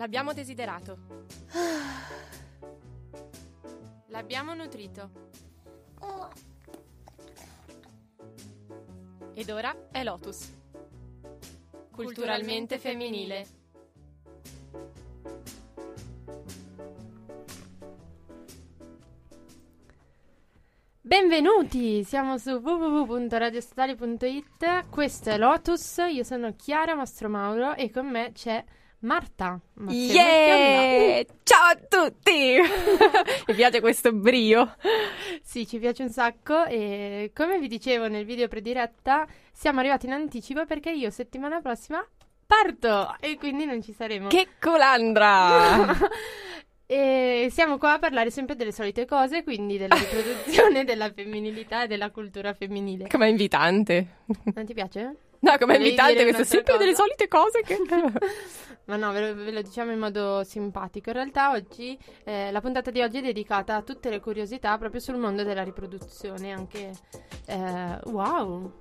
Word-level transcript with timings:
L'abbiamo 0.00 0.32
desiderato. 0.32 0.96
L'abbiamo 4.06 4.54
nutrito. 4.54 5.10
Ed 9.34 9.50
ora 9.50 9.76
è 9.90 10.02
Lotus. 10.02 10.56
Culturalmente 11.90 12.78
femminile. 12.78 13.46
Benvenuti, 21.02 22.04
siamo 22.04 22.38
su 22.38 22.52
www.radiostatali.it, 22.52 24.88
questo 24.88 25.28
è 25.28 25.36
Lotus, 25.36 25.98
io 26.08 26.22
sono 26.22 26.56
Chiara 26.56 26.94
Mastromauro 26.94 27.74
e 27.74 27.90
con 27.90 28.08
me 28.08 28.32
c'è 28.32 28.64
Marta. 29.00 29.58
Yeah! 29.88 31.24
Ciao 31.42 31.70
a 31.70 31.78
tutti! 31.88 32.58
Mi 33.46 33.54
piace 33.54 33.80
questo 33.80 34.12
brio. 34.12 34.76
Sì, 35.42 35.66
ci 35.66 35.78
piace 35.78 36.02
un 36.02 36.10
sacco 36.10 36.66
e 36.66 37.30
come 37.34 37.58
vi 37.58 37.66
dicevo 37.66 38.08
nel 38.08 38.26
video 38.26 38.46
prediretta 38.46 39.26
siamo 39.52 39.80
arrivati 39.80 40.04
in 40.04 40.12
anticipo 40.12 40.66
perché 40.66 40.90
io 40.90 41.08
settimana 41.08 41.62
prossima 41.62 42.06
parto 42.44 43.16
e 43.20 43.36
quindi 43.38 43.64
non 43.64 43.82
ci 43.82 43.94
saremo. 43.94 44.28
Che 44.28 44.48
colandra! 44.60 45.96
E 46.92 47.46
siamo 47.52 47.78
qua 47.78 47.92
a 47.92 47.98
parlare 48.00 48.32
sempre 48.32 48.56
delle 48.56 48.72
solite 48.72 49.06
cose, 49.06 49.44
quindi 49.44 49.78
della 49.78 49.94
riproduzione, 49.94 50.82
della 50.82 51.12
femminilità 51.12 51.84
e 51.84 51.86
della 51.86 52.10
cultura 52.10 52.52
femminile. 52.52 53.06
Com'è 53.06 53.28
invitante. 53.28 54.22
Non 54.52 54.66
ti 54.66 54.74
piace? 54.74 55.14
No, 55.40 55.52
com'è 55.52 55.78
Volevi 55.78 55.84
invitante 55.84 56.22
un'altra 56.22 56.44
sempre 56.44 56.76
delle 56.76 56.90
cosa? 56.92 57.02
solite 57.02 57.28
cose 57.28 57.62
che... 57.62 57.78
Ma 58.90 58.96
no, 58.96 59.12
ve 59.12 59.28
lo, 59.28 59.34
ve 59.36 59.52
lo 59.52 59.62
diciamo 59.62 59.92
in 59.92 59.98
modo 59.98 60.42
simpatico. 60.42 61.10
In 61.10 61.14
realtà 61.14 61.52
oggi, 61.52 61.96
eh, 62.24 62.50
la 62.50 62.60
puntata 62.60 62.90
di 62.90 63.00
oggi 63.00 63.18
è 63.18 63.22
dedicata 63.22 63.76
a 63.76 63.82
tutte 63.82 64.10
le 64.10 64.18
curiosità 64.18 64.76
proprio 64.78 65.00
sul 65.00 65.16
mondo 65.16 65.44
della 65.44 65.62
riproduzione, 65.62 66.50
anche... 66.50 66.90
eh, 67.46 67.98
wow, 68.06 68.72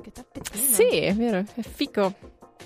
che 0.00 0.10
tappetino! 0.10 0.56
sì, 0.62 0.88
è 1.00 1.14
vero, 1.14 1.44
è 1.54 1.60
fico. 1.60 2.14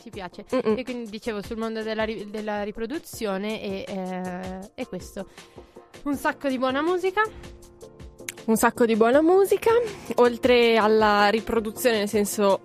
Ci 0.00 0.11
piace. 0.11 0.44
Mm-mm. 0.55 0.78
E 0.78 0.84
quindi 0.84 1.11
dicevo 1.11 1.42
sul 1.42 1.56
mondo 1.56 1.83
della, 1.83 2.05
ri- 2.05 2.31
della 2.31 2.62
riproduzione 2.62 3.61
e, 3.61 3.84
eh, 3.87 4.70
e 4.75 4.87
questo. 4.87 5.28
Un 6.05 6.16
sacco 6.16 6.48
di 6.48 6.59
buona 6.59 6.83
musica. 6.83 7.22
Un 8.44 8.56
sacco 8.56 8.84
di 8.86 8.96
buona 8.96 9.22
musica, 9.22 9.70
oltre 10.16 10.76
alla 10.76 11.28
riproduzione, 11.28 11.98
nel 11.98 12.08
senso... 12.08 12.60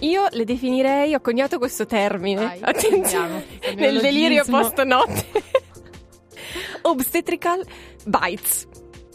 Io 0.00 0.26
le 0.30 0.44
definirei, 0.44 1.14
ho 1.14 1.20
coniato 1.20 1.58
questo 1.58 1.86
termine, 1.86 2.44
Vai, 2.44 2.58
attenzione, 2.60 3.44
nel 3.74 4.00
delirio 4.00 4.44
neologismo. 4.44 4.60
post-notte. 4.60 5.24
Obstetrical 6.82 7.64
bites. 8.04 8.66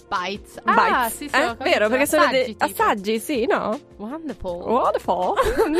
Bites. 0.10 0.60
Ah, 0.64 1.04
bites. 1.04 1.18
sì, 1.18 1.30
sì, 1.30 1.36
Eh? 1.36 1.56
Vero, 1.60 1.90
perché 1.90 2.08
sono 2.08 2.24
Assaggi, 2.24 2.46
tipo. 2.46 2.66
assaggi, 2.66 3.20
sì, 3.20 3.46
no? 3.46 3.78
Wonderful. 3.98 4.62
Wonderful. 4.64 5.34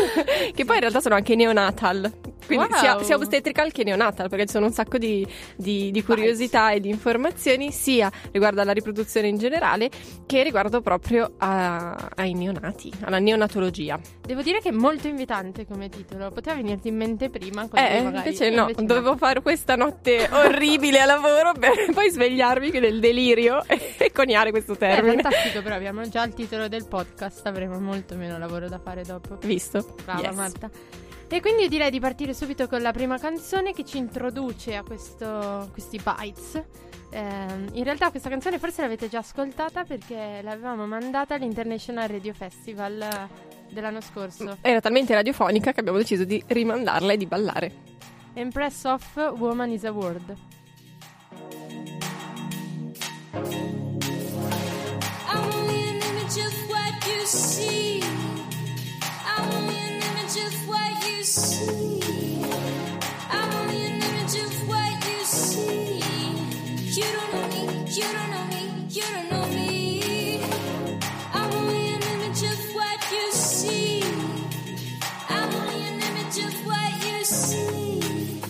che 0.54 0.66
poi 0.66 0.76
in 0.76 0.82
realtà 0.82 1.00
sono 1.02 1.16
anche 1.16 1.36
neonatal. 1.36 2.12
Quindi 2.48 2.66
Wow. 2.72 2.80
sia, 2.80 3.04
sia 3.04 3.16
obstetrical 3.16 3.72
che 3.72 3.84
neonatal, 3.84 4.30
perché 4.30 4.46
ci 4.48 4.54
sono 4.54 4.66
un 4.66 4.72
sacco 4.74 4.98
di, 4.98 5.26
di- 5.56 5.92
di 5.92 6.04
curiosità 6.04 6.72
e 6.72 6.80
di 6.80 6.90
informazioni, 6.90 7.72
sia 7.72 8.12
riguardo 8.32 8.62
alla 8.62 8.72
riproduzione 8.72 9.28
in 9.28 9.38
generale, 9.38 9.90
che 10.26 10.42
riguardo 10.44 10.82
proprio 10.82 11.34
a- 11.38 12.10
ai 12.16 12.34
neonati, 12.34 12.92
alla 13.02 13.20
neonatologia. 13.20 14.00
Devo 14.26 14.42
dire 14.42 14.60
che 14.60 14.70
è 14.70 14.72
molto 14.72 15.08
invitante 15.08 15.66
come 15.68 15.90
titolo. 15.90 16.32
Poteva 16.32 16.56
venirti 16.56 16.88
in 16.88 16.96
mente 16.98 17.30
prima. 17.30 17.64
Eh, 17.74 18.02
magari- 18.02 18.16
invece 18.18 18.50
no, 18.50 18.62
invece 18.70 18.86
dovevo 18.86 19.16
fare 19.18 19.42
questa 19.42 19.76
notte 19.76 20.28
orribile 20.32 21.02
a 21.02 21.06
lavoro 21.06 21.52
per 21.54 21.72
poi 21.94 22.10
svegliarmi 22.10 22.72
nel 22.72 23.00
delirio 23.00 23.64
e, 23.68 24.12
coniare 24.14 24.52
questo 24.52 24.74
È 24.74 24.78
termine. 24.78 25.22
fantastico, 25.22 25.62
però 25.62 25.76
abbiamo 25.76 26.08
già 26.10 26.24
il 26.24 26.34
titolo 26.34 26.68
del 26.68 26.88
podcast. 26.88 27.46
Avremo 27.46 27.80
molto 27.80 28.16
meno 28.16 28.38
lavoro 28.38 28.68
da 28.70 28.80
fare 28.80 29.04
dopo. 29.04 29.38
Visto? 29.42 29.96
Brava 30.06 30.22
Yes. 30.22 30.36
Marta. 30.36 30.70
E 31.30 31.42
quindi 31.42 31.64
io 31.64 31.70
direi 31.70 31.92
di 31.92 32.00
partire 32.00 32.34
subito 32.34 32.68
con 32.68 32.82
la 32.82 32.92
prima 32.94 33.18
canzone 33.18 33.74
che 33.74 33.84
ci 33.84 33.98
introduce 33.98 34.76
a 34.76 34.84
questo- 34.84 35.68
questi 35.74 36.02
bites. 36.02 36.64
Ehm, 37.10 37.68
in 37.74 37.84
realtà 37.84 38.10
questa 38.12 38.30
canzone 38.30 38.60
forse 38.60 38.82
l'avete 38.82 39.10
già 39.10 39.20
ascoltata 39.20 39.84
perché 39.84 40.40
l'avevamo 40.42 40.86
mandata 40.88 41.36
all'International 41.36 42.08
Radio 42.08 42.34
Festival 42.34 43.02
eh, 43.02 43.74
dell'anno 43.74 44.02
scorso. 44.02 44.58
Era 44.62 44.80
talmente 44.80 45.14
radiofonica 45.14 45.74
che 45.74 45.80
abbiamo 45.82 45.98
deciso 45.98 46.24
di 46.24 46.42
rimandarla 46.48 47.12
e 47.14 47.18
di 47.18 47.26
ballare. 47.26 47.72
Empress 48.34 48.84
of 48.86 49.34
Woman 49.38 49.72
is 49.72 49.84
a 49.84 49.92
Word. 49.92 50.34
I'm 55.30 55.52
only 55.54 55.90
an 55.90 56.02
image 56.02 56.38
of 56.40 56.54
what 56.70 57.06
you 57.06 57.26
see. 57.26 58.02
Of 60.38 60.68
what 60.68 61.10
you 61.10 61.24
see, 61.24 62.00
you 66.96 67.04
don't 67.04 67.34
know 67.34 67.48
me, 67.48 67.92
you 67.92 68.04
don't 68.04 68.32
know 68.32 68.46
me. 68.46 68.88
You 68.90 69.02
don't 69.04 69.30
know 69.30 69.46
me. 69.48 70.42
I'm 71.34 71.54
only 71.54 71.88
an 71.94 72.02
image 72.04 72.44
of 72.44 72.76
what 72.76 73.12
you 73.12 73.32
see. 73.32 74.04
I'm 75.30 75.54
only 75.54 75.88
an 75.88 76.02
image 76.02 76.38
of 76.46 76.66
what 76.66 77.06
you 77.06 77.24
see. 77.26 78.42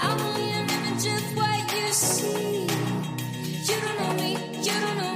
I'm 0.00 0.20
only 0.20 0.50
an 0.52 0.68
image 0.70 1.06
of 1.06 1.36
what 1.36 1.72
you 1.72 1.92
see. 1.92 2.66
You 3.68 3.80
don't 3.80 3.98
know 4.00 4.14
me, 4.22 4.32
you 4.62 4.72
don't 4.80 4.96
know 4.98 5.13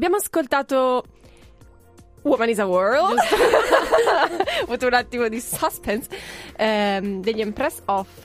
abbiamo 0.00 0.16
ascoltato 0.16 1.04
Woman 2.22 2.48
is 2.48 2.58
a 2.58 2.64
World. 2.64 3.18
Ho 3.18 4.62
avuto 4.62 4.86
un 4.88 4.94
attimo 4.94 5.28
di 5.28 5.42
suspense 5.42 6.08
ehm, 6.56 7.20
degli 7.20 7.42
Empress 7.42 7.82
Off. 7.84 8.22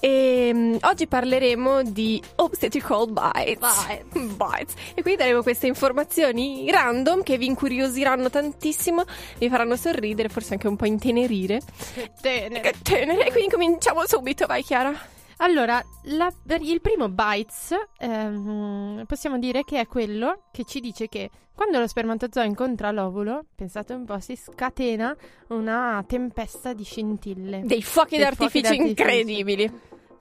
E 0.00 0.50
mm, 0.54 0.76
oggi 0.80 1.06
parleremo 1.06 1.82
di 1.82 2.22
obstetrical 2.36 3.10
bites. 3.10 3.86
Bites. 4.14 4.74
E 4.94 5.02
quindi 5.02 5.20
daremo 5.20 5.42
queste 5.42 5.66
informazioni 5.66 6.70
random 6.70 7.22
che 7.22 7.36
vi 7.36 7.44
incuriosiranno 7.44 8.30
tantissimo, 8.30 9.04
vi 9.36 9.50
faranno 9.50 9.76
sorridere, 9.76 10.30
forse 10.30 10.54
anche 10.54 10.68
un 10.68 10.76
po' 10.76 10.86
intenerire. 10.86 11.60
Che 11.92 12.12
tenere. 12.18 12.60
Che 12.60 12.74
tenere. 12.82 13.26
E 13.26 13.30
quindi 13.30 13.50
cominciamo 13.50 14.06
subito, 14.06 14.46
vai 14.46 14.62
Chiara. 14.62 15.16
Allora, 15.38 15.82
la- 16.04 16.32
il 16.60 16.80
primo 16.80 17.08
Bites 17.08 17.74
ehm, 17.98 19.04
possiamo 19.06 19.38
dire 19.38 19.62
che 19.64 19.78
è 19.80 19.86
quello 19.86 20.42
che 20.50 20.64
ci 20.64 20.80
dice 20.80 21.08
che 21.08 21.30
quando 21.54 21.78
lo 21.78 21.86
spermatozoo 21.86 22.42
incontra 22.44 22.90
l'ovulo, 22.90 23.44
pensate 23.54 23.92
un 23.92 24.04
po', 24.04 24.18
si 24.20 24.36
scatena 24.36 25.14
una 25.48 26.04
tempesta 26.06 26.72
di 26.72 26.84
scintille. 26.84 27.62
Dei 27.64 27.82
fuochi 27.82 28.16
Dei 28.16 28.24
d'artificio 28.24 28.68
fuochi 28.74 28.78
d'artificio. 28.94 29.02
incredibili. 29.02 29.72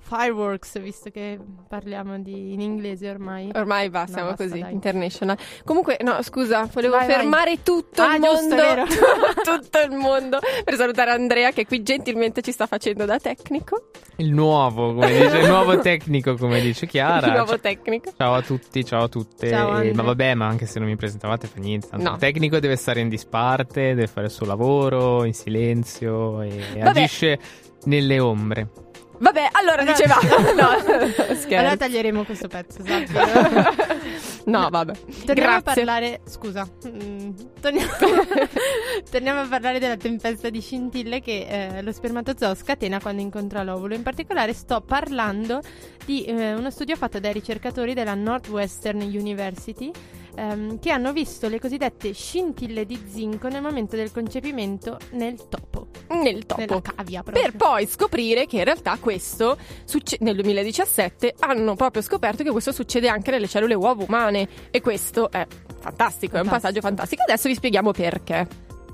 Fireworks, 0.07 0.79
visto 0.79 1.09
che 1.09 1.37
parliamo 1.67 2.17
di, 2.19 2.53
in 2.53 2.61
inglese 2.61 3.09
ormai. 3.09 3.49
Ormai 3.53 3.89
va, 3.89 4.01
No, 4.01 4.07
siamo 4.07 4.29
basta, 4.29 4.43
così, 4.45 4.59
dai. 4.61 4.71
international. 4.71 5.37
Comunque, 5.65 5.97
no, 6.01 6.21
scusa, 6.21 6.67
volevo 6.71 6.95
Vai, 6.95 7.07
vai. 7.07 7.15
fermare 7.17 7.61
tutto 7.63 8.01
Ah, 8.01 8.15
il 8.15 8.21
giusto, 8.21 8.39
mondo. 8.39 8.55
vero. 8.55 8.85
tutto 9.43 9.79
il 9.81 9.91
mondo 9.91 10.39
per 10.63 10.75
salutare 10.75 11.11
Andrea 11.11 11.51
che 11.51 11.65
qui 11.65 11.83
gentilmente 11.83 12.41
ci 12.41 12.51
sta 12.53 12.67
facendo 12.67 13.03
da 13.05 13.17
tecnico. 13.19 13.89
Il 14.17 14.31
nuovo, 14.31 14.93
come 14.93 15.11
dice, 15.11 15.37
il 15.39 15.47
nuovo 15.47 15.77
tecnico, 15.79 16.35
come 16.35 16.61
dice 16.61 16.87
Chiara. 16.87 17.27
il 17.27 17.33
nuovo 17.33 17.47
Ciao- 17.49 17.59
tecnico. 17.59 18.11
Ciao 18.17 18.33
a 18.33 18.41
tutti, 18.41 18.85
ciao 18.85 19.03
a 19.03 19.07
tutte. 19.09 19.49
Ciao, 19.49 19.69
Andre. 19.71 19.93
ma 19.93 20.03
vabbè, 20.03 20.33
ma 20.35 20.47
anche 20.47 20.65
se 20.65 20.79
non 20.79 20.87
mi 20.87 20.95
presentavate 20.95 21.47
fa 21.47 21.59
niente. 21.59 21.87
tanto 21.89 22.05
No. 22.07 22.13
Il 22.13 22.19
tecnico 22.19 22.59
deve 22.59 22.77
stare 22.77 23.01
in 23.01 23.09
disparte, 23.09 23.93
deve 23.93 24.07
fare 24.07 24.27
il 24.27 24.31
suo 24.31 24.45
lavoro 24.45 25.25
in 25.25 25.33
silenzio 25.33 26.41
e 26.41 26.61
Vabbè. 26.77 26.87
agisce 27.01 27.39
nelle 27.83 28.19
ombre. 28.19 28.67
Vabbè, 29.19 29.49
allora 29.51 29.81
Allora- 29.81 29.93
dicevamo. 29.93 30.51
no, 30.53 30.69
Allora 30.77 31.35
scherzo. 31.35 31.77
taglieremo 31.77 32.23
questo 32.23 32.47
pezzo, 32.47 32.81
esatto. 32.83 33.85
no, 34.45 34.69
vabbè. 34.69 34.93
Torniamo 35.25 35.49
a 35.55 35.59
Grazie. 35.61 35.61
parlare. 35.61 36.21
Scusa, 36.25 36.67
mm, 36.87 37.29
torniamo... 37.59 37.91
torniamo 39.09 39.41
a 39.41 39.47
parlare 39.47 39.79
della 39.79 39.97
tempesta 39.97 40.49
di 40.49 40.61
scintille 40.61 41.19
che 41.21 41.45
eh, 41.49 41.81
lo 41.81 41.91
spermatozoo 41.91 42.55
scatena 42.55 42.99
quando 42.99 43.21
incontra 43.21 43.63
l'ovulo. 43.63 43.95
In 43.95 44.03
particolare, 44.03 44.53
sto 44.53 44.81
parlando 44.81 45.61
di 46.05 46.23
eh, 46.25 46.53
uno 46.53 46.69
studio 46.69 46.95
fatto 46.95 47.19
dai 47.19 47.33
ricercatori 47.33 47.93
della 47.93 48.13
Northwestern 48.13 49.01
University. 49.01 49.91
Ehm, 50.37 50.79
che 50.79 50.91
hanno 50.91 51.11
visto 51.11 51.49
le 51.49 51.59
cosiddette 51.59 52.13
scintille 52.13 52.85
di 52.85 53.01
zinco 53.09 53.47
nel 53.47 53.61
momento 53.61 53.95
del 53.95 54.11
concepimento 54.11 54.97
nel 55.11 55.47
topo, 55.49 55.87
Nel 56.09 56.45
topo. 56.45 56.61
nella 56.61 56.81
cavia 56.81 57.23
proprio. 57.23 57.43
Per 57.43 57.55
poi 57.55 57.87
scoprire 57.87 58.45
che 58.45 58.57
in 58.57 58.63
realtà 58.63 58.97
questo 58.99 59.57
succe- 59.85 60.17
nel 60.21 60.35
2017 60.35 61.33
hanno 61.39 61.75
proprio 61.75 62.01
scoperto 62.01 62.43
che 62.43 62.51
questo 62.51 62.71
succede 62.71 63.07
anche 63.09 63.31
nelle 63.31 63.47
cellule 63.47 63.73
uova 63.73 64.03
umane 64.03 64.47
e 64.71 64.79
questo 64.81 65.31
è 65.31 65.45
fantastico, 65.79 66.35
è 66.37 66.39
un 66.39 66.45
Fantastico. 66.45 66.49
passaggio 66.49 66.81
fantastico. 66.81 67.21
Adesso 67.23 67.47
vi 67.47 67.55
spieghiamo 67.55 67.91
perché. 67.91 68.47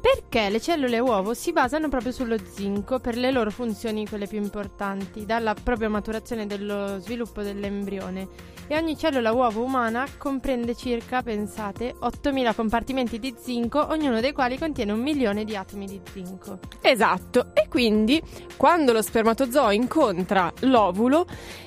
Perché 0.03 0.49
le 0.49 0.59
cellule 0.59 0.99
uovo 0.99 1.33
si 1.33 1.53
basano 1.53 1.87
proprio 1.87 2.11
sullo 2.11 2.35
zinco 2.37 2.99
per 2.99 3.15
le 3.15 3.31
loro 3.31 3.49
funzioni, 3.51 4.05
quelle 4.05 4.27
più 4.27 4.37
importanti, 4.37 5.25
dalla 5.25 5.53
propria 5.53 5.87
maturazione 5.87 6.45
dello 6.45 6.99
sviluppo 6.99 7.41
dell'embrione. 7.41 8.27
E 8.67 8.77
ogni 8.77 8.97
cellula 8.97 9.33
uovo 9.33 9.61
umana 9.61 10.05
comprende 10.17 10.73
circa, 10.75 11.21
pensate, 11.21 11.93
8000 11.99 12.53
compartimenti 12.53 13.19
di 13.19 13.35
zinco, 13.37 13.85
ognuno 13.89 14.21
dei 14.21 14.31
quali 14.31 14.57
contiene 14.57 14.93
un 14.93 15.01
milione 15.01 15.43
di 15.43 15.55
atomi 15.55 15.85
di 15.85 15.99
zinco. 16.11 16.59
Esatto, 16.81 17.51
e 17.53 17.67
quindi 17.67 18.21
quando 18.55 18.93
lo 18.93 19.01
spermatozoo 19.01 19.71
incontra 19.71 20.51
l'ovulo, 20.61 21.25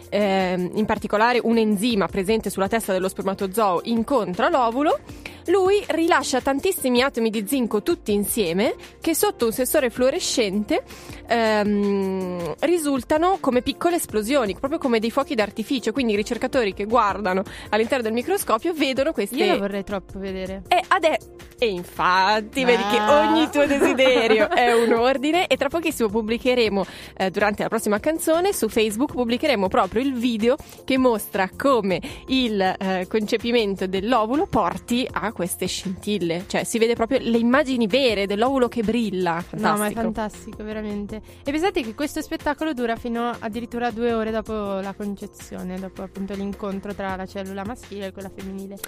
ehm, 0.08 0.70
in 0.74 0.84
particolare 0.86 1.38
un 1.42 1.58
enzima 1.58 2.06
presente 2.06 2.48
sulla 2.48 2.68
testa 2.68 2.92
dello 2.92 3.08
spermatozoo 3.08 3.82
incontra 3.84 4.48
l'ovulo, 4.48 4.98
lui 5.46 5.82
rilascia 5.88 6.40
tantissimi 6.40 7.02
atomi 7.02 7.30
di 7.30 7.44
zinco 7.46 7.82
tutti 7.82 8.12
insieme 8.12 8.74
che 9.00 9.14
sotto 9.14 9.46
un 9.46 9.52
sensore 9.52 9.90
fluorescente 9.90 10.82
ehm, 11.26 12.54
risultano 12.60 13.38
come 13.40 13.62
piccole 13.62 13.96
esplosioni, 13.96 14.56
proprio 14.58 14.78
come 14.78 14.98
dei 14.98 15.10
fuochi 15.10 15.34
d'artificio. 15.34 15.92
Quindi 15.92 16.12
i 16.14 16.16
ricercatori 16.16 16.74
che 16.74 16.84
guardano 16.84 17.42
all'interno 17.70 18.02
del 18.04 18.12
microscopio 18.12 18.72
vedono 18.72 19.12
queste 19.12 19.36
Io 19.36 19.52
lo 19.52 19.58
vorrei 19.58 19.84
troppo 19.84 20.18
vedere. 20.18 20.62
e, 20.68 20.82
ade- 20.88 21.18
e 21.58 21.68
infatti, 21.68 22.62
Ah. 22.62 22.66
vedi 22.66 22.82
che 22.90 22.98
ogni 23.00 23.48
tuo 23.50 23.66
desiderio 23.66 24.50
è 24.52 24.72
un 24.74 24.92
ordine 24.92 25.46
e 25.46 25.56
tra 25.56 25.68
pochissimo 25.68 26.08
pubblicheremo, 26.08 26.84
eh, 27.16 27.30
durante 27.30 27.62
la 27.62 27.68
prossima 27.68 27.98
canzone, 28.00 28.52
su 28.52 28.68
Facebook 28.68 29.12
pubblicheremo 29.12 29.68
proprio 29.68 30.02
il 30.02 30.12
video 30.14 30.56
che 30.84 30.98
mostra 30.98 31.48
come 31.56 32.00
il 32.28 32.60
eh, 32.60 33.06
concepimento 33.08 33.86
dell'ovulo 33.86 34.46
porti 34.46 35.06
a 35.10 35.32
queste 35.36 35.66
scintille. 35.66 36.44
Cioè 36.46 36.64
si 36.64 36.78
vede 36.78 36.94
proprio 36.94 37.18
le 37.20 37.36
immagini 37.36 37.86
vere 37.86 38.24
dell'ovulo 38.24 38.68
che 38.68 38.82
brilla. 38.82 39.42
Fantastico. 39.46 39.68
No, 39.68 39.76
ma 39.76 39.86
è 39.88 39.92
fantastico, 39.92 40.64
veramente. 40.64 41.20
E 41.44 41.50
pensate 41.52 41.82
che 41.82 41.94
questo 41.94 42.22
spettacolo 42.22 42.72
dura 42.72 42.96
fino 42.96 43.28
addirittura 43.38 43.90
due 43.90 44.14
ore 44.14 44.30
dopo 44.30 44.52
la 44.54 44.94
concezione, 44.96 45.78
dopo 45.78 46.00
appunto 46.02 46.32
l'incontro 46.32 46.94
tra 46.94 47.14
la 47.16 47.26
cellula 47.26 47.64
maschile 47.66 48.06
e 48.06 48.12
quella 48.12 48.30
femminile. 48.34 48.78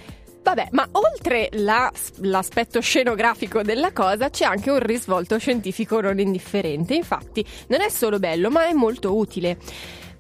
Vabbè, 0.43 0.69
ma 0.71 0.89
oltre 0.93 1.51
la- 1.53 1.93
l'aspetto 2.21 2.81
scenografico 2.81 3.61
della 3.61 3.93
cosa 3.93 4.31
c'è 4.31 4.47
anche 4.47 4.71
un 4.71 4.79
risvolto 4.79 5.39
scientifico 5.39 6.01
non 6.01 6.19
indifferente. 6.19 6.95
Infatti, 6.95 7.45
non 7.67 7.83
è 7.83 7.91
solo 7.91 8.19
bello, 8.19 8.49
ma 8.49 8.67
è 8.67 8.73
molto 8.73 9.15
utile. 9.15 9.59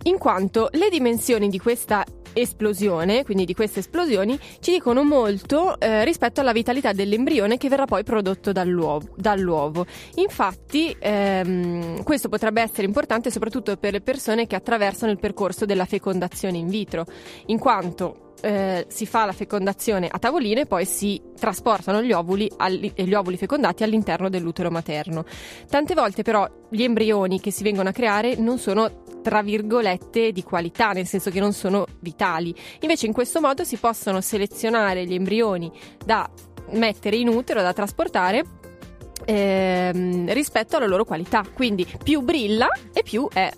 In 0.04 0.18
quanto 0.18 0.68
le 0.72 0.88
dimensioni 0.90 1.48
di 1.48 1.58
questa 1.58 2.04
esplosione, 2.32 3.24
quindi 3.24 3.44
di 3.44 3.54
queste 3.54 3.80
esplosioni, 3.80 4.38
ci 4.60 4.72
dicono 4.72 5.02
molto 5.02 5.78
eh, 5.78 6.04
rispetto 6.04 6.40
alla 6.40 6.52
vitalità 6.52 6.92
dell'embrione 6.92 7.56
che 7.56 7.68
verrà 7.68 7.84
poi 7.84 8.04
prodotto 8.04 8.52
dall'uovo. 8.52 9.08
dall'uovo. 9.16 9.86
Infatti, 10.16 10.94
ehm, 10.98 12.02
questo 12.04 12.28
potrebbe 12.28 12.62
essere 12.62 12.86
importante 12.86 13.30
soprattutto 13.30 13.76
per 13.76 13.92
le 13.92 14.00
persone 14.00 14.46
che 14.46 14.56
attraversano 14.56 15.10
il 15.10 15.18
percorso 15.18 15.64
della 15.64 15.84
fecondazione 15.84 16.58
in 16.58 16.68
vitro, 16.68 17.06
in 17.46 17.58
quanto 17.58 18.34
eh, 18.40 18.86
si 18.88 19.04
fa 19.04 19.24
la 19.24 19.32
fecondazione 19.32 20.08
a 20.08 20.18
tavoline 20.18 20.60
e 20.60 20.66
poi 20.66 20.84
si 20.84 21.20
trasportano 21.36 22.02
gli 22.02 22.12
ovuli, 22.12 22.48
alli- 22.56 22.92
e 22.94 23.04
gli 23.04 23.14
ovuli 23.14 23.36
fecondati 23.36 23.82
all'interno 23.82 24.28
dell'utero 24.28 24.70
materno. 24.70 25.24
Tante 25.68 25.94
volte 25.94 26.22
però 26.22 26.48
gli 26.68 26.82
embrioni 26.82 27.40
che 27.40 27.50
si 27.50 27.64
vengono 27.64 27.88
a 27.88 27.92
creare 27.92 28.36
non 28.36 28.58
sono 28.58 29.06
tra 29.28 29.42
virgolette 29.42 30.32
di 30.32 30.42
qualità, 30.42 30.92
nel 30.92 31.06
senso 31.06 31.28
che 31.28 31.38
non 31.38 31.52
sono 31.52 31.84
vitali. 32.00 32.54
Invece 32.80 33.04
in 33.04 33.12
questo 33.12 33.42
modo 33.42 33.62
si 33.62 33.76
possono 33.76 34.22
selezionare 34.22 35.04
gli 35.04 35.12
embrioni 35.12 35.70
da 36.02 36.26
mettere 36.70 37.16
in 37.16 37.28
utero, 37.28 37.60
da 37.60 37.74
trasportare 37.74 38.42
ehm, 39.26 40.32
rispetto 40.32 40.78
alla 40.78 40.86
loro 40.86 41.04
qualità. 41.04 41.44
Quindi 41.52 41.86
più 42.02 42.22
brilla 42.22 42.68
e 42.94 43.02
più 43.02 43.28
è 43.30 43.52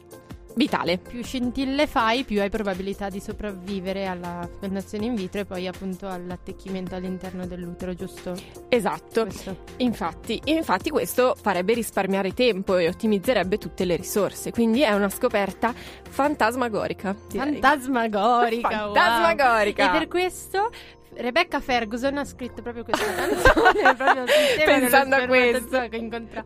vitale. 0.55 0.99
Più 0.99 1.23
scintille 1.23 1.87
fai, 1.87 2.25
più 2.25 2.41
hai 2.41 2.51
probabilità 2.51 3.09
di 3.09 3.21
sopravvivere 3.21 4.07
alla 4.07 4.49
fecondazione 4.51 5.07
in 5.07 5.15
vitro 5.15 5.41
e 5.41 5.45
poi 5.45 5.67
appunto 5.67 6.09
all'attecchimento 6.09 6.95
all'interno 6.95 7.47
dell'utero, 7.47 7.95
giusto? 7.95 8.35
Esatto. 8.69 9.23
Questo. 9.23 9.57
Infatti, 9.79 10.41
infatti 10.45 10.91
questo 10.91 11.37
farebbe 11.41 11.75
risparmiare 11.75 12.33
tempo 12.35 12.77
e 12.77 12.89
ottimizzerebbe 12.89 13.59
tutte 13.59 13.85
le 13.85 13.97
risorse, 13.97 14.51
quindi 14.51 14.83
è 14.83 14.93
una 14.93 15.09
scoperta 15.09 15.73
fantasmagorica. 16.09 17.15
direi. 17.29 17.53
Fantasmagorica! 17.53 18.69
wow. 18.87 18.95
Fantasmagorica. 18.95 19.95
E 19.95 19.99
per 19.99 20.09
questo 20.09 20.71
Rebecca 21.15 21.61
Ferguson 21.61 22.17
ha 22.19 22.25
scritto 22.25 22.63
proprio 22.63 22.85
questa 22.85 23.05
canzone 23.13 23.95
proprio 23.95 24.25
Pensando 24.65 25.17
a 25.17 25.27
questo. 25.27 25.89
che 25.89 25.97
incontra 25.97 26.43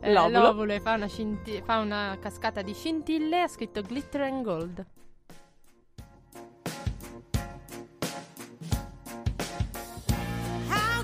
eh, 0.00 0.12
L'ovulo. 0.12 0.40
l'ovulo 0.42 0.72
e 0.72 0.80
fa 0.80 0.94
una, 0.94 1.06
scinti- 1.06 1.62
fa 1.64 1.78
una 1.78 2.16
cascata 2.20 2.62
di 2.62 2.74
scintille 2.74 3.42
ha 3.42 3.48
scritto 3.48 3.80
Glitter 3.82 4.22
and 4.22 4.42
Gold 4.42 4.86
How 10.70 11.02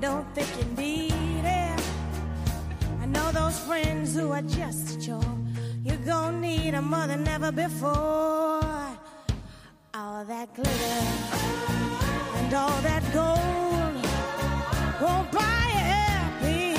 don't 0.00 0.34
think 0.34 0.48
you 0.56 0.64
need 0.82 1.44
it. 1.44 1.82
I 3.02 3.06
know 3.06 3.30
those 3.32 3.58
friends 3.60 4.14
who 4.14 4.32
are 4.32 4.42
just 4.42 4.96
a 4.96 5.06
chore. 5.06 5.38
You're 5.84 6.04
gonna 6.06 6.40
need 6.40 6.74
a 6.74 6.80
mother 6.80 7.16
never 7.16 7.52
before. 7.52 8.62
All 9.92 10.24
that 10.26 10.54
glitter 10.54 11.00
and 12.38 12.54
all 12.54 12.80
that 12.80 13.02
gold 13.12 13.94
won't 15.02 15.30
buy 15.32 15.64
you 15.74 15.84
happy 15.96 16.74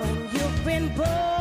when 0.00 0.14
you've 0.32 0.64
been 0.64 0.88
bored 0.96 1.33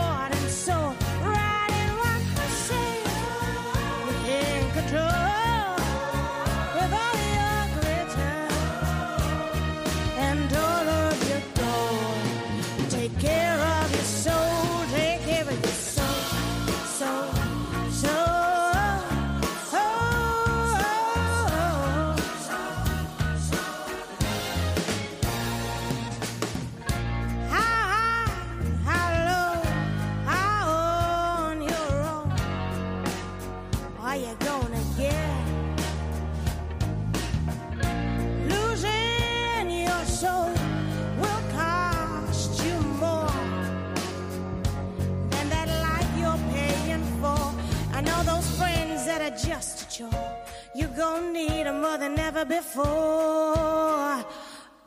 than 52.04 52.20
ever 52.20 52.44
before. 52.44 54.26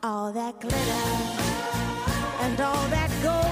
All 0.03 0.31
that 0.33 0.59
glitter 0.61 1.05
and 2.43 2.61
all 2.61 2.87
that 2.89 3.11
gold 3.23 3.46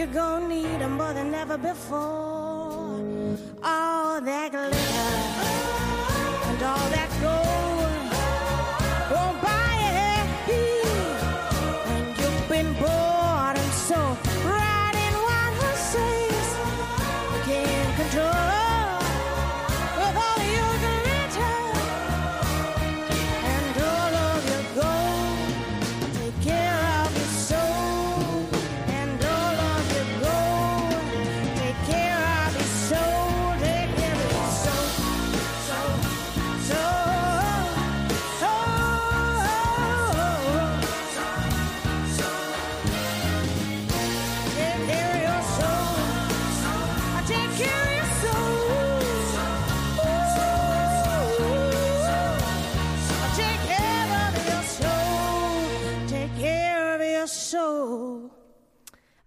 You're 0.00 0.14
gonna 0.14 0.48
need 0.48 0.80
'em 0.80 0.96
more 0.96 1.12
than 1.12 1.34
ever 1.34 1.58
before. 1.58 2.96
All 3.62 4.18
that 4.22 4.50
glitter 4.50 4.89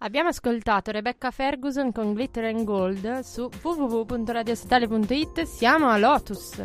Abbiamo 0.03 0.27
ascoltato 0.27 0.91
Rebecca 0.91 1.31
Ferguson 1.31 1.93
con 1.93 2.13
Glitter 2.13 2.43
and 2.43 2.65
Gold 2.65 3.19
su 3.22 3.50
www.radiostatale.it. 3.62 5.43
Siamo 5.43 5.88
a 5.88 5.98
Lotus. 5.98 6.57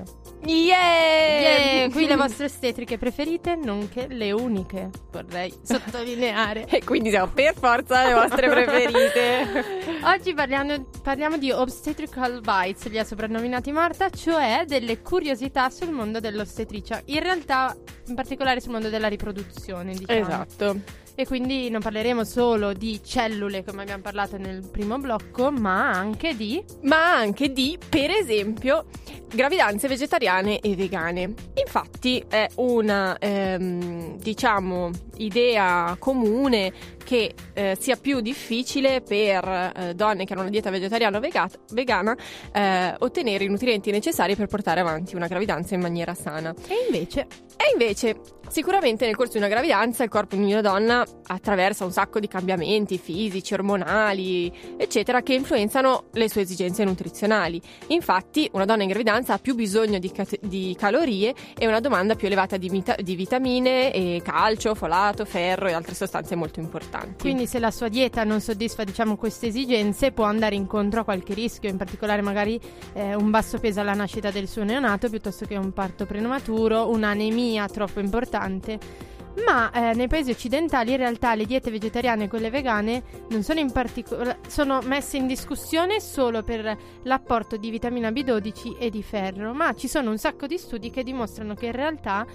Yeah! 0.45 1.85
Yeah, 1.85 1.91
qui 1.91 2.09
le 2.09 2.17
vostre 2.19 2.47
estetriche 2.47 2.99
preferite, 2.99 3.55
nonché 3.55 4.09
le 4.09 4.33
uniche, 4.33 4.91
vorrei 5.13 5.55
sottolineare. 5.63 6.67
E 6.67 6.83
quindi 6.83 7.11
siamo 7.11 7.31
per 7.33 7.55
forza 7.55 8.09
le 8.09 8.15
vostre 8.15 8.49
preferite. 8.49 9.65
Oggi 10.03 10.35
parliamo, 10.35 10.89
parliamo 11.01 11.39
di 11.39 11.53
obstetrical 11.53 12.41
bites, 12.41 12.89
li 12.89 12.99
ha 12.99 13.05
soprannominati 13.05 13.71
Marta, 13.71 14.11
cioè 14.11 14.65
delle 14.67 15.01
curiosità 15.01 15.71
sul 15.71 15.93
mondo 15.93 16.19
dell'ostetricia. 16.19 17.03
In 17.05 17.21
realtà, 17.21 17.77
in 18.09 18.17
particolare 18.17 18.61
sul 18.61 18.73
mondo 18.73 18.89
della 18.89 19.07
riproduzione, 19.07 19.95
diciamo. 19.95 20.19
esatto. 20.19 21.07
E 21.21 21.27
quindi 21.27 21.69
non 21.69 21.81
parleremo 21.81 22.23
solo 22.23 22.73
di 22.73 23.01
cellule, 23.05 23.65
come 23.65 23.83
abbiamo 23.83 24.03
parlato 24.03 24.39
nel 24.39 24.65
primo 24.71 24.99
blocco, 24.99 25.51
ma 25.51 25.91
anche 25.91 26.37
di... 26.37 26.63
Ma 26.83 27.13
anche 27.13 27.53
di, 27.53 27.77
per 27.89 28.11
esempio, 28.11 28.85
gravidanze 29.27 29.89
vegetariane 29.89 30.61
e 30.61 30.77
vegane. 30.77 31.35
Infatti 31.55 32.25
è 32.29 32.47
una, 32.59 33.19
ehm, 33.19 34.17
diciamo, 34.19 34.93
idea 35.19 35.97
comune 35.99 36.73
che 37.05 37.35
eh, 37.55 37.77
sia 37.81 37.97
più 37.97 38.21
difficile 38.21 39.01
per 39.01 39.45
eh, 39.45 39.95
donne 39.95 40.25
che 40.25 40.33
hanno 40.33 40.43
una 40.43 40.51
dieta 40.51 40.71
vegetariana 40.71 41.17
o 41.17 41.21
vega- 41.21 41.49
vegana 41.71 42.17
eh, 42.53 42.95
ottenere 42.99 43.45
i 43.45 43.49
nutrienti 43.49 43.91
necessari 43.91 44.37
per 44.37 44.47
portare 44.47 44.81
avanti 44.81 45.17
una 45.17 45.27
gravidanza 45.27 45.75
in 45.75 45.81
maniera 45.81 46.15
sana. 46.15 46.55
E 46.67 46.75
invece... 46.87 47.27
E 47.61 47.73
invece, 47.73 48.21
sicuramente 48.49 49.05
nel 49.05 49.17
corso 49.17 49.33
di 49.33 49.39
una 49.39 49.49
gravidanza 49.49 50.05
il 50.05 50.09
corpo 50.09 50.37
di 50.37 50.45
una 50.45 50.61
donna 50.61 51.05
attraversa 51.27 51.85
un 51.85 51.91
sacco 51.91 52.21
di 52.21 52.29
cambiamenti 52.29 52.99
fisici, 52.99 53.53
ormonali, 53.53 54.53
eccetera, 54.77 55.23
che 55.23 55.35
influenzano 55.35 56.05
le 56.13 56.29
sue 56.29 56.43
esigenze 56.43 56.85
nutrizionali. 56.85 57.61
Infatti, 57.89 58.49
una 58.53 58.65
donna 58.65 58.85
in 58.85 58.89
gravidanza 58.89 59.33
ha 59.35 59.39
più 59.39 59.57
bisogno 59.57 59.99
di, 59.99 60.13
cat- 60.13 60.39
di 60.41 60.77
calorie 60.79 61.35
e 61.59 61.67
una 61.67 61.81
domanda 61.81 62.15
più 62.15 62.29
elevata 62.29 62.57
di, 62.57 62.69
vita- 62.69 62.95
di 62.95 63.17
vitamine, 63.17 63.93
e 63.93 64.23
calcio, 64.23 64.77
folato, 64.77 65.08
ferro 65.25 65.69
e 65.69 65.73
altre 65.73 65.95
sostanze 65.95 66.35
molto 66.35 66.61
importanti. 66.61 67.23
Quindi 67.23 67.47
se 67.47 67.59
la 67.59 67.71
sua 67.71 67.89
dieta 67.89 68.25
non 68.25 68.41
soddisfa 68.41 68.85
diciamo 68.85 69.17
queste 69.17 69.47
esigenze 69.47 70.13
può 70.13 70.25
andare 70.25 70.55
incontro 70.55 71.01
a 71.01 71.05
qualche 71.05 71.35
rischio, 71.35 71.69
in 71.69 71.77
particolare 71.77 72.23
magari 72.23 72.61
eh, 72.93 73.15
un 73.15 73.31
basso 73.31 73.59
peso 73.59 73.81
alla 73.81 73.95
nascita 73.95 74.31
del 74.31 74.49
suo 74.49 74.65
neonato 74.65 75.09
piuttosto 75.09 75.47
che 75.47 75.57
un 75.57 75.73
parto 75.73 76.07
prematuro, 76.07 76.91
un'anemia 76.91 77.67
troppo 77.69 78.01
importante. 78.01 79.17
Ma 79.45 79.71
eh, 79.71 79.95
nei 79.95 80.09
paesi 80.09 80.31
occidentali 80.31 80.93
in 80.93 80.97
realtà 80.97 81.35
le 81.35 81.45
diete 81.45 81.71
vegetariane 81.71 82.25
e 82.25 82.29
quelle 82.29 82.51
vegane 82.51 83.03
non 83.29 83.43
sono 83.43 83.61
in 83.61 83.71
particolare 83.71 84.39
sono 84.49 84.81
messe 84.83 85.17
in 85.17 85.27
discussione 85.27 86.01
solo 86.01 86.43
per 86.43 86.77
l'apporto 87.03 87.57
di 87.57 87.71
vitamina 87.71 88.11
B12 88.11 88.77
e 88.79 88.91
di 88.91 89.03
ferro, 89.03 89.53
ma 89.53 89.75
ci 89.75 89.87
sono 89.87 90.11
un 90.11 90.19
sacco 90.19 90.47
di 90.47 90.59
studi 90.59 90.91
che 90.91 91.03
dimostrano 91.03 91.55
che 91.55 91.67
in 91.67 91.73
realtà 91.73 92.27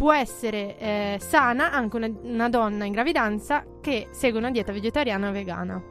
può 0.00 0.14
essere 0.14 0.78
eh, 0.78 1.18
sana 1.20 1.72
anche 1.72 1.96
una, 1.96 2.10
una 2.22 2.48
donna 2.48 2.86
in 2.86 2.92
gravidanza 2.92 3.66
che 3.82 4.08
segue 4.12 4.38
una 4.38 4.50
dieta 4.50 4.72
vegetariana 4.72 5.28
o 5.28 5.32
vegana. 5.32 5.82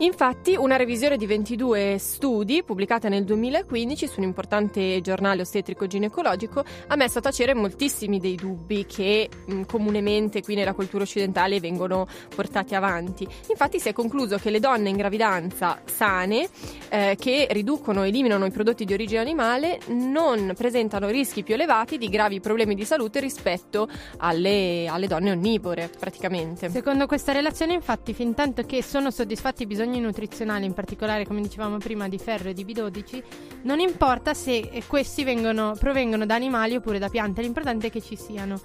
Infatti, 0.00 0.54
una 0.54 0.76
revisione 0.76 1.16
di 1.16 1.26
22 1.26 1.96
studi 1.98 2.62
pubblicata 2.62 3.08
nel 3.08 3.24
2015 3.24 4.06
su 4.06 4.20
un 4.20 4.26
importante 4.26 5.00
giornale 5.00 5.40
ostetrico-ginecologico 5.40 6.64
ha 6.86 6.94
messo 6.94 7.18
a 7.18 7.20
tacere 7.20 7.52
moltissimi 7.52 8.20
dei 8.20 8.36
dubbi 8.36 8.86
che 8.86 9.28
mh, 9.46 9.62
comunemente 9.62 10.40
qui 10.40 10.54
nella 10.54 10.72
cultura 10.72 11.02
occidentale 11.02 11.58
vengono 11.58 12.06
portati 12.32 12.76
avanti. 12.76 13.26
Infatti, 13.48 13.80
si 13.80 13.88
è 13.88 13.92
concluso 13.92 14.36
che 14.36 14.50
le 14.50 14.60
donne 14.60 14.88
in 14.88 14.96
gravidanza 14.96 15.80
sane, 15.84 16.48
eh, 16.90 17.16
che 17.18 17.48
riducono 17.50 18.04
e 18.04 18.08
eliminano 18.08 18.46
i 18.46 18.52
prodotti 18.52 18.84
di 18.84 18.92
origine 18.92 19.18
animale, 19.18 19.80
non 19.88 20.52
presentano 20.56 21.08
rischi 21.08 21.42
più 21.42 21.54
elevati 21.54 21.98
di 21.98 22.08
gravi 22.08 22.38
problemi 22.38 22.76
di 22.76 22.84
salute 22.84 23.18
rispetto 23.18 23.88
alle, 24.18 24.86
alle 24.88 25.08
donne 25.08 25.32
onnivore, 25.32 25.90
praticamente. 25.98 26.70
Secondo 26.70 27.06
questa 27.06 27.32
relazione, 27.32 27.72
infatti, 27.72 28.14
fin 28.14 28.34
tanto 28.34 28.62
che 28.62 28.80
sono 28.80 29.10
soddisfatti 29.10 29.64
i 29.64 29.66
bisogni 29.88 30.00
nutrizionali, 30.00 30.66
in 30.66 30.74
particolare, 30.74 31.26
come 31.26 31.40
dicevamo 31.40 31.78
prima, 31.78 32.08
di 32.08 32.18
ferro 32.18 32.50
e 32.50 32.52
di 32.52 32.64
B12, 32.64 33.22
non 33.62 33.80
importa 33.80 34.34
se 34.34 34.82
questi 34.86 35.24
vengono, 35.24 35.74
provengono 35.78 36.26
da 36.26 36.34
animali 36.34 36.76
oppure 36.76 36.98
da 36.98 37.08
piante, 37.08 37.42
l'importante 37.42 37.88
è 37.88 37.90
che 37.90 38.02
ci 38.02 38.16
siano. 38.16 38.60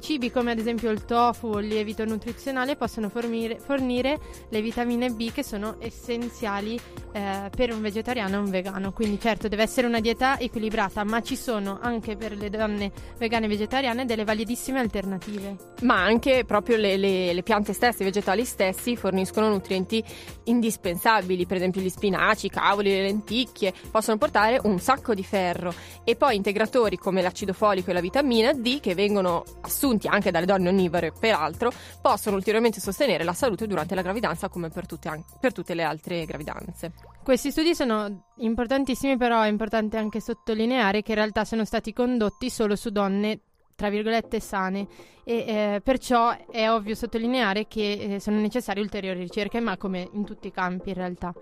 Cibi 0.00 0.30
come 0.30 0.52
ad 0.52 0.58
esempio 0.58 0.90
il 0.90 1.04
tofu 1.04 1.48
o 1.48 1.58
il 1.58 1.66
lievito 1.66 2.04
nutrizionale 2.04 2.76
possono 2.76 3.08
fornire, 3.08 3.58
fornire 3.58 4.18
le 4.48 4.62
vitamine 4.62 5.10
B 5.10 5.32
che 5.32 5.42
sono 5.42 5.76
essenziali 5.80 6.78
eh, 7.12 7.50
per 7.54 7.72
un 7.72 7.80
vegetariano 7.80 8.36
e 8.36 8.38
un 8.38 8.48
vegano. 8.50 8.92
Quindi 8.92 9.18
certo 9.18 9.48
deve 9.48 9.64
essere 9.64 9.86
una 9.86 10.00
dieta 10.00 10.38
equilibrata, 10.38 11.02
ma 11.04 11.20
ci 11.20 11.36
sono 11.36 11.78
anche 11.82 12.16
per 12.16 12.36
le 12.36 12.48
donne 12.48 12.92
vegane 13.18 13.46
e 13.46 13.48
vegetariane 13.48 14.04
delle 14.04 14.24
validissime 14.24 14.78
alternative. 14.78 15.56
Ma 15.82 16.04
anche 16.04 16.44
proprio 16.46 16.76
le, 16.76 16.96
le- 16.96 17.32
le 17.32 17.42
piante 17.42 17.72
stesse, 17.72 18.02
i 18.02 18.06
vegetali 18.06 18.44
stessi 18.44 18.96
forniscono 18.96 19.48
nutrienti 19.48 20.02
indispensabili, 20.44 21.44
per 21.44 21.56
esempio 21.56 21.80
gli 21.80 21.90
spinaci, 21.90 22.46
i 22.46 22.50
cavoli, 22.50 22.90
le 22.90 23.02
lenticchie, 23.02 23.74
possono 23.90 24.16
portare 24.16 24.60
un 24.62 24.78
sacco 24.78 25.12
di 25.12 25.24
ferro 25.24 25.74
e 26.04 26.14
poi 26.14 26.36
integratori 26.36 26.96
come 26.96 27.20
l'acido 27.20 27.52
folico 27.52 27.90
e 27.90 27.94
la 27.94 28.00
vitamina 28.00 28.52
D 28.52 28.80
che 28.80 28.94
vengono 28.94 29.42
assunti 29.62 29.86
anche 30.08 30.30
dalle 30.30 30.46
donne 30.46 30.68
onnivore 30.68 31.12
peraltro, 31.12 31.72
possono 32.00 32.36
ulteriormente 32.36 32.80
sostenere 32.80 33.24
la 33.24 33.32
salute 33.32 33.66
durante 33.66 33.94
la 33.94 34.02
gravidanza 34.02 34.48
come 34.48 34.68
per 34.68 34.86
tutte, 34.86 35.24
per 35.40 35.52
tutte 35.52 35.74
le 35.74 35.82
altre 35.82 36.24
gravidanze. 36.24 36.92
Questi 37.22 37.50
studi 37.50 37.74
sono 37.74 38.24
importantissimi, 38.36 39.16
però 39.16 39.42
è 39.42 39.48
importante 39.48 39.96
anche 39.96 40.20
sottolineare 40.20 41.02
che 41.02 41.12
in 41.12 41.18
realtà 41.18 41.44
sono 41.44 41.64
stati 41.64 41.92
condotti 41.92 42.50
solo 42.50 42.76
su 42.76 42.90
donne 42.90 43.40
tra 43.78 43.90
virgolette 43.90 44.40
sane 44.40 44.88
e 45.22 45.34
eh, 45.46 45.80
perciò 45.84 46.36
è 46.50 46.68
ovvio 46.68 46.96
sottolineare 46.96 47.68
che 47.68 48.14
eh, 48.14 48.18
sono 48.18 48.40
necessarie 48.40 48.82
ulteriori 48.82 49.20
ricerche, 49.20 49.60
ma 49.60 49.76
come 49.76 50.08
in 50.14 50.24
tutti 50.24 50.48
i 50.48 50.50
campi 50.50 50.88
in 50.88 50.94
realtà. 50.96 51.32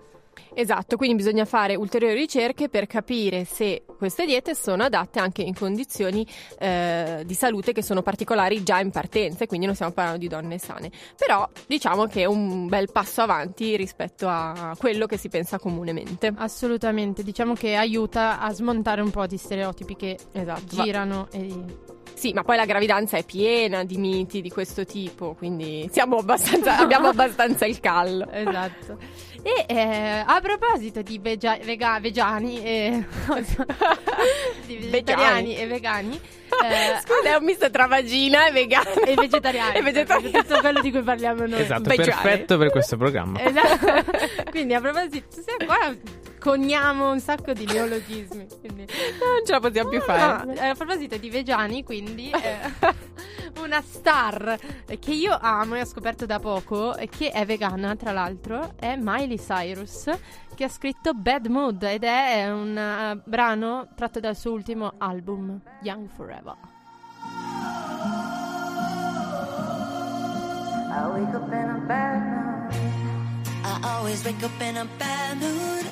Esatto, 0.53 0.97
quindi 0.97 1.15
bisogna 1.15 1.45
fare 1.45 1.75
ulteriori 1.75 2.15
ricerche 2.15 2.69
per 2.69 2.87
capire 2.87 3.45
se 3.45 3.83
queste 3.97 4.25
diete 4.25 4.55
sono 4.55 4.83
adatte 4.83 5.19
anche 5.19 5.41
in 5.41 5.55
condizioni 5.55 6.25
eh, 6.59 7.23
di 7.25 7.33
salute 7.33 7.73
che 7.73 7.81
sono 7.81 8.01
particolari 8.01 8.63
già 8.63 8.79
in 8.79 8.91
partenza, 8.91 9.43
e 9.43 9.47
quindi 9.47 9.65
non 9.65 9.75
stiamo 9.75 9.93
parlando 9.93 10.19
di 10.19 10.27
donne 10.27 10.57
sane. 10.57 10.91
Però 11.17 11.47
diciamo 11.67 12.05
che 12.05 12.21
è 12.21 12.25
un 12.25 12.67
bel 12.67 12.91
passo 12.91 13.21
avanti 13.21 13.75
rispetto 13.75 14.27
a 14.27 14.75
quello 14.77 15.05
che 15.05 15.17
si 15.17 15.29
pensa 15.29 15.59
comunemente. 15.59 16.31
Assolutamente, 16.35 17.23
diciamo 17.23 17.53
che 17.53 17.75
aiuta 17.75 18.39
a 18.39 18.51
smontare 18.53 19.01
un 19.01 19.09
po' 19.11 19.25
di 19.25 19.37
stereotipi 19.37 19.95
che 19.95 20.17
Esatto. 20.31 20.75
va- 20.75 20.83
girano 20.83 21.27
e 21.31 21.53
Sì, 22.13 22.33
ma 22.33 22.43
poi 22.43 22.55
la 22.55 22.65
gravidanza 22.65 23.15
è 23.17 23.23
piena 23.23 23.83
di 23.83 23.97
miti 23.97 24.41
di 24.41 24.49
questo 24.49 24.85
tipo, 24.85 25.35
quindi 25.35 25.87
abbastanza, 25.99 26.77
abbiamo 26.81 27.07
abbastanza 27.09 27.65
il 27.65 27.79
callo. 27.79 28.27
Esatto. 28.31 28.97
E 29.43 29.65
eh, 29.67 30.23
a 30.25 30.39
proposito 30.41 31.01
di 31.01 31.19
vegia- 31.19 31.57
vega- 31.63 31.99
vegiani 31.99 32.61
e 32.63 33.05
di 34.65 34.77
vegetariani 34.89 35.55
e 35.57 35.67
vegani, 35.67 36.15
eh, 36.63 36.99
Scusa, 37.03 37.29
è 37.33 37.35
un 37.35 37.43
misto 37.43 37.69
tra 37.69 37.85
vagina 37.87 38.47
e 38.47 38.51
vegana. 38.51 38.91
e 39.05 39.13
vegetariani, 39.13 39.77
E 39.77 39.81
vegetariani. 39.81 40.31
tutto 40.31 40.59
quello 40.59 40.81
di 40.81 40.91
cui 40.91 41.01
parliamo 41.01 41.45
noi. 41.45 41.61
Esatto, 41.61 41.89
già, 41.89 41.95
perfetto 42.03 42.57
per 42.57 42.69
questo 42.71 42.97
programma. 42.97 43.39
Esatto. 43.41 44.11
Quindi 44.49 44.73
a 44.73 44.81
proposito, 44.81 45.27
se 45.29 45.65
qua 45.65 45.95
coniamo 46.39 47.11
un 47.11 47.19
sacco 47.19 47.53
di 47.53 47.65
neologismi. 47.65 48.47
Quindi. 48.59 48.85
Non 49.19 49.45
ce 49.45 49.51
la 49.51 49.59
possiamo 49.59 49.89
più 49.89 50.01
fare. 50.01 50.45
No, 50.45 50.53
eh, 50.53 50.67
a 50.67 50.73
proposito 50.75 51.17
di 51.17 51.29
Vegiani, 51.29 51.83
quindi 51.83 52.29
eh, 52.31 52.95
una 53.59 53.81
star 53.81 54.57
che 54.99 55.11
io 55.11 55.37
amo 55.39 55.75
e 55.75 55.81
ho 55.81 55.85
scoperto 55.85 56.25
da 56.25 56.39
poco, 56.39 56.95
e 56.95 57.09
che 57.09 57.31
è 57.31 57.45
vegana 57.45 57.95
tra 57.95 58.11
l'altro, 58.11 58.73
è 58.79 58.95
Miley 58.97 59.36
Cyrus, 59.37 60.09
che 60.55 60.63
ha 60.63 60.69
scritto 60.69 61.13
Bad 61.13 61.47
Mood 61.47 61.83
ed 61.83 62.03
è 62.03 62.51
un 62.51 62.77
eh, 62.77 63.21
brano 63.23 63.87
tratto 63.95 64.19
dal 64.19 64.35
suo 64.35 64.51
ultimo 64.51 64.93
album, 64.97 65.59
Young 65.81 66.07
Forever. 66.09 66.55
I 70.89 71.09
wake 71.13 71.35
up 71.35 71.51
in 71.53 71.69
a 71.69 71.79
bad 71.87 72.71
mood. 72.71 72.73
I 73.63 73.79
always 73.83 74.23
wake 74.25 74.43
up 74.43 74.61
in 74.61 74.77
a 74.77 74.85
bad 74.97 75.37
mood. 75.37 75.85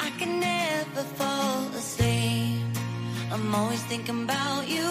I 0.00 0.10
can 0.18 0.40
never 0.40 1.02
fall 1.14 1.68
asleep. 1.76 2.62
I'm 3.30 3.54
always 3.54 3.82
thinking 3.84 4.24
about 4.24 4.66
you. 4.68 4.90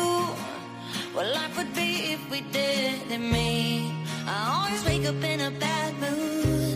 What 1.13 1.27
life 1.27 1.57
would 1.57 1.73
be 1.73 2.13
if 2.13 2.29
we 2.31 2.41
didn't 2.51 3.29
meet. 3.31 3.91
I 4.25 4.37
always 4.55 4.85
wake 4.85 5.05
up 5.07 5.23
in 5.23 5.41
a 5.41 5.51
bad 5.51 5.93
mood. 5.99 6.70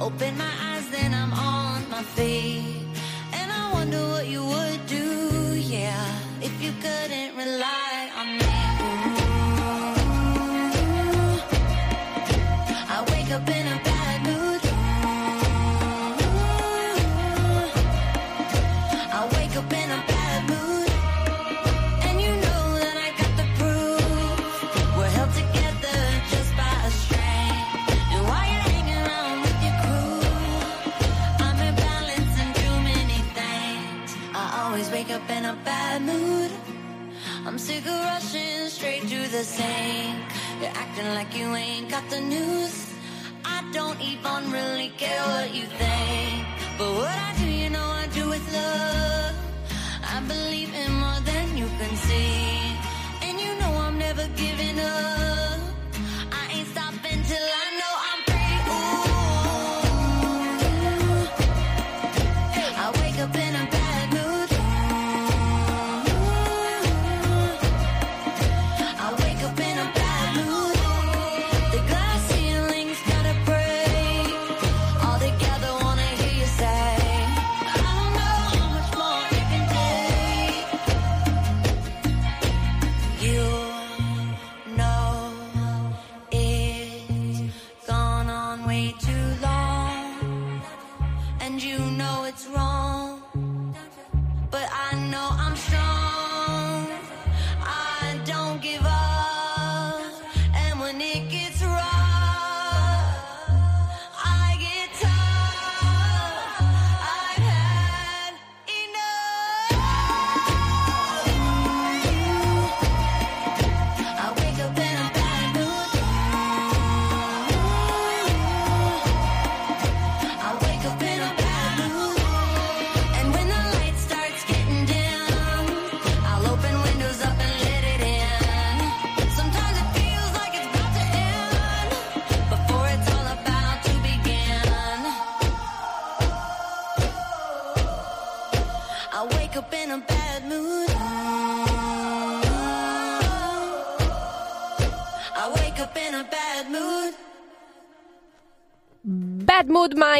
Open 0.00 0.36
my 0.36 0.52
eyes, 0.60 0.88
then 0.90 1.14
I'm 1.14 1.32
on 1.32 1.88
my 1.88 2.02
feet. 2.02 2.84
And 3.32 3.52
I 3.52 3.72
wonder 3.72 4.00
what 4.08 4.26
you 4.26 4.44
would 4.44 4.86
do, 4.86 5.54
yeah, 5.54 6.04
if 6.40 6.60
you 6.60 6.72
couldn't 6.82 7.36
rely 7.36 8.10
on 8.18 8.26
me. 8.38 8.44
Ooh. 8.82 9.14
I 12.96 13.04
wake 13.12 13.30
up 13.30 13.48
in 13.48 13.63
I'm 37.54 37.60
sick 37.60 37.86
of 37.86 38.00
rushing 38.10 38.68
straight 38.68 39.02
to 39.02 39.28
the 39.30 39.44
sink. 39.44 40.18
You're 40.60 40.74
acting 40.74 41.06
like 41.14 41.38
you 41.38 41.54
ain't 41.54 41.88
got 41.88 42.02
the 42.10 42.20
news. 42.20 42.92
I 43.44 43.62
don't 43.72 44.00
even 44.00 44.50
really 44.50 44.88
care 44.98 45.22
what 45.22 45.54
you 45.54 45.62
think. 45.62 46.46
But 46.76 46.90
what 46.98 47.16
I 47.28 47.32
do, 47.38 47.46
you 47.46 47.70
know 47.70 47.88
I 48.02 48.08
do 48.12 48.28
with 48.28 48.44
love. 48.52 49.36
I 50.02 50.20
believe 50.26 50.74
in 50.74 50.92
more 50.94 51.20
than 51.20 51.56
you 51.56 51.66
can 51.78 51.94
see. 51.94 52.74
And 53.22 53.38
you 53.38 53.54
know 53.60 53.72
I'm 53.86 53.98
never 54.00 54.26
giving 54.34 54.80
up. 54.80 55.60
I 56.32 56.42
ain't 56.54 56.66
stopping 56.74 57.22
till 57.22 57.48
I 57.62 57.63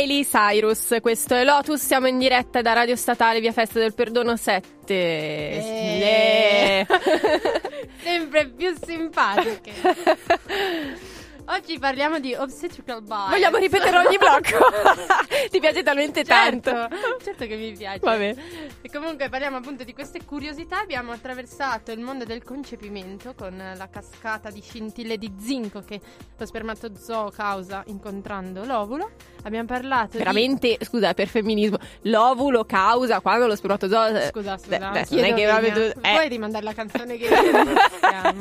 Miley 0.04 0.26
Cyrus, 0.26 0.98
questo 1.00 1.34
è 1.34 1.44
Lotus, 1.44 1.82
siamo 1.82 2.08
in 2.08 2.18
diretta 2.18 2.60
da 2.60 2.74
Radio 2.74 2.94
Statale 2.94 3.40
via 3.40 3.52
Festa 3.52 3.78
del 3.78 3.94
Perdono 3.94 4.36
7. 4.36 4.86
Eh. 4.86 6.80
Eh. 6.80 6.86
Sempre 8.04 8.50
più 8.50 8.74
simpatiche. 8.84 9.72
Oggi 11.46 11.78
parliamo 11.78 12.18
di 12.20 12.34
obstetrical 12.34 13.02
bias. 13.02 13.28
Vogliamo 13.28 13.58
ripetere 13.58 13.98
ogni 13.98 14.16
blocco? 14.16 14.64
Ti 15.50 15.60
piace 15.60 15.82
talmente 15.82 16.24
Certo, 16.24 16.70
tanto? 16.70 16.96
certo 17.22 17.46
che 17.46 17.56
mi 17.56 17.72
piace. 17.72 17.98
Vabbè. 18.00 18.34
E 18.80 18.90
comunque 18.90 19.28
parliamo 19.28 19.58
appunto 19.58 19.84
di 19.84 19.92
queste 19.92 20.24
curiosità. 20.24 20.80
Abbiamo 20.80 21.12
attraversato 21.12 21.92
il 21.92 22.00
mondo 22.00 22.24
del 22.24 22.42
concepimento 22.42 23.34
con 23.36 23.56
la 23.76 23.88
cascata 23.90 24.50
di 24.50 24.62
scintille 24.62 25.18
di 25.18 25.34
zinco 25.38 25.80
che 25.80 26.00
lo 26.36 26.46
spermatozoo 26.46 27.30
causa 27.30 27.82
incontrando 27.88 28.64
l'ovulo. 28.64 29.10
Abbiamo 29.42 29.66
parlato 29.66 30.16
Veramente, 30.16 30.78
scusa, 30.80 31.12
per 31.12 31.28
femminismo, 31.28 31.76
l'ovulo 32.02 32.64
causa 32.64 33.20
quando 33.20 33.46
lo 33.46 33.54
spermatozoo... 33.54 34.12
di... 34.12 34.20
Scusa, 34.30 34.56
scusa. 34.56 34.78
Beh, 34.78 35.06
non 35.10 35.24
è 35.24 35.34
che 35.34 35.46
proprio 35.46 35.84
eh. 35.88 35.94
Puoi 36.00 36.28
rimandare 36.28 36.64
la 36.64 36.72
canzone 36.72 37.18
che 37.18 37.26
iniziamo. 37.26 38.40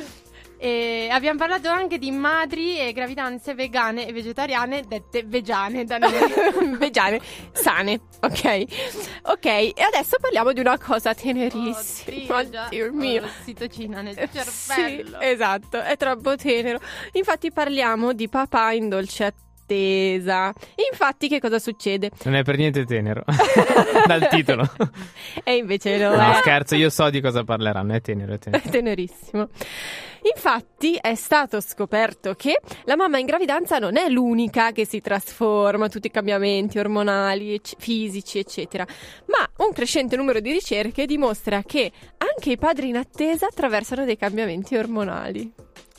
E 0.63 1.07
abbiamo 1.09 1.39
parlato 1.39 1.69
anche 1.69 1.97
di 1.97 2.11
madri 2.11 2.77
e 2.77 2.93
gravidanze 2.93 3.55
vegane 3.55 4.05
e 4.07 4.13
vegetariane, 4.13 4.83
dette 4.87 5.23
vegiane 5.25 5.85
da 5.85 5.97
noi. 5.97 6.11
Vegiane, 6.77 7.19
sane, 7.51 7.99
ok? 8.19 8.65
Ok, 9.23 9.45
e 9.45 9.73
adesso 9.91 10.17
parliamo 10.21 10.53
di 10.53 10.59
una 10.59 10.77
cosa 10.77 11.15
tenerissima. 11.15 12.37
Oddio, 12.37 12.49
già 12.51 12.67
Dio 12.69 12.93
mio. 12.93 13.21
l'ossitocina 13.21 14.01
nel 14.01 14.15
Sì, 14.15 14.29
cervello. 14.31 15.19
esatto, 15.19 15.81
è 15.81 15.97
troppo 15.97 16.35
tenero. 16.35 16.79
Infatti 17.13 17.51
parliamo 17.51 18.13
di 18.13 18.29
papà 18.29 18.71
in 18.73 18.87
dolce 18.87 19.33
attesa. 19.71 20.53
Infatti 20.91 21.27
che 21.27 21.39
cosa 21.39 21.59
succede? 21.59 22.11
Non 22.23 22.35
è 22.35 22.43
per 22.43 22.57
niente 22.57 22.85
tenero. 22.85 23.23
Dal 24.05 24.27
titolo. 24.29 24.69
E 25.43 25.55
invece 25.55 25.97
lo 25.97 26.15
No, 26.15 26.31
è. 26.31 26.35
scherzo, 26.35 26.75
io 26.75 26.89
so 26.89 27.09
di 27.09 27.21
cosa 27.21 27.43
parleranno. 27.43 27.93
È 27.93 28.01
tenero, 28.01 28.33
è 28.33 28.37
tenero. 28.39 28.63
È 28.63 28.69
tenerissimo. 28.69 29.49
Infatti 30.35 30.95
è 31.01 31.15
stato 31.15 31.59
scoperto 31.61 32.35
che 32.35 32.59
la 32.83 32.95
mamma 32.95 33.17
in 33.17 33.25
gravidanza 33.25 33.79
non 33.79 33.97
è 33.97 34.07
l'unica 34.07 34.71
che 34.71 34.85
si 34.85 35.01
trasforma, 35.01 35.89
tutti 35.89 36.07
i 36.07 36.11
cambiamenti 36.11 36.77
ormonali, 36.77 37.59
fisici, 37.79 38.37
eccetera, 38.37 38.85
ma 39.25 39.65
un 39.65 39.73
crescente 39.73 40.15
numero 40.15 40.39
di 40.39 40.51
ricerche 40.51 41.07
dimostra 41.07 41.63
che 41.63 41.91
anche 42.17 42.51
i 42.51 42.57
padri 42.57 42.89
in 42.89 42.97
attesa 42.97 43.47
attraversano 43.47 44.05
dei 44.05 44.15
cambiamenti 44.17 44.75
ormonali. 44.75 45.51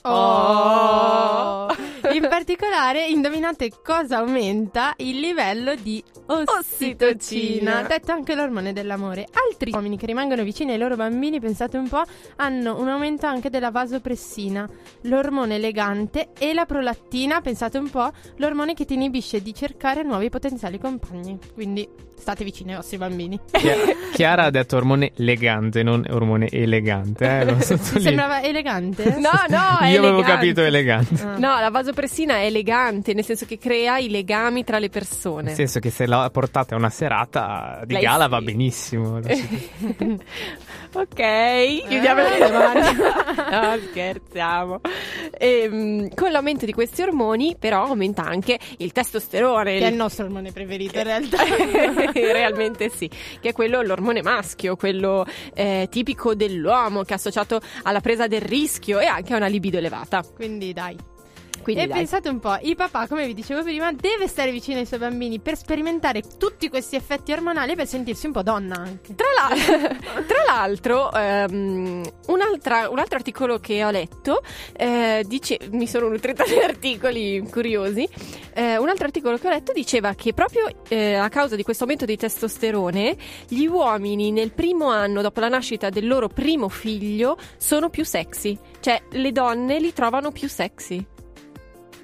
Oh. 0.02 1.68
In 2.12 2.26
particolare, 2.28 3.06
indovinate 3.06 3.70
cosa 3.82 4.18
aumenta 4.18 4.92
il 4.98 5.18
livello 5.18 5.74
di 5.74 6.02
ossitocina, 6.26 6.58
Ossitocina. 6.58 7.82
detto 7.82 8.12
anche 8.12 8.34
l'ormone 8.34 8.72
dell'amore. 8.72 9.26
Altri 9.48 9.70
uomini 9.72 9.96
che 9.96 10.06
rimangono 10.06 10.42
vicini 10.42 10.72
ai 10.72 10.78
loro 10.78 10.96
bambini, 10.96 11.40
pensate 11.40 11.78
un 11.78 11.88
po', 11.88 12.02
hanno 12.36 12.78
un 12.78 12.88
aumento 12.88 13.26
anche 13.26 13.48
della 13.48 13.70
vasopressina, 13.70 14.68
l'ormone 15.02 15.54
elegante 15.54 16.30
e 16.38 16.52
la 16.52 16.66
prolattina, 16.66 17.40
pensate 17.40 17.78
un 17.78 17.88
po', 17.88 18.10
l'ormone 18.36 18.74
che 18.74 18.84
ti 18.84 18.94
inibisce 18.94 19.40
di 19.40 19.54
cercare 19.54 20.02
nuovi 20.02 20.28
potenziali 20.28 20.78
compagni. 20.78 21.38
Quindi 21.54 21.88
state 22.22 22.44
vicini 22.44 22.70
ai 22.70 22.76
vostri 22.76 22.96
bambini. 22.96 23.38
Chia- 23.50 23.76
Chiara 24.14 24.44
ha 24.44 24.50
detto 24.50 24.76
ormone 24.76 25.10
legante, 25.16 25.82
non 25.82 26.04
ormone 26.10 26.48
elegante. 26.50 27.56
Eh, 27.58 27.76
sembrava 27.76 28.42
elegante? 28.42 29.04
No, 29.18 29.30
no, 29.48 29.86
Io 29.88 29.98
avevo 29.98 30.06
elegante. 30.18 30.22
capito 30.32 30.62
elegante. 30.62 31.22
Ah. 31.22 31.36
No, 31.38 31.58
la 31.60 31.70
vasopressina 31.70 32.36
è 32.36 32.44
elegante, 32.46 33.12
nel 33.14 33.24
senso 33.24 33.44
che 33.46 33.58
crea 33.58 33.98
i 33.98 34.08
legami 34.08 34.64
tra 34.64 34.78
le 34.78 34.88
persone. 34.88 35.42
Nel 35.42 35.54
senso 35.54 35.80
che 35.80 35.90
se 35.90 36.06
la 36.06 36.30
portate 36.32 36.74
a 36.74 36.76
una 36.76 36.90
serata 36.90 37.80
di 37.84 37.94
Lei 37.94 38.02
gala 38.02 38.24
sì. 38.24 38.30
va 38.30 38.40
benissimo. 38.40 39.16
ok, 40.94 41.86
chiudiamo 41.88 42.20
Eh, 42.20 42.38
le 42.38 42.50
mani. 42.50 42.80
no, 43.50 43.78
scherziamo. 43.90 44.80
Ehm, 45.38 46.08
con 46.14 46.30
l'aumento 46.30 46.64
di 46.66 46.72
questi 46.72 47.02
ormoni, 47.02 47.56
però, 47.58 47.84
aumenta 47.84 48.22
anche 48.24 48.58
il 48.78 48.92
testosterone. 48.92 49.78
Che 49.78 49.86
è 49.86 49.90
il 49.90 49.96
nostro 49.96 50.24
ormone 50.26 50.52
preferito 50.52 50.98
in 50.98 51.04
realtà. 51.04 51.38
Realmente 52.32 52.88
sì, 52.88 53.08
che 53.40 53.50
è 53.50 53.52
quello 53.52 53.82
l'ormone 53.82 54.22
maschio, 54.22 54.76
quello 54.76 55.24
eh, 55.54 55.88
tipico 55.90 56.34
dell'uomo 56.34 57.02
che 57.02 57.12
è 57.12 57.16
associato 57.16 57.60
alla 57.82 58.00
presa 58.00 58.26
del 58.26 58.40
rischio 58.40 58.98
e 58.98 59.06
anche 59.06 59.32
a 59.34 59.36
una 59.36 59.46
libido 59.46 59.78
elevata. 59.78 60.22
Quindi 60.34 60.72
dai. 60.72 61.11
Quindi 61.62 61.82
e 61.82 61.86
dai. 61.86 61.98
pensate 61.98 62.28
un 62.28 62.40
po', 62.40 62.58
il 62.62 62.74
papà, 62.76 63.06
come 63.06 63.26
vi 63.26 63.34
dicevo 63.34 63.62
prima, 63.62 63.92
deve 63.92 64.26
stare 64.26 64.50
vicino 64.50 64.78
ai 64.78 64.86
suoi 64.86 64.98
bambini 64.98 65.38
per 65.38 65.56
sperimentare 65.56 66.22
tutti 66.38 66.68
questi 66.68 66.96
effetti 66.96 67.32
ormonali 67.32 67.72
e 67.72 67.76
per 67.76 67.86
sentirsi 67.86 68.26
un 68.26 68.32
po' 68.32 68.42
donna 68.42 68.76
anche. 68.76 69.14
Tra, 69.14 69.26
la- 69.36 69.96
tra 70.26 70.42
l'altro, 70.46 71.12
ehm, 71.12 72.02
un'altra- 72.26 72.88
un 72.90 72.98
altro 72.98 73.16
articolo 73.16 73.58
che 73.58 73.84
ho 73.84 73.90
letto, 73.90 74.42
eh, 74.76 75.24
dice, 75.26 75.58
mi 75.70 75.86
sono 75.86 76.08
nutrita 76.08 76.44
di 76.44 76.58
articoli 76.60 77.42
curiosi, 77.50 78.08
eh, 78.54 78.76
un 78.78 78.88
altro 78.88 79.04
articolo 79.06 79.38
che 79.38 79.46
ho 79.46 79.50
letto 79.50 79.72
diceva 79.72 80.14
che 80.14 80.32
proprio 80.32 80.66
eh, 80.88 81.14
a 81.14 81.28
causa 81.28 81.56
di 81.56 81.62
questo 81.62 81.84
aumento 81.84 82.04
di 82.04 82.16
testosterone, 82.16 83.16
gli 83.48 83.66
uomini 83.66 84.32
nel 84.32 84.52
primo 84.52 84.88
anno 84.88 85.22
dopo 85.22 85.40
la 85.40 85.48
nascita 85.48 85.88
del 85.90 86.06
loro 86.06 86.28
primo 86.28 86.68
figlio 86.68 87.38
sono 87.56 87.88
più 87.88 88.04
sexy, 88.04 88.58
cioè 88.80 89.00
le 89.12 89.32
donne 89.32 89.78
li 89.78 89.92
trovano 89.92 90.32
più 90.32 90.48
sexy. 90.48 91.04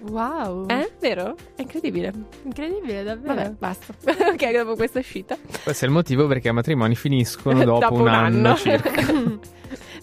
Wow. 0.00 0.66
Eh? 0.68 0.92
Vero? 1.00 1.34
È 1.54 1.62
incredibile. 1.62 2.12
Incredibile, 2.44 3.02
davvero. 3.02 3.34
Vabbè, 3.34 3.50
basta. 3.58 3.94
ok, 4.04 4.50
dopo 4.52 4.74
questa 4.76 4.98
uscita. 5.00 5.36
Questo 5.62 5.84
è 5.84 5.88
il 5.88 5.94
motivo 5.94 6.26
perché 6.26 6.48
i 6.48 6.52
matrimoni 6.52 6.94
finiscono 6.94 7.62
dopo, 7.64 7.80
Dopo 7.80 7.94
un, 7.94 8.00
un 8.02 8.08
anno, 8.08 8.48
anno. 8.48 8.56
circa. 8.56 8.90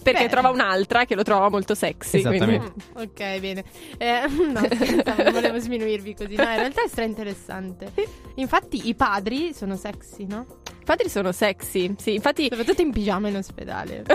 Perché 0.06 0.24
Beh. 0.24 0.28
trova 0.30 0.50
un'altra 0.50 1.04
che 1.04 1.16
lo 1.16 1.24
trova 1.24 1.48
molto 1.48 1.74
sexy. 1.74 2.18
Esattamente. 2.18 2.72
Mm, 2.76 3.02
ok, 3.02 3.40
bene. 3.40 3.64
Eh, 3.98 4.20
no, 4.28 4.60
scherzavo, 4.60 5.22
non 5.24 5.32
volevo 5.32 5.58
sminuirvi 5.58 6.14
così. 6.14 6.36
No, 6.36 6.42
in 6.44 6.56
realtà 6.58 6.84
è 6.84 6.88
stra 6.88 7.02
interessante. 7.02 7.90
Infatti, 8.36 8.86
i 8.86 8.94
padri 8.94 9.52
sono 9.52 9.74
sexy, 9.74 10.24
no? 10.24 10.46
I 10.86 10.88
padri 10.88 11.08
sono 11.08 11.32
sexy, 11.32 11.96
sì, 11.98 12.14
infatti 12.14 12.46
Soprattutto 12.48 12.80
in 12.80 12.92
pigiama 12.92 13.26
in 13.26 13.34
ospedale. 13.34 14.04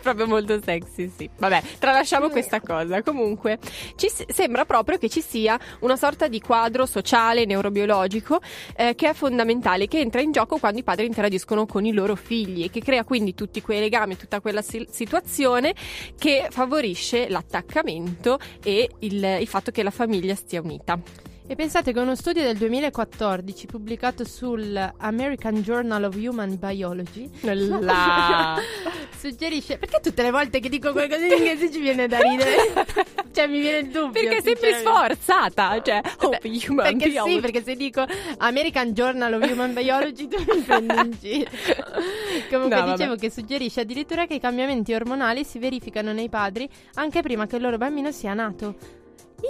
proprio 0.00 0.28
molto 0.28 0.60
sexy, 0.62 1.10
sì. 1.12 1.28
Vabbè, 1.36 1.60
tralasciamo 1.80 2.28
questa 2.28 2.60
cosa. 2.60 3.02
Comunque, 3.02 3.58
ci 3.96 4.08
sembra 4.28 4.64
proprio 4.64 4.98
che 4.98 5.08
ci 5.08 5.20
sia 5.20 5.58
una 5.80 5.96
sorta 5.96 6.28
di 6.28 6.40
quadro 6.40 6.86
sociale, 6.86 7.44
neurobiologico, 7.44 8.38
eh, 8.76 8.94
che 8.94 9.08
è 9.08 9.14
fondamentale, 9.14 9.88
che 9.88 9.98
entra 9.98 10.20
in 10.20 10.30
gioco 10.30 10.58
quando 10.58 10.78
i 10.78 10.84
padri 10.84 11.06
interagiscono 11.06 11.66
con 11.66 11.84
i 11.84 11.92
loro 11.92 12.14
figli 12.14 12.62
e 12.62 12.70
che 12.70 12.82
crea 12.82 13.02
quindi 13.02 13.34
tutti 13.34 13.60
quei 13.62 13.80
legami, 13.80 14.16
tutta 14.16 14.40
quella 14.40 14.62
si- 14.62 14.86
situazione 14.88 15.74
che 16.16 16.46
favorisce 16.50 17.28
l'attaccamento 17.28 18.38
e 18.62 18.88
il, 19.00 19.38
il 19.40 19.48
fatto 19.48 19.72
che 19.72 19.82
la 19.82 19.90
famiglia 19.90 20.36
stia 20.36 20.60
unita. 20.60 21.31
E 21.44 21.54
pensate 21.56 21.92
che 21.92 21.98
uno 21.98 22.14
studio 22.14 22.42
del 22.42 22.56
2014 22.56 23.66
pubblicato 23.66 24.24
sul 24.24 24.74
American 24.98 25.56
Journal 25.56 26.04
of 26.04 26.14
Human 26.16 26.56
Biology 26.58 27.28
La- 27.42 28.58
suggerisce 29.18 29.76
perché 29.76 30.00
tutte 30.00 30.22
le 30.22 30.30
volte 30.30 30.60
che 30.60 30.68
dico 30.68 30.92
qualcosa 30.92 31.26
in 31.26 31.32
inglese 31.32 31.70
ci 31.70 31.80
viene 31.80 32.06
da 32.08 32.18
ridere 32.20 32.56
cioè 33.32 33.46
mi 33.48 33.60
viene 33.60 33.78
il 33.78 33.88
dubbio 33.88 34.12
Perché 34.12 34.40
sempre 34.40 34.72
sinceramente. 34.72 35.14
sforzata, 35.20 35.82
cioè, 35.82 36.00
oh, 36.20 36.36
human 36.70 36.84
perché 36.84 37.08
biology. 37.08 37.34
sì 37.34 37.40
perché 37.40 37.62
se 37.62 37.74
dico 37.76 38.04
American 38.38 38.92
Journal 38.92 39.32
of 39.34 39.50
Human 39.50 39.74
Biology 39.74 40.28
tu 40.28 40.38
mi 40.38 40.60
prendi 40.62 40.94
in 40.94 41.16
giro 41.20 41.50
comunque 42.50 42.76
No, 42.76 42.82
vabbè. 42.86 42.92
dicevo 42.96 43.14
che 43.16 43.30
suggerisce 43.30 43.80
addirittura 43.80 44.26
che 44.26 44.34
i 44.34 44.40
cambiamenti 44.40 44.94
ormonali 44.94 45.44
si 45.44 45.58
verificano 45.58 46.12
nei 46.12 46.28
padri 46.28 46.68
anche 46.94 47.20
prima 47.20 47.46
che 47.46 47.56
il 47.56 47.62
loro 47.62 47.76
bambino 47.78 48.10
sia 48.10 48.32
nato 48.32 48.74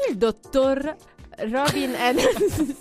il 0.09 0.17
dottor 0.17 0.97
Robin 1.51 1.95
Edelstein 1.99 2.77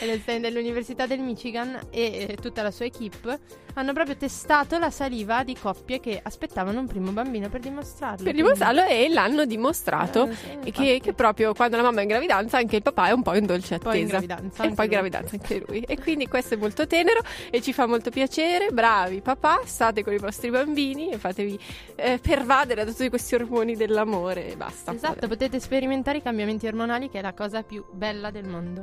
Edelstein 0.00 0.40
dell'Università 0.40 1.06
del 1.06 1.20
Michigan 1.20 1.78
e 1.90 2.26
eh, 2.30 2.36
tutta 2.40 2.62
la 2.62 2.70
sua 2.70 2.86
equipe 2.86 3.38
hanno 3.74 3.92
proprio 3.92 4.16
testato 4.16 4.78
la 4.78 4.90
saliva 4.90 5.44
di 5.44 5.56
coppie 5.58 6.00
che 6.00 6.20
aspettavano 6.22 6.80
un 6.80 6.86
primo 6.86 7.10
bambino 7.12 7.48
per 7.48 7.60
dimostrarlo. 7.60 8.24
Per 8.24 8.34
dimostrarlo 8.34 8.84
e 8.84 9.08
l'hanno 9.08 9.44
dimostrato 9.46 10.28
Eh, 10.62 10.70
che, 10.72 11.00
che 11.02 11.12
proprio 11.14 11.54
quando 11.54 11.76
la 11.76 11.82
mamma 11.82 12.00
è 12.00 12.02
in 12.02 12.08
gravidanza 12.08 12.58
anche 12.58 12.76
il 12.76 12.82
papà 12.82 13.08
è 13.08 13.12
un 13.12 13.22
po' 13.22 13.34
in 13.34 13.46
dolce 13.46 13.76
attesa. 13.76 13.90
Poi 13.90 14.00
in 14.00 14.06
gravidanza 14.08 14.64
E 14.64 14.72
poi 14.72 14.84
in 14.84 14.90
gravidanza 14.90 15.36
anche 15.36 15.64
lui. 15.66 15.80
E 15.82 15.98
quindi 15.98 16.26
questo 16.26 16.54
è 16.54 16.56
molto 16.56 16.86
tenero 16.86 17.20
e 17.50 17.62
ci 17.62 17.72
fa 17.72 17.86
molto 17.86 18.10
piacere. 18.10 18.68
Bravi 18.70 19.20
papà, 19.20 19.60
state 19.64 20.02
con 20.04 20.12
i 20.12 20.18
vostri 20.18 20.50
bambini 20.50 21.10
e 21.10 21.18
fatevi 21.18 21.58
eh, 21.94 22.18
pervadere 22.20 22.84
da 22.84 22.90
tutti 22.90 23.08
questi 23.08 23.34
ormoni 23.36 23.76
dell'amore 23.76 24.48
e 24.48 24.56
basta. 24.56 24.92
Esatto, 24.92 25.28
potete 25.28 25.60
sperimentare 25.60 26.18
i 26.18 26.22
cambiamenti 26.22 26.66
ormonali 26.66 27.08
che 27.08 27.20
è 27.20 27.22
la 27.22 27.32
cosa 27.32 27.62
più 27.62 27.81
bella 27.90 28.30
del 28.30 28.46
mondo. 28.46 28.82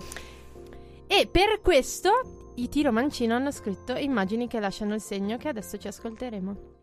E 1.08 1.28
per 1.32 1.62
questo 1.62 2.54
i 2.56 2.70
Tiro 2.70 2.92
Mancino 2.92 3.36
hanno 3.36 3.52
scritto 3.52 3.96
immagini 3.96 4.48
che 4.48 4.60
lasciano 4.60 4.94
il 4.94 5.02
segno 5.02 5.38
che 5.38 5.48
adesso 5.48 5.78
ci 5.78 5.88
ascolteremo. 5.88 6.78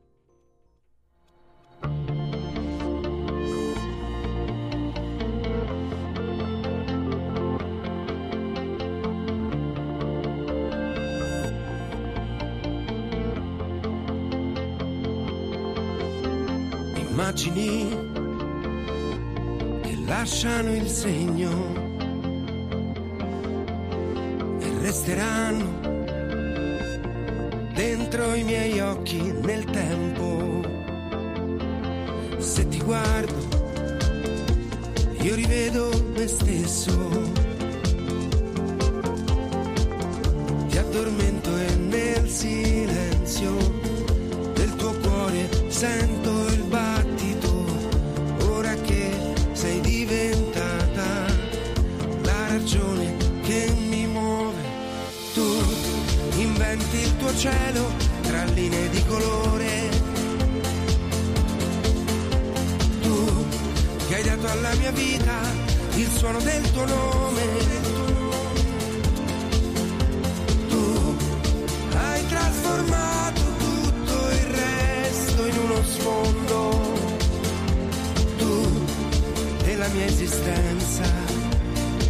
immagini 17.27 17.89
che 19.83 19.97
lasciano 20.07 20.75
il 20.75 20.87
segno 20.87 21.86
resteranno 24.87 25.81
dentro 27.75 28.35
i 28.35 28.45
miei 28.45 28.79
occhi 28.79 29.21
nel 29.21 29.65
tempo. 29.65 30.63
Se 32.39 32.69
ti 32.69 32.79
guardo, 32.79 33.35
io 35.23 35.35
rivedo 35.35 35.91
me 36.15 36.29
stesso. 36.29 36.95
Ti 40.69 40.79
addormento 40.79 41.51
e 41.57 41.75
nel 41.75 42.29
silenzio 42.29 43.57
del 44.55 44.73
tuo 44.77 44.93
cuore 45.01 45.49
sento 45.67 46.26
cielo 57.37 57.93
tra 58.23 58.45
linee 58.45 58.89
di 58.89 59.05
colore. 59.05 59.89
Tu 63.03 63.47
che 64.09 64.15
hai 64.15 64.23
dato 64.23 64.47
alla 64.49 64.75
mia 64.77 64.91
vita 64.93 65.39
il 65.97 66.11
suono 66.17 66.41
del 66.41 66.71
tuo 66.73 66.87
nome. 66.87 67.43
Tu 70.69 71.17
hai 71.95 72.27
trasformato 72.27 73.41
tutto 73.59 74.29
il 74.31 74.47
resto 74.63 75.47
in 75.47 75.59
uno 75.59 75.83
sfondo. 75.85 76.59
Tu 78.39 78.85
della 79.65 79.89
mia 79.89 80.07
esistenza 80.07 81.05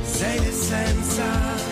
sei 0.04 0.38
l'essenza. 0.40 1.65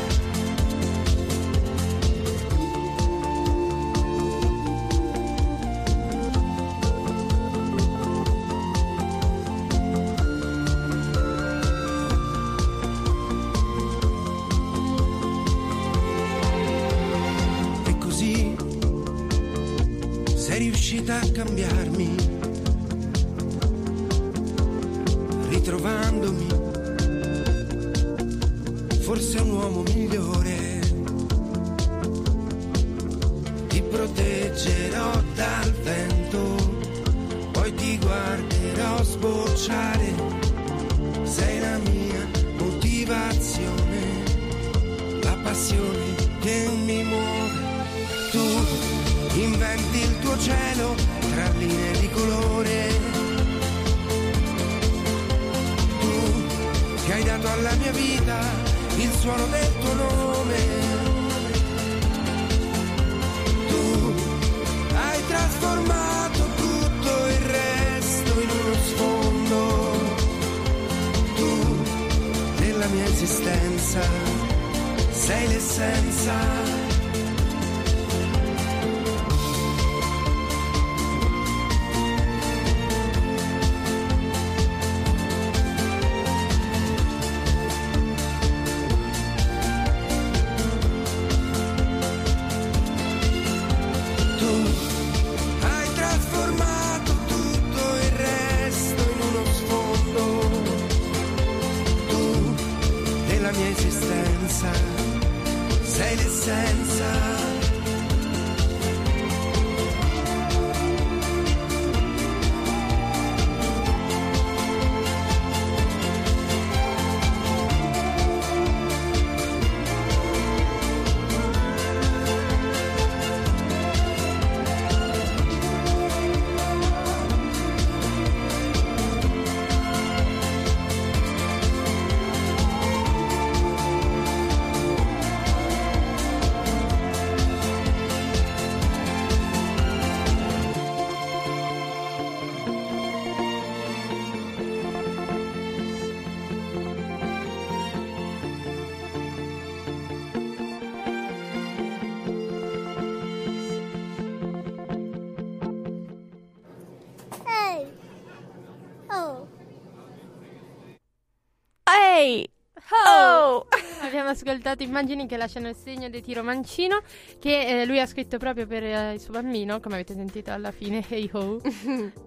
Abbiamo 164.00 164.28
ascoltato 164.28 164.82
immagini 164.82 165.26
che 165.26 165.36
lasciano 165.36 165.68
il 165.68 165.74
segno 165.74 166.08
di 166.08 166.20
Tiro 166.20 166.42
Mancino, 166.42 167.00
che 167.38 167.82
eh, 167.82 167.86
lui 167.86 168.00
ha 168.00 168.06
scritto 168.06 168.38
proprio 168.38 168.66
per 168.66 168.84
eh, 168.84 169.14
il 169.14 169.20
suo 169.20 169.32
bambino, 169.32 169.80
come 169.80 169.94
avete 169.94 170.14
sentito 170.14 170.52
alla 170.52 170.70
fine, 170.70 171.04
hey 171.08 171.28
ho. 171.32 171.60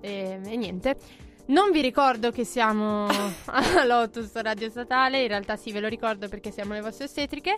e, 0.01 0.39
e 0.43 0.55
niente. 0.55 0.97
Non 1.47 1.71
vi 1.71 1.81
ricordo 1.81 2.31
che 2.31 2.43
siamo 2.43 3.05
a 3.45 3.85
Lotus 3.85 4.33
Radio 4.33 4.69
Statale, 4.69 5.21
in 5.21 5.27
realtà 5.27 5.55
sì, 5.55 5.71
ve 5.71 5.79
lo 5.79 5.87
ricordo 5.87 6.27
perché 6.27 6.51
siamo 6.51 6.73
le 6.73 6.81
vostre 6.81 7.05
ostetriche. 7.05 7.55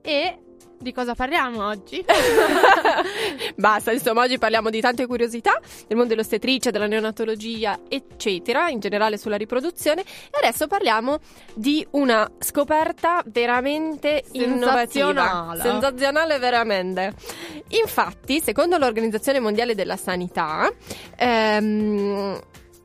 E 0.00 0.38
di 0.78 0.92
cosa 0.92 1.14
parliamo 1.14 1.66
oggi? 1.66 2.04
Basta, 3.56 3.92
insomma, 3.92 4.22
oggi 4.22 4.38
parliamo 4.38 4.70
di 4.70 4.80
tante 4.80 5.06
curiosità 5.06 5.60
del 5.86 5.96
mondo 5.96 6.14
dell'ostetricia, 6.14 6.70
della 6.70 6.86
neonatologia, 6.86 7.80
eccetera, 7.88 8.68
in 8.68 8.78
generale 8.78 9.18
sulla 9.18 9.36
riproduzione. 9.36 10.02
E 10.02 10.38
adesso 10.40 10.66
parliamo 10.66 11.18
di 11.54 11.86
una 11.90 12.30
scoperta 12.38 13.22
veramente 13.26 14.24
innovativa. 14.32 15.06
Sensazionale. 15.06 15.62
Sensazionale 15.62 16.38
veramente. 16.38 17.12
Infatti, 17.68 18.40
secondo 18.40 18.78
l'Organizzazione 18.78 19.40
Mondiale 19.40 19.74
della 19.74 19.96
Sanità, 19.96 20.72
ehm, 21.16 22.40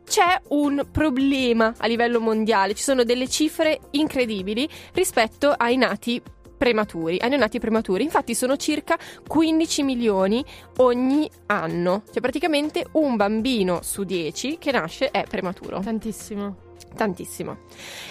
c'è 0.06 0.42
un 0.50 0.86
problema 0.92 1.74
a 1.78 1.88
livello 1.88 2.20
mondiale, 2.20 2.74
ci 2.74 2.84
sono 2.84 3.04
delle 3.04 3.28
cifre 3.28 3.80
incredibili 3.92 4.68
rispetto 4.94 5.54
ai 5.56 5.78
nati 5.78 6.22
prematuri, 6.63 7.17
ai 7.19 7.28
neonati 7.28 7.60
prematuri. 7.60 8.06
Infatti 8.06 8.34
sono 8.34 8.56
circa 8.56 8.97
15 9.28 9.84
milioni 9.84 10.41
ogni 10.78 11.30
anno. 11.47 12.04
Cioè 12.10 12.21
praticamente 12.21 12.86
un 12.93 13.17
bambino 13.17 13.82
su 13.82 14.06
10 14.06 14.60
che 14.60 14.71
nasce 14.71 15.12
è 15.12 15.26
prematuro. 15.28 15.82
Tantissimo. 15.82 16.71
Tantissimo. 16.95 17.58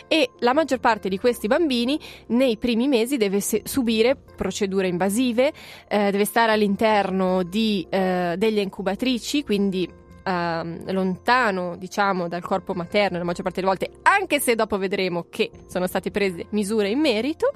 E 0.07 0.33
la 0.41 0.53
maggior 0.53 0.81
parte 0.81 1.09
di 1.09 1.19
questi 1.19 1.47
bambini 1.47 1.99
nei 2.29 2.59
primi 2.59 2.89
mesi 2.89 3.17
deve 3.17 3.41
se- 3.41 3.63
subire 3.65 4.17
procedure 4.37 4.87
invasive, 4.87 5.53
eh, 5.89 6.11
deve 6.11 6.27
stare 6.27 6.53
all'interno 6.53 7.45
di, 7.45 7.87
eh, 7.89 8.35
delle 8.37 8.61
incubatrici, 8.61 9.45
quindi 9.45 9.89
ehm, 10.23 10.91
lontano, 10.93 11.77
diciamo, 11.77 12.29
dal 12.29 12.43
corpo 12.43 12.75
materno 12.75 13.19
la 13.19 13.25
maggior 13.25 13.43
parte 13.43 13.61
delle 13.61 13.73
volte, 13.73 13.91
anche 14.03 14.41
se 14.41 14.55
dopo 14.55 14.79
vedremo 14.79 15.27
che 15.29 15.51
sono 15.67 15.87
state 15.87 16.11
prese 16.11 16.47
misure 16.51 16.89
in 16.89 17.01
merito. 17.01 17.51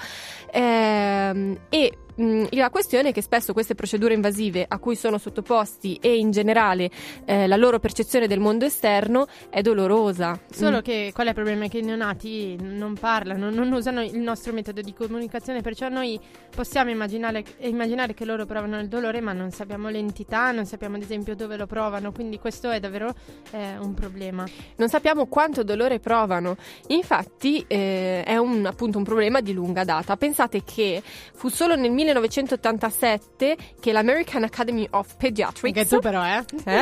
Ehm, 0.53 1.59
e 1.69 1.99
mh, 2.17 2.47
la 2.51 2.71
questione 2.71 3.11
è 3.11 3.13
che 3.13 3.23
spesso 3.23 3.53
queste 3.53 3.75
procedure 3.75 4.15
invasive 4.15 4.65
a 4.69 4.79
cui 4.79 4.97
sono 4.97 5.19
sottoposti 5.19 5.99
e 6.01 6.17
in 6.17 6.31
generale 6.31 6.91
eh, 7.25 7.47
la 7.47 7.57
loro 7.57 7.79
percezione 7.79 8.27
del 8.27 8.41
mondo 8.41 8.65
esterno 8.65 9.27
è 9.51 9.61
dolorosa. 9.63 10.39
Solo 10.51 10.79
Mm. 10.79 10.81
che 10.81 11.11
qual 11.15 11.27
è 11.27 11.31
il 11.31 11.35
problema? 11.35 11.65
È 11.65 11.69
che 11.69 11.79
i 11.79 11.83
neonati 11.83 12.57
non 12.61 12.95
parlano, 12.95 13.51
non 13.51 13.71
usano 13.73 14.03
il 14.03 14.19
nostro 14.19 14.53
metodo 14.53 14.81
di 14.81 14.93
comunicazione, 14.93 15.61
perciò 15.61 15.89
noi 15.89 16.19
possiamo 16.55 16.91
immaginare, 16.91 17.45
immaginare 17.61 18.15
che 18.15 18.25
loro 18.25 18.45
provano 18.47 18.79
il 18.81 18.89
dolore, 18.89 19.21
ma 19.21 19.33
non 19.33 19.51
sappiamo 19.51 19.89
l'entità, 19.89 20.51
non 20.53 20.67
sappiamo 20.67 20.97
ad 20.97 21.03
esempio 21.03 21.35
dove 21.35 21.57
lo 21.57 21.67
provano, 21.67 22.13
quindi 22.13 22.39
questo 22.39 22.71
è 22.71 22.81
davvero 22.81 23.15
eh, 23.53 23.77
un 23.79 23.95
problema. 23.95 24.45
non 24.77 24.89
sappiamo 24.89 25.27
quanto 25.27 25.63
dolore 25.63 25.99
provano. 26.01 26.57
Infatti 26.89 27.65
eh, 27.67 28.23
è 28.25 28.37
un, 28.37 28.65
appunto 28.67 28.99
un 28.99 29.05
problema 29.05 29.41
di 29.41 29.53
lunga 29.53 29.85
data. 29.85 30.17
Pensate 30.17 30.63
che 30.65 31.03
fu 31.35 31.49
solo 31.49 31.77
nel 31.77 31.91
1987 32.07 33.57
che 33.81 33.93
l'American 33.93 34.45
Academy 34.45 34.87
of 34.91 35.17
Pediatrics 35.17 35.77
Anche 35.77 35.89
tu 35.89 36.01
però, 36.01 36.25
eh? 36.25 36.45
eh, 36.65 36.81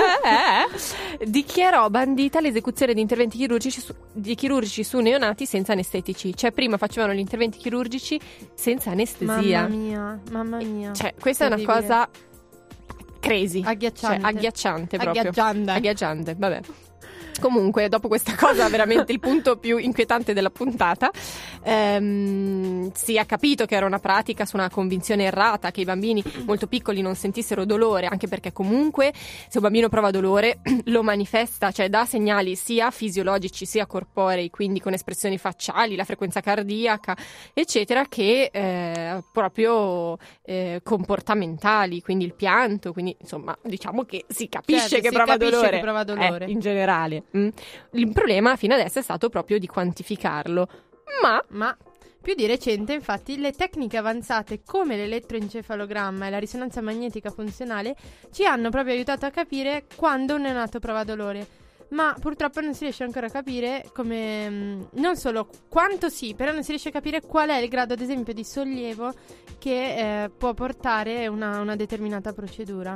eh, 1.20 1.26
dichiarò 1.26 1.88
bandita 1.88 2.40
l'esecuzione 2.40 2.94
di 2.94 3.00
interventi 3.00 3.36
chirurgici 3.36 3.80
su, 3.80 3.94
di 4.12 4.34
chirurgici 4.34 4.84
su 4.84 4.98
neonati 5.00 5.46
senza 5.46 5.72
anestetici. 5.72 6.34
Cioè 6.34 6.52
prima 6.52 6.76
facevano 6.76 7.12
gli 7.12 7.18
interventi 7.18 7.58
chirurgici 7.58 8.20
senza 8.54 8.90
anestesia. 8.90 9.62
Mamma 9.62 9.74
mia, 9.74 10.20
mamma 10.30 10.56
mia. 10.58 10.92
Cioè, 10.92 11.14
questa 11.18 11.44
è 11.44 11.46
una 11.52 11.64
cosa 11.64 12.08
crazy. 13.20 13.62
Agghiacciante. 13.64 14.20
Cioè, 14.20 14.30
agghiacciante 14.30 14.96
proprio. 14.98 15.20
Agghiacciante. 15.20 15.70
Agghiacciante, 15.70 16.34
vabbè. 16.36 16.60
Comunque, 17.40 17.88
dopo 17.88 18.08
questa 18.08 18.34
cosa, 18.38 18.68
veramente 18.68 19.12
il 19.12 19.20
punto 19.20 19.56
più 19.56 19.76
inquietante 19.76 20.32
della 20.32 20.50
puntata, 20.50 21.10
ehm, 21.62 22.92
si 22.92 23.16
è 23.16 23.26
capito 23.26 23.66
che 23.66 23.74
era 23.74 23.86
una 23.86 23.98
pratica 23.98 24.44
su 24.44 24.56
una 24.56 24.70
convinzione 24.70 25.24
errata 25.24 25.70
che 25.70 25.80
i 25.80 25.84
bambini 25.84 26.22
molto 26.44 26.66
piccoli 26.66 27.00
non 27.00 27.14
sentissero 27.14 27.64
dolore, 27.64 28.06
anche 28.06 28.28
perché 28.28 28.52
comunque 28.52 29.12
se 29.14 29.58
un 29.58 29.62
bambino 29.62 29.88
prova 29.88 30.10
dolore 30.10 30.60
lo 30.86 31.02
manifesta, 31.02 31.70
cioè 31.70 31.88
dà 31.88 32.04
segnali 32.04 32.56
sia 32.56 32.90
fisiologici 32.90 33.66
sia 33.66 33.86
corporei, 33.86 34.50
quindi 34.50 34.80
con 34.80 34.92
espressioni 34.92 35.38
facciali, 35.38 35.96
la 35.96 36.04
frequenza 36.04 36.40
cardiaca, 36.40 37.16
eccetera, 37.52 38.06
che 38.08 38.50
eh, 38.52 39.22
proprio 39.32 40.18
eh, 40.42 40.80
comportamentali, 40.82 42.00
quindi 42.00 42.24
il 42.24 42.34
pianto, 42.34 42.92
quindi 42.92 43.16
insomma 43.20 43.56
diciamo 43.62 44.04
che 44.04 44.24
si 44.28 44.48
capisce 44.48 44.88
Certo, 44.88 44.96
che, 44.96 45.08
si 45.08 45.14
prova 45.14 45.32
capisce 45.32 45.50
dolore, 45.50 45.70
che 45.70 45.80
prova 45.80 46.04
dolore. 46.04 46.44
eh, 46.46 46.50
in 46.50 46.60
generale. 46.60 47.23
Mm. 47.36 47.48
Il 47.92 48.12
problema 48.12 48.56
fino 48.56 48.74
adesso 48.74 48.98
è 48.98 49.02
stato 49.02 49.28
proprio 49.28 49.58
di 49.58 49.66
quantificarlo, 49.66 50.68
ma 51.22 51.42
Ma 51.48 51.76
più 52.20 52.34
di 52.34 52.46
recente, 52.46 52.94
infatti, 52.94 53.38
le 53.38 53.52
tecniche 53.52 53.98
avanzate 53.98 54.62
come 54.64 54.96
l'elettroencefalogramma 54.96 56.26
e 56.26 56.30
la 56.30 56.38
risonanza 56.38 56.80
magnetica 56.80 57.30
funzionale 57.30 57.94
ci 58.32 58.46
hanno 58.46 58.70
proprio 58.70 58.94
aiutato 58.94 59.26
a 59.26 59.30
capire 59.30 59.84
quando 59.94 60.34
un 60.34 60.40
neonato 60.40 60.78
prova 60.78 61.04
dolore. 61.04 61.46
Ma 61.90 62.16
purtroppo 62.18 62.62
non 62.62 62.74
si 62.74 62.84
riesce 62.84 63.04
ancora 63.04 63.26
a 63.26 63.30
capire 63.30 63.88
come. 63.92 64.48
mh, 64.48 64.88
non 64.94 65.16
solo 65.16 65.48
quanto 65.68 66.08
sì, 66.08 66.34
però 66.34 66.50
non 66.50 66.62
si 66.62 66.70
riesce 66.70 66.88
a 66.88 66.92
capire 66.92 67.20
qual 67.20 67.50
è 67.50 67.58
il 67.58 67.68
grado, 67.68 67.92
ad 67.92 68.00
esempio, 68.00 68.32
di 68.32 68.42
sollievo 68.42 69.12
che 69.58 70.22
eh, 70.24 70.30
può 70.30 70.54
portare 70.54 71.26
una, 71.28 71.60
una 71.60 71.76
determinata 71.76 72.32
procedura. 72.32 72.94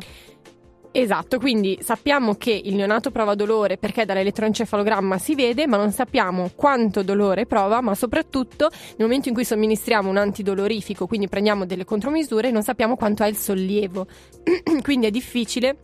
Esatto, 0.91 1.39
quindi 1.39 1.79
sappiamo 1.83 2.35
che 2.35 2.51
il 2.51 2.75
neonato 2.75 3.11
prova 3.11 3.35
dolore 3.35 3.77
perché 3.77 4.05
dall'elettroencefalogramma 4.05 5.19
si 5.19 5.35
vede, 5.35 5.67
ma 5.67 5.77
non 5.77 5.93
sappiamo 5.93 6.51
quanto 6.57 7.03
dolore 7.03 7.47
prova, 7.47 7.81
ma 7.81 7.95
soprattutto 7.95 8.71
nel 8.71 9.07
momento 9.07 9.29
in 9.29 9.35
cui 9.35 9.45
somministriamo 9.45 10.09
un 10.09 10.17
antidolorifico, 10.17 11.07
quindi 11.07 11.29
prendiamo 11.29 11.67
delle 11.67 11.85
contromisure, 11.85 12.51
non 12.51 12.63
sappiamo 12.63 12.97
quanto 12.97 13.23
è 13.23 13.29
il 13.29 13.37
sollievo. 13.37 14.07
quindi 14.83 15.07
è 15.07 15.11
difficile 15.11 15.77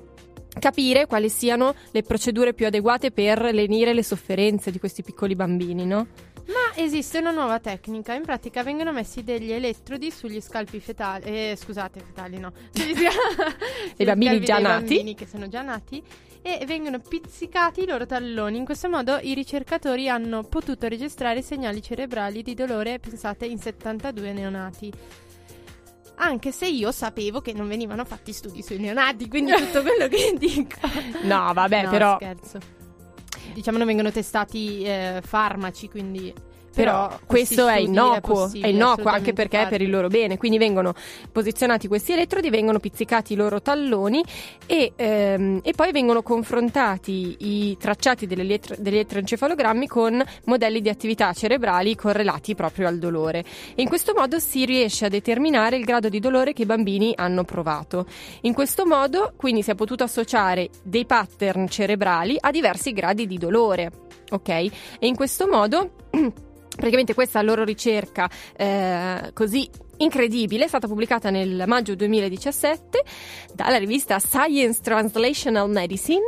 capire 0.59 1.07
quali 1.07 1.29
siano 1.29 1.75
le 1.91 2.03
procedure 2.03 2.55
più 2.55 2.67
adeguate 2.67 3.11
per 3.11 3.43
lenire 3.53 3.93
le 3.93 4.03
sofferenze 4.03 4.71
di 4.71 4.79
questi 4.79 5.03
piccoli 5.03 5.35
bambini, 5.35 5.85
no? 5.85 6.07
Ma 6.47 6.75
esiste 6.83 7.19
una 7.19 7.31
nuova 7.31 7.59
tecnica, 7.59 8.13
in 8.13 8.23
pratica 8.23 8.63
vengono 8.63 8.93
messi 8.93 9.25
degli 9.25 9.51
elettrodi 9.51 10.11
sugli 10.11 10.41
scalpi 10.41 10.79
fetali, 10.79 11.25
eh, 11.25 11.57
scusate, 11.59 12.01
fetali 12.01 12.39
no, 12.39 12.53
sugli 12.73 12.95
sca- 12.95 13.11
sugli 13.97 14.05
bambini 14.05 14.41
già 14.41 14.55
dei 14.57 14.63
nati. 14.65 14.81
bambini 14.85 15.15
che 15.15 15.27
sono 15.27 15.49
già 15.49 15.63
nati 15.63 16.03
e 16.43 16.65
vengono 16.67 16.99
pizzicati 17.01 17.83
i 17.85 17.87
loro 17.87 18.05
talloni. 18.05 18.59
In 18.59 18.67
questo 18.67 18.91
modo 18.91 19.19
i 19.23 19.33
ricercatori 19.33 20.11
hanno 20.11 20.43
potuto 20.43 20.87
registrare 20.87 21.41
segnali 21.41 21.81
cerebrali 21.81 22.43
di 22.43 22.53
dolore, 22.53 22.99
pensate, 22.99 23.47
in 23.47 23.59
72 23.59 24.33
neonati. 24.35 24.93
Anche 26.17 26.53
se 26.53 26.67
io 26.67 26.93
sapevo 26.93 27.41
che 27.41 27.53
non 27.55 27.67
venivano 27.67 28.05
fatti 28.05 28.33
studi 28.33 28.63
sui 28.63 28.79
neonati, 28.79 29.27
quindi 29.29 29.53
tutto 29.57 29.81
quello 29.83 30.07
che 30.09 30.35
dico. 30.39 30.77
No, 31.23 31.51
vabbè, 31.55 31.85
No, 31.85 31.91
però 31.91 32.17
scherzo. 32.17 32.59
Diciamo 33.53 33.79
non 33.79 33.87
vengono 33.87 34.11
testati 34.11 34.83
eh, 34.83 35.21
farmaci, 35.25 35.89
quindi 35.89 36.33
Però 36.75 37.19
questo 37.27 37.69
è 37.69 37.79
innocuo, 37.79 38.51
è, 38.53 38.67
innocuo 38.67 39.11
anche 39.11 39.33
perché 39.33 39.63
è 39.63 39.69
per 39.69 39.81
il 39.81 39.91
loro 39.91 40.09
bene. 40.09 40.37
Quindi 40.37 40.59
vengono 40.59 40.93
posizionati 41.31 41.89
questi 41.89 42.13
elettrodi, 42.13 42.51
vengono 42.51 42.79
pizzicati 42.79 43.35
i 43.35 43.37
loro 43.37 43.63
talloni 43.63 44.23
e, 44.67 44.93
ehm, 44.97 45.61
e 45.63 45.73
poi 45.73 45.93
vengono 45.93 46.23
confrontati 46.23 47.37
i 47.39 47.77
tracciati 47.79 48.27
degli 48.27 48.59
elettroencefalogrammi 48.85 49.87
con 49.87 50.23
modelli 50.45 50.81
di 50.81 50.89
attività 50.89 51.33
cerebrali 51.33 51.95
correlati 51.95 52.55
proprio 52.55 52.89
al 52.89 52.99
dolore. 52.99 53.45
E 53.75 53.83
in 53.83 53.89
questo 53.89 54.13
modo 54.17 54.39
si 54.39 54.65
riesce 54.65 55.07
a 55.07 55.09
determinare 55.09 55.77
il 55.77 55.85
grado 55.85 56.09
di 56.09 56.19
dolore 56.19 56.53
che 56.53 56.63
i 56.63 56.67
bambini 56.67 57.13
hanno 57.17 57.45
provato. 57.45 58.07
In 58.43 58.53
questo 58.53 58.85
modo 58.85 59.33
quindi 59.37 59.63
si 59.63 59.71
è 59.71 59.75
potuto 59.75 60.05
associare 60.05 60.71
dei 60.83 61.07
pattern 61.07 61.69
cerebrali 61.69 62.37
a 62.39 62.51
diversi 62.51 62.93
gradi 62.93 63.27
di 63.27 63.39
dolore. 63.39 63.91
Ok? 64.31 64.49
E 64.49 64.71
in 65.01 65.15
questo 65.15 65.47
modo 65.47 65.91
Praticamente 66.75 67.15
questa 67.15 67.41
loro 67.43 67.65
ricerca 67.65 68.29
eh, 68.57 69.31
così 69.33 69.69
incredibile 69.99 70.65
è 70.65 70.69
stata 70.69 70.87
pubblicata 70.87 71.31
nel 71.31 71.65
maggio 71.67 71.95
2017 71.95 73.03
dalla 73.55 73.79
rivista 73.79 74.19
Science 74.19 74.81
Translational 74.83 75.69
Medicine 75.71 76.25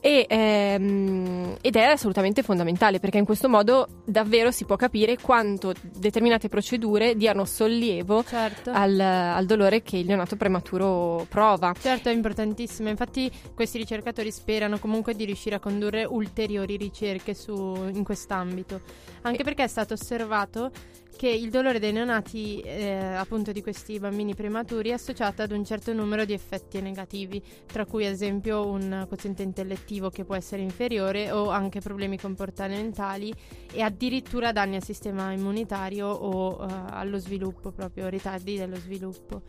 e, 0.00 0.26
ehm, 0.28 1.56
ed 1.60 1.76
è 1.76 1.82
assolutamente 1.82 2.42
fondamentale 2.42 2.98
perché 2.98 3.18
in 3.18 3.24
questo 3.24 3.48
modo 3.48 3.86
davvero 4.04 4.50
si 4.50 4.64
può 4.64 4.76
capire 4.76 5.18
quanto 5.18 5.72
determinate 5.80 6.48
procedure 6.48 7.16
diano 7.16 7.44
sollievo 7.44 8.24
Certo. 8.24 8.70
al, 8.72 8.98
al 8.98 9.46
dolore 9.46 9.82
che 9.82 9.98
il 9.98 10.06
neonato 10.06 10.36
prematuro 10.36 11.26
prova. 11.28 11.74
Certo, 11.78 12.08
è 12.08 12.12
importantissimo. 12.12 12.88
Infatti, 12.88 13.30
questi 13.54 13.78
ricercatori 13.78 14.30
sperano 14.30 14.78
comunque 14.78 15.14
di 15.14 15.24
riuscire 15.24 15.56
a 15.56 15.60
condurre 15.60 16.04
ulteriori 16.04 16.76
ricerche 16.76 17.34
su, 17.34 17.54
in 17.92 18.04
quest'ambito. 18.04 18.80
Anche 19.22 19.44
perché 19.44 19.64
è 19.64 19.68
stato 19.68 19.94
osservato 19.94 20.70
che 21.16 21.28
il 21.28 21.50
dolore 21.50 21.78
dei 21.78 21.92
neonati, 21.92 22.60
eh, 22.60 22.94
appunto 22.94 23.52
di 23.52 23.62
questi 23.62 23.98
bambini 23.98 24.34
prematuri, 24.34 24.90
è 24.90 24.92
associato 24.92 25.42
ad 25.42 25.52
un 25.52 25.64
certo 25.64 25.92
numero 25.92 26.24
di 26.24 26.32
effetti 26.32 26.80
negativi, 26.80 27.42
tra 27.66 27.86
cui 27.86 28.06
ad 28.06 28.12
esempio 28.12 28.66
un 28.66 29.04
quoziente 29.06 29.42
intellettivo 29.42 30.10
che 30.10 30.24
può 30.24 30.34
essere 30.34 30.62
inferiore 30.62 31.30
o 31.30 31.50
anche 31.50 31.80
problemi 31.80 32.18
comportamentali 32.18 33.32
e 33.72 33.82
addirittura 33.82 34.52
danni 34.52 34.76
al 34.76 34.84
sistema 34.84 35.32
immunitario 35.32 36.08
o 36.08 36.64
eh, 36.64 36.72
allo 36.90 37.18
sviluppo, 37.18 37.70
proprio 37.70 38.08
ritardi 38.08 38.56
dello 38.56 38.76
sviluppo. 38.76 39.42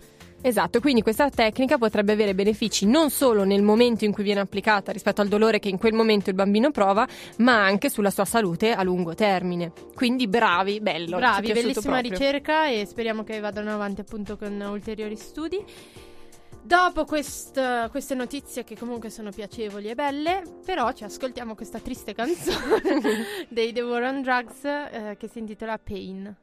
Esatto, 0.46 0.82
quindi 0.82 1.02
questa 1.02 1.30
tecnica 1.30 1.78
potrebbe 1.78 2.12
avere 2.12 2.36
benefici 2.36 2.86
non 2.86 3.10
solo 3.10 3.46
nel 3.46 3.62
momento 3.62 4.04
in 4.04 4.12
cui 4.12 4.24
viene 4.24 4.42
applicata 4.42 4.92
rispetto 4.92 5.22
al 5.22 5.30
dolore 5.30 5.58
che 5.58 5.70
in 5.70 5.78
quel 5.78 5.94
momento 5.94 6.30
il 6.30 6.36
bambino 6.36 6.70
prova, 6.70 7.08
ma 7.38 7.64
anche 7.64 7.90
sulla 7.90 8.10
sua 8.10 8.26
salute 8.26 8.74
a 8.74 8.84
lungo 8.84 9.16
termine. 9.16 9.72
Quindi 9.96 10.28
bravi, 10.28 10.82
bello. 10.82 11.16
Bravi, 11.16 11.54
bellissima 11.54 12.00
proprio. 12.00 12.12
ricerca 12.12 12.68
e 12.68 12.86
speriamo 12.86 13.24
che 13.24 13.40
vadano 13.40 13.74
avanti 13.74 14.02
appunto 14.02 14.36
con 14.36 14.60
ulteriori 14.70 15.16
studi. 15.16 15.64
Dopo 16.62 17.06
quest- 17.06 17.90
queste 17.90 18.14
notizie 18.14 18.66
che 18.66 18.76
comunque 18.78 19.10
sono 19.10 19.32
piacevoli 19.32 19.90
e 19.90 19.96
belle, 19.96 20.44
però 20.66 20.92
ci 20.92 21.06
ascoltiamo 21.06 21.56
questa 21.56 21.80
triste 21.80 22.14
canzone 22.14 22.82
dei 23.48 23.72
The 23.72 23.82
War 23.82 24.04
on 24.04 24.22
Drugs 24.22 24.66
eh, 24.66 25.16
che 25.18 25.30
si 25.30 25.40
intitola. 25.40 25.78
Pain 25.78 26.43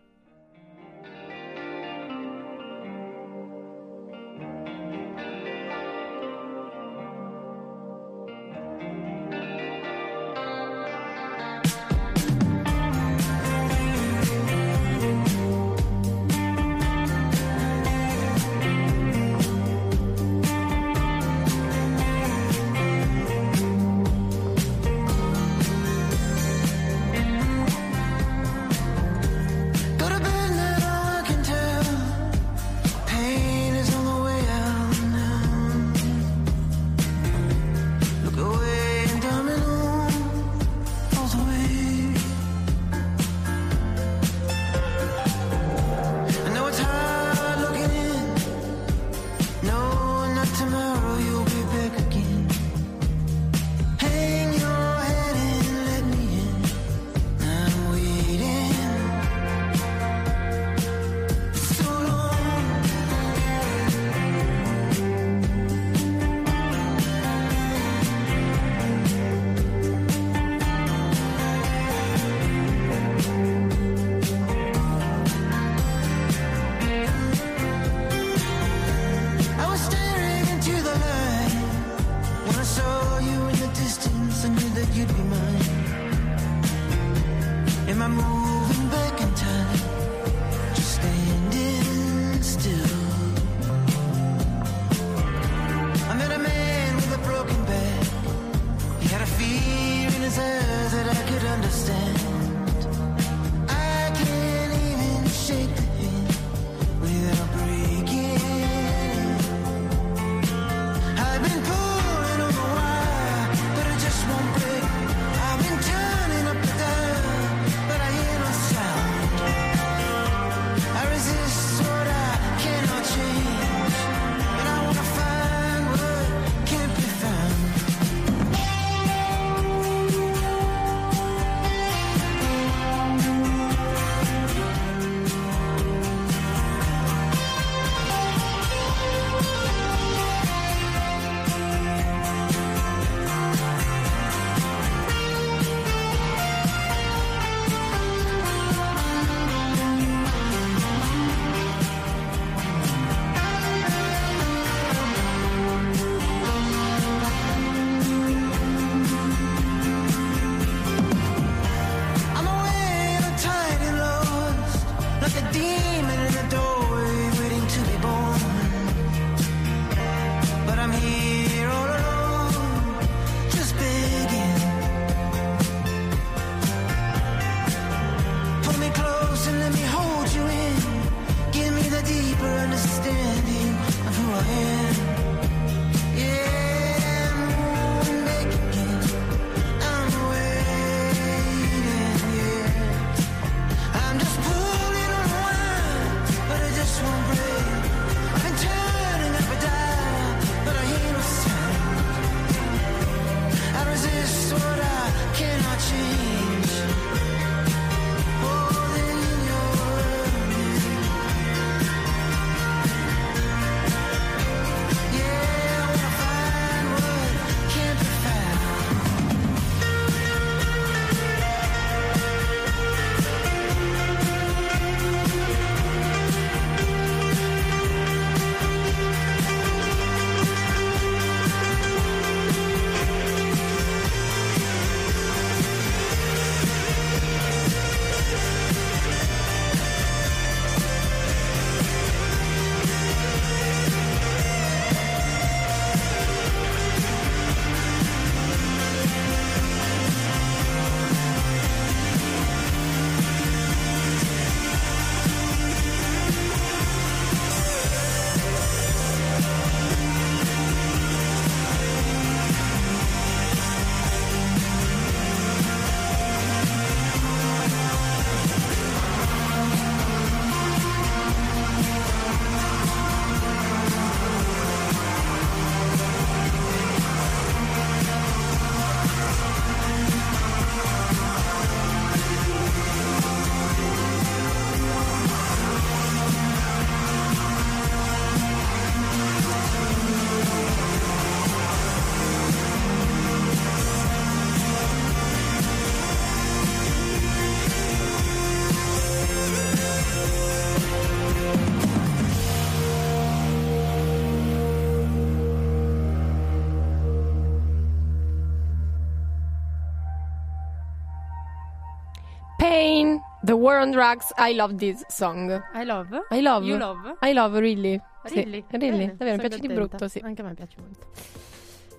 The 313.50 313.56
War 313.56 313.78
on 313.78 313.90
Drugs, 313.90 314.32
I 314.38 314.52
love 314.54 314.76
this 314.78 315.02
song. 315.08 315.50
I 315.74 315.82
love. 315.82 316.06
I 316.30 316.40
love. 316.40 316.64
You 316.64 316.76
love? 316.78 317.16
I 317.20 317.32
love, 317.32 317.58
really. 317.58 318.00
Sì, 318.26 318.34
Really? 318.44 318.64
really, 318.70 318.90
Bene, 318.90 319.06
davvero, 319.16 319.30
mi 319.32 319.38
piace 319.40 319.58
di 319.58 319.66
contenta. 319.66 319.96
brutto, 319.96 320.08
sì. 320.08 320.18
Anche 320.22 320.42
a 320.42 320.44
me 320.44 320.54
piace 320.54 320.76
molto. 320.78 321.06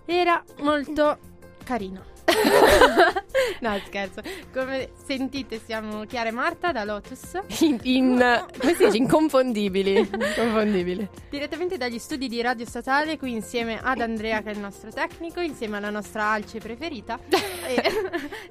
Era 0.06 0.42
molto 0.62 1.18
carino. 1.66 2.02
No, 3.62 3.80
scherzo. 3.86 4.22
Come 4.54 4.90
sentite, 5.06 5.60
siamo 5.64 6.06
Chiara 6.06 6.30
e 6.30 6.32
Marta 6.32 6.72
da 6.72 6.84
Lotus, 6.84 7.40
In, 7.60 7.80
in- 7.84 8.46
come 8.60 8.74
si 8.76 8.86
dice? 8.86 8.98
Inconfondibili. 8.98 9.98
Inconfondibili. 10.12 11.08
direttamente 11.30 11.78
dagli 11.78 12.00
studi 12.00 12.28
di 12.28 12.42
Radio 12.42 12.66
Statale, 12.66 13.18
qui 13.18 13.32
insieme 13.34 13.80
ad 13.82 14.02
Andrea, 14.02 14.42
che 14.42 14.52
è 14.52 14.54
il 14.54 14.60
nostro 14.60 14.92
tecnico, 14.92 15.40
insieme 15.40 15.78
alla 15.78 15.90
nostra 15.90 16.26
Alce 16.30 16.60
preferita. 16.60 17.20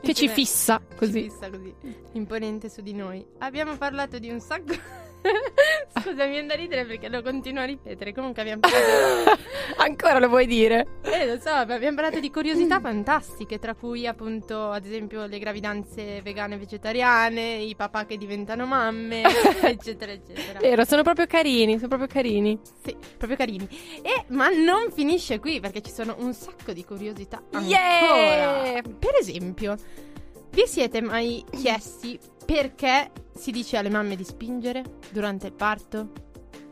Che 0.01 0.15
ci 0.15 0.29
fissa 0.29 0.81
ci 0.89 0.97
così. 0.97 1.23
fissa 1.23 1.51
così, 1.51 1.75
imponente 2.13 2.69
su 2.71 2.81
di 2.81 2.95
noi. 2.95 3.25
Abbiamo 3.39 3.77
parlato 3.77 4.19
di 4.19 4.31
un 4.31 4.41
sacco. 4.41 4.75
Scusa, 6.01 6.25
mi 6.25 6.31
viene 6.31 6.47
da 6.47 6.55
ridere 6.55 6.85
perché 6.85 7.09
lo 7.09 7.23
continuo 7.23 7.63
a 7.63 7.67
ripetere. 7.67 8.13
Comunque 8.13 8.43
abbiamo 8.43 8.61
parlato. 8.61 9.43
Ancora 9.79 10.19
lo 10.19 10.29
vuoi 10.29 10.47
dire? 10.47 10.87
Eh, 11.03 11.27
lo 11.27 11.39
so, 11.39 11.51
abbiamo 11.51 11.95
parlato 11.95 12.21
di 12.21 12.31
curiosità 12.31 12.81
fantastiche, 12.81 13.59
tra 13.59 13.75
cui 13.75 14.07
appunto, 14.07 14.71
ad 14.71 14.85
esempio, 14.85 15.27
le 15.27 15.39
gravidanze 15.39 16.21
vegane 16.23 16.55
e 16.55 16.59
vegetariane, 16.59 17.57
i 17.57 17.75
papà 17.75 18.07
che 18.07 18.17
diventano 18.17 18.67
mamme, 18.67 19.23
eccetera, 19.63 20.13
eccetera. 20.13 20.59
Vero, 20.61 20.85
sono 20.85 21.03
proprio 21.03 21.27
carini, 21.27 21.77
sono 21.77 21.89
proprio 21.89 22.09
carini. 22.09 22.59
Sì, 22.83 22.97
proprio 23.17 23.37
carini. 23.37 23.69
E, 24.03 24.25
ma 24.29 24.49
non 24.49 24.91
finisce 24.93 25.39
qui, 25.39 25.61
perché 25.61 25.81
ci 25.83 25.93
sono 25.93 26.15
un 26.19 26.33
sacco 26.33 26.73
di 26.73 26.85
curiosità 26.85 27.43
ancora. 27.53 27.67
Yeah! 27.67 28.83
Per 28.83 29.15
esempio, 29.19 29.77
vi 30.51 30.65
siete 30.67 31.01
mai 31.01 31.45
chiesti 31.51 32.19
perché 32.45 33.11
si 33.37 33.51
dice 33.51 33.77
alle 33.77 33.91
mamme 33.91 34.17
di 34.17 34.25
spingere 34.25 34.83
durante 35.11 35.47
il 35.47 35.53
parto? 35.53 36.11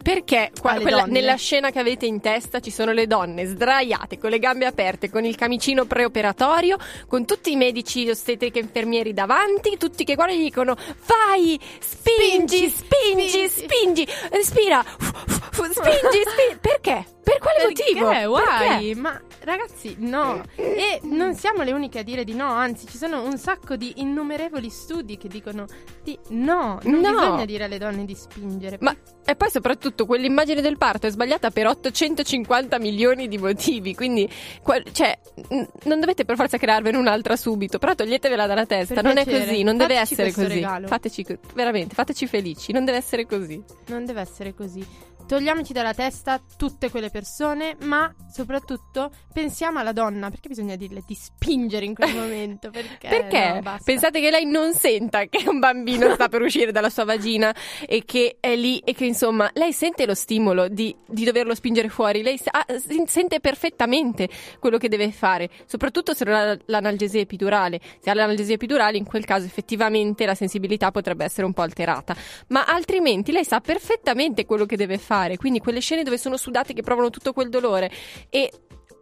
Perché 0.03 0.53
qua- 0.59 0.75
quella- 0.81 1.05
nella 1.05 1.35
scena 1.35 1.71
che 1.71 1.79
avete 1.81 2.07
in 2.07 2.21
testa 2.21 2.61
ci 2.61 2.71
sono 2.71 2.93
le 2.93 3.07
donne 3.07 3.45
sdraiate 3.45 4.17
con 4.17 4.31
le 4.31 4.39
gambe 4.39 4.65
aperte, 4.65 5.11
con 5.11 5.25
il 5.25 5.35
camicino 5.37 5.85
preoperatorio, 5.85 6.79
con 7.07 7.27
tutti 7.27 7.53
i 7.53 7.57
medici, 7.57 8.09
ostetriche, 8.09 8.59
infermieri 8.59 9.13
davanti, 9.13 9.77
tutti 9.77 10.05
che 10.05 10.15
guardano 10.15 10.39
e 10.39 10.43
gli 10.43 10.47
dicono 10.47 10.77
vai, 11.07 11.61
spingi, 11.81 12.69
spingi, 12.71 13.49
spingi. 13.49 13.49
spingi, 13.49 14.09
respira, 14.31 14.83
spingi, 14.89 15.73
spingi. 15.75 16.59
Perché? 16.61 17.05
Per 17.29 17.39
quale 17.39 17.65
motivo? 17.67 18.09
Perché? 18.09 18.25
Why? 18.27 18.69
Perché? 18.69 18.95
Ma 18.97 19.21
ragazzi, 19.41 19.97
no. 19.99 20.43
E 20.55 21.01
non 21.03 21.35
siamo 21.35 21.63
le 21.63 21.73
uniche 21.73 21.99
a 21.99 22.03
dire 22.03 22.25
di 22.25 22.35
no, 22.35 22.47
anzi, 22.51 22.87
ci 22.87 22.97
sono 22.97 23.23
un 23.23 23.37
sacco 23.37 23.77
di 23.77 23.95
innumerevoli 23.97 24.71
studi 24.71 25.17
che 25.19 25.29
dicono 25.29 25.67
di 26.03 26.19
no. 26.29 26.79
Non 26.85 27.01
No. 27.01 27.11
bisogna 27.13 27.45
dire 27.45 27.65
alle 27.65 27.79
donne 27.79 28.05
di 28.05 28.15
spingere. 28.15 28.79
Ma 28.81 28.95
e 29.25 29.37
poi 29.37 29.51
soprattutto 29.51 30.07
quell'immagine 30.07 30.63
del 30.63 30.79
parto 30.79 31.07
è 31.07 31.11
sbagliata 31.11 31.51
per 31.51 31.67
850 31.67 32.79
milioni 32.79 33.29
di 33.29 33.37
motivi, 33.37 33.95
quindi 33.95 34.27
qual- 34.63 34.85
cioè, 34.93 35.19
n- 35.51 35.69
non 35.85 36.01
dovete 36.01 36.25
per 36.25 36.37
forza 36.37 36.57
crearvene 36.57 36.97
un'altra 36.97 37.37
subito, 37.37 37.77
però 37.79 37.95
toglietevela 37.95 38.47
dalla 38.47 38.65
testa, 38.65 38.95
Per 38.95 39.05
non 39.05 39.19
è 39.19 39.25
piacere, 39.25 39.47
così, 39.51 39.63
non 39.65 39.77
deve 39.77 39.95
fateci 39.97 40.13
essere 40.15 40.33
questo 40.33 40.43
così. 40.51 40.55
regalo. 40.55 40.87
Fateci 40.87 41.25
co- 41.25 41.39
veramente, 41.55 41.95
fateci 41.95 42.27
felici, 42.27 42.73
non 42.73 42.87
deve 42.87 42.97
essere 42.99 43.27
così. 43.27 43.63
Non 43.89 44.07
deve 44.07 44.21
essere 44.23 44.55
così. 44.55 44.87
Togliamoci 45.29 45.75
dalla 45.75 45.93
testa 45.93 46.41
tutte 46.57 46.91
quelle 46.91 47.11
persone, 47.19 47.77
ma 47.83 48.15
soprattutto 48.31 49.11
pensiamo 49.33 49.81
alla 49.81 49.93
donna. 49.93 50.31
Perché 50.31 50.49
bisogna 50.49 50.77
dirle 50.77 51.03
di 51.05 51.15
spingere 51.15 51.85
in 51.85 51.95
quel 51.95 52.15
momento? 52.15 52.71
Perché? 52.71 53.09
Perché? 53.09 53.61
No. 53.63 53.79
Pensate 53.85 54.21
che 54.21 54.31
lei 54.31 54.47
non 54.47 54.73
senta 54.75 55.25
che 55.27 55.49
un 55.49 55.59
bambino 55.59 56.15
sta 56.15 56.29
per 56.29 56.43
uscire 56.43 56.71
dalla 56.71 56.91
sua 56.91 57.05
vagina 57.05 57.53
e 57.87 58.05
che 58.05 58.37
è 58.39 58.55
lì 58.55 58.79
e 58.79 58.95
che 58.95 59.05
insomma 59.05 59.51
lei 59.55 59.73
sente 59.73 60.07
lo 60.07 60.15
stimolo 60.15 60.69
di, 60.69 60.95
di 61.07 61.25
doverlo 61.25 61.55
spingere 61.55 61.89
fuori, 61.89 62.23
lei 62.23 62.39
sa- 62.39 62.51
ah, 62.53 62.67
sente 63.07 63.41
perfettamente 63.41 64.29
quello 64.61 64.79
che 64.79 64.89
deve 64.89 65.11
fare, 65.11 65.51
soprattutto 65.67 66.15
se 66.15 66.25
non 66.25 66.35
ha 66.35 66.59
l'analgesia 66.67 67.21
epidurale. 67.21 67.81
Se 68.01 68.11
ha 68.11 68.15
l'analgesia 68.15 68.55
epidurale 68.55 68.97
in 68.97 69.05
quel 69.05 69.25
caso 69.25 69.47
effettivamente 69.47 70.25
la 70.25 70.37
sensibilità 70.37 70.93
potrebbe 70.93 71.25
essere 71.25 71.47
un 71.47 71.53
po' 71.53 71.63
alterata, 71.63 72.15
ma 72.49 72.65
altrimenti 72.65 73.33
lei 73.33 73.45
sa 73.45 73.61
perfettamente 73.61 74.47
quello 74.47 74.67
che 74.67 74.77
deve 74.77 74.99
fare, 74.99 75.37
quindi 75.37 75.59
quelle 75.59 75.81
scene 75.81 76.03
dove 76.05 76.19
sono 76.19 76.37
sudate 76.37 76.73
che 76.73 76.83
provano 76.83 77.08
tutto 77.11 77.33
quel 77.33 77.49
dolore 77.49 77.91
e 78.31 78.51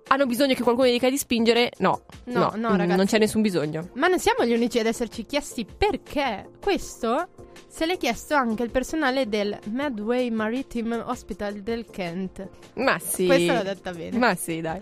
hanno 0.08 0.26
bisogno 0.26 0.54
che 0.54 0.62
qualcuno 0.62 0.86
gli 0.86 0.92
dica 0.92 1.10
di 1.10 1.18
spingere? 1.18 1.72
No, 1.78 2.02
No, 2.26 2.52
no, 2.54 2.70
mm, 2.70 2.76
ragazzi. 2.76 2.96
non 2.96 3.06
c'è 3.06 3.18
nessun 3.18 3.42
bisogno. 3.42 3.88
Ma 3.94 4.06
non 4.06 4.20
siamo 4.20 4.44
gli 4.44 4.52
unici 4.52 4.78
ad 4.78 4.86
esserci 4.86 5.24
chiesti 5.26 5.64
perché. 5.66 6.48
Questo 6.62 7.28
se 7.66 7.86
l'è 7.86 7.96
chiesto 7.96 8.34
anche 8.34 8.62
il 8.62 8.70
personale 8.70 9.28
del 9.28 9.58
Medway 9.70 10.30
Maritime 10.30 10.96
Hospital 10.98 11.54
del 11.62 11.86
Kent. 11.90 12.48
Ma 12.74 12.98
sì. 13.00 13.26
Questa 13.26 13.54
l'ho 13.54 13.62
detta 13.64 13.90
bene. 13.90 14.16
Ma 14.16 14.34
sì, 14.36 14.60
dai. 14.60 14.80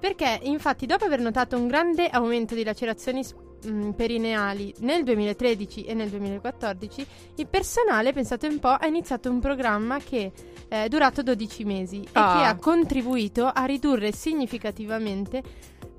Perché, 0.00 0.40
infatti, 0.42 0.86
dopo 0.86 1.04
aver 1.04 1.20
notato 1.20 1.56
un 1.56 1.68
grande 1.68 2.08
aumento 2.08 2.54
di 2.54 2.64
lacerazioni 2.64 3.22
mh, 3.62 3.90
perineali 3.90 4.74
nel 4.80 5.04
2013 5.04 5.84
e 5.84 5.94
nel 5.94 6.08
2014, 6.08 7.06
il 7.36 7.46
personale, 7.46 8.12
pensate 8.12 8.46
un 8.46 8.58
po', 8.58 8.68
ha 8.68 8.86
iniziato 8.86 9.30
un 9.30 9.40
programma 9.40 9.98
che 9.98 10.32
è 10.68 10.86
durato 10.88 11.22
12 11.22 11.64
mesi 11.64 12.00
e 12.02 12.08
Ah. 12.12 12.36
che 12.38 12.44
ha 12.44 12.56
contribuito 12.56 13.46
a 13.46 13.64
ridurre 13.64 14.12
significativamente 14.12 15.42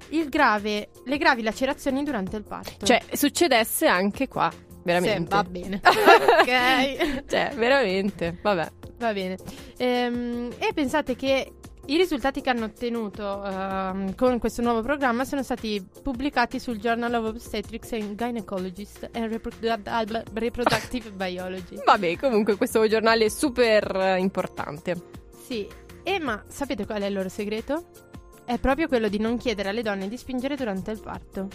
il 0.10 0.30
grave- 0.30 0.90
le 1.06 1.18
gravi 1.18 1.42
lacerazioni 1.42 2.04
durante 2.04 2.36
il 2.38 2.44
parto. 2.44 2.86
Cioè, 2.86 3.02
succedesse 3.14 3.88
anche 3.88 4.28
qua, 4.28 4.50
Sì, 4.52 4.58
veramente. 4.84 5.36
va 5.36 5.44
bene. 5.44 5.82
ok. 5.84 7.24
Cioè, 7.28 7.52
veramente. 7.56 8.38
Vabbè. 8.42 8.72
Va 8.98 9.14
bene. 9.14 9.38
Ehm, 9.78 10.50
e 10.60 10.74
pensate 10.74 11.16
che 11.16 11.54
i 11.92 11.98
risultati 11.98 12.40
che 12.40 12.50
hanno 12.50 12.66
ottenuto 12.66 13.44
ehm, 13.44 14.16
con 14.16 14.40
questo 14.40 14.62
nuovo 14.62 14.82
programma 14.82 15.26
sono 15.26 15.44
stati 15.44 15.86
pubblicati 16.02 16.58
sul 16.58 16.78
Journal 16.78 17.14
of 17.16 17.26
Obstetrics 17.26 17.92
and 17.92 18.16
Gynecologist 18.16 19.10
and 19.12 19.30
Reprodu- 19.30 20.24
Reproductive 20.32 21.12
Biology. 21.16 21.82
Vabbè, 21.84 22.18
comunque 22.18 22.56
questo 22.56 22.88
giornale 22.88 23.26
è 23.26 23.30
super 23.30 23.94
eh, 23.94 24.20
importante. 24.20 24.96
Sì, 25.46 25.68
e 26.04 26.20
ma 26.20 26.42
sapete 26.48 26.86
qual 26.86 27.02
è 27.02 27.08
il 27.08 27.14
loro 27.14 27.28
segreto? 27.28 27.88
È 28.46 28.58
proprio 28.58 28.88
quello 28.88 29.10
di 29.10 29.20
non 29.20 29.38
chiedere 29.38 29.68
alle 29.68 29.82
donne 29.82 30.08
di 30.08 30.16
spingere 30.16 30.56
durante 30.56 30.92
il 30.92 31.02
parto. 31.02 31.50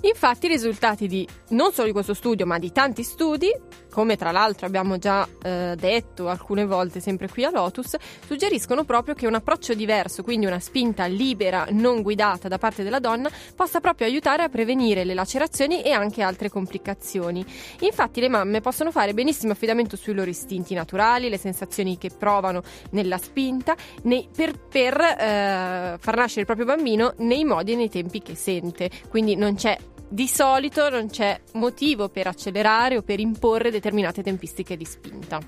Infatti 0.00 0.46
i 0.46 0.48
risultati 0.48 1.06
di 1.06 1.26
non 1.50 1.70
solo 1.70 1.86
di 1.86 1.92
questo 1.92 2.14
studio, 2.14 2.46
ma 2.46 2.58
di 2.58 2.72
tanti 2.72 3.04
studi, 3.04 3.48
come 3.92 4.16
tra 4.16 4.32
l'altro 4.32 4.66
abbiamo 4.66 4.96
già 4.96 5.28
eh, 5.42 5.74
detto 5.78 6.28
alcune 6.28 6.64
volte 6.64 6.98
sempre 6.98 7.28
qui 7.28 7.44
a 7.44 7.50
Lotus, 7.50 7.96
suggeriscono 8.26 8.84
proprio 8.84 9.14
che 9.14 9.26
un 9.26 9.34
approccio 9.34 9.74
diverso, 9.74 10.22
quindi 10.22 10.46
una 10.46 10.58
spinta 10.58 11.04
libera, 11.04 11.66
non 11.70 12.00
guidata 12.00 12.48
da 12.48 12.56
parte 12.56 12.82
della 12.82 13.00
donna, 13.00 13.30
possa 13.54 13.80
proprio 13.80 14.06
aiutare 14.06 14.42
a 14.42 14.48
prevenire 14.48 15.04
le 15.04 15.12
lacerazioni 15.12 15.82
e 15.82 15.92
anche 15.92 16.22
altre 16.22 16.48
complicazioni. 16.48 17.44
Infatti 17.80 18.20
le 18.20 18.30
mamme 18.30 18.62
possono 18.62 18.90
fare 18.90 19.12
benissimo 19.12 19.52
affidamento 19.52 19.96
sui 19.96 20.14
loro 20.14 20.30
istinti 20.30 20.72
naturali, 20.72 21.28
le 21.28 21.38
sensazioni 21.38 21.98
che 21.98 22.08
provano 22.10 22.62
nella 22.92 23.18
spinta, 23.18 23.76
nei- 24.04 24.26
per, 24.34 24.58
per, 24.58 24.98
eh, 24.98 25.96
far 25.98 26.16
nascere 26.16 26.40
il 26.40 26.46
proprio 26.46 26.64
bambino 26.64 27.12
nei 27.18 27.44
modi 27.44 27.72
e 27.72 27.76
nei 27.76 27.90
tempi 27.90 28.22
che 28.22 28.34
sente. 28.34 28.90
Quindi 29.10 29.36
non 29.36 29.54
c'è 29.54 29.76
di 30.12 30.28
solito 30.28 30.90
non 30.90 31.08
c'è 31.08 31.40
motivo 31.54 32.10
per 32.10 32.26
accelerare 32.26 32.98
o 32.98 33.02
per 33.02 33.18
imporre 33.18 33.70
determinate 33.70 34.22
tempistiche 34.22 34.76
di 34.76 34.84
spinta. 34.84 35.40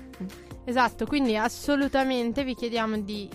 Esatto, 0.63 1.05
quindi 1.05 1.37
assolutamente 1.37 2.43
vi 2.43 2.55
chiediamo 2.55 2.97
di 2.97 3.29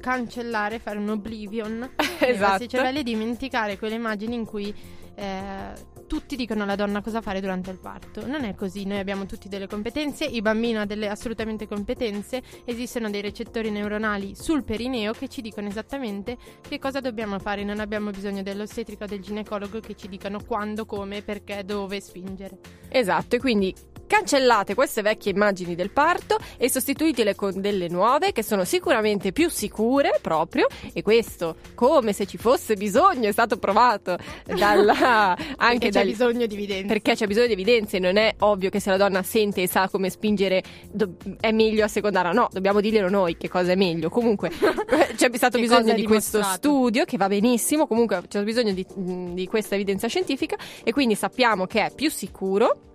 cancellare, 0.00 0.78
fare 0.78 0.98
un 0.98 1.08
oblivion 1.08 1.90
Esatto. 2.20 2.46
vostri 2.46 2.68
cervelli 2.68 3.00
e 3.00 3.02
dimenticare 3.02 3.76
quelle 3.78 3.96
immagini 3.96 4.36
in 4.36 4.44
cui 4.44 4.72
eh, 5.16 5.72
tutti 6.06 6.36
dicono 6.36 6.62
alla 6.62 6.76
donna 6.76 7.02
cosa 7.02 7.20
fare 7.20 7.40
durante 7.40 7.70
il 7.70 7.78
parto. 7.78 8.26
Non 8.26 8.44
è 8.44 8.54
così, 8.54 8.84
noi 8.84 8.98
abbiamo 8.98 9.26
tutti 9.26 9.48
delle 9.48 9.66
competenze, 9.66 10.24
il 10.24 10.42
bambino 10.42 10.80
ha 10.80 10.84
delle 10.84 11.08
assolutamente 11.08 11.66
competenze, 11.66 12.42
esistono 12.64 13.10
dei 13.10 13.20
recettori 13.20 13.70
neuronali 13.70 14.34
sul 14.34 14.64
perineo 14.64 15.12
che 15.12 15.28
ci 15.28 15.40
dicono 15.40 15.68
esattamente 15.68 16.36
che 16.60 16.78
cosa 16.78 17.00
dobbiamo 17.00 17.38
fare, 17.38 17.64
non 17.64 17.80
abbiamo 17.80 18.10
bisogno 18.10 18.42
dell'ostetrica 18.42 19.04
o 19.04 19.06
del 19.08 19.20
ginecologo 19.20 19.80
che 19.80 19.94
ci 19.94 20.08
dicano 20.08 20.40
quando, 20.44 20.86
come, 20.86 21.22
perché, 21.22 21.64
dove 21.64 22.00
spingere. 22.00 22.58
Esatto, 22.88 23.36
e 23.36 23.38
quindi 23.38 23.74
cancellate 24.14 24.74
queste 24.74 25.02
vecchie 25.02 25.32
immagini 25.32 25.74
del 25.74 25.90
parto 25.90 26.36
e 26.56 26.70
sostituitele 26.70 27.34
con 27.34 27.60
delle 27.60 27.88
nuove 27.88 28.30
che 28.30 28.44
sono 28.44 28.64
sicuramente 28.64 29.32
più 29.32 29.48
sicure 29.48 30.18
proprio 30.22 30.68
e 30.92 31.02
questo 31.02 31.56
come 31.74 32.12
se 32.12 32.24
ci 32.24 32.36
fosse 32.36 32.76
bisogno 32.76 33.28
è 33.28 33.32
stato 33.32 33.56
provato 33.56 34.16
dalla, 34.44 35.36
anche 35.58 35.78
Perché 35.78 35.78
c'è 35.78 35.90
dal- 35.90 36.06
bisogno 36.06 36.46
di 36.46 36.54
evidenza. 36.54 36.86
perché 36.86 37.14
c'è 37.14 37.26
bisogno 37.26 37.46
di 37.48 37.52
evidenze, 37.54 37.98
non 37.98 38.16
è 38.16 38.34
ovvio 38.40 38.70
che 38.70 38.78
se 38.78 38.90
la 38.90 38.96
donna 38.96 39.24
sente 39.24 39.62
e 39.62 39.68
sa 39.68 39.88
come 39.88 40.10
spingere 40.10 40.62
do- 40.92 41.16
è 41.40 41.50
meglio 41.50 41.84
assecondarla, 41.84 42.30
no, 42.30 42.48
dobbiamo 42.52 42.80
dirglielo 42.80 43.08
noi 43.10 43.36
che 43.36 43.48
cosa 43.48 43.72
è 43.72 43.74
meglio. 43.74 44.10
Comunque 44.10 44.50
c'è 45.16 45.28
stato 45.34 45.58
bisogno 45.58 45.92
di 45.92 46.04
questo 46.04 46.40
studio 46.44 47.04
che 47.04 47.16
va 47.16 47.26
benissimo, 47.26 47.88
comunque 47.88 48.22
c'è 48.28 48.44
bisogno 48.44 48.72
di, 48.72 48.86
di 48.94 49.46
questa 49.48 49.74
evidenza 49.74 50.06
scientifica 50.06 50.56
e 50.84 50.92
quindi 50.92 51.16
sappiamo 51.16 51.66
che 51.66 51.84
è 51.86 51.92
più 51.92 52.10
sicuro, 52.10 52.92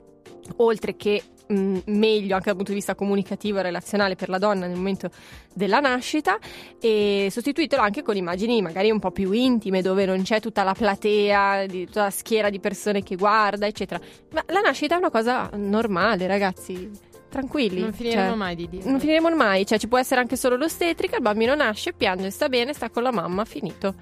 oltre 0.58 0.96
che 0.96 1.22
mh, 1.48 1.80
meglio 1.86 2.34
anche 2.36 2.48
dal 2.48 2.56
punto 2.56 2.72
di 2.72 2.78
vista 2.78 2.96
comunicativo 2.96 3.60
e 3.60 3.64
relazionale 3.64 4.16
per 4.16 4.30
la 4.30 4.38
donna 4.38 4.68
nel 4.68 4.78
momento 4.78 5.10
della 5.54 5.80
nascita 5.80 6.38
e 6.80 7.28
sostituitelo 7.32 7.82
anche 7.82 8.02
con 8.02 8.16
immagini 8.16 8.62
magari 8.62 8.92
un 8.92 9.00
po' 9.00 9.12
più 9.12 9.32
intime 9.32 9.82
dove 9.82 10.06
non 10.06 10.22
c'è 10.22 10.40
tutta 10.40 10.64
la 10.64 10.74
platea, 10.74 11.66
di, 11.66 11.86
tutta 11.86 12.04
la 12.04 12.10
schiera 12.10 12.50
di 12.50 12.60
persone 12.60 13.04
che 13.04 13.16
guarda, 13.16 13.66
eccetera. 13.66 14.00
Ma 14.32 14.44
la 14.48 14.62
nascita 14.62 14.96
è 14.96 14.98
una 14.98 15.12
cosa 15.12 15.50
normale, 15.56 16.28
ragazzi. 16.28 17.08
Tranquilli. 17.30 17.82
Non 17.82 17.94
finiremo 17.94 18.30
cioè, 18.30 18.36
mai 18.36 18.56
di 18.56 18.68
dire. 18.68 18.90
Non 18.90 19.00
finiremo 19.00 19.30
mai, 19.36 19.64
cioè 19.64 19.78
ci 19.78 19.88
può 19.88 20.00
essere 20.00 20.20
anche 20.20 20.36
solo 20.36 20.56
l'ostetrica, 20.56 21.18
il 21.18 21.22
bambino 21.22 21.54
nasce, 21.54 21.94
piange, 21.94 22.32
sta 22.32 22.50
bene, 22.50 22.74
sta 22.74 22.90
con 22.90 23.04
la 23.04 23.12
mamma, 23.12 23.46
finito. 23.46 23.94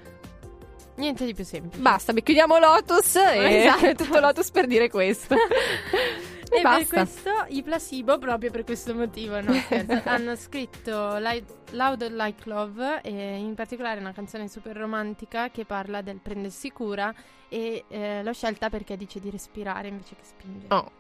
Niente 0.98 1.26
di 1.26 1.34
più 1.34 1.44
semplice. 1.44 1.82
Basta, 1.82 2.14
beh, 2.14 2.24
chiudiamo 2.24 2.58
Lotus 2.60 3.16
e 3.16 3.64
Esatto. 3.66 3.96
tutto 4.04 4.20
Lotus 4.20 4.52
per 4.52 4.68
dire 4.68 4.90
questo. 4.90 5.36
E, 6.50 6.60
e 6.60 6.62
per 6.62 6.88
questo 6.88 7.30
i 7.50 7.62
placebo, 7.62 8.18
proprio 8.18 8.50
per 8.52 8.64
questo 8.64 8.96
motivo, 8.96 9.42
no, 9.42 9.52
hanno 10.06 10.34
scritto 10.38 11.18
Li- 11.18 11.44
Loud 11.72 12.10
Like 12.10 12.48
Love, 12.48 13.02
e 13.02 13.36
in 13.36 13.54
particolare 13.54 14.00
una 14.00 14.14
canzone 14.14 14.48
super 14.48 14.74
romantica 14.78 15.50
che 15.50 15.66
parla 15.66 16.02
del 16.02 16.22
prendersi 16.24 16.72
cura 16.72 17.14
e 17.50 17.84
eh, 17.90 18.24
l'ho 18.24 18.32
scelta 18.32 18.70
perché 18.70 18.96
dice 18.96 19.20
di 19.20 19.30
respirare 19.30 19.90
invece 19.90 20.16
che 20.16 20.24
spingere. 20.24 20.74
Oh. 20.74 20.92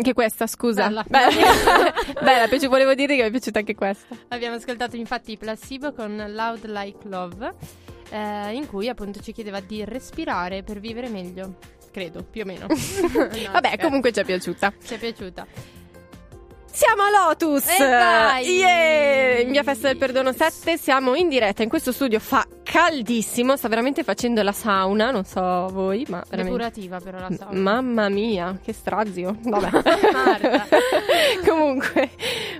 Anche 0.00 0.12
questa, 0.14 0.46
scusa. 0.46 0.86
Bella. 0.88 1.04
Bella, 1.08 2.48
piace- 2.48 2.66
volevo 2.68 2.94
dire 2.94 3.14
che 3.16 3.22
mi 3.22 3.28
è 3.28 3.30
piaciuta 3.30 3.58
anche 3.60 3.74
questa. 3.74 4.16
Abbiamo 4.28 4.56
ascoltato 4.56 4.96
infatti 4.96 5.36
Placebo 5.36 5.92
con 5.92 6.16
Loud 6.28 6.64
Like 6.66 7.06
Love, 7.08 7.54
eh, 8.10 8.52
in 8.54 8.66
cui 8.66 8.88
appunto 8.88 9.20
ci 9.20 9.32
chiedeva 9.32 9.60
di 9.60 9.84
respirare 9.84 10.62
per 10.62 10.80
vivere 10.80 11.08
meglio. 11.08 11.56
Credo, 11.92 12.22
più 12.24 12.42
o 12.42 12.44
meno. 12.46 12.66
No, 13.12 13.28
Vabbè, 13.52 13.68
scherzo. 13.68 13.84
comunque 13.86 14.12
ci 14.12 14.20
è 14.20 14.24
piaciuta. 14.24 14.72
Ci 14.84 14.94
è 14.94 14.98
piaciuta. 14.98 15.46
Siamo 16.72 17.02
a 17.02 17.10
Lotus! 17.28 17.66
E 17.68 17.84
vai! 17.84 18.46
Yeah! 18.46 19.40
In 19.40 19.50
via 19.50 19.62
Festa 19.64 19.88
del 19.88 19.96
Perdono 19.96 20.32
7 20.32 20.76
siamo 20.78 21.14
in 21.14 21.28
diretta 21.28 21.62
in 21.62 21.68
questo 21.68 21.90
studio, 21.92 22.20
fa 22.20 22.46
caldissimo, 22.62 23.56
sta 23.56 23.68
veramente 23.68 24.04
facendo 24.04 24.40
la 24.42 24.52
sauna, 24.52 25.10
non 25.10 25.24
so 25.24 25.40
voi, 25.72 26.04
ma 26.08 26.22
veramente... 26.28 26.42
Depurativa 26.58 27.00
però 27.00 27.18
la 27.18 27.30
sauna. 27.36 27.58
Mamma 27.58 28.08
mia, 28.08 28.58
che 28.62 28.72
strazio. 28.72 29.36
Vabbè. 29.42 29.82
Comunque, 31.46 32.10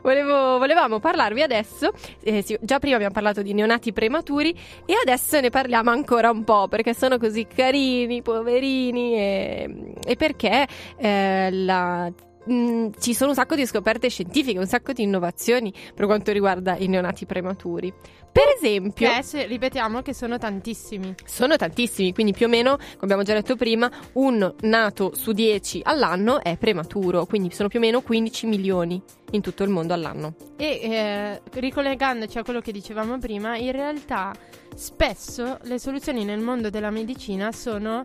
volevo- 0.03 0.59
volevamo 0.59 0.99
parlarvi 0.99 1.43
adesso. 1.43 1.93
eh, 2.23 2.43
sì, 2.43 2.59
già 2.61 2.79
prima 2.81 2.97
abbiamo 2.97 3.15
parlato 3.15 3.43
di 3.43 3.55
neonati 3.55 3.93
prematuri 3.93 4.51
e 4.87 4.95
adesso 5.01 5.41
ne 5.41 5.51
parliamo 5.51 5.91
ancora 5.91 6.31
un 6.31 6.43
po' 6.45 6.67
perché 6.69 6.95
sono 6.95 7.17
così 7.17 7.47
carini, 7.47 8.23
poverini 8.23 9.15
e, 9.15 9.93
e 10.05 10.17
perché 10.17 10.67
eh, 10.97 11.49
la- 11.53 12.11
mh, 12.51 12.91
ci 12.99 13.15
sono 13.15 13.31
un 13.31 13.37
sacco 13.37 13.55
di 13.55 13.67
scoperte 13.67 14.09
scientifiche, 14.09 14.59
un 14.59 14.67
sacco 14.67 14.93
di 14.93 15.03
innovazioni 15.03 15.73
per 15.95 16.07
quanto 16.07 16.33
riguarda 16.33 16.77
i 16.77 16.87
neonati 16.87 17.27
prematuri. 17.27 17.93
Per 18.33 18.45
esempio, 18.57 19.09
Che 19.09 19.47
ripetiamo 19.47 20.03
che 20.03 20.15
sono 20.15 20.39
tantissimi. 20.39 21.15
sono 21.25 21.57
tantissimi, 21.57 22.13
quindi 22.13 22.33
più 22.33 22.47
o 22.47 22.49
meno, 22.49 22.77
come 22.77 22.97
abbiamo 23.01 23.23
già 23.23 23.35
detto 23.35 23.57
prima, 23.57 23.91
un 24.15 24.55
nato 24.61 25.13
su 25.15 25.33
10 25.33 25.81
all'anno 25.85 26.41
è 26.41 26.57
prematuro, 26.57 27.27
quindi 27.27 27.51
sono 27.53 27.69
più 27.69 27.79
o 27.79 27.83
meno 27.83 28.03
15 28.03 28.47
milioni 28.47 29.03
in 29.33 29.41
tutto 29.41 29.65
il 29.65 29.71
mondo 29.71 29.95
all'anno. 29.95 30.35
E 30.57 30.81
eh, 30.81 31.41
ricollegandoci 31.61 32.39
a 32.39 32.45
quello 32.45 32.61
che 32.61 32.71
dicevamo 32.71 33.19
prima, 33.19 33.57
in 33.57 33.73
realtà 33.73 34.33
spesso 34.77 35.59
le 35.63 35.79
soluzioni 35.81 36.25
nel 36.25 36.41
mondo 36.41 36.71
della 36.71 36.91
medicina 36.91 37.51
sono 37.51 38.05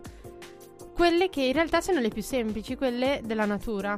quelle 0.92 1.28
che 1.28 1.42
in 1.42 1.52
realtà 1.52 1.80
sono 1.80 2.00
le 2.00 2.08
più 2.08 2.22
semplici, 2.22 2.74
quelle 2.74 3.20
della 3.24 3.44
natura. 3.44 3.94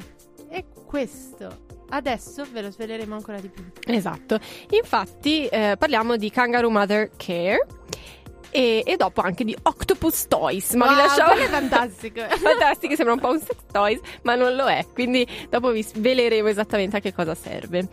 E 0.50 0.64
questo 0.86 1.66
adesso 1.90 2.44
ve 2.52 2.62
lo 2.62 2.70
sveleremo 2.70 3.14
ancora 3.14 3.40
di 3.40 3.48
più. 3.48 3.64
Esatto. 3.86 4.38
Infatti, 4.70 5.46
eh, 5.46 5.76
parliamo 5.78 6.16
di 6.16 6.30
Kangaroo 6.30 6.70
Mother 6.70 7.10
Care. 7.16 7.66
e, 8.50 8.82
e 8.86 8.96
dopo 8.96 9.20
anche 9.20 9.44
di 9.44 9.54
Octopus 9.62 10.26
Toys. 10.26 10.72
Ma 10.72 10.86
vi 10.86 10.94
Wow, 10.94 11.02
lasciamo 11.02 11.32
quello 11.32 11.44
è 11.44 11.48
fantastico. 11.48 12.20
fantastico, 12.40 12.94
sembra 12.94 13.14
un 13.14 13.20
po' 13.20 13.28
un 13.30 13.40
sex 13.40 13.56
toys, 13.70 14.00
ma 14.22 14.34
non 14.36 14.54
lo 14.56 14.66
è. 14.66 14.86
Quindi 14.92 15.26
dopo 15.50 15.70
vi 15.70 15.82
sveleremo 15.82 16.48
esattamente 16.48 16.96
a 16.96 17.00
che 17.00 17.12
cosa 17.12 17.34
serve. 17.34 17.88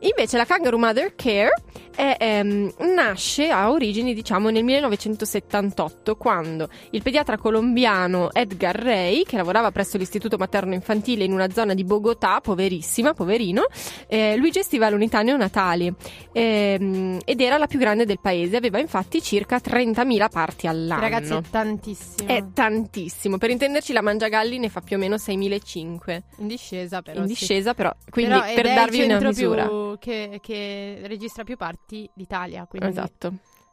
Invece 0.00 0.36
la 0.36 0.44
Kangaroo 0.44 0.78
Mother 0.78 1.14
Care 1.16 1.50
è, 1.94 2.16
ehm, 2.20 2.72
nasce 2.94 3.50
a 3.50 3.72
origini, 3.72 4.14
diciamo, 4.14 4.50
nel 4.50 4.62
1978, 4.62 6.14
quando 6.14 6.68
il 6.90 7.02
pediatra 7.02 7.36
colombiano 7.36 8.30
Edgar 8.32 8.76
Rey, 8.76 9.24
che 9.24 9.36
lavorava 9.36 9.72
presso 9.72 9.98
l'istituto 9.98 10.36
materno 10.36 10.74
infantile 10.74 11.24
in 11.24 11.32
una 11.32 11.50
zona 11.50 11.74
di 11.74 11.82
Bogotà, 11.82 12.40
poverissima, 12.40 13.14
poverino, 13.14 13.66
eh, 14.06 14.36
lui 14.36 14.52
gestiva 14.52 14.88
l'unità 14.88 15.22
neonatale 15.22 15.94
ehm, 16.30 17.18
ed 17.24 17.40
era 17.40 17.58
la 17.58 17.66
più 17.66 17.80
grande 17.80 18.04
del 18.04 18.20
paese, 18.20 18.56
aveva 18.56 18.78
infatti 18.78 19.20
circa 19.20 19.56
30.000 19.56 20.28
parti 20.30 20.68
all'anno. 20.68 21.00
Ragazzi, 21.00 21.32
è 21.32 21.40
tantissimo. 21.50 22.28
È 22.28 22.44
tantissimo. 22.54 23.38
Per 23.38 23.50
intenderci, 23.50 23.92
la 23.92 24.02
Mangiagalli 24.02 24.58
ne 24.58 24.68
fa 24.68 24.80
più 24.80 24.94
o 24.96 24.98
meno 25.00 25.16
6.500. 25.16 26.22
in 26.38 26.46
discesa, 26.46 27.02
però. 27.02 27.22
In 27.22 27.26
sì. 27.26 27.32
discesa, 27.32 27.74
però. 27.74 27.92
Quindi, 28.08 28.34
Però 28.38 28.54
per 28.54 28.74
darvi 28.74 29.02
una 29.02 29.20
misura. 29.20 29.66
più 29.66 29.87
che, 29.98 30.38
che 30.42 31.00
registra 31.04 31.44
più 31.44 31.56
parti 31.56 32.08
d'Italia. 32.14 32.66
Quindi 32.66 32.88
Esatto. 32.88 33.32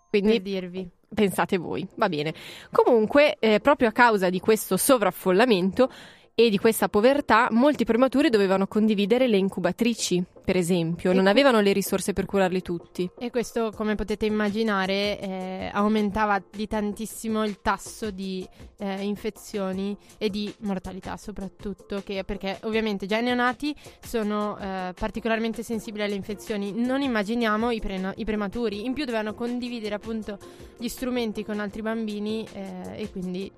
per 0.09 0.21
Quindi 0.21 0.41
dirvi. 0.41 0.89
pensate 1.13 1.57
voi, 1.57 1.87
va 1.95 2.07
bene. 2.07 2.33
Comunque, 2.71 3.37
eh, 3.39 3.59
proprio 3.59 3.89
a 3.89 3.91
causa 3.91 4.29
di 4.29 4.39
questo 4.39 4.77
sovraffollamento 4.77 5.89
e 6.37 6.49
di 6.49 6.57
questa 6.57 6.89
povertà, 6.89 7.47
molti 7.51 7.85
prematuri 7.85 8.29
dovevano 8.29 8.67
condividere 8.67 9.25
le 9.25 9.37
incubatrici, 9.37 10.21
per 10.43 10.57
esempio, 10.57 11.13
non 11.13 11.27
avevano 11.27 11.61
le 11.61 11.71
risorse 11.71 12.11
per 12.11 12.25
curarli 12.25 12.61
tutti. 12.61 13.09
E 13.17 13.31
questo, 13.31 13.71
come 13.73 13.95
potete 13.95 14.25
immaginare, 14.25 15.17
eh, 15.17 15.69
aumentava 15.73 16.43
di 16.51 16.67
tantissimo 16.67 17.45
il 17.45 17.61
tasso 17.61 18.11
di 18.11 18.45
eh, 18.79 19.01
infezioni 19.03 19.95
e 20.17 20.29
di 20.29 20.53
mortalità, 20.59 21.15
soprattutto, 21.15 22.01
che- 22.03 22.25
perché 22.25 22.59
ovviamente 22.63 23.05
già 23.05 23.17
i 23.17 23.23
neonati 23.23 23.73
sono 24.05 24.57
eh, 24.59 24.93
particolarmente 24.93 25.63
sensibili 25.63 26.03
alle 26.03 26.15
infezioni. 26.15 26.73
Non 26.73 27.01
immaginiamo 27.01 27.71
i, 27.71 27.79
prena- 27.79 28.13
i 28.17 28.25
prematuri. 28.25 28.83
In 28.83 28.91
più 28.91 29.05
dovevano 29.05 29.33
condividere 29.33 29.95
appunto 29.95 30.37
gli 30.77 30.89
strumenti 30.89 31.45
con 31.45 31.61
altri 31.61 31.81
bambini 31.81 32.45
eh, 32.53 33.01
e 33.01 33.09
quindi 33.09 33.49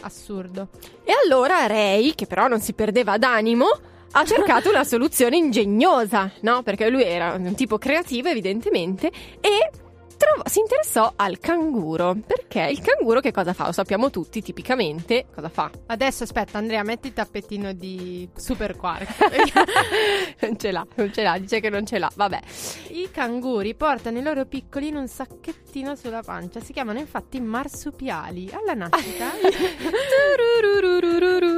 assurdo. 0.00 0.68
E 1.04 1.12
allora 1.24 1.66
Ray, 1.66 2.14
che 2.14 2.26
però 2.26 2.48
non 2.48 2.60
si 2.60 2.72
perdeva 2.72 3.18
d'animo, 3.18 3.66
ha 4.12 4.24
cercato 4.24 4.68
una 4.68 4.84
soluzione 4.84 5.36
ingegnosa, 5.36 6.30
no? 6.40 6.62
Perché 6.62 6.88
lui 6.88 7.02
era 7.02 7.34
un 7.34 7.54
tipo 7.54 7.78
creativo, 7.78 8.28
evidentemente, 8.28 9.10
e 9.40 9.70
trovò- 10.16 10.42
si 10.46 10.60
interessò 10.60 11.12
al 11.16 11.38
canguro. 11.38 12.16
Perché 12.26 12.68
il 12.70 12.80
canguro 12.80 13.20
che 13.20 13.32
cosa 13.32 13.52
fa? 13.52 13.66
Lo 13.66 13.72
sappiamo 13.72 14.10
tutti, 14.10 14.42
tipicamente, 14.42 15.26
cosa 15.34 15.48
fa? 15.48 15.70
Adesso 15.86 16.24
aspetta, 16.24 16.58
Andrea, 16.58 16.82
metti 16.82 17.08
il 17.08 17.12
tappettino 17.12 17.72
di 17.72 18.28
Super 18.36 18.76
Quark. 18.76 19.08
non 20.40 20.58
ce 20.58 20.70
l'ha, 20.72 20.86
non 20.94 21.12
ce 21.12 21.22
l'ha, 21.22 21.38
dice 21.38 21.60
che 21.60 21.70
non 21.70 21.86
ce 21.86 21.98
l'ha, 21.98 22.10
vabbè. 22.14 22.40
I 22.90 23.08
canguri 23.10 23.74
portano 23.74 24.18
i 24.18 24.22
loro 24.22 24.44
piccoli 24.46 24.88
in 24.88 24.96
un 24.96 25.08
sacchettino 25.08 25.94
sulla 25.94 26.22
pancia. 26.22 26.60
Si 26.60 26.72
chiamano 26.72 26.98
infatti 26.98 27.40
marsupiali. 27.40 28.50
Alla 28.52 28.74
nascita. 28.74 29.30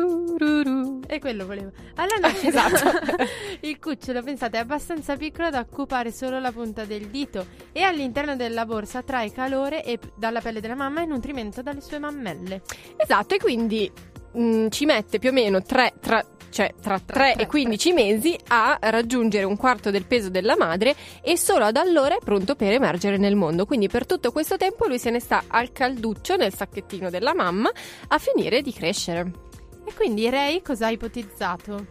E 1.07 1.19
quello 1.19 1.47
volevo. 1.47 1.71
Alla 1.95 2.17
nascita. 2.21 2.67
Esatto. 2.67 3.17
il 3.61 3.79
cucciolo, 3.79 4.23
pensate, 4.23 4.59
è 4.59 4.61
abbastanza 4.61 5.17
piccolo 5.17 5.51
da 5.51 5.61
occupare 5.61 6.13
solo 6.13 6.39
la 6.39 6.53
punta 6.53 6.85
del 6.85 7.07
dito. 7.07 7.47
E 7.73 7.83
all'interno 7.83 8.37
della 8.37 8.65
borsa 8.67 9.03
trae 9.03 9.33
calore 9.33 9.85
e 9.85 9.99
dalla 10.17 10.41
pelle 10.41 10.61
della 10.61 10.75
mamma 10.75 11.03
e 11.03 11.07
nutrimento 11.07 11.63
dalle 11.63 11.81
sue 11.81 11.99
mammelle. 11.99 12.63
Esatto, 12.97 13.35
e 13.35 13.39
quindi 13.39 13.91
mm, 14.37 14.69
ci 14.69 14.85
mette 14.85 15.19
più 15.19 15.31
o 15.31 15.33
meno 15.33 15.63
tre, 15.63 15.95
tra, 16.01 16.25
cioè, 16.51 16.75
tra 16.81 16.99
3 16.99 17.35
tre, 17.35 17.35
e 17.37 17.47
15 17.47 17.93
mesi 17.93 18.39
a 18.49 18.79
raggiungere 18.81 19.45
un 19.45 19.57
quarto 19.57 19.91
del 19.91 20.07
peso 20.07 20.29
della 20.29 20.57
madre 20.57 20.95
e 21.23 21.37
solo 21.37 21.65
ad 21.65 21.77
allora 21.77 22.17
è 22.17 22.21
pronto 22.23 22.55
per 22.55 22.73
emergere 22.73 23.17
nel 23.17 23.37
mondo. 23.37 23.65
Quindi 23.67 23.89
per 23.89 24.07
tutto 24.07 24.33
questo 24.33 24.57
tempo 24.57 24.87
lui 24.87 24.99
se 24.99 25.11
ne 25.11 25.21
sta 25.21 25.45
al 25.47 25.73
calduccio 25.73 26.37
nel 26.37 26.55
sacchettino 26.55 27.11
della 27.11 27.35
mamma 27.35 27.71
a 28.09 28.19
finire 28.19 28.61
di 28.63 28.73
crescere. 28.73 29.48
E 29.89 29.95
quindi 29.95 30.29
Ray 30.29 30.61
cosa 30.61 30.89
ha 30.89 30.91
ipotizzato? 30.91 31.87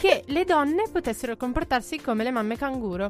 Che 0.00 0.24
le 0.26 0.44
donne 0.44 0.88
potessero 0.90 1.36
comportarsi 1.36 2.00
come 2.00 2.24
le 2.24 2.32
mamme 2.32 2.56
canguro. 2.56 3.06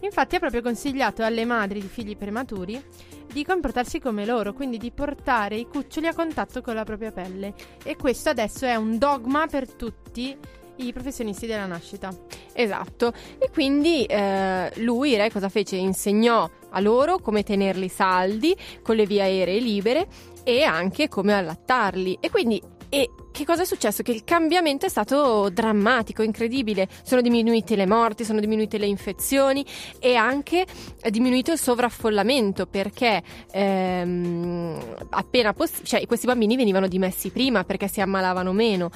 Infatti 0.00 0.36
ha 0.36 0.40
proprio 0.40 0.60
consigliato 0.60 1.24
alle 1.24 1.46
madri 1.46 1.80
di 1.80 1.86
figli 1.86 2.14
prematuri 2.14 2.84
di 3.32 3.42
comportarsi 3.46 3.98
come 3.98 4.26
loro, 4.26 4.52
quindi 4.52 4.76
di 4.76 4.90
portare 4.90 5.56
i 5.56 5.66
cuccioli 5.66 6.06
a 6.06 6.14
contatto 6.14 6.60
con 6.60 6.74
la 6.74 6.84
propria 6.84 7.12
pelle. 7.12 7.54
E 7.82 7.96
questo 7.96 8.28
adesso 8.28 8.66
è 8.66 8.74
un 8.74 8.98
dogma 8.98 9.46
per 9.46 9.66
tutti 9.72 10.36
i 10.76 10.92
professionisti 10.92 11.46
della 11.46 11.64
nascita. 11.64 12.14
Esatto, 12.52 13.14
e 13.38 13.48
quindi 13.50 14.04
eh, 14.04 14.70
lui, 14.82 15.16
Re, 15.16 15.30
cosa 15.30 15.48
fece? 15.48 15.76
Insegnò 15.76 16.46
a 16.68 16.80
loro 16.80 17.20
come 17.20 17.42
tenerli 17.42 17.88
saldi, 17.88 18.54
con 18.82 18.96
le 18.96 19.06
vie 19.06 19.22
aeree 19.22 19.60
libere 19.60 20.06
e 20.44 20.62
anche 20.62 21.08
come 21.08 21.32
allattarli. 21.32 22.18
E 22.20 22.28
quindi, 22.28 22.60
e 22.90 23.08
che 23.32 23.44
cosa 23.44 23.62
è 23.62 23.64
successo? 23.64 24.02
Che 24.02 24.12
il 24.12 24.24
cambiamento 24.24 24.86
è 24.86 24.88
stato 24.88 25.48
drammatico, 25.50 26.22
incredibile. 26.22 26.88
Sono 27.02 27.20
diminuite 27.22 27.74
le 27.74 27.86
morti, 27.86 28.24
sono 28.24 28.38
diminuite 28.38 28.78
le 28.78 28.86
infezioni 28.86 29.64
e 29.98 30.14
anche 30.14 30.64
è 31.00 31.10
diminuito 31.10 31.50
il 31.50 31.58
sovraffollamento 31.58 32.66
perché 32.66 33.22
ehm, 33.50 34.96
appena 35.10 35.52
poss- 35.54 35.80
cioè, 35.82 36.06
questi 36.06 36.26
bambini 36.26 36.56
venivano 36.56 36.86
dimessi 36.86 37.30
prima 37.30 37.64
perché 37.64 37.88
si 37.88 38.00
ammalavano 38.00 38.52
meno. 38.52 38.90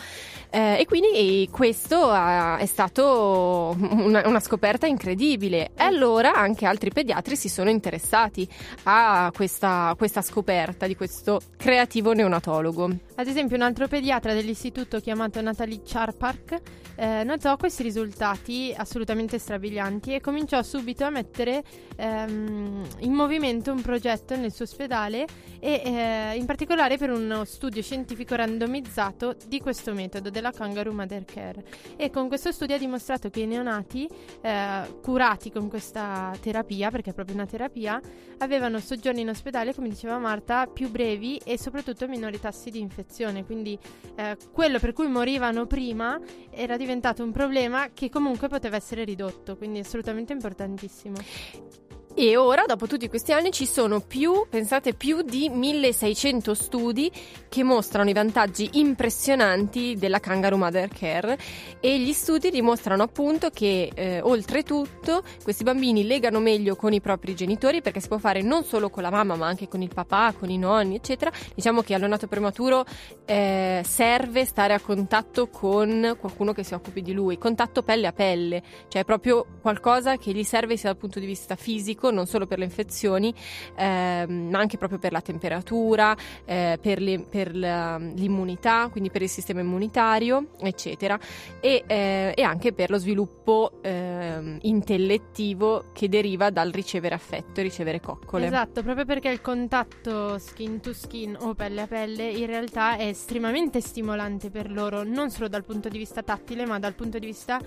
Eh, 0.57 0.79
e 0.81 0.87
quindi 0.87 1.47
questo 1.53 2.09
ha- 2.09 2.57
è 2.57 2.65
stato 2.65 3.77
una, 3.79 4.27
una 4.27 4.41
scoperta 4.41 4.87
incredibile. 4.87 5.73
E 5.77 5.83
allora 5.83 6.33
anche 6.33 6.65
altri 6.65 6.89
pediatri 6.89 7.37
si 7.37 7.51
sono 7.51 7.69
interessati 7.69 8.49
a 8.85 9.31
questa, 9.37 9.95
questa 9.99 10.23
scoperta 10.23 10.87
di 10.87 10.97
questo 10.97 11.43
creativo 11.59 12.15
neonatologo. 12.15 12.91
Ad 13.17 13.27
esempio, 13.27 13.57
un 13.57 13.63
altro 13.63 13.87
pediatra 13.87 14.33
dell'istituto 14.33 14.99
chiamato 14.99 15.43
Natalie 15.43 15.83
Charpark 15.85 16.61
eh, 16.97 17.25
notò 17.25 17.57
questi 17.57 17.83
risultati 17.83 18.75
assolutamente 18.75 19.39
strabilianti 19.39 20.15
e 20.15 20.21
cominciò 20.21 20.63
subito 20.63 21.05
a 21.05 21.11
mettere 21.11 21.63
ehm, 21.97 22.83
in 23.01 23.13
movimento 23.13 23.71
un 23.71 23.83
progetto 23.83 24.35
nel 24.35 24.53
suo 24.53 24.65
ospedale 24.65 25.27
e 25.61 25.83
eh, 25.85 26.37
in 26.37 26.47
particolare 26.47 26.97
per 26.97 27.11
uno 27.11 27.45
studio 27.45 27.83
scientifico 27.83 28.35
randomizzato 28.35 29.37
di 29.47 29.61
questo 29.61 29.93
metodo 29.93 30.31
della 30.31 30.46
Kangaroo 30.53 30.93
Mother 30.93 31.25
Care. 31.25 31.65
E 31.97 32.11
con 32.11 32.29
questo 32.29 32.53
studio 32.53 32.75
ha 32.75 32.79
dimostrato 32.79 33.31
che 33.31 33.41
i 33.41 33.47
neonati 33.47 34.09
eh, 34.41 34.99
curati 35.03 35.51
con 35.51 35.69
questa 35.69 36.33
terapia, 36.41 36.91
perché 36.91 37.11
è 37.11 37.15
proprio 37.15 37.35
una 37.35 37.47
terapia, 37.47 38.01
avevano 38.39 38.79
soggiorni 38.79 39.23
in 39.23 39.29
ospedale, 39.29 39.75
come 39.75 39.89
diceva 39.89 40.19
Marta, 40.19 40.67
più 40.67 40.91
brevi 40.91 41.41
e 41.45 41.59
soprattutto 41.59 42.09
minori 42.09 42.39
tassi 42.41 42.71
di 42.71 42.81
infezione. 42.81 43.45
Quindi 43.45 43.79
eh, 44.17 44.37
quello 44.53 44.79
per 44.79 44.93
cui 44.93 45.09
morivano 45.09 45.67
prima 45.67 46.19
era 46.51 46.77
diventato 46.77 47.23
un 47.23 47.33
problema 47.33 47.91
che 47.93 48.09
comunque 48.09 48.49
poteva 48.49 48.77
essere 48.77 49.05
ridotto, 49.05 49.57
quindi 49.57 49.81
assolutamente 49.81 50.33
importantissimo. 50.33 51.86
E 52.19 52.35
ora, 52.39 52.65
dopo 52.67 52.87
tutti 52.87 53.11
questi 53.11 53.33
anni, 53.33 53.51
ci 53.51 53.67
sono 53.67 54.01
più, 54.01 54.47
pensate, 54.49 54.95
più 54.95 55.21
di 55.21 55.51
1600 55.51 56.55
studi 56.55 57.13
che 57.47 57.63
mostrano 57.63 58.09
i 58.09 58.15
vantaggi 58.15 58.71
impressionanti 58.79 59.97
della 59.99 60.19
Kangaroo 60.19 60.57
Mother 60.57 60.89
Care. 60.89 61.37
E 61.79 62.01
gli 62.01 62.15
studi 62.15 62.49
dimostrano 62.49 63.03
appunto 63.03 63.51
che 63.51 63.91
eh, 63.95 64.23
oltretutto 64.23 65.23
questi 65.43 65.63
bambini 65.63 66.07
legano 66.07 66.41
meglio 66.41 66.75
con 66.75 66.95
i 66.95 67.03
propri 67.03 67.35
genitori 67.35 67.83
perché 67.83 68.01
si 68.01 68.09
può 68.09 68.17
fare 68.17 68.41
non 68.41 68.65
solo 68.65 68.89
con 68.89 69.03
la 69.03 69.11
mamma 69.11 69.37
ma 69.37 69.47
anche 69.47 69.69
con 69.69 69.83
il 69.83 69.93
papà, 69.93 70.33
con 70.39 70.49
i 70.49 70.57
nonni, 70.57 70.95
eccetera. 70.95 71.31
Diciamo 71.55 71.83
che 71.83 71.93
al 71.93 72.01
neonato 72.01 72.29
prematuro 72.29 72.87
eh, 73.27 73.83
serve 73.85 74.47
stare 74.47 74.73
a 74.73 74.81
contatto 74.81 75.49
con 75.49 76.17
qualcuno 76.19 76.55
che 76.55 76.65
si 76.65 76.73
occupi 76.73 77.03
di 77.03 77.13
lui, 77.13 77.37
contatto 77.37 77.83
pelle 77.83 78.07
a 78.07 78.13
pelle, 78.13 78.63
cioè 78.89 79.05
proprio 79.05 79.45
qualcosa 79.61 80.17
che 80.17 80.33
gli 80.33 80.45
serve 80.45 80.79
sia 80.79 80.89
dal 80.89 80.99
punto 80.99 81.21
di 81.21 81.27
vista 81.27 81.57
fisico, 81.57 82.05
non 82.11 82.27
solo 82.27 82.47
per 82.47 82.59
le 82.59 82.65
infezioni, 82.65 83.33
ehm, 83.77 84.51
ma 84.51 84.59
anche 84.59 84.77
proprio 84.79 84.99
per 84.99 85.13
la 85.13 85.21
temperatura, 85.21 86.17
eh, 86.45 86.79
per, 86.81 87.01
le- 87.01 87.21
per 87.29 87.57
la- 87.57 87.99
l'immunità, 87.99 88.89
quindi 88.91 89.11
per 89.11 89.23
il 89.23 89.29
sistema 89.29 89.61
immunitario, 89.61 90.49
eccetera, 90.61 91.19
e, 91.61 91.85
eh, 91.87 92.33
e 92.35 92.43
anche 92.43 92.73
per 92.73 92.91
lo 92.91 92.99
sviluppo 92.99 93.73
ehm, 93.83 94.59
intellettivo 94.63 95.87
che 95.93 96.09
deriva 96.09 96.51
dal 96.51 96.71
ricevere 96.71 97.15
affetto 97.15 97.61
e 97.61 97.63
ricevere 97.63 98.01
coccole. 98.01 98.47
Esatto, 98.47 98.83
proprio 98.83 99.05
perché 99.05 99.29
il 99.29 99.41
contatto 99.41 100.39
skin 100.39 100.81
to 100.81 100.93
skin 100.93 101.37
o 101.41 101.55
pelle 101.55 101.83
a 101.83 101.87
pelle 101.87 102.29
in 102.29 102.47
realtà 102.47 102.97
è 102.97 103.07
estremamente 103.07 103.81
stimolante 103.81 104.51
per 104.51 104.71
loro, 104.71 105.03
non 105.03 105.31
solo 105.31 105.49
dal 105.49 105.65
punto 105.65 105.89
di 105.89 105.99
vista 105.99 106.23
tattile, 106.23 106.67
ma 106.67 106.79
dal 106.79 106.95
punto 106.95 107.19
di 107.19 107.27
vista 107.27 107.61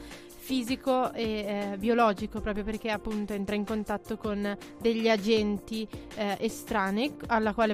fisico 0.50 1.14
e 1.14 1.72
eh, 1.74 1.78
biologico, 1.78 2.42
proprio 2.42 2.64
perché 2.64 2.90
appunto 2.90 3.34
entra 3.34 3.54
in 3.54 3.64
contatto 3.66 4.18
con 4.18 4.58
degli 4.82 5.08
agenti 5.08 5.88
eh, 6.16 6.38
estranei 6.40 7.14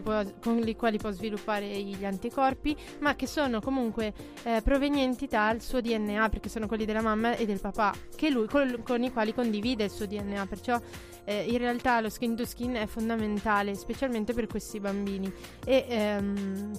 può- 0.02 0.24
con 0.42 0.62
i 0.68 0.76
quali 0.76 0.98
può 0.98 1.10
sviluppare 1.12 1.68
gli 1.68 2.04
anticorpi, 2.04 2.76
ma 3.00 3.16
che 3.16 3.28
sono 3.28 3.62
comunque 3.62 4.14
eh, 4.44 4.62
provenienti 4.62 5.26
dal 5.26 5.62
suo 5.62 5.80
DNA, 5.80 6.28
perché 6.28 6.50
sono 6.50 6.68
quelli 6.68 6.84
della 6.84 7.02
mamma 7.02 7.38
e 7.38 7.46
del 7.46 7.62
papà, 7.62 7.94
che 8.14 8.30
lui, 8.30 8.48
col- 8.48 8.84
con 8.84 9.02
i 9.04 9.12
quali 9.14 9.34
condivide 9.34 9.86
il 9.86 9.92
suo 9.92 10.06
DNA. 10.06 10.46
Perciò 10.46 10.78
eh, 11.26 11.46
in 11.50 11.58
realtà 11.58 12.00
lo 12.00 12.10
skin 12.10 12.36
to 12.36 12.46
skin 12.46 12.76
è 12.76 12.86
fondamentale, 12.86 13.76
specialmente 13.76 14.34
per 14.34 14.48
questi 14.48 14.80
bambini. 14.80 15.32
E 15.66 15.86
ehm, 15.90 16.72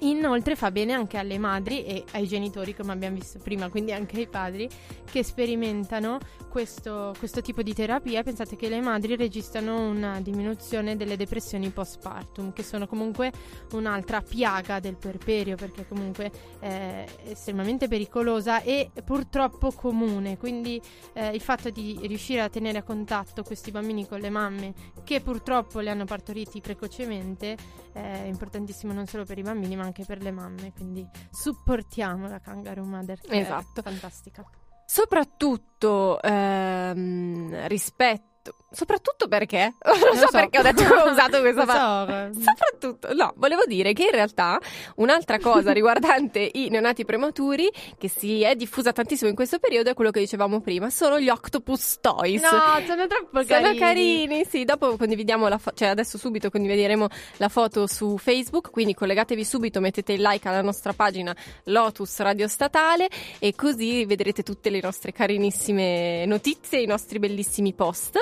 inoltre 0.00 0.54
fa 0.54 0.70
bene 0.70 0.92
anche 0.92 1.16
alle 1.16 1.38
madri 1.38 1.84
e 1.84 2.04
ai 2.12 2.26
genitori, 2.26 2.74
come 2.74 2.92
abbiamo 2.92 3.16
visto 3.16 3.38
prima, 3.38 3.68
quindi 3.70 3.92
anche 3.92 4.18
ai 4.18 4.28
padri 4.28 4.68
che 5.10 5.22
sperimentano 5.22 6.18
questo, 6.50 7.14
questo 7.18 7.40
tipo 7.40 7.62
di 7.62 7.72
terapia. 7.72 8.22
Pensate 8.22 8.56
che 8.56 8.68
le 8.68 8.80
madri 8.80 9.16
registrano 9.16 9.88
una 9.88 10.20
diminuzione 10.20 10.96
delle 10.96 11.16
depressioni 11.16 11.70
postpartum, 11.70 12.52
che 12.52 12.62
sono 12.62 12.86
comunque 12.86 13.32
un'altra 13.72 14.20
piaga 14.20 14.78
del 14.78 14.96
puerperio, 14.96 15.56
perché 15.56 15.86
comunque 15.88 16.30
è 16.58 17.04
estremamente 17.24 17.88
pericolosa 17.88 18.60
e 18.60 18.90
purtroppo 19.04 19.72
comune. 19.72 20.36
Quindi 20.36 20.80
eh, 21.14 21.30
il 21.30 21.40
fatto 21.40 21.70
di 21.70 21.98
riuscire 22.02 22.42
a 22.42 22.50
tenere 22.50 22.78
a 22.78 22.82
contatto 22.82 23.42
questi 23.42 23.70
bambini 23.70 23.84
con 24.06 24.20
le 24.20 24.30
mamme 24.30 24.74
che 25.04 25.20
purtroppo 25.20 25.80
li 25.80 25.88
hanno 25.88 26.04
partoriti 26.04 26.60
precocemente 26.60 27.56
è 27.92 28.24
importantissimo 28.26 28.92
non 28.92 29.06
solo 29.06 29.24
per 29.24 29.38
i 29.38 29.42
bambini 29.42 29.76
ma 29.76 29.84
anche 29.84 30.04
per 30.04 30.22
le 30.22 30.30
mamme. 30.30 30.72
Quindi 30.72 31.06
supportiamo 31.30 32.28
la 32.28 32.40
Kangaroo 32.40 32.84
Mother. 32.84 33.20
Che 33.20 33.38
Esatto. 33.38 33.80
È 33.80 33.82
fantastica. 33.82 34.44
Soprattutto 34.84 36.20
ehm, 36.22 37.66
rispetto. 37.68 38.65
Soprattutto 38.70 39.28
perché? 39.28 39.74
Non 39.86 40.14
lo 40.14 40.14
so, 40.14 40.26
so. 40.26 40.30
perché 40.32 40.58
ho 40.58 40.62
detto 40.62 40.84
che 40.84 40.92
ho 40.92 41.10
usato 41.10 41.40
questa 41.40 41.64
parola. 41.64 42.30
so. 42.34 42.40
Soprattutto, 42.40 43.14
no, 43.14 43.32
volevo 43.36 43.64
dire 43.66 43.92
che 43.92 44.04
in 44.04 44.10
realtà 44.10 44.60
un'altra 44.96 45.38
cosa 45.38 45.72
riguardante 45.72 46.50
i 46.54 46.68
neonati 46.68 47.04
prematuri 47.04 47.70
che 47.98 48.08
si 48.08 48.42
è 48.42 48.54
diffusa 48.54 48.92
tantissimo 48.92 49.30
in 49.30 49.36
questo 49.36 49.58
periodo 49.58 49.90
è 49.90 49.94
quello 49.94 50.10
che 50.10 50.20
dicevamo 50.20 50.60
prima, 50.60 50.90
sono 50.90 51.18
gli 51.18 51.28
octopus 51.28 51.98
toys. 52.00 52.42
No, 52.42 52.50
sono 52.86 53.06
troppo 53.06 53.42
Sono 53.42 53.60
carini. 53.60 53.78
carini, 53.78 54.44
sì. 54.44 54.64
Dopo 54.64 54.96
condividiamo 54.96 55.48
la 55.48 55.58
foto, 55.58 55.76
cioè 55.76 55.88
adesso 55.88 56.18
subito 56.18 56.50
condivideremo 56.50 57.08
la 57.36 57.48
foto 57.48 57.86
su 57.86 58.18
Facebook. 58.18 58.70
Quindi 58.70 58.94
collegatevi 58.94 59.44
subito, 59.44 59.80
mettete 59.80 60.12
il 60.12 60.20
like 60.20 60.48
alla 60.48 60.62
nostra 60.62 60.92
pagina 60.92 61.34
Lotus 61.64 62.18
Radio 62.18 62.48
Statale 62.48 63.08
e 63.38 63.54
così 63.54 64.04
vedrete 64.04 64.42
tutte 64.42 64.70
le 64.70 64.80
nostre 64.82 65.12
carinissime 65.12 66.26
notizie, 66.26 66.80
i 66.80 66.86
nostri 66.86 67.18
bellissimi 67.18 67.72
post. 67.72 68.18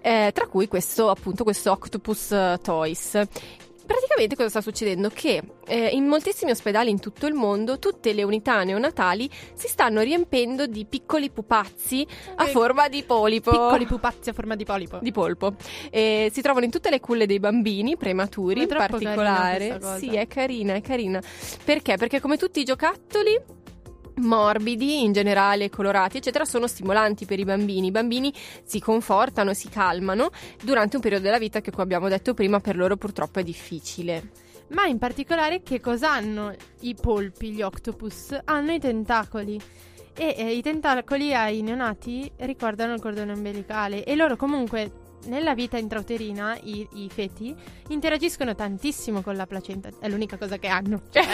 Eh, 0.00 0.30
tra 0.32 0.46
cui 0.46 0.68
questo, 0.68 1.10
appunto, 1.10 1.44
questo 1.44 1.70
Octopus 1.72 2.32
eh, 2.32 2.58
Toys. 2.62 3.20
Praticamente 3.84 4.36
cosa 4.36 4.48
sta 4.48 4.60
succedendo? 4.60 5.10
Che 5.12 5.42
eh, 5.66 5.88
in 5.88 6.06
moltissimi 6.06 6.52
ospedali 6.52 6.88
in 6.88 7.00
tutto 7.00 7.26
il 7.26 7.34
mondo 7.34 7.78
tutte 7.78 8.12
le 8.12 8.22
unità 8.22 8.62
neonatali 8.62 9.28
si 9.54 9.68
stanno 9.68 10.00
riempendo 10.02 10.66
di 10.66 10.86
piccoli 10.86 11.30
pupazzi 11.30 12.06
a 12.36 12.46
forma 12.46 12.88
di 12.88 13.02
polipo. 13.02 13.50
Piccoli 13.50 13.86
pupazzi 13.86 14.30
a 14.30 14.32
forma 14.32 14.54
di 14.54 14.64
polipo. 14.64 14.98
Di 15.02 15.10
polpo. 15.10 15.54
Eh, 15.90 16.30
si 16.32 16.40
trovano 16.40 16.64
in 16.64 16.70
tutte 16.70 16.90
le 16.90 17.00
culle 17.00 17.26
dei 17.26 17.40
bambini 17.40 17.96
prematuri, 17.96 18.62
in 18.62 18.68
particolare. 18.68 19.80
Sì, 19.98 20.14
è 20.14 20.26
carina, 20.28 20.74
è 20.74 20.80
carina. 20.80 21.20
Perché? 21.64 21.96
Perché 21.96 22.20
come 22.20 22.36
tutti 22.36 22.60
i 22.60 22.64
giocattoli 22.64 23.38
morbidi, 24.16 25.02
in 25.02 25.12
generale 25.12 25.70
colorati, 25.70 26.18
eccetera, 26.18 26.44
sono 26.44 26.66
stimolanti 26.66 27.24
per 27.26 27.38
i 27.38 27.44
bambini. 27.44 27.88
I 27.88 27.90
bambini 27.90 28.32
si 28.64 28.80
confortano, 28.80 29.54
si 29.54 29.68
calmano 29.68 30.30
durante 30.62 30.96
un 30.96 31.02
periodo 31.02 31.24
della 31.24 31.38
vita 31.38 31.60
che, 31.60 31.70
come 31.70 31.82
abbiamo 31.82 32.08
detto 32.08 32.34
prima, 32.34 32.60
per 32.60 32.76
loro 32.76 32.96
purtroppo 32.96 33.38
è 33.38 33.42
difficile. 33.42 34.30
Ma 34.68 34.86
in 34.86 34.98
particolare 34.98 35.62
che 35.62 35.80
cosa 35.80 36.12
hanno 36.12 36.54
i 36.80 36.94
polpi, 36.94 37.52
gli 37.52 37.62
octopus? 37.62 38.38
Hanno 38.44 38.72
i 38.72 38.78
tentacoli. 38.78 39.60
E 40.14 40.34
eh, 40.36 40.54
i 40.54 40.62
tentacoli 40.62 41.34
ai 41.34 41.62
neonati 41.62 42.30
ricordano 42.38 42.94
il 42.94 43.00
cordone 43.00 43.32
ombelicale 43.32 44.04
e 44.04 44.14
loro 44.14 44.36
comunque 44.36 45.01
nella 45.26 45.54
vita 45.54 45.78
intrauterina 45.78 46.58
i, 46.62 46.86
i 46.94 47.10
feti 47.12 47.54
interagiscono 47.88 48.54
tantissimo 48.54 49.22
con 49.22 49.36
la 49.36 49.46
placenta, 49.46 49.90
è 50.00 50.08
l'unica 50.08 50.36
cosa 50.36 50.58
che 50.58 50.68
hanno. 50.68 51.02
Cioè, 51.12 51.24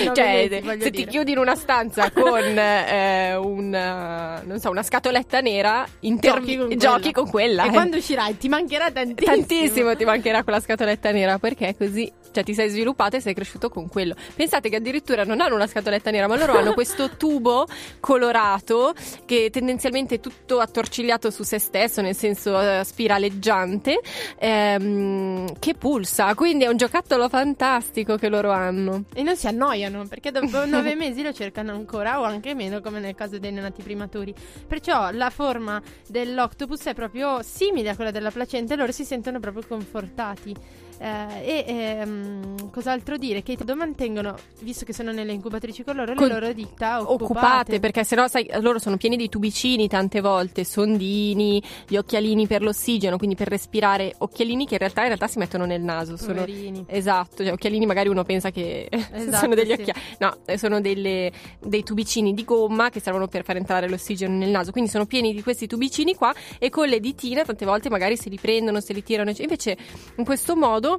i 0.00 0.04
nove 0.04 0.14
Cioè, 0.14 0.62
voglio 0.62 0.82
se 0.82 0.90
ti 0.90 1.06
chiudi 1.06 1.32
in 1.32 1.38
una 1.38 1.54
stanza 1.54 2.10
con 2.10 2.40
eh, 2.58 3.34
un, 3.36 3.74
eh, 3.74 4.42
non 4.44 4.58
so, 4.58 4.70
una 4.70 4.82
scatoletta 4.82 5.40
nera, 5.40 5.86
intervi- 6.00 6.56
Giochi 6.56 6.68
con 6.68 6.78
giochi 6.78 7.00
quella. 7.00 7.12
con 7.12 7.30
quella. 7.30 7.64
E 7.64 7.66
eh. 7.68 7.70
quando 7.70 7.96
uscirai 7.96 8.36
ti 8.38 8.48
mancherà 8.48 8.90
tantissimo. 8.90 9.36
Tantissimo 9.36 9.96
ti 9.96 10.04
mancherà 10.04 10.42
quella 10.42 10.60
scatoletta 10.60 11.10
nera 11.12 11.38
perché 11.38 11.74
così, 11.76 12.10
cioè 12.32 12.42
ti 12.42 12.54
sei 12.54 12.68
sviluppato 12.68 13.16
e 13.16 13.20
sei 13.20 13.34
cresciuto 13.34 13.68
con 13.68 13.88
quello. 13.88 14.14
Pensate 14.34 14.68
che 14.68 14.76
addirittura 14.76 15.24
non 15.24 15.40
hanno 15.40 15.54
una 15.54 15.66
scatoletta 15.66 16.10
nera, 16.10 16.26
ma 16.26 16.36
loro 16.36 16.58
hanno 16.58 16.74
questo 16.74 17.10
tubo 17.16 17.66
colorato 18.00 18.94
che 19.24 19.50
tendenzialmente 19.50 20.16
è 20.16 20.20
tutto 20.20 20.58
attorcigliato 20.58 21.30
su 21.30 21.42
se 21.42 21.58
stesso, 21.58 22.00
nel 22.00 22.16
senso 22.16 22.60
eh, 22.60 22.81
spiraleggiante, 22.84 24.00
ehm, 24.38 25.58
che 25.58 25.74
pulsa. 25.74 26.34
Quindi 26.34 26.64
è 26.64 26.68
un 26.68 26.76
giocattolo 26.76 27.28
fantastico 27.28 28.16
che 28.16 28.28
loro 28.28 28.50
hanno. 28.50 29.04
E 29.14 29.22
non 29.22 29.36
si 29.36 29.46
annoiano 29.46 30.06
perché 30.06 30.30
dopo 30.30 30.64
nove 30.66 30.94
mesi 30.94 31.22
lo 31.22 31.32
cercano 31.32 31.72
ancora 31.72 32.20
o 32.20 32.24
anche 32.24 32.54
meno 32.54 32.80
come 32.80 33.00
nel 33.00 33.14
caso 33.14 33.38
dei 33.38 33.52
neonati 33.52 33.82
primaturi. 33.82 34.34
Perciò 34.66 35.10
la 35.10 35.30
forma 35.30 35.80
dell'octopus 36.08 36.84
è 36.84 36.94
proprio 36.94 37.42
simile 37.42 37.90
a 37.90 37.94
quella 37.94 38.10
della 38.10 38.30
placenta 38.30 38.74
e 38.74 38.76
loro 38.76 38.92
si 38.92 39.04
sentono 39.04 39.40
proprio 39.40 39.64
confortati. 39.66 40.54
Eh, 41.02 41.64
e 41.66 41.74
ehm, 41.98 42.70
cos'altro 42.70 43.16
dire? 43.16 43.42
Che 43.42 43.58
mantengono, 43.74 44.36
visto 44.60 44.84
che 44.84 44.92
sono 44.92 45.10
nelle 45.10 45.32
incubatrici 45.32 45.82
con 45.82 45.96
loro, 45.96 46.14
le 46.14 46.28
loro 46.28 46.52
dita 46.52 47.00
occupate. 47.00 47.24
Occupate 47.24 47.80
perché 47.80 48.04
sennò 48.04 48.28
sai 48.28 48.48
loro 48.60 48.78
sono 48.78 48.96
pieni 48.96 49.16
di 49.16 49.28
tubicini 49.28 49.88
tante 49.88 50.20
volte, 50.20 50.64
sondini, 50.64 51.60
gli 51.88 51.96
occhialini 51.96 52.46
per 52.46 52.62
l'ossigeno, 52.62 53.16
quindi 53.16 53.34
per 53.34 53.48
respirare, 53.48 54.14
occhialini 54.16 54.64
che 54.64 54.74
in 54.74 54.78
realtà, 54.78 55.00
in 55.00 55.06
realtà 55.08 55.26
si 55.26 55.38
mettono 55.38 55.64
nel 55.64 55.80
naso, 55.82 56.16
sono 56.16 56.44
Poverini. 56.44 56.84
Esatto, 56.86 57.42
cioè 57.42 57.52
occhialini 57.52 57.84
magari 57.84 58.08
uno 58.08 58.22
pensa 58.22 58.50
che 58.50 58.88
Esatto, 58.92 59.36
sono 59.38 59.54
degli 59.56 59.74
sì. 59.74 59.80
occhiali. 59.80 60.00
No, 60.18 60.36
eh, 60.44 60.56
sono 60.56 60.80
delle- 60.80 61.32
dei 61.58 61.82
tubicini 61.82 62.32
di 62.32 62.44
gomma 62.44 62.90
che 62.90 63.00
servono 63.00 63.26
per 63.26 63.42
far 63.42 63.56
entrare 63.56 63.88
l'ossigeno 63.88 64.36
nel 64.36 64.50
naso. 64.50 64.70
Quindi 64.70 64.88
sono 64.88 65.06
pieni 65.06 65.34
di 65.34 65.42
questi 65.42 65.66
tubicini 65.66 66.14
qua 66.14 66.32
e 66.60 66.70
con 66.70 66.86
le 66.86 67.00
ditine 67.00 67.42
tante 67.44 67.64
volte 67.64 67.90
magari 67.90 68.16
se 68.16 68.28
li 68.28 68.38
prendono, 68.40 68.80
se 68.80 68.92
li 68.92 69.02
tirano. 69.02 69.32
Invece 69.36 69.76
in 70.16 70.24
questo 70.24 70.54
modo 70.54 70.91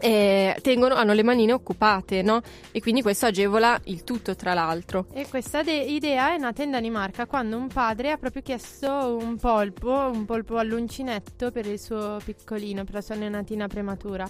eh, 0.00 0.56
tengono, 0.62 0.94
hanno 0.94 1.12
le 1.12 1.22
manine 1.22 1.52
occupate, 1.52 2.22
no? 2.22 2.40
E 2.70 2.80
quindi 2.80 3.02
questo 3.02 3.26
agevola 3.26 3.78
il 3.84 4.04
tutto, 4.04 4.36
tra 4.36 4.54
l'altro. 4.54 5.06
E 5.12 5.26
questa 5.28 5.62
de- 5.62 5.72
idea 5.72 6.34
è 6.34 6.38
nata 6.38 6.62
in 6.62 6.70
Danimarca 6.70 7.26
quando 7.26 7.56
un 7.56 7.68
padre 7.68 8.12
ha 8.12 8.16
proprio 8.16 8.42
chiesto 8.42 9.16
un 9.20 9.36
polpo, 9.36 9.90
un 9.90 10.24
polpo 10.24 10.56
all'uncinetto 10.58 11.50
per 11.50 11.66
il 11.66 11.80
suo 11.80 12.18
piccolino, 12.24 12.84
per 12.84 12.94
la 12.94 13.00
sua 13.00 13.16
neonatina 13.16 13.66
prematura. 13.66 14.26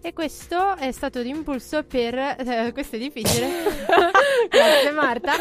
E 0.00 0.12
questo 0.12 0.76
è 0.76 0.92
stato 0.92 1.20
d'impulso 1.22 1.82
per... 1.82 2.16
eh, 2.16 2.70
questo 2.72 2.94
è 2.94 2.98
difficile. 3.00 3.48
Grazie 4.48 4.92
Marta. 4.92 5.32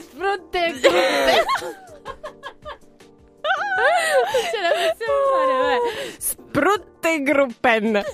Sfrutte 0.00 0.72
Ce 4.50 4.60
la 4.60 4.70
possiamo 4.70 5.18
fare, 5.32 5.52
vabbè. 5.60 5.78
Spruttegruppen. 6.18 8.02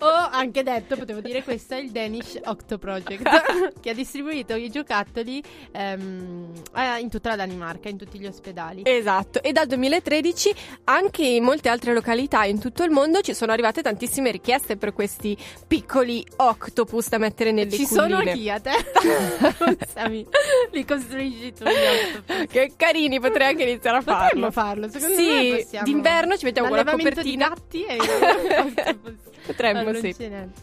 O 0.00 0.06
anche 0.06 0.62
detto, 0.62 0.96
potevo 0.96 1.20
dire 1.20 1.42
questo 1.42 1.74
è 1.74 1.78
il 1.78 1.90
Danish 1.90 2.38
Octo 2.44 2.78
Project 2.78 3.28
che 3.80 3.90
ha 3.90 3.94
distribuito 3.94 4.54
i 4.54 4.70
giocattoli 4.70 5.42
ehm, 5.72 6.52
eh, 6.76 7.00
in 7.00 7.10
tutta 7.10 7.30
la 7.30 7.36
Danimarca, 7.36 7.88
in 7.88 7.96
tutti 7.98 8.16
gli 8.18 8.26
ospedali. 8.26 8.82
Esatto, 8.84 9.42
e 9.42 9.50
dal 9.50 9.66
2013 9.66 10.54
anche 10.84 11.24
in 11.26 11.42
molte 11.42 11.68
altre 11.68 11.92
località 11.94 12.44
in 12.44 12.60
tutto 12.60 12.84
il 12.84 12.90
mondo 12.90 13.22
ci 13.22 13.34
sono 13.34 13.50
arrivate 13.50 13.82
tantissime 13.82 14.30
richieste 14.30 14.76
per 14.76 14.92
questi 14.92 15.36
piccoli 15.66 16.24
octopus 16.36 17.08
da 17.08 17.18
mettere 17.18 17.50
nelle 17.50 17.72
Ci 17.72 17.84
culline. 17.86 18.08
sono 18.08 18.16
anch'io 18.18 18.54
a 18.54 18.60
te. 18.60 18.70
Li 20.70 20.84
costruisci 20.84 21.52
tu 21.54 21.64
gli 21.64 22.14
octopus. 22.14 22.46
Che 22.46 22.72
carini, 22.76 23.18
potrei 23.18 23.48
anche 23.48 23.64
iniziare 23.78 23.96
a 23.98 24.02
Potremmo 24.02 24.50
farlo. 24.50 24.50
farlo, 24.50 24.88
secondo 24.88 25.14
sì, 25.14 25.26
me 25.26 25.56
possiamo. 25.62 25.84
d'inverno 25.84 26.36
ci 26.36 26.44
mettiamo 26.44 26.68
con 26.68 26.76
la 26.76 26.84
copertina. 26.84 27.22
di 27.22 27.36
gatti 27.36 27.84
e. 27.84 27.96
Potremmo, 29.48 29.94
sì. 29.94 30.14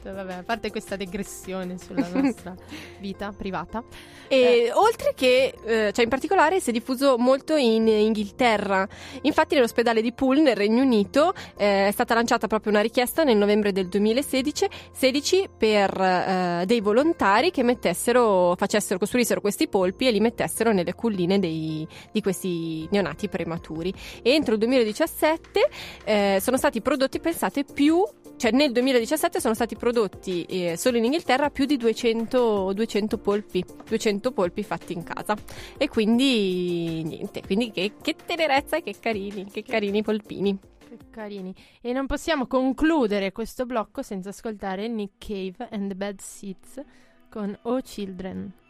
Vabbè, 0.03 0.34
a 0.34 0.43
parte 0.43 0.70
questa 0.70 0.95
digressione 0.95 1.78
sulla 1.80 2.07
nostra 2.13 2.53
vita 2.99 3.34
privata. 3.36 3.84
E 4.28 4.70
oltre 4.74 5.13
che, 5.16 5.55
eh, 5.66 5.91
cioè 5.91 6.03
in 6.03 6.09
particolare 6.09 6.59
si 6.59 6.70
è 6.70 6.74
diffuso 6.74 7.18
molto 7.18 7.55
in 7.55 7.88
Inghilterra. 7.88 8.88
Infatti 9.22 9.55
nell'ospedale 9.55 10.01
di 10.01 10.13
Poole, 10.13 10.41
nel 10.41 10.55
Regno 10.55 10.84
Unito, 10.84 11.34
eh, 11.57 11.88
è 11.88 11.91
stata 11.91 12.13
lanciata 12.13 12.45
proprio 12.45 12.72
una 12.74 12.82
richiesta 12.82 13.24
nel 13.24 13.38
novembre 13.38 13.72
del 13.72 13.88
2016 13.88 14.68
16 14.91 15.49
per 15.57 15.99
eh, 15.99 16.63
dei 16.66 16.82
volontari 16.82 17.49
che 17.51 17.63
mettessero, 17.63 18.55
facessero, 18.55 18.99
costruissero 18.99 19.41
questi 19.41 19.68
polpi 19.68 20.07
e 20.07 20.11
li 20.11 20.20
mettessero 20.20 20.72
nelle 20.74 20.93
culline 20.93 21.39
dei- 21.39 21.88
di 22.11 22.22
questi 22.22 22.88
neonati 22.91 23.05
prematuri. 23.30 23.93
E 24.22 24.32
entro 24.32 24.53
il 24.53 24.60
2017 24.60 25.70
eh, 26.03 26.38
sono 26.41 26.58
stati 26.58 26.82
prodotti, 26.82 27.20
pensate, 27.20 27.64
più 27.64 28.03
cioè 28.38 28.51
nel 28.51 28.74
2017 28.74 29.39
sono 29.39 29.53
stati 29.53 29.76
prodotti 29.76 30.43
eh, 30.43 30.76
solo 30.76 30.97
in 30.97 31.06
Inghilterra 31.06 31.49
più 31.49 31.66
di 31.66 31.78
200, 31.78 32.74
200 32.74 33.18
polpi, 33.18 33.64
200 33.88 34.32
polpi 34.32 34.64
fatti 34.64 34.93
in 34.93 35.03
casa. 35.03 35.36
E 35.78 35.88
quindi 35.88 37.03
niente, 37.03 37.41
quindi 37.41 37.72
che, 37.72 37.93
che 38.01 38.16
tenerezza 38.26 38.76
e 38.76 38.84
che 38.84 38.95
carini, 38.99 39.45
che 39.45 39.64
carini 39.64 40.03
polpini. 40.03 40.58
Che 40.78 40.97
carini. 41.10 41.56
E 41.82 41.93
non 41.93 42.08
possiamo 42.08 42.45
concludere 42.45 43.32
questo 43.32 43.66
blocco 43.66 44.01
senza 44.01 44.30
ascoltare 44.30 44.88
Nick 44.89 45.14
Cave 45.18 45.70
and 45.72 45.88
the 45.88 45.95
Bad 45.95 46.20
Seeds 46.20 46.82
con 47.30 47.58
Oh 47.64 47.80
Children. 47.80 48.64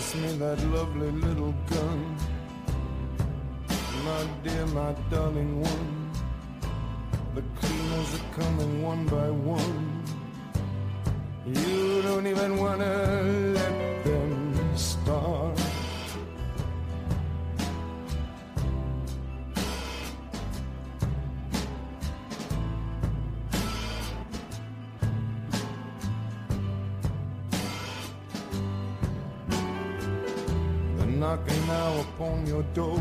Pass 0.00 0.14
me 0.14 0.32
that 0.38 0.58
lovely 0.68 1.10
little 1.10 1.54
gun. 1.68 2.16
My 4.02 4.24
dear, 4.42 4.66
my 4.68 4.94
darling 5.10 5.60
one. 5.60 6.10
The 7.34 7.42
cleaners 7.60 8.14
are 8.14 8.40
coming 8.40 8.82
one 8.82 9.04
by 9.04 9.28
one. 9.28 10.02
You 11.44 12.00
don't 12.00 12.26
even 12.26 12.56
wanna 12.56 13.22
let 13.52 14.04
them 14.04 14.74
start. 14.74 15.69
Knocking 31.30 31.66
now 31.68 32.00
upon 32.00 32.44
your 32.44 32.64
door. 32.74 33.00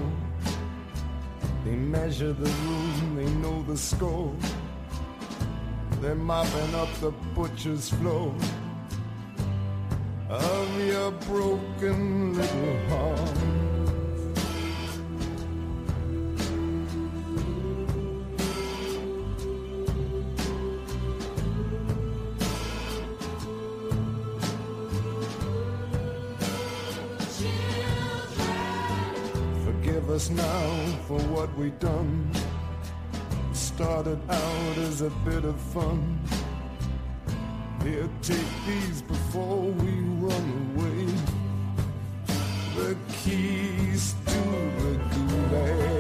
They 1.66 1.76
measure 1.76 2.32
the 2.32 2.52
room, 2.68 3.16
they 3.16 3.30
know 3.42 3.64
the 3.64 3.76
score. 3.76 4.36
They're 6.00 6.14
mopping 6.14 6.76
up 6.76 6.90
the 7.02 7.10
butcher's 7.34 7.90
floor 7.90 8.32
of 10.30 10.68
your 10.86 11.10
broken 11.32 12.36
little 12.38 12.78
heart. 12.90 13.79
For 31.10 31.20
what 31.34 31.52
we 31.58 31.72
done. 31.80 32.32
Started 33.52 34.20
out 34.30 34.78
as 34.78 35.02
a 35.02 35.10
bit 35.26 35.44
of 35.44 35.60
fun. 35.60 36.20
Here, 37.84 38.08
take 38.22 38.52
these 38.68 39.02
before 39.02 39.72
we 39.82 39.92
run 40.26 40.76
away. 40.76 41.08
The 42.76 42.96
keys 43.24 44.14
to 44.28 44.42
the 44.84 45.00
gulag. 45.10 45.99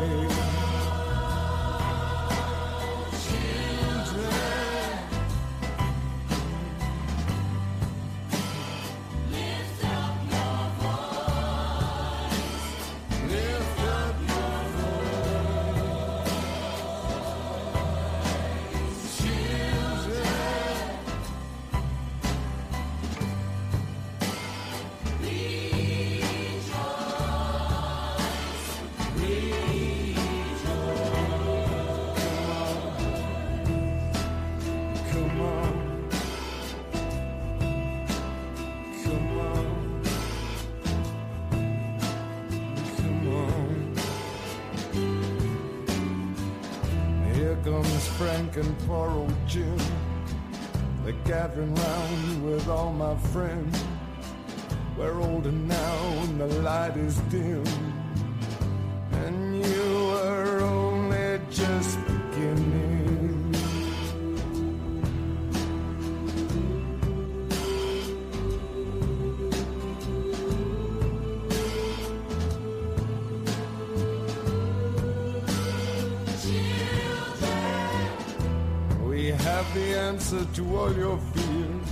The 79.79 79.97
answer 79.97 80.45
to 80.55 80.77
all 80.77 80.93
your 80.93 81.17
fears. 81.17 81.89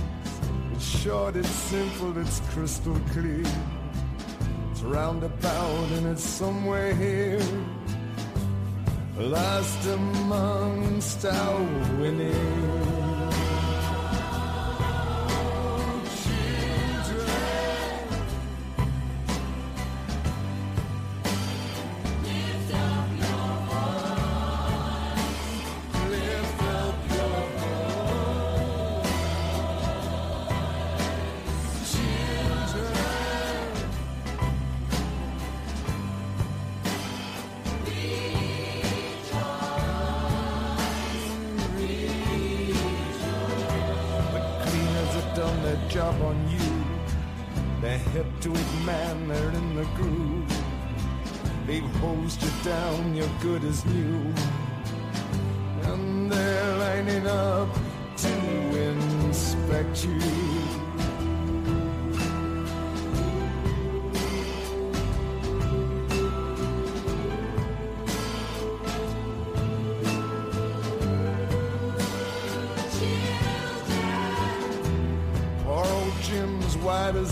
It's 0.72 1.02
short, 1.02 1.36
it's 1.36 1.48
simple, 1.48 2.16
it's 2.18 2.40
crystal 2.50 3.00
clear. 3.12 3.44
It's 4.70 4.82
roundabout 4.82 5.88
and 5.96 6.06
it's 6.08 6.22
somewhere 6.22 6.94
here. 6.94 7.40
Lost 9.16 9.86
amongst 9.86 11.24
our 11.24 11.62
winning. 12.00 13.07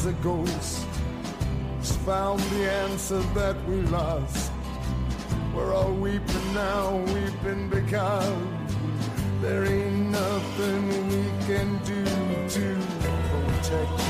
A 0.07 0.12
ghost, 0.22 0.86
has 1.78 1.96
found 1.98 2.38
the 2.38 2.70
answer 2.70 3.18
that 3.34 3.57
we 3.68 3.80
lost. 3.82 4.52
We're 5.52 5.74
all 5.74 5.92
weeping 5.92 6.54
now, 6.54 6.96
weeping 7.14 7.68
because 7.68 8.36
there 9.40 9.64
ain't 9.64 10.11
nothing 10.11 10.88
we 11.09 11.24
can 11.46 11.78
do 11.84 12.04
to 12.50 12.76
protect 13.46 14.05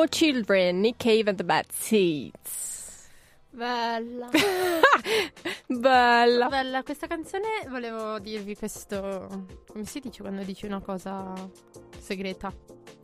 Oh 0.00 0.06
Children, 0.06 0.80
Nick 0.80 0.96
Cave 0.96 1.28
and 1.28 1.36
the 1.36 1.44
Bad 1.44 1.66
Seeds. 1.72 3.06
Bella. 3.50 4.30
Bella. 5.68 6.48
Bella, 6.48 6.82
questa 6.82 7.06
canzone 7.06 7.66
volevo 7.68 8.18
dirvi 8.18 8.56
questo. 8.56 9.44
Come 9.66 9.84
si 9.84 10.00
dice 10.00 10.22
quando 10.22 10.42
dici 10.42 10.64
una 10.64 10.80
cosa 10.80 11.34
segreta? 11.98 12.50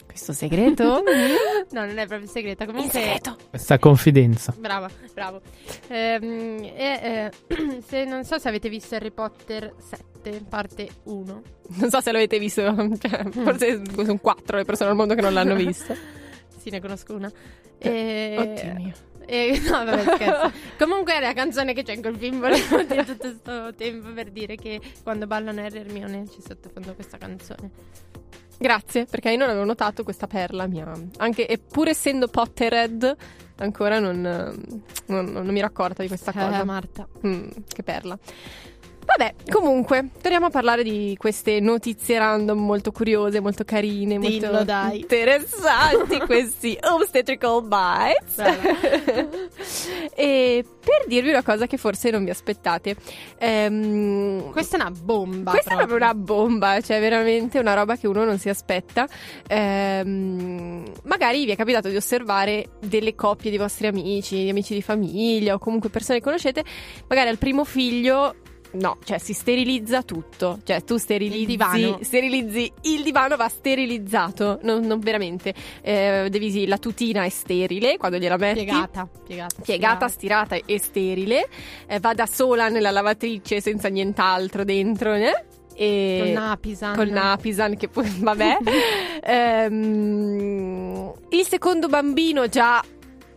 Questo 0.07 0.33
segreto? 0.33 1.03
No, 1.73 1.85
non 1.85 1.99
è 1.99 2.07
proprio 2.07 2.27
segreta. 2.27 2.65
Comunque. 2.65 2.99
segreto. 2.99 3.37
Questa 3.51 3.79
confidenza. 3.79 4.55
Brava, 4.57 4.89
bravo. 5.13 5.43
Ehm, 5.89 6.63
e, 6.63 7.31
eh, 7.47 7.83
se 7.87 8.07
non 8.07 8.25
so 8.25 8.39
se 8.39 8.49
avete 8.49 8.71
visto 8.71 8.95
Harry 8.95 9.11
Potter 9.11 9.75
7, 9.77 10.47
parte 10.49 10.89
1. 11.03 11.43
Non 11.75 11.91
so 11.91 12.01
se 12.01 12.11
l'avete 12.11 12.39
visto, 12.39 12.63
cioè, 12.99 13.31
forse 13.33 13.83
sono 13.95 14.17
quattro 14.17 14.57
le 14.57 14.65
persone 14.65 14.89
al 14.89 14.97
mondo 14.97 15.15
che 15.15 15.21
non 15.21 15.35
l'hanno 15.35 15.55
visto. 15.55 16.25
Sì, 16.67 16.73
ne 16.73 16.81
conosco 16.81 17.15
una. 17.15 17.31
E... 17.79 18.35
Oddio 18.37 18.75
mio. 18.75 18.93
E, 19.25 19.61
no, 19.71 19.85
vabbè, 19.85 20.03
scherzo. 20.03 20.53
Comunque 20.77 21.15
è 21.15 21.21
la 21.21 21.33
canzone 21.33 21.73
che 21.73 21.85
c'è 21.85 21.93
in 21.93 22.01
quel 22.01 22.17
film. 22.17 22.41
Volevo 22.41 22.83
dire 22.83 23.05
tutto 23.05 23.29
questo 23.29 23.75
tempo 23.77 24.11
per 24.11 24.33
dire 24.33 24.57
che 24.57 24.81
quando 25.05 25.29
ballano 25.29 25.61
Harry 25.61 25.77
e 25.77 25.81
Hermione 25.83 26.27
ci 26.29 26.43
sottofondo 26.45 26.95
questa 26.95 27.19
canzone. 27.19 27.71
Grazie, 28.59 29.05
perché 29.05 29.31
io 29.31 29.37
non 29.37 29.51
avevo 29.51 29.65
notato 29.65 30.03
questa 30.03 30.27
perla 30.27 30.67
mia. 30.67 30.91
Anche, 31.19 31.47
e 31.47 31.59
pur 31.59 31.87
essendo 31.87 32.27
Potterhead, 32.27 33.17
ancora 33.59 34.01
non, 34.01 34.21
non, 35.07 35.25
non 35.25 35.47
mi 35.47 35.59
ero 35.59 35.69
accorta 35.69 36.03
di 36.03 36.09
questa 36.09 36.33
cosa. 36.33 36.63
Eh, 36.63 36.65
Marta. 36.65 37.07
Mm, 37.25 37.47
che 37.69 37.85
perla. 37.85 38.19
Vabbè, 39.07 39.35
comunque, 39.51 40.11
torniamo 40.21 40.47
a 40.47 40.51
parlare 40.51 40.83
di 40.83 41.15
queste 41.19 41.61
notizie 41.61 42.19
random 42.19 42.59
molto 42.59 42.91
curiose, 42.93 43.41
molto 43.41 43.65
carine, 43.65 44.19
Dillo, 44.19 44.49
molto 44.51 44.65
dai. 44.65 45.01
interessanti, 45.01 46.19
questi 46.27 46.77
obstetrical 46.83 47.63
bites. 47.63 48.35
E 50.19 50.65
per 50.81 51.05
dirvi 51.09 51.29
una 51.29 51.43
cosa 51.43 51.67
che 51.67 51.77
forse 51.77 52.11
non 52.11 52.25
vi 52.25 52.31
aspettate. 52.31 52.97
ehm, 53.39 54.51
Questa 54.51 54.77
è 54.79 54.81
una 54.81 54.91
bomba. 54.91 55.51
questa 55.51 55.73
è 55.73 55.77
proprio. 55.77 55.99
proprio 55.99 56.11
una 56.11 56.15
bomba, 56.15 56.81
cioè 56.81 57.01
veramente 57.01 57.59
una 57.59 57.75
roba 57.75 57.97
che 57.97 58.07
uno 58.07 58.25
non 58.25 58.39
si 58.39 58.49
aspetta. 58.49 59.07
Ehm, 59.47 60.85
magari 61.05 61.45
vi 61.45 61.51
è 61.53 61.57
capitato 61.57 61.89
di 61.89 61.97
osservare 61.97 62.71
delle 62.81 63.15
coppie 63.15 63.51
di 63.51 63.59
vostri 63.59 63.87
amici, 63.89 64.45
di 64.45 64.49
amici 64.51 64.73
di 64.75 64.83
famiglia 64.83 65.55
o 65.55 65.59
comunque 65.59 65.91
persone 65.91 66.19
che 66.19 66.25
conoscete, 66.25 66.65
magari 67.09 67.29
al 67.29 67.39
primo 67.39 67.65
figlio 67.65 68.35
No, 68.73 68.99
cioè 69.05 69.19
si 69.19 69.33
sterilizza 69.33 70.03
tutto. 70.03 70.59
Cioè 70.65 70.83
tu 70.85 70.97
sterilizzi 70.97 71.41
Il 71.41 71.47
divano. 71.47 71.99
sterilizzi 72.03 72.71
il 72.83 73.03
divano 73.03 73.37
va 73.37 73.49
sterilizzato, 73.49 74.59
non, 74.63 74.85
non 74.85 74.99
veramente. 75.01 75.55
Eh, 75.83 76.27
devi, 76.31 76.67
la 76.67 76.79
tutina 76.79 77.25
è 77.25 77.29
sterile 77.29 77.97
quando 77.97 78.19
gliela 78.19 78.37
metti. 78.37 78.65
Piegata. 78.65 79.09
Piegata. 79.27 79.63
Piegata, 79.63 80.09
stirata 80.09 80.57
e 80.65 80.79
sterile. 80.79 81.49
Eh, 81.87 82.01
va 82.01 82.13
da 82.15 82.27
sola 82.27 82.69
nella 82.69 82.91
lavatrice 82.91 83.61
senza 83.61 83.89
nient'altro 83.89 84.65
dentro. 84.65 85.15
eh? 85.15 85.45
E 85.79 86.21
Con 86.23 86.33
Napisan. 86.33 86.95
Col 86.97 87.09
Napisan 87.09 87.77
che 87.77 87.89
poi 87.89 88.11
vabbè. 88.19 88.57
Ehm, 89.29 91.13
il 91.31 91.47
secondo 91.47 91.89
bambino 91.89 92.47
già 92.49 92.83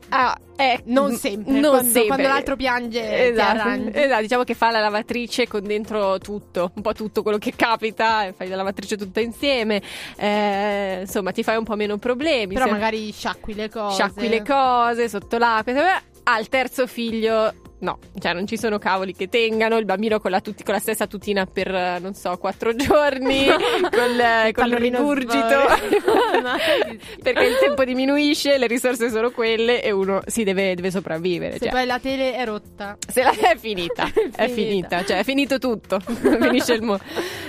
ah, 0.10 0.38
è 0.56 0.82
Non 0.86 1.14
sempre. 1.16 1.54
non 1.54 1.70
quando, 1.72 1.90
sempre. 1.92 2.08
quando 2.08 2.28
l'altro 2.28 2.56
piange, 2.56 3.28
Esatto, 3.30 3.90
esatto, 3.94 4.22
diciamo 4.22 4.44
che 4.44 4.54
fa 4.54 4.72
la 4.72 4.80
lavatrice 4.80 5.48
con 5.48 5.64
dentro 5.64 6.18
tutto, 6.20 6.72
un 6.76 6.82
po' 6.82 6.94
tutto 6.94 7.22
quello 7.24 7.38
che 7.38 7.54
capita, 7.56 8.26
e 8.26 8.34
fai 8.34 8.48
la 8.50 8.56
lavatrice 8.58 8.98
tutta 8.98 9.20
insieme, 9.22 9.82
eh, 10.18 11.00
insomma 11.02 11.32
ti 11.32 11.44
fai 11.44 11.58
un 11.58 11.64
po' 11.64 11.76
meno 11.76 11.98
problemi. 11.98 12.54
Però 12.54 12.66
se- 12.66 12.72
magari 12.72 13.12
sciacqui 13.12 13.54
le 13.54 13.70
cose. 13.70 13.96
sciacqui 13.96 14.28
le 14.28 14.44
cose 14.44 15.08
sotto 15.10 15.38
l'acqua. 15.38 16.02
Al 16.24 16.48
terzo 16.48 16.86
figlio, 16.86 17.54
no, 17.80 18.00
cioè 18.20 18.34
non 18.34 18.48
ci 18.48 18.58
sono 18.58 18.78
cavoli 18.78 19.14
che 19.14 19.30
tengano. 19.30 19.78
Il 19.78 19.86
bambino 19.86 20.20
con 20.20 20.32
la, 20.32 20.42
tutti- 20.42 20.64
con 20.64 20.74
la 20.74 20.80
stessa 20.80 21.08
tutina 21.08 21.46
per, 21.46 21.74
eh, 21.74 22.00
non 22.00 22.14
so, 22.14 22.38
quattro 22.38 22.76
giorni, 22.76 23.46
col, 23.92 24.20
eh, 24.20 24.42
con 24.42 24.48
il 24.48 24.54
pallorino 24.54 24.98
rigurgito. 24.98 25.38
Perché 27.22 27.46
il 27.46 27.58
tempo 27.60 27.84
diminuisce, 27.84 28.58
le 28.58 28.68
risorse 28.68 29.10
sono 29.10 29.32
quelle 29.32 29.82
e 29.82 29.92
uno 29.92 30.22
si 30.26 30.44
deve, 30.44 30.76
deve 30.76 30.92
sopravvivere. 30.92 31.54
Se 31.54 31.60
cioè. 31.60 31.70
poi 31.70 31.86
la 31.86 32.00
tele 32.00 32.34
è 32.34 32.46
rotta. 32.46 32.98
Se 33.08 33.24
la 33.24 33.32
è 33.32 33.56
finita, 33.58 34.06
è 34.36 34.48
Finita. 34.48 34.54
finita, 34.54 35.06
cioè 35.06 35.20
è 35.20 35.24
finito 35.24 35.58
tutto, 35.58 36.00
finisce 36.00 36.74
il 36.74 36.82
mondo. 36.82 37.04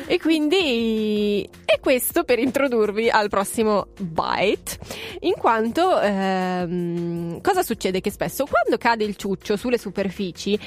E 0.07 0.19
quindi 0.19 1.49
è 1.65 1.79
questo 1.81 2.25
per 2.25 2.39
introdurvi 2.39 3.09
al 3.09 3.29
prossimo 3.29 3.89
bite, 3.99 4.79
in 5.21 5.35
quanto 5.35 6.01
ehm, 6.01 7.41
cosa 7.41 7.63
succede 7.63 8.01
che 8.01 8.11
spesso 8.11 8.45
quando 8.45 8.77
cade 8.77 9.05
il 9.05 9.17
ciuccio 9.17 9.57
sulle 9.57 9.79
superfici, 9.79 10.19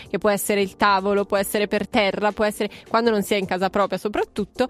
che 0.09 0.17
può 0.17 0.29
essere 0.29 0.61
il 0.61 0.75
tavolo, 0.75 1.25
può 1.25 1.37
essere 1.37 1.67
per 1.67 1.87
terra, 1.87 2.31
può 2.31 2.43
essere 2.45 2.69
quando 2.87 3.09
non 3.09 3.21
si 3.23 3.33
è 3.33 3.37
in 3.37 3.45
casa 3.45 3.69
propria 3.69 3.97
soprattutto, 3.97 4.67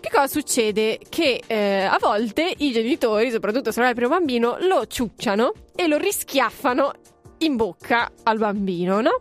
che 0.00 0.08
cosa 0.12 0.26
succede? 0.26 0.98
Che 1.08 1.42
eh, 1.46 1.82
a 1.82 1.98
volte 2.00 2.52
i 2.58 2.72
genitori, 2.72 3.30
soprattutto 3.30 3.70
se 3.72 3.78
non 3.80 3.88
è 3.88 3.90
il 3.92 3.96
primo 3.96 4.10
bambino, 4.10 4.56
lo 4.60 4.86
ciucciano 4.86 5.52
e 5.74 5.86
lo 5.88 5.96
rischiaffano 5.98 6.92
in 7.38 7.56
bocca 7.56 8.10
al 8.22 8.38
bambino, 8.38 9.00
no? 9.00 9.20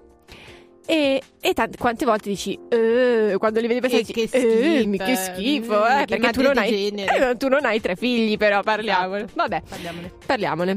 E, 0.88 1.20
e 1.42 1.54
tante, 1.54 1.78
quante 1.78 2.06
volte 2.06 2.30
dici, 2.30 2.58
"Eh", 2.70 3.36
quando 3.40 3.60
li 3.60 3.66
vedi 3.68 3.80
passare 3.80 4.04
Che- 4.04 4.14
dici, 4.14 4.30
che 4.30 4.78
"Eh, 4.82 4.98
che 4.98 5.16
schifo, 5.16 5.80
mm, 5.80 5.84
eh", 5.86 6.06
che 6.06 6.18
perché 6.18 6.32
tu 6.32 6.42
non, 6.44 6.58
hai, 6.60 6.88
eh, 6.90 7.36
tu 7.38 7.48
non 7.48 7.66
hai 7.66 7.82
tre 7.82 7.96
figli, 7.96 8.38
però 8.38 8.62
parliamone. 8.62 9.18
Esatto. 9.24 9.34
Vabbè, 9.36 9.62
Parliamone. 9.68 10.12
parliamone. 10.24 10.74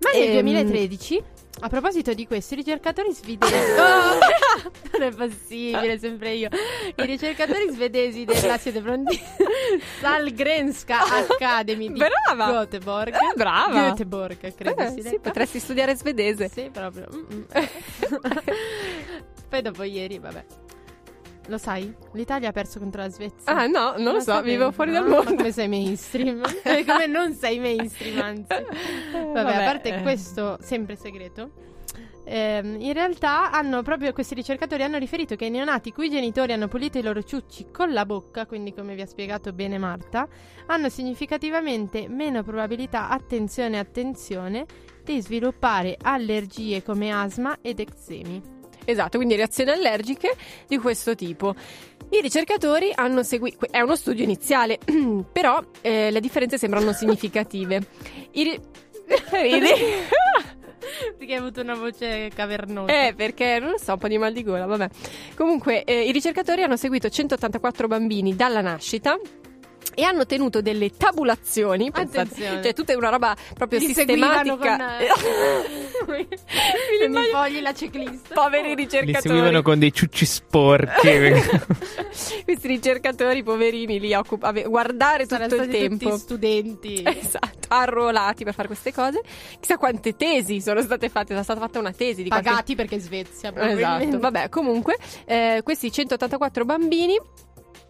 Ma 0.00 0.10
nel 0.12 0.22
Ehm, 0.28 0.32
2013, 0.32 1.22
a 1.60 1.68
proposito 1.68 2.14
di 2.14 2.26
questo, 2.26 2.54
i 2.54 2.58
ricercatori 2.58 3.12
svedesi. 3.12 3.54
Oh! 3.54 4.18
non 4.98 5.02
è 5.02 5.10
possibile, 5.14 5.98
sempre 5.98 6.32
io. 6.34 6.48
I 6.94 7.04
ricercatori 7.04 7.68
svedesi 7.70 8.24
dell'Asia 8.24 8.72
de 8.72 8.80
Frontier 8.80 9.20
Salgrenska 10.00 11.00
Academy 11.02 11.92
di 11.92 11.98
Brava! 11.98 12.50
Göteborg. 12.64 13.14
Eh, 13.14 13.34
brava! 13.36 13.88
Göteborg, 13.88 14.54
credo 14.54 14.80
Eh, 14.82 14.90
si 14.90 15.02
sì, 15.02 15.18
potresti 15.20 15.58
studiare 15.58 15.94
svedese. 15.96 16.48
Sì, 16.48 16.70
proprio. 16.72 17.06
Mm-mm. 17.12 17.46
Poi 19.48 19.62
dopo 19.62 19.82
ieri, 19.82 20.18
vabbè. 20.18 20.44
Lo 21.48 21.58
sai? 21.58 21.92
L'Italia 22.12 22.50
ha 22.50 22.52
perso 22.52 22.78
contro 22.78 23.00
la 23.02 23.08
Svezia. 23.10 23.52
Ah, 23.52 23.66
no, 23.66 23.94
non 23.96 24.14
lo 24.14 24.20
so, 24.20 24.32
sapevi? 24.32 24.56
vivo 24.56 24.70
fuori 24.70 24.90
No, 24.92 25.00
dal 25.00 25.08
mondo. 25.08 25.34
come 25.34 25.50
sei 25.50 25.68
mainstream? 25.68 26.40
come 26.86 27.06
non 27.06 27.34
sei 27.34 27.58
mainstream, 27.58 28.20
anzi. 28.20 28.46
Vabbè, 29.32 29.54
a 29.54 29.64
parte 29.64 29.96
eh. 29.96 30.02
questo 30.02 30.58
sempre 30.60 30.96
segreto. 30.96 31.50
ehm, 32.24 32.76
in 32.80 32.92
realtà 32.92 33.50
hanno 33.50 33.80
proprio 33.82 34.12
questi 34.12 34.34
ricercatori 34.34 34.82
hanno 34.82 34.98
riferito 34.98 35.34
che 35.36 35.46
i 35.46 35.50
neonati 35.50 35.90
cui 35.92 36.10
genitori 36.10 36.52
hanno 36.52 36.68
pulito 36.68 36.98
i 36.98 37.02
loro 37.02 37.22
ciucci 37.22 37.68
con 37.72 37.92
la 37.94 38.04
bocca, 38.04 38.44
quindi 38.44 38.74
come 38.74 38.94
vi 38.94 39.00
ha 39.00 39.06
spiegato 39.06 39.52
bene 39.54 39.78
Marta, 39.78 40.28
hanno 40.66 40.90
significativamente 40.90 42.08
meno 42.08 42.42
probabilità, 42.42 43.08
attenzione 43.08 43.78
attenzione, 43.78 44.66
di 45.02 45.22
sviluppare 45.22 45.96
allergie 46.02 46.82
come 46.82 47.10
asma 47.10 47.56
ed 47.62 47.80
eczemi. 47.80 48.56
Esatto, 48.90 49.18
quindi 49.18 49.36
reazioni 49.36 49.70
allergiche 49.70 50.34
di 50.66 50.78
questo 50.78 51.14
tipo. 51.14 51.54
I 52.08 52.22
ricercatori 52.22 52.90
hanno 52.94 53.22
seguito, 53.22 53.66
è 53.70 53.82
uno 53.82 53.96
studio 53.96 54.24
iniziale, 54.24 54.78
però 55.30 55.62
eh, 55.82 56.10
le 56.10 56.20
differenze 56.20 56.56
sembrano 56.56 56.94
significative. 56.94 57.86
I 58.32 58.42
ri- 58.44 58.60
Ridi? 59.42 59.68
Perché 61.18 61.32
hai 61.34 61.38
avuto 61.38 61.60
una 61.60 61.74
voce 61.74 62.30
cavernosa. 62.34 63.08
Eh, 63.08 63.12
perché 63.14 63.58
non 63.58 63.72
lo 63.72 63.78
so, 63.78 63.92
un 63.92 63.98
po' 63.98 64.08
di 64.08 64.16
mal 64.16 64.32
di 64.32 64.42
gola, 64.42 64.64
vabbè. 64.64 64.88
Comunque, 65.36 65.84
eh, 65.84 66.04
i 66.08 66.12
ricercatori 66.12 66.62
hanno 66.62 66.76
seguito 66.76 67.10
184 67.10 67.88
bambini 67.88 68.34
dalla 68.34 68.62
nascita. 68.62 69.18
E 69.94 70.02
hanno 70.04 70.26
tenuto 70.26 70.60
delle 70.62 70.90
tabulazioni, 70.96 71.90
pensate, 71.90 72.20
Attenzione. 72.20 72.62
cioè 72.62 72.72
tutta 72.72 72.96
una 72.96 73.08
roba 73.08 73.34
proprio 73.54 73.80
Li 73.80 73.86
sistematica. 73.86 74.76
con 74.76 74.86
Mi 76.08 77.12
con 77.12 77.22
i 77.22 77.26
fogli 77.32 77.60
la 77.60 77.72
checklist. 77.72 78.32
Poveri 78.32 78.68
Li 78.68 78.74
ricercatori. 78.76 79.20
seguivano 79.20 79.62
con 79.62 79.78
dei 79.80 79.92
ciucci 79.92 80.24
sporchi. 80.24 81.08
Questi 82.44 82.68
ricercatori 82.68 83.42
poverini 83.42 83.98
lì 83.98 84.12
a 84.14 84.20
occup- 84.20 84.44
a 84.44 84.52
ve- 84.52 84.62
guardare 84.64 85.24
tutto 85.24 85.34
Saranno 85.34 85.54
il 85.54 85.62
stati 85.62 85.78
tempo. 85.88 86.04
tutti 86.08 86.18
studenti. 86.20 87.02
Esatto, 87.18 87.66
arruolati 87.68 88.44
per 88.44 88.54
fare 88.54 88.68
queste 88.68 88.92
cose. 88.92 89.20
Chissà 89.58 89.76
quante 89.78 90.16
tesi 90.16 90.60
sono 90.60 90.80
state 90.80 91.08
fatte. 91.08 91.36
È 91.36 91.42
stata 91.42 91.60
fatta 91.60 91.78
una 91.80 91.92
tesi 91.92 92.22
di 92.22 92.28
qualche- 92.28 92.48
Pagati 92.48 92.74
perché 92.76 92.98
Svezia. 93.00 93.52
Esatto, 93.54 94.18
vabbè, 94.18 94.48
comunque, 94.48 94.96
eh, 95.24 95.60
questi 95.64 95.90
184 95.90 96.64
bambini. 96.64 97.18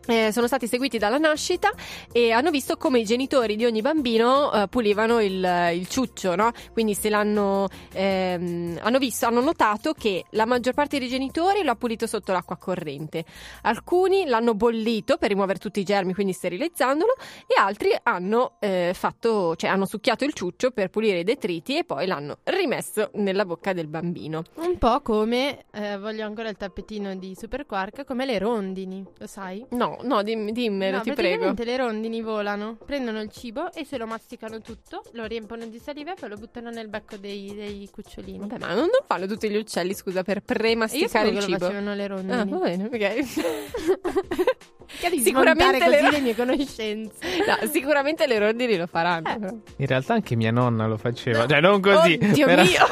Eh, 0.09 0.33
sono 0.33 0.47
stati 0.47 0.67
seguiti 0.67 0.99
dalla 0.99 1.19
nascita 1.19 1.71
e 2.11 2.33
hanno 2.33 2.51
visto 2.51 2.77
come 2.77 2.99
i 2.99 3.05
genitori 3.05 3.57
di 3.57 3.65
ogni 3.65 3.83
bambino 3.83 4.53
eh, 4.53 4.69
pulivano 4.69 5.21
il, 5.21 5.71
il 5.75 5.87
ciuccio, 5.87 6.35
no? 6.35 6.51
Quindi 6.73 6.95
se 6.95 7.09
l'hanno 7.09 7.69
ehm, 7.93 8.79
hanno 8.83 8.99
visto, 8.99 9.27
hanno 9.27 9.41
notato 9.41 9.93
che 9.93 10.25
la 10.31 10.47
maggior 10.47 10.75
parte 10.75 10.99
dei 10.99 11.09
genitori 11.09 11.63
lo 11.63 11.73
ha 11.73 11.77
pulito 11.77 12.07
sotto 12.07 12.33
l'acqua 12.33 12.57
corrente. 12.57 13.25
Alcuni 13.63 14.27
l'hanno 14.27 14.55
bollito 14.55 15.17
per 15.19 15.29
rimuovere 15.29 15.59
tutti 15.59 15.81
i 15.81 15.85
germi, 15.85 16.15
quindi 16.15 16.33
sterilizzandolo, 16.33 17.15
e 17.47 17.61
altri 17.61 17.97
hanno 18.03 18.57
eh, 18.61 18.93
fatto, 18.95 19.57
cioè 19.57 19.71
hanno 19.71 19.87
succhiato 19.87 20.25
il 20.25 20.33
ciuccio 20.33 20.71
per 20.71 20.89
pulire 20.89 21.21
i 21.21 21.25
detriti 21.25 21.77
e 21.77 21.85
poi 21.85 22.07
l'hanno 22.07 22.39
rimesso 22.45 23.11
nella 23.15 23.45
bocca 23.45 23.73
del 23.73 23.89
bambino. 23.89 24.43
Un 24.55 24.79
po' 24.79 25.01
come, 25.03 25.67
eh, 25.73 25.99
voglio 25.99 26.25
ancora 26.25 26.49
il 26.49 26.57
tappetino 26.57 27.15
di 27.15 27.35
Super 27.39 27.67
Quark, 27.67 28.05
come 28.05 28.25
le 28.25 28.39
rondini, 28.39 29.05
lo 29.19 29.27
sai? 29.27 29.65
No, 29.71 29.98
no, 30.03 30.23
dim- 30.23 30.51
dimmelo, 30.51 30.97
no, 30.99 31.03
ti 31.03 31.13
prego. 31.13 31.55
le 31.57 31.77
rondini 31.77 32.21
volano, 32.21 32.77
prendono 32.85 33.21
il 33.21 33.31
cibo 33.31 33.73
e 33.73 33.85
se 33.85 33.97
lo 33.99 34.07
masticano 34.07 34.61
tutto, 34.61 35.03
lo 35.13 35.25
riempono 35.25 35.67
di 35.67 35.79
saliva 35.79 36.13
e 36.13 36.15
poi 36.19 36.29
lo 36.29 36.37
buttano 36.37 36.71
nel 36.71 36.89
becco 36.89 37.17
dei, 37.17 37.55
dei 37.55 37.89
cucciolini. 37.91 38.39
Vabbè, 38.39 38.59
ma 38.59 38.75
non 38.75 38.85
lo 38.87 39.05
fanno 39.07 39.27
tutti 39.27 39.49
gli 39.51 39.57
uccelli, 39.57 39.95
scusa, 39.95 40.23
per 40.23 40.37
io 40.39 40.43
premasticare 40.45 41.29
il 41.29 41.35
che 41.35 41.41
lo 41.41 41.47
cibo. 41.47 41.59
facevano 41.59 41.95
le 41.95 42.07
rondini. 42.07 42.33
Ah, 42.33 42.45
va 42.45 42.59
bene, 42.59 42.85
ok. 42.85 44.57
Che 45.01 45.11
di 45.11 45.21
Sicuramente 45.21 45.89
le 45.89 45.99
così 46.01 46.11
le 46.17 46.21
mie 46.21 46.35
conoscenze. 46.35 47.27
No, 47.47 47.69
sicuramente 47.71 48.27
le 48.27 48.39
rondini 48.39 48.77
lo 48.77 48.87
faranno. 48.87 49.29
Eh. 49.29 49.73
In 49.77 49.87
realtà 49.87 50.15
anche 50.15 50.35
mia 50.35 50.51
nonna 50.51 50.87
lo 50.87 50.97
faceva. 50.97 51.47
Cioè, 51.47 51.61
non 51.61 51.81
così. 51.81 52.19
Oddio 52.21 52.47
però- 52.47 52.63
mio! 52.63 52.87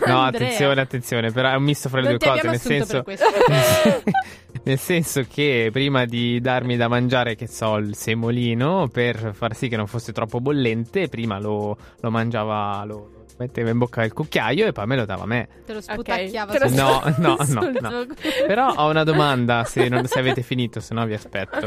No, 0.06 0.22
attenzione, 0.24 0.80
attenzione. 0.80 1.30
Però 1.30 1.50
è 1.50 1.54
un 1.54 1.62
misto 1.62 1.88
fra 1.88 2.00
le 2.00 2.08
Non 2.08 2.16
due 2.18 2.26
ti 2.26 2.34
cose. 2.34 2.48
Nel 2.48 2.60
senso, 2.60 3.04
nel 4.64 4.78
senso 4.78 5.24
che 5.28 5.68
prima 5.72 6.04
di 6.04 6.40
darmi 6.40 6.76
da 6.76 6.88
mangiare, 6.88 7.34
che 7.34 7.46
so, 7.46 7.76
il 7.76 7.94
semolino, 7.94 8.88
per 8.88 9.32
far 9.34 9.54
sì 9.54 9.68
che 9.68 9.76
non 9.76 9.86
fosse 9.86 10.12
troppo 10.12 10.40
bollente, 10.40 11.08
prima 11.08 11.38
lo, 11.38 11.76
lo 12.00 12.10
mangiava, 12.10 12.82
lo 12.84 13.10
lo 13.13 13.13
metteva 13.38 13.70
in 13.70 13.78
bocca 13.78 14.04
il 14.04 14.12
cucchiaio 14.12 14.66
e 14.66 14.72
poi 14.72 14.86
me 14.86 14.96
lo 14.96 15.04
dava 15.04 15.22
a 15.24 15.26
me. 15.26 15.48
Te 15.66 15.72
lo 15.72 15.80
sputacchiava 15.80 16.52
te 16.52 16.58
lo 16.60 16.68
sul- 16.68 16.76
No, 16.76 17.02
no, 17.18 17.36
no, 17.48 17.70
no. 17.80 18.06
Però 18.46 18.72
ho 18.74 18.88
una 18.90 19.04
domanda 19.04 19.64
se, 19.64 19.88
non- 19.88 20.06
se 20.06 20.18
avete 20.18 20.42
finito, 20.42 20.80
se 20.80 20.94
no 20.94 21.04
vi 21.06 21.14
aspetto. 21.14 21.66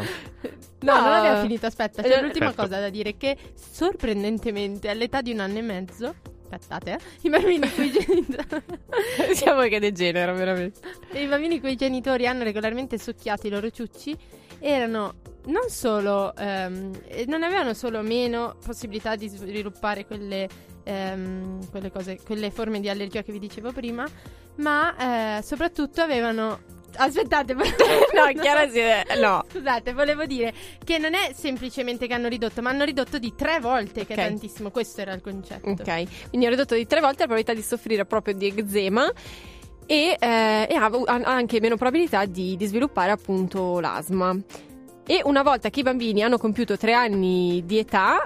No, 0.80 0.94
No. 0.94 1.00
non 1.02 1.14
abbiamo 1.14 1.42
finito. 1.42 1.66
Aspetta, 1.66 2.02
c'è 2.04 2.08
Eh, 2.18 2.22
l'ultima 2.22 2.46
perfetto. 2.52 2.68
cosa 2.68 2.80
da 2.80 2.90
dire: 2.90 3.18
che 3.18 3.36
sorprendentemente 3.56 4.90
all'età 4.90 5.22
di 5.22 5.32
un 5.32 5.40
anno 5.40 5.58
e 5.58 5.62
mezzo. 5.62 6.14
Aspettate, 6.50 6.92
eh, 6.94 7.00
i 7.22 7.30
bambini 7.30 7.70
cui 7.72 7.92
genitori. 7.92 8.64
Siamo 9.34 9.62
che 9.64 9.80
degenero, 9.80 10.34
veramente. 10.34 10.80
I 11.12 11.26
bambini 11.26 11.60
cui 11.60 11.72
i 11.72 11.76
genitori 11.76 12.26
hanno 12.28 12.44
regolarmente 12.44 12.98
succhiato 12.98 13.48
i 13.48 13.50
loro 13.50 13.70
ciucci 13.70 14.16
erano 14.60 15.16
non 15.48 15.68
solo 15.70 16.36
ehm, 16.36 16.92
eh, 17.08 17.26
non 17.28 17.44
avevano 17.44 17.74
solo 17.74 18.02
meno 18.02 18.56
possibilità 18.66 19.16
di 19.16 19.28
sviluppare 19.28 20.06
quelle, 20.06 20.48
ehm, 20.88 21.70
quelle 21.70 21.92
cose, 21.92 22.20
quelle 22.26 22.52
forme 22.52 22.80
di 22.80 22.90
allergia 22.90 23.22
che 23.22 23.32
vi 23.32 23.40
dicevo 23.40 23.72
prima, 23.72 24.08
ma 24.56 25.38
eh, 25.38 25.42
soprattutto 25.44 26.02
avevano 26.02 26.76
Aspettate, 26.96 27.54
No, 27.54 28.42
Chiara 28.42 28.68
si... 28.70 28.80
No. 29.20 29.44
Scusate, 29.52 29.94
volevo 29.94 30.26
dire 30.26 30.54
che 30.84 30.98
non 30.98 31.14
è 31.14 31.32
semplicemente 31.36 32.08
che 32.08 32.14
hanno 32.14 32.28
ridotto, 32.28 32.62
ma 32.62 32.70
hanno 32.70 32.86
ridotto 32.86 33.20
di 33.20 33.34
tre 33.36 33.60
volte, 33.60 34.06
che 34.06 34.14
Ok. 34.14 34.20
è 34.20 34.28
tantissimo. 34.28 34.72
Questo 34.72 35.02
era 35.02 35.14
il 35.14 35.22
concetto. 35.22 35.70
Ok, 35.70 36.30
quindi 36.30 36.48
ho 36.48 36.50
ridotto 36.50 36.76
di 36.76 36.88
tre 36.88 37.00
volte 37.00 37.20
la 37.20 37.26
probabilità 37.26 37.54
di 37.54 37.62
soffrire 37.62 38.06
proprio 38.06 38.34
di 38.34 38.48
eczema 38.48 39.12
e, 39.86 40.16
eh, 40.20 40.68
e 40.70 40.76
ha, 40.76 40.86
ha 40.86 41.22
anche 41.24 41.60
meno 41.60 41.76
probabilità 41.76 42.26
di, 42.26 42.56
di 42.56 42.66
sviluppare 42.66 43.12
appunto 43.12 43.80
l'asma. 43.80 44.36
E 45.06 45.22
una 45.24 45.44
volta 45.44 45.70
che 45.70 45.82
i 45.82 45.84
bambini 45.84 46.24
hanno 46.24 46.38
compiuto 46.38 46.78
tre 46.78 46.94
anni 46.94 47.64
di 47.66 47.78
età, 47.78 48.22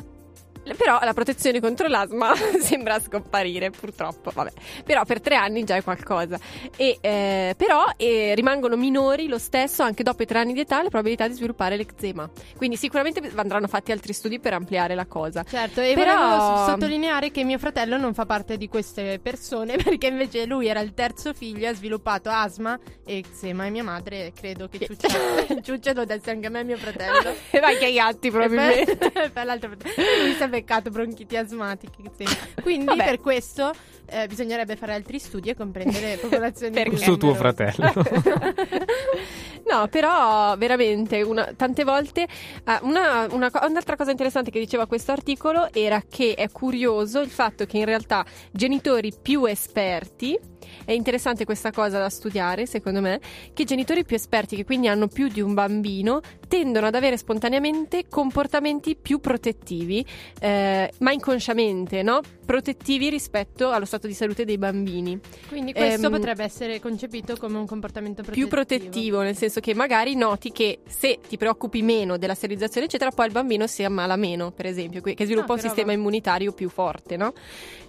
però 0.77 0.99
la 1.01 1.13
protezione 1.13 1.59
contro 1.59 1.87
l'asma 1.87 2.33
sembra 2.59 2.99
scomparire, 2.99 3.69
purtroppo. 3.71 4.31
Vabbè. 4.33 4.51
Però 4.85 5.03
per 5.05 5.21
tre 5.21 5.35
anni 5.35 5.63
già 5.63 5.75
è 5.75 5.83
qualcosa. 5.83 6.39
E, 6.75 6.97
eh, 7.01 7.53
però 7.57 7.85
eh, 7.97 8.33
rimangono 8.35 8.75
minori 8.75 9.27
lo 9.27 9.37
stesso 9.37 9.83
anche 9.83 10.03
dopo 10.03 10.23
i 10.23 10.25
tre 10.25 10.39
anni 10.39 10.53
di 10.53 10.61
età 10.61 10.81
le 10.81 10.89
probabilità 10.89 11.27
di 11.27 11.33
sviluppare 11.33 11.75
l'eczema. 11.75 12.29
Quindi 12.55 12.75
sicuramente 12.75 13.21
andranno 13.35 13.67
fatti 13.67 13.91
altri 13.91 14.13
studi 14.13 14.39
per 14.39 14.53
ampliare 14.53 14.95
la 14.95 15.05
cosa. 15.05 15.43
Certo, 15.43 15.81
e 15.81 15.93
Però- 15.93 16.15
volevo 16.15 16.65
sottolineare 16.65 17.31
che 17.31 17.43
mio 17.43 17.57
fratello 17.57 17.97
non 17.97 18.13
fa 18.13 18.25
parte 18.25 18.57
di 18.57 18.67
queste 18.67 19.19
persone 19.21 19.77
perché 19.81 20.07
invece 20.07 20.45
lui 20.45 20.67
era 20.67 20.79
il 20.79 20.93
terzo 20.93 21.33
figlio 21.33 21.69
ha 21.69 21.73
sviluppato 21.73 22.29
asma 22.29 22.79
e 23.05 23.17
eczema 23.17 23.65
e 23.65 23.69
mia 23.69 23.83
madre 23.83 24.31
credo 24.35 24.67
che 24.67 24.85
ciuccia, 24.85 25.07
ciuccia 25.61 25.93
lo 25.93 26.05
desse 26.05 26.31
anche 26.31 26.47
a 26.47 26.49
me 26.49 26.59
e 26.59 26.63
mio 26.63 26.77
fratello. 26.77 27.33
E 27.49 27.59
vai 27.59 27.77
che 27.77 27.85
ai 27.85 27.93
gatti, 27.93 28.29
probabilmente. 28.29 28.91
E 28.91 28.95
poi- 28.95 29.29
per 29.29 29.45
l'altro 29.45 29.69
lui 29.69 30.31
è 30.31 30.35
beccato 30.51 30.91
bronchiti 30.91 31.35
asmatiche. 31.35 32.03
Quindi 32.61 32.85
Vabbè. 32.85 33.05
per 33.05 33.19
questo 33.19 33.73
eh, 34.11 34.27
bisognerebbe 34.27 34.75
fare 34.75 34.93
altri 34.93 35.19
studi 35.19 35.49
e 35.49 35.55
comprendere 35.55 36.17
popolazioni 36.21 36.73
Perché? 36.73 36.97
Su 36.97 37.17
tuo 37.17 37.33
fratello. 37.33 37.91
No, 39.69 39.87
però 39.87 40.55
veramente 40.57 41.21
una- 41.21 41.53
tante 41.55 41.83
volte 41.85 42.23
eh, 42.23 42.79
una- 42.81 43.27
una 43.31 43.49
un'altra 43.67 43.95
cosa 43.95 44.11
interessante 44.11 44.51
che 44.51 44.59
diceva 44.59 44.85
questo 44.85 45.11
articolo 45.13 45.71
era 45.71 46.03
che 46.09 46.33
è 46.33 46.49
curioso 46.49 47.21
il 47.21 47.29
fatto 47.29 47.65
che 47.65 47.77
in 47.77 47.85
realtà 47.85 48.25
genitori 48.51 49.13
più 49.21 49.45
esperti 49.45 50.37
è 50.83 50.91
interessante 50.93 51.45
questa 51.45 51.71
cosa 51.71 51.99
da 51.99 52.09
studiare, 52.09 52.65
secondo 52.65 53.01
me, 53.01 53.19
che 53.53 53.65
genitori 53.65 54.03
più 54.05 54.15
esperti, 54.15 54.55
che 54.55 54.63
quindi 54.65 54.87
hanno 54.87 55.07
più 55.07 55.27
di 55.27 55.41
un 55.41 55.53
bambino, 55.53 56.21
tendono 56.47 56.87
ad 56.87 56.95
avere 56.95 57.17
spontaneamente 57.17 58.05
comportamenti 58.09 58.95
più 58.95 59.19
protettivi, 59.19 60.05
eh, 60.39 60.91
ma 60.99 61.11
inconsciamente, 61.11 62.01
no? 62.03 62.21
Protettivi 62.51 63.09
rispetto 63.09 63.69
allo 63.71 63.85
stato 63.85 64.07
di 64.07 64.13
salute 64.13 64.43
dei 64.43 64.57
bambini. 64.57 65.17
Quindi 65.47 65.71
questo 65.71 66.07
Ehm, 66.07 66.11
potrebbe 66.11 66.43
essere 66.43 66.81
concepito 66.81 67.37
come 67.37 67.57
un 67.57 67.65
comportamento 67.65 68.23
protettivo. 68.23 68.47
Più 68.47 68.53
protettivo, 68.53 69.21
nel 69.21 69.37
senso 69.37 69.61
che 69.61 69.73
magari 69.73 70.15
noti 70.15 70.51
che 70.51 70.79
se 70.85 71.19
ti 71.25 71.37
preoccupi 71.37 71.81
meno 71.81 72.17
della 72.17 72.33
sterilizzazione, 72.33 72.87
eccetera, 72.87 73.11
poi 73.11 73.27
il 73.27 73.31
bambino 73.31 73.67
si 73.67 73.83
ammala 73.85 74.17
meno, 74.17 74.51
per 74.51 74.65
esempio, 74.65 74.99
che 74.99 75.15
sviluppa 75.23 75.53
Ah, 75.53 75.55
un 75.55 75.61
sistema 75.61 75.87
roba. 75.91 75.99
immunitario 75.99 76.51
più 76.51 76.67
forte, 76.67 77.15
no? 77.15 77.31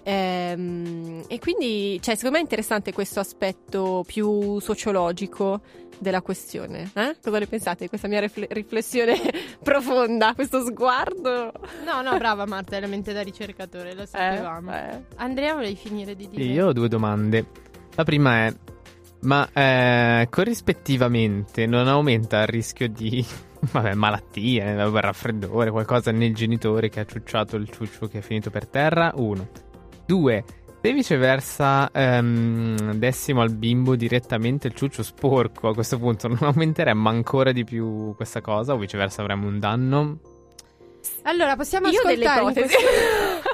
Ehm, 0.03 1.23
e 1.27 1.39
quindi, 1.39 1.99
cioè, 2.01 2.15
secondo 2.15 2.35
me 2.35 2.39
è 2.39 2.43
interessante 2.43 2.93
questo 2.93 3.19
aspetto 3.19 4.03
più 4.07 4.59
sociologico 4.59 5.61
della 5.99 6.21
questione. 6.21 6.91
eh? 6.93 7.15
Cosa 7.21 7.39
ne 7.39 7.47
pensate 7.47 7.83
di 7.83 7.89
questa 7.89 8.07
mia 8.07 8.19
rifle- 8.19 8.47
riflessione 8.49 9.15
profonda, 9.63 10.33
questo 10.33 10.63
sguardo? 10.63 11.51
No, 11.85 12.01
no, 12.01 12.17
brava 12.17 12.45
Marta, 12.45 12.77
è 12.77 12.79
la 12.79 12.87
mente 12.87 13.13
da 13.13 13.21
ricercatore, 13.21 13.93
lo 13.93 14.05
sapevamo. 14.05 14.73
eh. 14.75 15.03
Andrea, 15.15 15.53
volevi 15.53 15.75
finire 15.75 16.15
di 16.15 16.27
dire? 16.27 16.43
Io 16.43 16.67
ho 16.67 16.73
due 16.73 16.87
domande. 16.87 17.45
La 17.95 18.03
prima 18.03 18.45
è: 18.47 18.53
ma 19.21 19.47
eh, 19.53 20.27
corrispettivamente 20.29 21.65
non 21.65 21.87
aumenta 21.87 22.41
il 22.41 22.47
rischio 22.47 22.89
di 22.89 23.25
vabbè, 23.71 23.93
malattie, 23.93 24.75
raffreddore, 24.99 25.71
qualcosa 25.71 26.11
nel 26.11 26.33
genitore 26.33 26.89
che 26.89 26.99
ha 27.01 27.05
ciucciato 27.05 27.55
il 27.55 27.69
ciuccio 27.69 28.07
che 28.07 28.17
è 28.17 28.21
finito 28.21 28.49
per 28.49 28.67
terra? 28.67 29.11
Uno. 29.15 29.47
Due. 30.05 30.43
Se 30.85 30.91
viceversa 30.91 31.89
ehm, 31.93 32.95
dessimo 32.95 33.39
al 33.41 33.53
bimbo 33.53 33.95
direttamente 33.95 34.67
il 34.67 34.73
ciuccio 34.75 35.01
sporco, 35.01 35.69
a 35.69 35.73
questo 35.73 35.97
punto 35.97 36.27
non 36.27 36.39
aumenteremmo 36.41 37.07
ancora 37.07 37.53
di 37.53 37.63
più 37.63 38.13
questa 38.17 38.41
cosa 38.41 38.73
o 38.73 38.77
viceversa 38.77 39.21
avremmo 39.21 39.47
un 39.47 39.59
danno? 39.59 40.17
Allora, 41.21 41.55
possiamo 41.55 41.87
Io 41.87 42.01
ho 42.01 42.05
delle 42.05 42.25
ascoltare 42.25 42.41
in 42.43 42.67
ipotesi. 42.67 42.75
questo- 42.75 43.51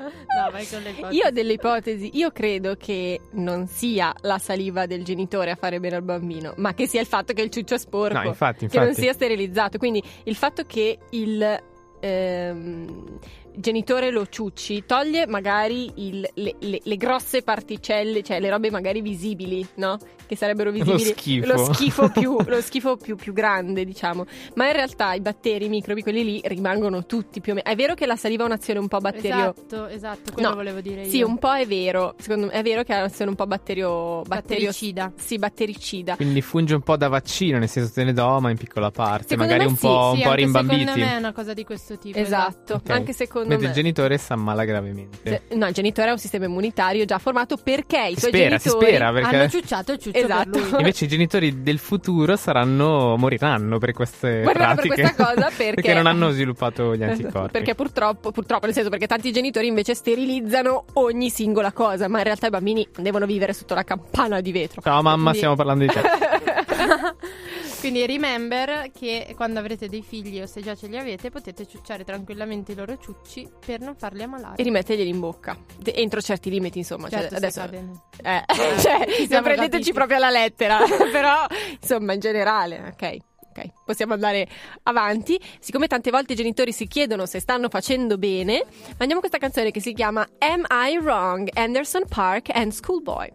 No, 0.40 0.50
vai 0.50 0.66
con 0.66 0.82
le 0.82 0.90
ipotesi. 0.90 1.16
Io 1.18 1.26
ho 1.26 1.30
delle 1.30 1.52
ipotesi. 1.54 2.10
Io 2.18 2.30
credo 2.30 2.74
che 2.76 3.20
non 3.32 3.66
sia 3.66 4.14
la 4.20 4.36
saliva 4.38 4.84
del 4.84 5.02
genitore 5.02 5.50
a 5.52 5.56
fare 5.56 5.80
bene 5.80 5.96
al 5.96 6.02
bambino, 6.02 6.52
ma 6.58 6.74
che 6.74 6.86
sia 6.86 7.00
il 7.00 7.06
fatto 7.06 7.32
che 7.32 7.40
il 7.40 7.48
ciuccio 7.50 7.74
è 7.74 7.78
sporco. 7.78 8.18
No, 8.18 8.24
infatti, 8.24 8.66
Che 8.66 8.76
non 8.76 8.88
infatti. 8.88 9.02
sia 9.04 9.14
sterilizzato. 9.14 9.78
Quindi 9.78 10.02
il 10.24 10.36
fatto 10.36 10.64
che 10.66 10.98
il 11.10 11.62
ehm, 12.00 13.18
genitore 13.60 14.10
lo 14.10 14.26
ciucci 14.26 14.84
toglie 14.86 15.26
magari 15.26 15.90
il- 15.96 16.28
le, 16.34 16.56
le- 16.58 16.80
le 16.82 16.96
grosse 16.96 17.42
particelle, 17.42 18.22
cioè 18.22 18.40
le 18.40 18.50
robe 18.50 18.70
magari 18.70 19.00
visibili, 19.00 19.66
no? 19.76 19.98
Che 20.26 20.36
sarebbero 20.36 20.70
Lo 20.70 20.76
visibili. 20.76 21.10
schifo. 21.16 21.46
Lo 21.46 21.72
schifo 21.72 22.08
più, 22.10 22.36
lo 22.46 22.60
schifo 22.60 22.96
più, 22.96 23.16
più 23.16 23.32
grande, 23.32 23.84
diciamo. 23.84 24.24
Ma 24.54 24.66
in 24.66 24.72
realtà 24.74 25.12
i 25.14 25.20
batteri, 25.20 25.64
i 25.64 25.68
microbi, 25.68 26.02
quelli 26.02 26.22
lì 26.24 26.40
rimangono 26.44 27.04
tutti 27.04 27.40
più 27.40 27.52
o 27.52 27.54
meno. 27.56 27.68
È 27.68 27.74
vero 27.74 27.94
che 27.94 28.06
la 28.06 28.16
saliva 28.16 28.44
ha 28.44 28.46
un'azione 28.46 28.78
un 28.78 28.86
po' 28.88 28.98
batterio. 28.98 29.52
Esatto, 29.56 29.86
esatto, 29.88 30.32
quello 30.32 30.48
No, 30.50 30.54
volevo 30.54 30.80
dire 30.80 31.02
io. 31.02 31.08
Sì, 31.10 31.22
un 31.22 31.36
po' 31.38 31.52
è 31.54 31.66
vero. 31.66 32.14
Secondo 32.18 32.46
me 32.46 32.52
è 32.52 32.62
vero 32.62 32.82
che 32.84 32.94
ha 32.94 32.98
un'azione 33.00 33.30
un 33.30 33.36
po' 33.36 33.46
batterio, 33.46 34.22
batterio 34.22 34.66
Battericida. 34.66 35.12
Sì, 35.16 35.36
battericida. 35.38 36.14
Quindi 36.16 36.40
funge 36.42 36.74
un 36.74 36.82
po' 36.82 36.96
da 36.96 37.08
vaccino, 37.08 37.58
nel 37.58 37.68
senso 37.68 37.92
te 37.92 38.04
ne 38.04 38.12
do, 38.12 38.38
ma 38.40 38.50
in 38.50 38.56
piccola 38.56 38.90
parte, 38.92 39.28
Secondo 39.30 39.50
magari 39.52 39.68
un 39.68 39.76
sì, 39.76 39.86
po', 39.86 40.10
un 40.12 40.16
Sì, 40.16 40.22
po' 40.22 40.28
anche 40.28 40.40
rimbambiti. 40.42 40.78
Secondo 40.84 41.00
me 41.04 41.12
è 41.12 41.16
una 41.16 41.32
cosa 41.32 41.52
di 41.54 41.64
questo 41.64 41.98
tipo. 41.98 42.18
Esatto, 42.18 42.74
Ok. 42.74 42.90
anche 42.90 43.12
secondo 43.12 43.48
Mentre 43.50 43.66
me. 43.66 43.72
il 43.72 43.72
genitore 43.76 44.18
si 44.18 44.32
ammala 44.32 44.64
gravemente. 44.64 45.42
Se- 45.48 45.56
No, 45.56 45.66
il 45.66 45.72
genitore 45.74 46.08
ha 46.08 46.12
un 46.12 46.18
sistema 46.18 46.46
immunitario 46.46 47.04
già 47.04 47.18
formato 47.18 47.56
perché 47.56 47.98
i 48.08 48.14
Si 48.14 48.20
suoi 48.20 48.30
spera, 48.32 48.56
genitori 48.56 48.84
spera, 48.86 49.12
perché 49.12 49.36
Hanno 49.36 49.48
ciucciato 49.48 49.92
il 49.92 49.98
ciuccio 49.98 50.18
Esatto. 50.18 50.50
per 50.50 50.78
invece 50.78 51.04
i 51.04 51.08
genitori 51.08 51.62
del 51.62 51.78
futuro 51.78 52.36
saranno 52.36 53.16
moriranno 53.16 53.78
per 53.78 53.92
queste 53.92 54.42
Moriranno 54.44 54.74
per 54.76 54.86
pratiche. 54.86 55.02
questa 55.14 55.24
cosa 55.34 55.50
perché- 55.56 55.94
non 55.94 56.06
hanno 56.06 56.30
sviluppato 56.30 56.94
gli 56.96 57.02
anticorpi. 57.02 57.50
Perché 57.50 57.74
purtroppo, 57.74 58.30
purtroppo, 58.32 58.64
nel 58.66 58.74
senso 58.74 58.90
perché 58.90 59.06
tanti 59.06 59.32
genitori 59.32 59.66
invece 59.66 59.94
sterilizzano 59.94 60.84
ogni 60.94 61.30
singola 61.30 61.72
cosa, 61.72 62.08
ma 62.08 62.18
in 62.18 62.24
realtà 62.24 62.46
i 62.46 62.50
bambini 62.50 62.86
devono 62.98 63.26
vivere 63.26 63.52
sotto 63.52 63.74
la 63.74 63.82
campana 63.84 64.40
di 64.40 64.52
vetro. 64.52 64.80
Ciao 64.82 65.02
mamma, 65.02 65.30
Quindi- 65.32 65.36
stiamo 65.38 65.54
parlando 65.56 65.84
di 65.84 65.90
te. 65.90 66.00
Quindi 67.80 68.04
remember 68.06 68.90
che 68.92 69.32
quando 69.34 69.58
avrete 69.58 69.88
dei 69.88 70.02
figli 70.02 70.38
o 70.40 70.46
se 70.46 70.60
già 70.60 70.74
ce 70.74 70.86
li 70.86 70.98
avete 70.98 71.30
potete 71.30 71.66
ciucciare 71.66 72.04
tranquillamente 72.04 72.72
i 72.72 72.74
loro 72.74 72.98
ciucci 72.98 73.48
per 73.64 73.80
non 73.80 73.96
farli 73.96 74.22
ammalare. 74.22 74.56
E 74.56 74.62
rimetterglieli 74.62 75.08
in 75.08 75.18
bocca. 75.18 75.56
De- 75.78 75.94
entro 75.94 76.20
certi 76.20 76.50
limiti, 76.50 76.76
insomma. 76.78 77.08
cioè, 77.08 77.20
Certo, 77.20 77.34
se 77.34 77.36
adesso, 77.38 77.60
cadono. 77.60 78.04
Eh, 78.22 78.44
cioè, 78.80 79.06
Ci 79.08 79.28
non 79.30 79.42
prendeteci 79.42 79.68
capiti. 79.70 79.92
proprio 79.92 80.16
alla 80.18 80.30
lettera, 80.30 80.78
però 81.10 81.46
insomma 81.80 82.12
in 82.12 82.20
generale, 82.20 82.92
ok. 82.92 83.16
Ok, 83.52 83.66
possiamo 83.84 84.12
andare 84.14 84.46
avanti. 84.84 85.40
Siccome 85.58 85.88
tante 85.88 86.10
volte 86.10 86.34
i 86.34 86.36
genitori 86.36 86.72
si 86.72 86.86
chiedono 86.86 87.26
se 87.26 87.40
stanno 87.40 87.68
facendo 87.68 88.16
bene, 88.16 88.64
mandiamo 88.98 89.18
questa 89.20 89.38
canzone 89.38 89.70
che 89.72 89.80
si 89.80 89.92
chiama 89.92 90.24
Am 90.38 90.64
I 90.70 90.98
Wrong? 90.98 91.48
Anderson 91.54 92.04
Park 92.06 92.50
and 92.52 92.70
Schoolboy. 92.72 93.28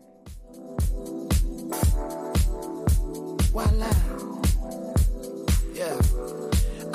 Voila. 3.51 3.94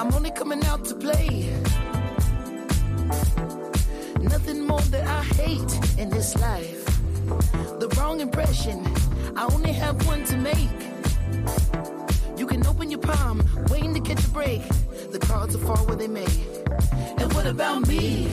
I'm 0.01 0.15
only 0.15 0.31
coming 0.31 0.65
out 0.65 0.83
to 0.87 0.95
play. 0.95 1.53
Nothing 4.19 4.67
more 4.67 4.81
that 4.81 5.07
I 5.07 5.23
hate 5.23 5.99
in 5.99 6.09
this 6.09 6.35
life. 6.39 6.87
The 7.81 7.95
wrong 7.99 8.21
impression. 8.21 8.79
I 9.37 9.45
only 9.53 9.73
have 9.73 10.07
one 10.07 10.25
to 10.25 10.39
make. 10.39 10.79
You 12.39 12.47
can 12.47 12.67
open 12.67 12.91
your 12.91 13.01
palm, 13.01 13.45
waiting 13.69 13.93
to 13.93 14.01
catch 14.01 14.25
a 14.25 14.31
break. 14.31 14.63
The 15.13 15.19
cards 15.19 15.55
will 15.55 15.67
fall 15.67 15.85
where 15.85 15.97
they 15.97 16.09
may. 16.09 16.35
And 17.19 17.31
what 17.35 17.47
about 17.47 17.87
me? 17.87 18.31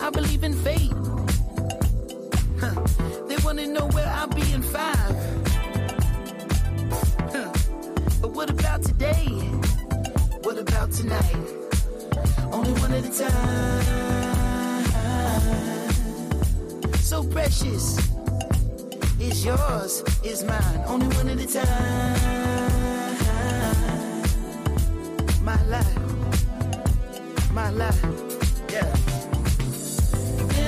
I 0.00 0.10
believe 0.10 0.44
in 0.44 0.52
fate. 0.52 0.92
Huh. 2.60 2.74
They 3.26 3.36
wanna 3.42 3.68
know 3.68 3.86
where 3.88 4.06
I'll 4.06 4.26
be 4.26 4.52
in 4.52 4.60
five. 4.60 5.45
But 8.20 8.30
what 8.30 8.50
about 8.50 8.82
today? 8.82 9.26
What 10.42 10.58
about 10.58 10.90
tonight? 10.92 11.36
Only 12.52 12.72
one 12.80 12.92
at 12.94 13.04
a 13.04 13.10
time. 13.18 13.84
So 16.94 17.22
precious. 17.24 17.98
It's 19.20 19.44
yours, 19.44 20.02
it's 20.22 20.42
mine. 20.44 20.84
Only 20.86 21.08
one 21.16 21.28
at 21.28 21.40
a 21.40 21.46
time. 21.46 22.36
My 25.44 25.62
life. 25.64 25.98
My 27.52 27.70
life. 27.70 28.02
Yeah. 28.72 28.96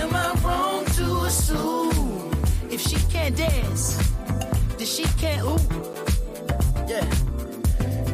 Am 0.01 0.15
I 0.15 0.35
wrong 0.45 0.85
to 0.85 1.25
assume 1.27 2.31
if 2.71 2.81
she 2.81 2.97
can't 3.13 3.37
dance, 3.37 3.97
then 4.77 4.87
she 4.87 5.05
can't 5.19 5.45
ooh? 5.45 5.59
Yeah. 6.89 7.28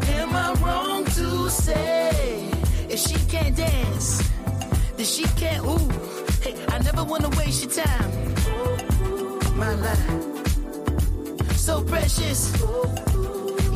Am 0.09 0.35
I 0.35 0.53
wrong 0.63 1.05
to 1.05 1.51
say 1.51 2.51
if 2.89 2.99
she 2.99 3.15
can't 3.29 3.57
dance, 3.57 4.23
then 4.97 5.07
she 5.07 5.25
can't 5.41 5.65
ooh? 5.65 5.89
Hey, 6.43 6.55
I 6.69 6.79
never 6.79 7.05
wanna 7.05 7.29
waste 7.31 7.65
your 7.65 7.73
time. 7.85 8.11
My 9.57 9.75
life, 9.75 10.47
so 11.57 11.83
precious, 11.83 12.53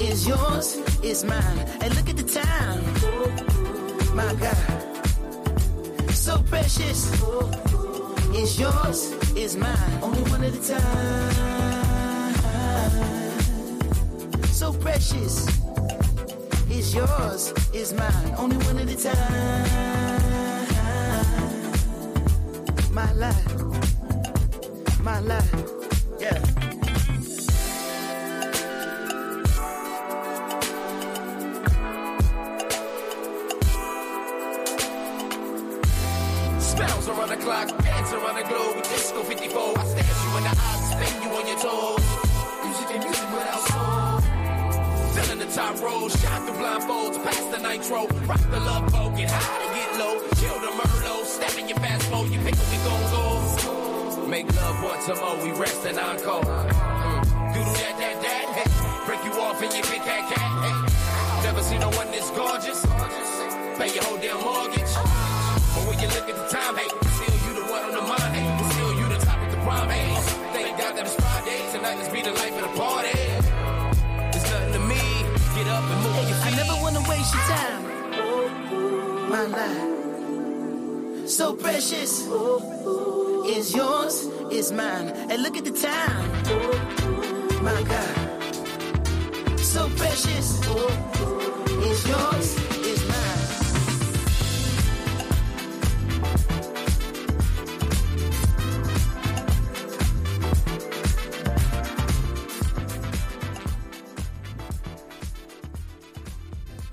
is 0.00 0.26
yours, 0.26 0.76
is 1.02 1.24
mine. 1.24 1.58
And 1.82 1.94
look 1.96 2.08
at 2.08 2.16
the 2.16 2.28
time, 2.42 2.82
my 4.14 4.34
God, 4.34 4.56
so 6.12 6.38
precious 6.42 7.10
is 8.34 8.58
yours, 8.58 9.12
is 9.36 9.56
mine. 9.56 9.98
Only 10.02 10.22
one 10.30 10.44
at 10.44 10.54
a 10.54 10.62
time. 10.68 11.58
So 14.52 14.72
precious 14.72 15.46
is 16.70 16.94
yours, 16.94 17.52
is 17.72 17.92
mine. 17.92 18.34
Only 18.36 18.56
one 18.58 18.78
at 18.78 18.88
a 18.88 18.96
time. 18.96 19.88
My 22.92 23.12
life, 23.12 23.54
my 25.02 25.20
life, 25.20 25.54
yeah. 26.18 26.38
Spells 36.58 37.08
around 37.08 37.28
the 37.28 37.36
clock, 37.36 37.68
dance 37.82 38.12
around 38.12 38.36
the 38.36 38.48
globe. 38.48 38.82
Disco 38.84 39.22
54, 39.22 39.78
I 39.78 39.84
stare 39.84 40.04
you 40.04 40.36
in 40.38 40.42
the 40.44 40.50
eyes, 40.50 40.90
spin 40.90 41.22
you 41.22 41.28
on 41.36 41.46
your 41.46 41.58
toes. 41.60 42.17
Top 45.58 45.74
rolls, 45.82 46.14
shot 46.22 46.46
the 46.46 46.52
blindfolds, 46.52 47.18
pass 47.24 47.42
the 47.50 47.58
nitro. 47.58 48.06
Rock 48.30 48.44
the 48.48 48.60
love 48.60 48.92
boat, 48.92 49.16
get 49.16 49.28
high 49.28 49.58
to 49.58 49.68
get 49.74 49.90
low. 49.98 50.14
Kill 50.38 50.54
the 50.62 50.70
Merlot, 50.78 51.26
step 51.26 51.58
in 51.58 51.68
your 51.68 51.78
fast 51.78 52.08
mode, 52.12 52.30
you 52.30 52.38
pick 52.46 52.54
up 52.54 52.68
the 52.70 52.78
go-go. 52.86 54.26
Make 54.28 54.46
love 54.54 54.78
once 54.84 55.08
more, 55.18 55.34
we 55.42 55.50
rest 55.58 55.84
and 55.84 55.98
encore. 55.98 56.46
Mm. 56.46 56.70
Uh, 56.70 57.18
do 57.50 57.62
that, 57.74 57.94
that, 57.98 58.16
that, 58.22 58.46
hey. 58.54 58.70
Break 59.02 59.18
you 59.26 59.34
off 59.42 59.58
in 59.58 59.74
your 59.74 59.82
big 59.90 59.98
cat 60.06 60.30
cat, 60.30 60.46
hey. 60.62 61.42
Never 61.42 61.62
seen 61.66 61.80
no 61.80 61.90
one 61.90 62.06
this 62.12 62.30
gorgeous. 62.38 62.86
Pay 63.82 63.90
your 63.98 64.04
whole 64.06 64.18
damn 64.22 64.38
mortgage. 64.38 64.94
But 65.74 65.82
when 65.90 65.98
you 65.98 66.06
look 66.14 66.30
at 66.30 66.38
the 66.38 66.46
time, 66.54 66.78
hey, 66.78 66.86
still 67.18 67.34
you 67.34 67.52
the 67.58 67.66
one 67.66 67.82
on 67.82 67.98
the 67.98 68.04
mind, 68.06 68.30
hey. 68.30 68.46
Still 68.78 68.94
you 68.94 69.08
the 69.10 69.18
topic 69.26 69.50
of 69.50 69.58
the 69.58 69.62
prime, 69.66 69.90
hey. 69.90 70.06
Thank 70.54 70.78
God 70.78 70.94
that 70.94 71.02
it's 71.02 71.18
Friday, 71.18 71.58
tonight 71.74 71.98
let's 71.98 72.14
be 72.14 72.22
the 72.22 72.30
life 72.30 72.54
of 72.54 72.62
the 72.62 72.78
party 72.78 73.17
up 75.78 75.90
and 75.92 76.00
move 76.02 76.28
your 76.30 76.38
I 76.48 76.50
never 76.60 76.74
wanna 76.84 77.02
waste 77.10 77.32
your 77.34 77.46
time. 77.54 77.82
My 79.34 79.44
life, 79.58 81.28
so 81.28 81.46
precious. 81.54 82.12
Is 83.56 83.74
yours, 83.74 84.14
is 84.58 84.72
mine. 84.72 85.08
And 85.30 85.42
look 85.44 85.56
at 85.56 85.64
the 85.70 85.76
time. 85.90 86.26
My 87.68 87.80
God, 87.92 88.16
so 89.74 89.82
precious. 90.00 90.48
Is 91.90 92.00
yours, 92.12 92.48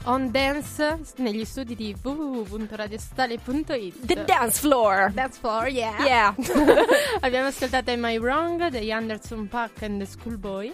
On 0.07 0.29
Dance 0.29 0.99
negli 1.17 1.43
studi 1.45 1.73
di 1.75 1.95
www.radiostale.it 1.99 4.05
The 4.05 4.23
dance 4.23 4.59
floor. 4.59 5.09
Dance 5.11 5.39
floor, 5.39 5.67
yeah. 5.67 5.95
Yeah. 6.05 6.35
Abbiamo 7.21 7.47
ascoltato 7.47 7.89
Am 7.91 8.05
I 8.05 8.19
Wrong 8.19 8.67
degli 8.67 8.91
Anderson 8.91 9.47
Pack 9.47 9.81
and 9.81 9.97
the 9.99 10.05
Schoolboy. 10.05 10.71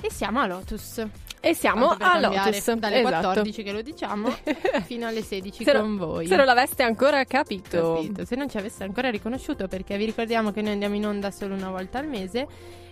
E 0.00 0.12
siamo 0.12 0.38
a 0.40 0.46
Lotus. 0.46 1.04
e 1.40 1.54
siamo 1.54 1.88
a 1.98 2.20
Lotus. 2.20 2.72
Dalle 2.74 3.00
Esatto. 3.00 3.26
14 3.26 3.62
che 3.64 3.72
lo 3.72 3.82
diciamo 3.82 4.32
fino 4.86 5.08
alle 5.08 5.22
16 5.22 5.64
Se, 5.64 5.72
con 5.72 5.94
no- 5.96 6.06
voi. 6.06 6.28
se 6.28 6.36
non 6.36 6.44
l'aveste 6.46 6.84
ancora 6.84 7.24
capito. 7.24 7.94
Capito. 7.94 8.24
Se 8.24 8.36
non 8.36 8.48
ci 8.48 8.58
avesse 8.58 8.84
ancora 8.84 9.10
riconosciuto, 9.10 9.66
perché 9.66 9.96
vi 9.98 10.04
ricordiamo 10.04 10.52
che 10.52 10.62
noi 10.62 10.70
andiamo 10.72 10.94
in 10.94 11.04
onda 11.04 11.32
solo 11.32 11.54
una 11.54 11.70
volta 11.70 11.98
al 11.98 12.06
mese 12.06 12.46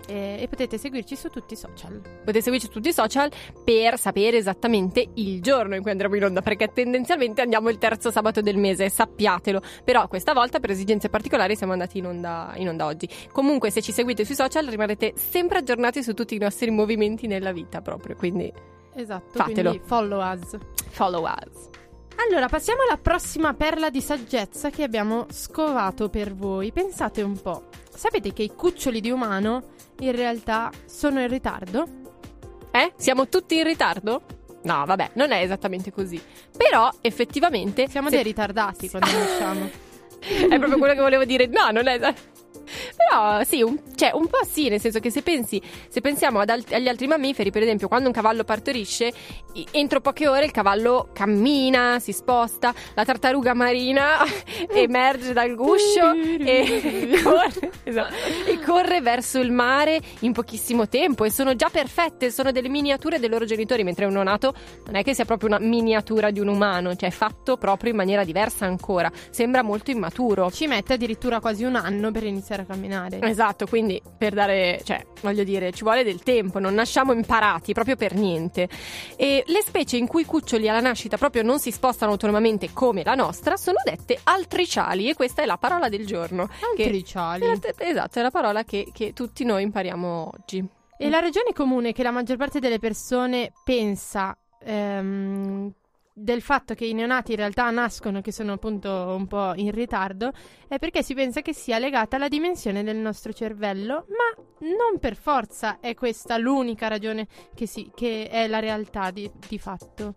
eh, 0.09 0.39
e 0.41 0.49
potete 0.49 0.79
seguirci 0.79 1.15
su 1.15 1.29
tutti 1.29 1.55
i 1.55 1.57
social. 1.57 2.01
Potete 2.01 2.41
seguirci 2.43 2.67
su 2.67 2.73
tutti 2.73 2.89
i 2.89 2.93
social 2.93 3.31
per 3.63 3.99
sapere 3.99 4.39
esattamente 4.39 5.07
il 5.15 5.41
giorno 5.43 5.75
in 5.75 5.83
cui 5.83 5.91
andremo 5.91 6.17
in 6.17 6.25
onda, 6.25 6.43
perché 6.43 6.69
tendenzialmente 6.73 7.43
andiamo 7.43 7.69
il 7.69 7.79
terzo 7.79 8.11
sabato 8.11 8.41
del 8.41 8.57
mese, 8.57 8.89
sappiatelo. 8.89 9.61
Però 9.85 10.09
questa 10.09 10.33
volta 10.33 10.59
per 10.59 10.71
esigenze 10.71 11.09
particolari 11.09 11.55
siamo 11.57 11.73
andati 11.73 11.99
in 11.99 12.07
onda, 12.07 12.53
in 12.57 12.69
onda 12.69 12.87
oggi. 12.87 13.09
Comunque 13.33 13.71
se 13.71 13.83
ci 13.83 13.93
seguite 13.93 14.25
sui 14.25 14.35
social 14.35 14.67
rimarrete 14.67 15.13
sempre 15.17 15.59
aggiornati 15.59 16.03
su 16.03 16.15
tutti 16.15 16.35
i 16.35 16.39
nostri 16.39 16.71
movimenti 16.71 17.27
nella 17.27 17.53
vita 17.53 17.81
proprio, 17.83 18.17
quindi 18.17 18.53
Esatto, 18.95 19.39
Fatelo. 19.39 19.71
quindi 19.71 19.87
follow 19.87 20.21
us. 20.21 20.57
follow 20.91 21.25
us. 21.25 21.69
Allora, 22.27 22.49
passiamo 22.49 22.83
alla 22.83 22.99
prossima 23.01 23.55
perla 23.55 23.91
di 23.91 24.01
saggezza 24.01 24.71
che 24.71 24.83
abbiamo 24.83 25.27
scovato 25.31 26.09
per 26.09 26.35
voi. 26.35 26.73
Pensate 26.73 27.23
un 27.23 27.41
po'. 27.41 27.67
Sapete 27.95 28.33
che 28.33 28.43
i 28.43 28.53
cuccioli 28.55 29.01
di 29.01 29.11
umano 29.11 29.77
in 30.01 30.13
realtà 30.15 30.71
sono 30.87 31.21
in 31.21 31.29
ritardo? 31.29 31.87
Eh? 32.71 32.93
Siamo 32.97 33.29
tutti 33.29 33.57
in 33.57 33.65
ritardo? 33.65 34.23
No, 34.63 34.85
vabbè, 34.85 35.11
non 35.15 35.31
è 35.33 35.43
esattamente 35.43 35.91
così. 35.93 36.21
Però 36.57 36.91
effettivamente 37.01 37.89
Siamo 37.89 38.09
se- 38.09 38.17
dei 38.17 38.25
ritardati 38.25 38.89
quando 38.91 39.09
nasciamo. 39.17 39.71
È 40.21 40.59
proprio 40.59 40.79
quello 40.79 40.95
che 40.95 41.01
volevo 41.01 41.25
dire. 41.25 41.47
No, 41.47 41.71
non 41.71 41.87
è. 41.87 41.99
Però 42.97 43.43
sì, 43.45 43.63
un, 43.63 43.79
cioè, 43.95 44.11
un 44.15 44.27
po' 44.27 44.45
sì, 44.49 44.69
nel 44.69 44.81
senso 44.81 45.01
che 45.01 45.11
se 45.11 45.23
pensi, 45.23 45.61
se 45.89 46.01
pensiamo 46.01 46.41
alt- 46.41 46.73
agli 46.73 46.89
altri 46.89 47.07
mammiferi, 47.07 47.51
per 47.51 47.63
esempio, 47.63 47.89
quando 47.89 48.09
un 48.09 48.15
cavallo 48.15 48.45
partorisce, 48.45 49.13
entro 49.71 50.01
poche 50.01 50.29
ore 50.29 50.45
il 50.45 50.51
cavallo 50.51 51.09
cammina, 51.13 51.99
si 51.99 52.13
sposta, 52.13 52.75
la 52.95 53.05
tartaruga 53.05 53.55
marina 53.55 54.19
emerge 54.73 55.33
dal 55.33 55.55
guscio 55.55 56.13
e 56.13 57.21
corre, 57.23 57.73
esatto, 57.83 58.15
e 58.47 58.59
corre 58.61 59.01
verso 59.01 59.39
il 59.39 59.53
mare 59.53 60.01
in 60.21 60.33
pochissimo 60.33 60.89
tempo 60.89 61.25
e 61.25 61.31
sono 61.31 61.55
già 61.55 61.69
perfette, 61.71 62.31
sono 62.31 62.53
delle 62.53 62.69
miniature 62.69 63.19
dei 63.19 63.29
loro 63.29 63.45
genitori, 63.45 63.85
mentre 63.85 64.05
un 64.05 64.13
neonato 64.13 64.55
non 64.87 64.97
è 64.97 65.03
che 65.03 65.15
sia 65.15 65.25
proprio 65.25 65.49
una 65.49 65.59
miniatura 65.59 66.31
di 66.31 66.41
un 66.41 66.49
umano, 66.49 66.95
cioè 66.95 67.09
è 67.09 67.13
fatto 67.13 67.57
proprio 67.57 67.91
in 67.91 67.97
maniera 67.97 68.25
diversa 68.25 68.67
ancora, 68.67 69.11
sembra 69.31 69.63
molto 69.63 69.91
immaturo. 69.91 70.51
Ci 70.51 70.67
mette 70.67 70.95
addirittura 70.95 71.41
quasi 71.41 71.65
un 71.65 71.77
anno 71.77 72.11
per 72.11 72.25
iniziare 72.25 72.58
a 72.63 72.65
camminare. 72.65 73.21
Esatto, 73.23 73.67
quindi 73.67 74.01
per 74.17 74.35
dare, 74.35 74.81
cioè, 74.85 75.05
voglio 75.23 75.45
dire, 75.45 75.73
ci 75.73 75.83
vuole 75.85 76.05
del 76.05 76.23
tempo, 76.23 76.59
non 76.59 76.75
nasciamo 76.75 77.13
imparati 77.13 77.73
proprio 77.73 77.97
per 77.97 78.15
niente. 78.15 78.69
E 79.17 79.43
le 79.47 79.63
specie 79.63 79.97
in 79.97 80.07
cui 80.07 80.23
i 80.23 80.25
cuccioli 80.25 80.69
alla 80.69 80.81
nascita 80.81 81.17
proprio 81.17 81.43
non 81.43 81.59
si 81.59 81.71
spostano 81.71 82.13
autonomamente 82.13 82.71
come 82.73 83.03
la 83.05 83.15
nostra 83.15 83.57
sono 83.57 83.79
dette 83.85 84.19
altriciali 84.25 85.09
e 85.09 85.15
questa 85.15 85.43
è 85.43 85.47
la 85.47 85.57
parola 85.59 85.89
del 85.89 86.07
giorno. 86.07 86.47
che- 86.77 86.85
Altriciali. 86.85 87.45
Esatto, 87.79 88.19
è 88.19 88.23
la 88.23 88.31
parola 88.31 88.65
che, 88.65 88.89
che 88.93 89.13
tutti 89.13 89.45
noi 89.45 89.63
impariamo 89.65 90.33
oggi. 90.35 90.65
E 91.01 91.09
la 91.11 91.21
ragione 91.21 91.53
comune 91.53 91.93
che 91.93 92.03
la 92.03 92.11
maggior 92.11 92.37
parte 92.37 92.59
delle 92.59 92.79
persone 92.81 93.53
pensa 93.65 94.37
ehm, 94.65 95.73
del 96.19 96.43
fatto 96.43 96.75
che 96.75 96.85
i 96.85 96.93
neonati 96.93 97.33
in 97.33 97.39
realtà 97.39 97.71
nascono, 97.71 98.21
che 98.21 98.33
sono 98.33 98.53
appunto 98.55 98.91
un 98.91 99.27
po' 99.27 99.53
in 99.55 99.71
ritardo, 99.71 100.33
è 100.67 100.79
perché 100.79 101.03
si 101.03 101.15
pensa 101.15 101.41
che 101.41 101.55
sia 101.55 101.79
legata 101.79 102.17
alla 102.17 102.29
dimensione 102.29 102.83
del 102.83 102.97
nostro 102.97 103.33
cervello, 103.33 104.07
ma 104.09 104.45
non 104.61 104.99
per 104.99 105.17
forza 105.17 105.79
è 105.81 105.95
questa 105.95 106.37
l'unica 106.37 106.89
ragione 106.89 107.27
che, 107.55 107.67
si- 107.67 107.91
che 107.95 108.29
è 108.29 108.47
la 108.49 108.59
realtà 108.59 109.11
di, 109.11 109.31
di 109.49 109.59
fatto. 109.59 110.15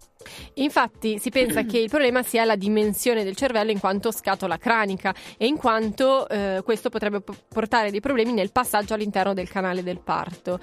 Infatti 0.56 1.20
si 1.20 1.30
pensa 1.30 1.64
che 1.66 1.80
il 1.80 1.90
problema 1.90 2.24
sia 2.24 2.46
la 2.46 2.56
dimensione 2.56 3.24
del 3.24 3.36
cervello 3.36 3.72
in 3.72 3.80
quanto 3.80 4.12
scatola 4.12 4.58
cranica 4.58 5.14
e 5.38 5.46
in 5.46 5.58
quanto 5.58 6.28
eh, 6.28 6.62
questo 6.64 6.90
potrebbe 6.90 7.22
portare 7.48 7.92
dei 7.92 8.00
problemi 8.00 8.34
nel 8.34 8.52
passaggio 8.52 8.94
all'interno 8.94 9.34
del 9.34 9.50
canale 9.50 9.84
del 9.84 10.00
parto. 10.00 10.60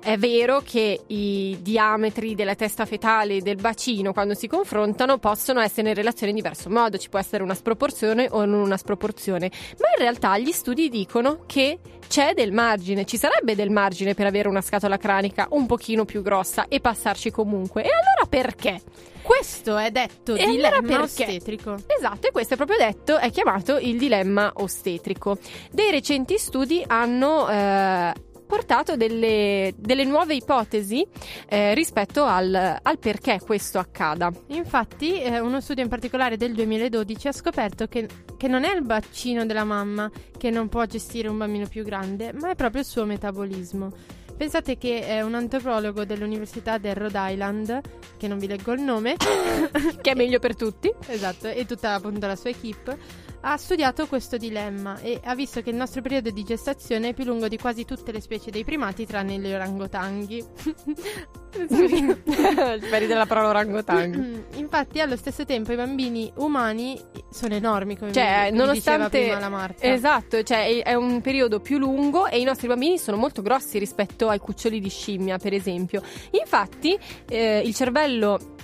È 0.00 0.16
vero 0.16 0.62
che 0.64 1.00
i 1.06 1.58
diametri 1.60 2.34
della 2.34 2.54
testa 2.54 2.86
fetale 2.86 3.36
e 3.36 3.40
del 3.40 3.56
bacino 3.56 4.12
quando 4.12 4.34
si 4.34 4.46
confrontano 4.46 5.18
possono 5.18 5.60
essere 5.60 5.88
in 5.88 5.94
relazione 5.94 6.30
in 6.30 6.36
diverso 6.36 6.70
modo, 6.70 6.98
ci 6.98 7.08
può 7.08 7.18
essere 7.18 7.42
una 7.42 7.54
sproporzione 7.54 8.28
o 8.30 8.44
non 8.44 8.60
una 8.60 8.76
sproporzione, 8.76 9.50
ma 9.78 9.88
in 9.96 9.98
realtà 9.98 10.38
gli 10.38 10.52
studi 10.52 10.88
dicono 10.88 11.44
che 11.46 11.78
c'è 12.08 12.32
del 12.34 12.52
margine, 12.52 13.04
ci 13.04 13.16
sarebbe 13.16 13.54
del 13.54 13.70
margine 13.70 14.14
per 14.14 14.26
avere 14.26 14.48
una 14.48 14.60
scatola 14.60 14.96
cranica 14.96 15.46
un 15.50 15.66
pochino 15.66 16.04
più 16.04 16.22
grossa 16.22 16.66
e 16.68 16.80
passarci 16.80 17.30
comunque. 17.30 17.82
E 17.82 17.88
allora 17.88 18.26
perché? 18.28 18.80
Questo 19.22 19.76
è 19.76 19.90
detto 19.90 20.34
E 20.34 20.44
allora 20.44 20.80
dilemma 20.80 20.80
perché? 20.80 21.24
ostetrico. 21.24 21.76
Esatto, 21.86 22.28
e 22.28 22.30
questo 22.30 22.54
è 22.54 22.56
proprio 22.56 22.78
detto, 22.78 23.18
è 23.18 23.30
chiamato 23.30 23.76
il 23.76 23.98
dilemma 23.98 24.50
ostetrico. 24.54 25.36
Dei 25.70 25.90
recenti 25.90 26.38
studi 26.38 26.82
hanno 26.86 27.46
eh, 27.48 28.12
portato 28.48 28.96
delle, 28.96 29.74
delle 29.76 30.04
nuove 30.04 30.34
ipotesi 30.34 31.06
eh, 31.48 31.74
rispetto 31.74 32.24
al, 32.24 32.78
al 32.82 32.98
perché 32.98 33.38
questo 33.44 33.78
accada. 33.78 34.32
Infatti, 34.48 35.20
eh, 35.20 35.38
uno 35.38 35.60
studio 35.60 35.82
in 35.84 35.88
particolare 35.88 36.36
del 36.36 36.54
2012 36.54 37.28
ha 37.28 37.32
scoperto 37.32 37.86
che, 37.86 38.08
che 38.36 38.48
non 38.48 38.64
è 38.64 38.74
il 38.74 38.82
bacino 38.82 39.44
della 39.44 39.64
mamma 39.64 40.10
che 40.36 40.50
non 40.50 40.68
può 40.68 40.84
gestire 40.86 41.28
un 41.28 41.36
bambino 41.36 41.66
più 41.68 41.84
grande, 41.84 42.32
ma 42.32 42.50
è 42.50 42.54
proprio 42.54 42.80
il 42.80 42.86
suo 42.86 43.04
metabolismo. 43.04 43.92
Pensate 44.38 44.78
che 44.78 45.00
eh, 45.00 45.22
un 45.22 45.34
antropologo 45.34 46.04
dell'Università 46.04 46.78
del 46.78 46.94
Rhode 46.94 47.18
Island, 47.32 47.80
che 48.16 48.28
non 48.28 48.38
vi 48.38 48.46
leggo 48.46 48.72
il 48.72 48.80
nome, 48.80 49.16
Che 50.00 50.10
è 50.10 50.14
meglio 50.14 50.38
per 50.38 50.54
tutti. 50.54 50.92
esatto, 51.08 51.48
e 51.48 51.66
tutta 51.66 51.94
appunto 51.94 52.24
la 52.26 52.36
sua 52.36 52.50
equipe, 52.50 52.96
ha 53.40 53.56
studiato 53.56 54.06
questo 54.06 54.36
dilemma 54.36 54.98
e 55.00 55.20
ha 55.24 55.34
visto 55.34 55.62
che 55.62 55.70
il 55.70 55.76
nostro 55.76 56.02
periodo 56.02 56.30
di 56.30 56.42
gestazione 56.44 57.08
è 57.10 57.14
più 57.14 57.24
lungo 57.24 57.48
di 57.48 57.56
quasi 57.56 57.84
tutte 57.84 58.12
le 58.12 58.20
specie 58.20 58.50
dei 58.50 58.64
primati, 58.64 59.06
tranne 59.06 59.38
gli 59.38 59.52
orangotanghi. 59.52 60.44
Speri 61.68 63.06
della 63.06 63.26
parola 63.26 63.48
orangotango. 63.48 64.46
Infatti, 64.58 65.00
allo 65.00 65.16
stesso 65.16 65.44
tempo, 65.44 65.72
i 65.72 65.76
bambini 65.76 66.30
umani 66.36 67.00
sono 67.30 67.54
enormi, 67.54 67.96
come 67.96 68.12
Cioè, 68.12 68.48
vi 68.50 68.56
nonostante 68.56 69.18
diceva 69.18 69.38
la 69.38 69.48
Marta. 69.48 69.84
Esatto, 69.86 70.42
cioè 70.42 70.66
è- 70.66 70.82
è 70.82 70.94
un 70.94 71.20
periodo 71.20 71.60
più 71.60 71.78
lungo 71.78 72.26
e 72.26 72.38
i 72.40 72.44
nostri 72.44 72.66
bambini 72.68 72.98
sono 72.98 73.16
molto 73.16 73.42
grossi 73.42 73.78
rispetto 73.78 74.28
ai 74.28 74.38
cuccioli 74.38 74.80
di 74.80 74.88
scimmia, 74.88 75.38
per 75.38 75.52
esempio. 75.52 76.02
Infatti, 76.32 76.98
eh, 77.28 77.62
il 77.64 77.74
cervello 77.74 78.56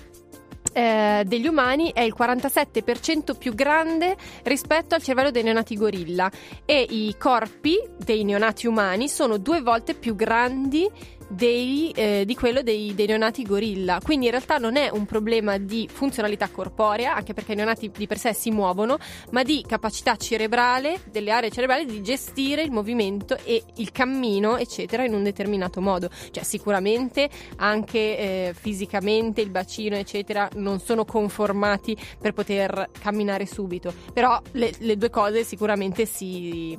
eh, 0.74 1.22
degli 1.24 1.46
umani 1.46 1.92
è 1.92 2.00
il 2.00 2.14
47% 2.18 3.36
più 3.38 3.54
grande 3.54 4.16
rispetto 4.42 4.94
al 4.94 5.02
cervello 5.02 5.30
dei 5.30 5.42
neonati 5.42 5.76
gorilla. 5.76 6.30
E 6.64 6.86
i 6.88 7.14
corpi 7.18 7.78
dei 7.96 8.24
neonati 8.24 8.66
umani 8.66 9.08
sono 9.08 9.38
due 9.38 9.62
volte 9.62 9.94
più 9.94 10.14
grandi 10.14 10.90
dei, 11.28 11.90
eh, 11.94 12.24
di 12.26 12.34
quello 12.34 12.62
dei, 12.62 12.94
dei 12.94 13.06
neonati 13.06 13.42
gorilla. 13.44 14.00
Quindi 14.02 14.26
in 14.26 14.32
realtà 14.32 14.58
non 14.58 14.76
è 14.76 14.90
un 14.90 15.06
problema 15.06 15.58
di 15.58 15.88
funzionalità 15.90 16.48
corporea, 16.48 17.14
anche 17.14 17.34
perché 17.34 17.52
i 17.52 17.56
neonati 17.56 17.90
di 17.94 18.06
per 18.06 18.18
sé 18.18 18.32
si 18.34 18.50
muovono, 18.50 18.98
ma 19.30 19.42
di 19.42 19.64
capacità 19.66 20.16
cerebrale, 20.16 21.00
delle 21.10 21.30
aree 21.30 21.50
cerebrali 21.50 21.86
di 21.86 22.02
gestire 22.02 22.62
il 22.62 22.70
movimento 22.70 23.36
e 23.44 23.62
il 23.76 23.92
cammino, 23.92 24.56
eccetera, 24.56 25.04
in 25.04 25.14
un 25.14 25.22
determinato 25.22 25.80
modo. 25.80 26.10
Cioè 26.30 26.42
sicuramente 26.44 27.28
anche 27.56 27.98
eh, 27.98 28.54
fisicamente 28.58 29.40
il 29.40 29.50
bacino, 29.50 29.96
eccetera, 29.96 30.48
non 30.54 30.80
sono 30.80 31.04
conformati 31.04 31.96
per 32.20 32.32
poter 32.32 32.90
camminare 33.00 33.46
subito, 33.46 33.92
però 34.12 34.40
le, 34.52 34.72
le 34.78 34.96
due 34.96 35.10
cose 35.10 35.44
sicuramente 35.44 36.06
si 36.06 36.76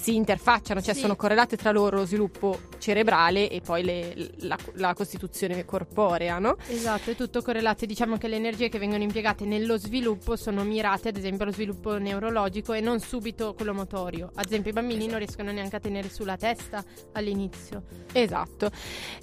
si 0.00 0.14
interfacciano, 0.14 0.80
cioè 0.80 0.94
Sì. 0.94 1.00
sono 1.00 1.16
correlate 1.16 1.56
tra 1.56 1.72
loro 1.72 1.96
lo 1.98 2.06
sviluppo 2.06 2.60
cerebrale 2.78 3.50
e 3.50 3.60
poi 3.60 3.82
le- 3.82 4.30
la, 4.42 4.56
la 4.74 4.94
costituzione 4.94 5.64
corporea, 5.64 6.38
no? 6.38 6.56
Esatto, 6.68 7.10
è 7.10 7.16
tutto 7.16 7.42
correlato. 7.42 7.84
Diciamo 7.84 8.16
che 8.16 8.28
le 8.28 8.36
energie 8.36 8.68
che 8.68 8.78
vengono 8.78 9.02
impiegate 9.02 9.44
nello 9.44 9.76
sviluppo 9.76 10.36
sono 10.36 10.62
mirate, 10.62 11.08
ad 11.08 11.16
esempio, 11.16 11.42
allo 11.44 11.52
sviluppo 11.52 11.98
neurologico 11.98 12.72
e 12.72 12.80
non 12.80 13.00
subito 13.00 13.54
quello 13.54 13.74
motorio. 13.74 14.30
Ad 14.34 14.46
esempio, 14.46 14.70
i 14.70 14.74
bambini 14.74 15.06
non 15.08 15.18
riescono 15.18 15.50
neanche 15.50 15.76
a 15.76 15.80
tenere 15.80 16.08
sulla 16.08 16.36
testa 16.36 16.82
all'inizio. 17.12 17.82
Esatto. 18.12 18.70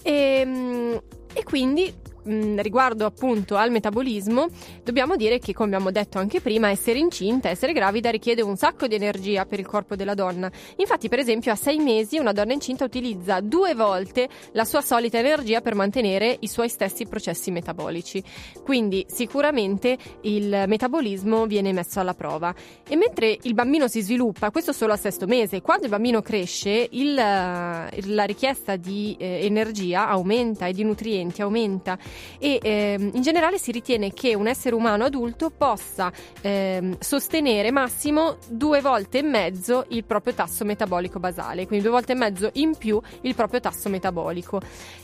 E, 0.02 1.02
e 1.34 1.44
quindi 1.44 1.94
mh, 2.26 2.62
riguardo 2.62 3.06
appunto 3.06 3.56
al 3.56 3.72
metabolismo, 3.72 4.48
dobbiamo 4.84 5.16
dire 5.16 5.40
che, 5.40 5.54
come 5.54 5.70
abbiamo 5.70 5.92
detto 5.92 6.18
anche 6.18 6.42
prima, 6.42 6.70
essere 6.70 7.00
incinta, 7.00 7.50
essere 7.50 7.74
gravida 7.74 8.10
richiede 8.10 8.42
un 8.42 8.56
sacco 8.58 8.88
di 8.88 8.96
energia 8.96 9.46
per 9.46 9.60
il 9.60 9.66
corpo 9.66 9.96
della 9.96 10.14
donna. 10.14 10.52
Infatti, 10.78 11.10
per 11.10 11.20
esempio, 11.20 11.52
a 11.52 11.56
sei 11.56 11.78
mesi 11.78 12.18
una 12.18 12.32
donna 12.32 12.54
incinta 12.54 12.84
utilizza 12.84 13.40
due 13.40 13.74
volte 13.76 14.28
la 14.52 14.66
sua 14.66 14.82
solita 14.82 15.18
energia 15.18 15.62
per 15.62 15.76
mantenere 15.76 16.36
i 16.40 16.48
suoi 16.48 16.70
stessi 16.70 17.06
processi 17.06 17.52
metabolici. 17.52 18.24
Quindi 18.64 19.06
sicuramente 19.08 19.98
il 20.22 20.64
metabolismo 20.68 21.46
viene 21.46 21.72
messo 21.74 22.00
alla 22.00 22.14
prova. 22.14 22.54
E 22.88 22.96
mentre 22.96 23.38
il 23.42 23.54
bambino 23.54 23.88
si 23.88 24.02
sviluppa, 24.02 24.52
questo 24.52 24.74
solo 24.74 24.94
al 24.94 25.00
sesto 25.00 25.26
mese, 25.28 25.62
quando 25.62 25.86
il 25.86 25.92
bambino 25.92 26.22
cresce, 26.22 26.88
il, 26.92 27.18
eh, 27.18 27.90
la 28.08 28.24
richiesta 28.26 28.76
di 28.76 29.16
eh, 29.20 29.46
energia 29.46 30.08
aumenta 30.08 30.68
e 30.68 30.74
di 30.74 30.84
nutrienti 30.84 31.42
aumenta 31.42 31.98
e 32.40 32.60
ehm, 32.62 33.12
in 33.14 33.22
generale 33.22 33.58
si 33.58 33.72
ritiene 33.72 34.14
che 34.14 34.36
un 34.36 34.48
essere 34.48 34.76
umano 34.76 35.04
adulto 35.04 35.50
possa 35.50 36.12
ehm, 36.42 36.98
sostenere 37.00 37.72
massimo 37.72 38.38
due 38.48 38.82
volte 38.82 39.20
e 39.20 39.24
mezzo 39.24 39.86
il 39.90 40.04
proprio 40.04 40.34
tasso 40.34 40.66
metabolico 40.66 41.20
basale, 41.20 41.66
quindi 41.68 41.86
due 41.86 41.96
volte 41.96 42.14
e 42.14 42.16
mezzo 42.16 42.50
in 42.54 42.76
più 42.78 43.00
il 43.22 43.36
proprio 43.36 43.60
tasso 43.60 43.90
metabolico. 43.90 44.60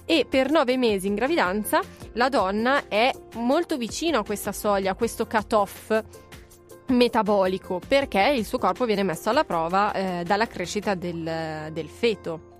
E 0.06 0.26
per 0.30 0.52
nove 0.52 0.78
mesi 0.78 1.08
in 1.08 1.16
gravidanza 1.16 1.82
la 2.14 2.30
donna 2.30 2.88
è 2.88 3.12
molto 3.36 3.78
vicino 3.78 4.20
a 4.20 4.24
questa 4.24 4.52
soglia, 4.52 4.92
a 4.92 4.96
questo 4.96 5.26
cut-off 5.26 6.04
metabolico 6.88 7.80
perché 7.88 8.34
il 8.36 8.46
suo 8.46 8.58
corpo 8.58 8.86
viene 8.86 9.04
messo 9.04 9.30
alla 9.30 9.44
prova 9.44 9.94
eh, 9.94 10.24
dalla 10.26 10.48
crescita 10.48 10.94
del, 10.94 11.70
del 11.72 11.88
feto. 11.88 12.51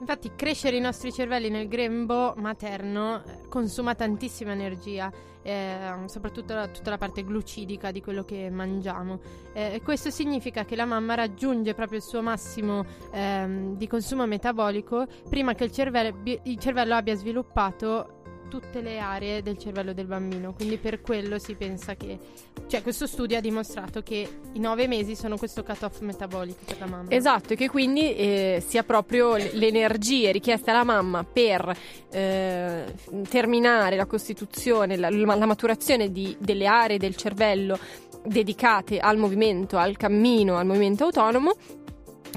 Infatti, 0.00 0.32
crescere 0.34 0.76
i 0.76 0.80
nostri 0.80 1.12
cervelli 1.12 1.50
nel 1.50 1.68
grembo 1.68 2.32
materno 2.38 3.22
eh, 3.22 3.48
consuma 3.48 3.94
tantissima 3.94 4.52
energia, 4.52 5.12
eh, 5.42 5.92
soprattutto 6.06 6.54
la- 6.54 6.68
tutta 6.68 6.88
la 6.88 6.96
parte 6.96 7.22
glucidica 7.22 7.90
di 7.90 8.00
quello 8.00 8.24
che 8.24 8.48
mangiamo. 8.48 9.20
Eh, 9.52 9.82
questo 9.84 10.08
significa 10.10 10.64
che 10.64 10.74
la 10.74 10.86
mamma 10.86 11.14
raggiunge 11.14 11.74
proprio 11.74 11.98
il 11.98 12.04
suo 12.04 12.22
massimo 12.22 12.84
ehm, 13.12 13.76
di 13.76 13.86
consumo 13.86 14.26
metabolico 14.26 15.06
prima 15.28 15.52
che 15.54 15.64
il 15.64 15.72
cervello, 15.72 16.16
il 16.24 16.58
cervello 16.58 16.94
abbia 16.94 17.14
sviluppato 17.14 18.19
tutte 18.50 18.82
le 18.82 18.98
aree 18.98 19.42
del 19.42 19.56
cervello 19.56 19.94
del 19.94 20.06
bambino. 20.06 20.52
Quindi 20.52 20.76
per 20.76 21.00
quello 21.00 21.38
si 21.38 21.54
pensa 21.54 21.94
che. 21.94 22.18
Cioè, 22.66 22.82
questo 22.82 23.06
studio 23.06 23.38
ha 23.38 23.40
dimostrato 23.40 24.02
che 24.02 24.28
i 24.52 24.58
nove 24.58 24.86
mesi 24.86 25.16
sono 25.16 25.36
questo 25.36 25.62
cut-off 25.62 26.00
metabolico 26.00 26.58
per 26.66 26.78
la 26.80 26.86
mamma. 26.86 27.10
Esatto, 27.10 27.54
e 27.54 27.56
che 27.56 27.68
quindi 27.68 28.14
eh, 28.14 28.62
sia 28.64 28.82
proprio 28.82 29.36
le 29.36 29.66
energie 29.66 30.30
richieste 30.32 30.70
alla 30.70 30.84
mamma 30.84 31.24
per 31.24 31.74
eh, 32.10 32.84
terminare 33.28 33.96
la 33.96 34.06
costituzione, 34.06 34.96
la, 34.96 35.08
la 35.10 35.46
maturazione 35.46 36.12
di- 36.12 36.36
delle 36.38 36.66
aree 36.66 36.98
del 36.98 37.16
cervello 37.16 37.78
dedicate 38.24 38.98
al 38.98 39.16
movimento, 39.16 39.78
al 39.78 39.96
cammino, 39.96 40.56
al 40.56 40.66
movimento 40.66 41.04
autonomo. 41.04 41.54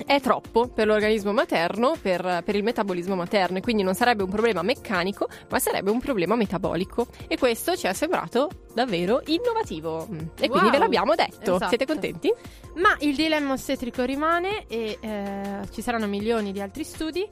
È 0.05 0.19
troppo 0.19 0.67
per 0.67 0.87
l'organismo 0.87 1.31
materno, 1.31 1.95
per, 2.01 2.41
per 2.43 2.55
il 2.55 2.63
metabolismo 2.63 3.15
materno, 3.15 3.57
e 3.57 3.61
quindi 3.61 3.83
non 3.83 3.93
sarebbe 3.95 4.23
un 4.23 4.29
problema 4.29 4.61
meccanico, 4.61 5.27
ma 5.49 5.59
sarebbe 5.59 5.91
un 5.91 5.99
problema 5.99 6.35
metabolico. 6.35 7.07
E 7.27 7.37
questo 7.37 7.75
ci 7.75 7.87
è 7.87 7.93
sembrato 7.93 8.49
davvero 8.73 9.21
innovativo. 9.25 10.07
E 10.39 10.49
quindi 10.49 10.67
Wow. 10.67 10.71
ve 10.71 10.77
l'abbiamo 10.77 11.15
detto. 11.15 11.55
Esatto. 11.55 11.67
Siete 11.67 11.85
contenti? 11.85 12.33
Ma 12.75 12.95
il 12.99 13.15
dilemma 13.15 13.53
ostetrico 13.53 14.03
rimane 14.03 14.65
e 14.67 14.97
eh, 14.99 15.59
ci 15.71 15.81
saranno 15.81 16.07
milioni 16.07 16.51
di 16.51 16.61
altri 16.61 16.83
studi. 16.83 17.27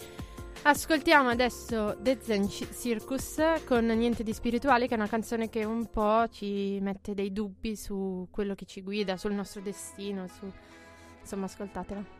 Ascoltiamo 0.64 1.30
adesso 1.30 1.98
The 2.00 2.20
Zen 2.22 2.48
Ci- 2.48 2.68
Circus 2.80 3.42
con 3.66 3.86
Niente 3.86 4.22
di 4.22 4.32
spirituale, 4.32 4.88
che 4.88 4.94
è 4.94 4.98
una 4.98 5.08
canzone 5.08 5.50
che 5.50 5.64
un 5.64 5.90
po' 5.90 6.28
ci 6.30 6.78
mette 6.82 7.16
dei 7.16 7.32
dubbi 7.34 7.76
su 7.76 8.28
quello 8.30 8.54
che 8.54 8.66
ci 8.66 8.82
guida, 8.84 9.18
sul 9.18 9.34
nostro 9.34 9.62
destino, 9.62 10.28
su... 10.28 10.46
insomma, 11.20 11.46
ascoltatela. 11.46 12.20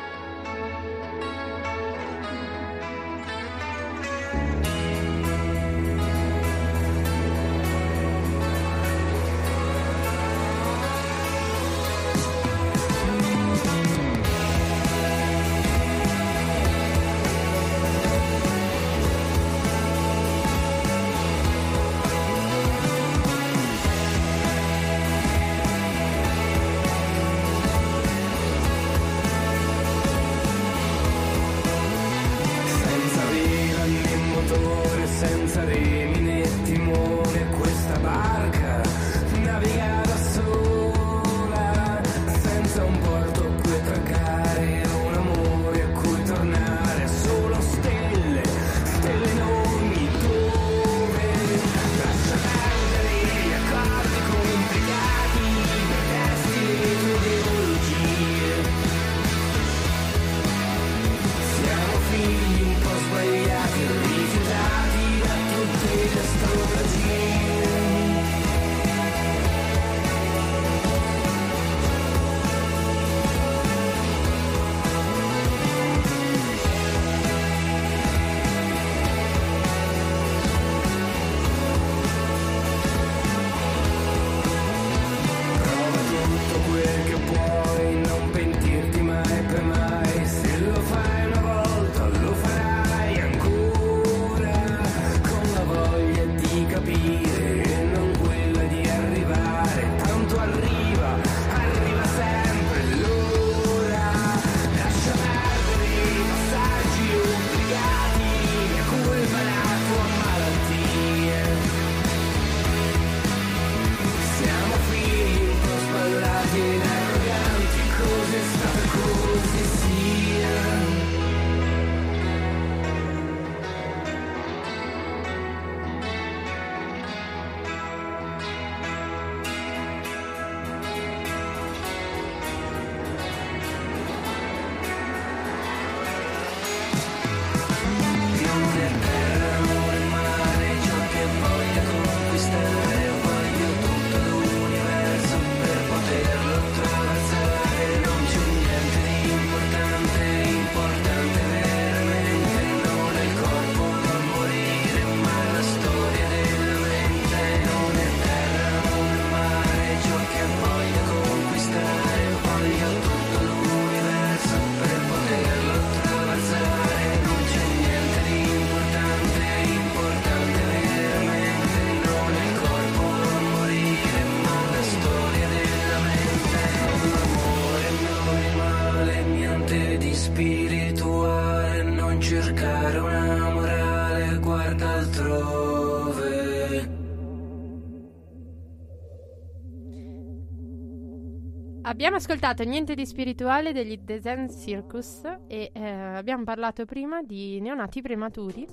Abbiamo 192.01 192.17
ascoltato 192.17 192.63
Niente 192.63 192.95
di 192.95 193.05
spirituale 193.05 193.73
degli 193.73 193.99
The 194.03 194.21
Zen 194.23 194.49
Circus 194.49 195.21
e 195.47 195.69
eh, 195.71 195.87
abbiamo 195.87 196.43
parlato 196.43 196.83
prima 196.83 197.21
di 197.21 197.61
neonati 197.61 198.01
prematuri. 198.01 198.65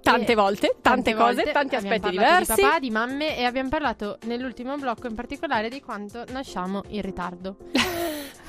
Tante 0.00 0.36
volte, 0.36 0.76
tante, 0.80 1.12
cose, 1.12 1.34
volte. 1.34 1.50
tanti 1.50 1.74
aspetti 1.74 2.10
diversi. 2.10 2.54
Di 2.54 2.60
papà, 2.60 2.78
di 2.78 2.90
mamme 2.90 3.36
e 3.36 3.42
abbiamo 3.42 3.68
parlato 3.68 4.18
nell'ultimo 4.26 4.76
blocco 4.76 5.08
in 5.08 5.16
particolare 5.16 5.68
di 5.68 5.80
quanto 5.80 6.22
nasciamo 6.30 6.82
in 6.90 7.02
ritardo. 7.02 7.56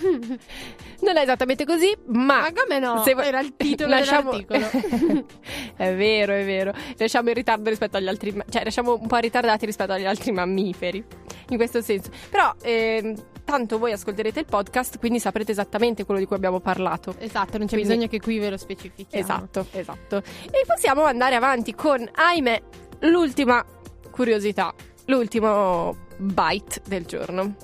Non 1.01 1.17
è 1.17 1.21
esattamente 1.21 1.65
così, 1.65 1.95
ma... 2.07 2.41
Ma 2.41 2.53
come 2.53 2.79
no? 2.79 3.03
se 3.03 3.11
Era 3.11 3.39
il 3.39 3.55
titolo 3.55 3.89
Lasciamo- 3.89 4.31
dell'articolo. 4.31 5.25
è 5.75 5.95
vero, 5.95 6.33
è 6.33 6.45
vero. 6.45 6.73
Lasciamo 6.97 7.29
in 7.29 7.35
ritardo 7.35 7.69
rispetto 7.69 7.97
agli 7.97 8.07
altri... 8.07 8.31
Cioè, 8.49 8.63
lasciamo 8.63 8.93
un 8.99 9.07
po' 9.07 9.17
ritardati 9.17 9.65
rispetto 9.65 9.93
agli 9.93 10.05
altri 10.05 10.31
mammiferi. 10.31 11.03
In 11.49 11.57
questo 11.57 11.81
senso. 11.81 12.11
Però, 12.29 12.53
ehm, 12.61 13.15
tanto 13.51 13.77
voi 13.77 13.91
ascolterete 13.91 14.39
il 14.39 14.45
podcast, 14.45 14.97
quindi 14.97 15.19
saprete 15.19 15.51
esattamente 15.51 16.05
quello 16.05 16.21
di 16.21 16.25
cui 16.25 16.37
abbiamo 16.37 16.61
parlato. 16.61 17.13
esatto, 17.19 17.57
non 17.57 17.67
c'è 17.67 17.73
Quindi- 17.73 17.87
bisogno 17.89 18.07
che 18.07 18.21
qui 18.21 18.39
ve 18.39 18.49
lo 18.49 18.55
specifichiamo. 18.55 19.21
Esatto, 19.23 19.67
esatto. 19.71 20.17
E 20.17 20.63
possiamo 20.65 21.03
andare 21.03 21.35
avanti 21.35 21.75
con, 21.75 22.09
ahimè, 22.13 22.61
l'ultima 23.01 23.61
curiosità, 24.09 24.73
l'ultimo 25.07 25.95
bite 26.17 26.81
del 26.87 27.05
giorno. 27.05 27.55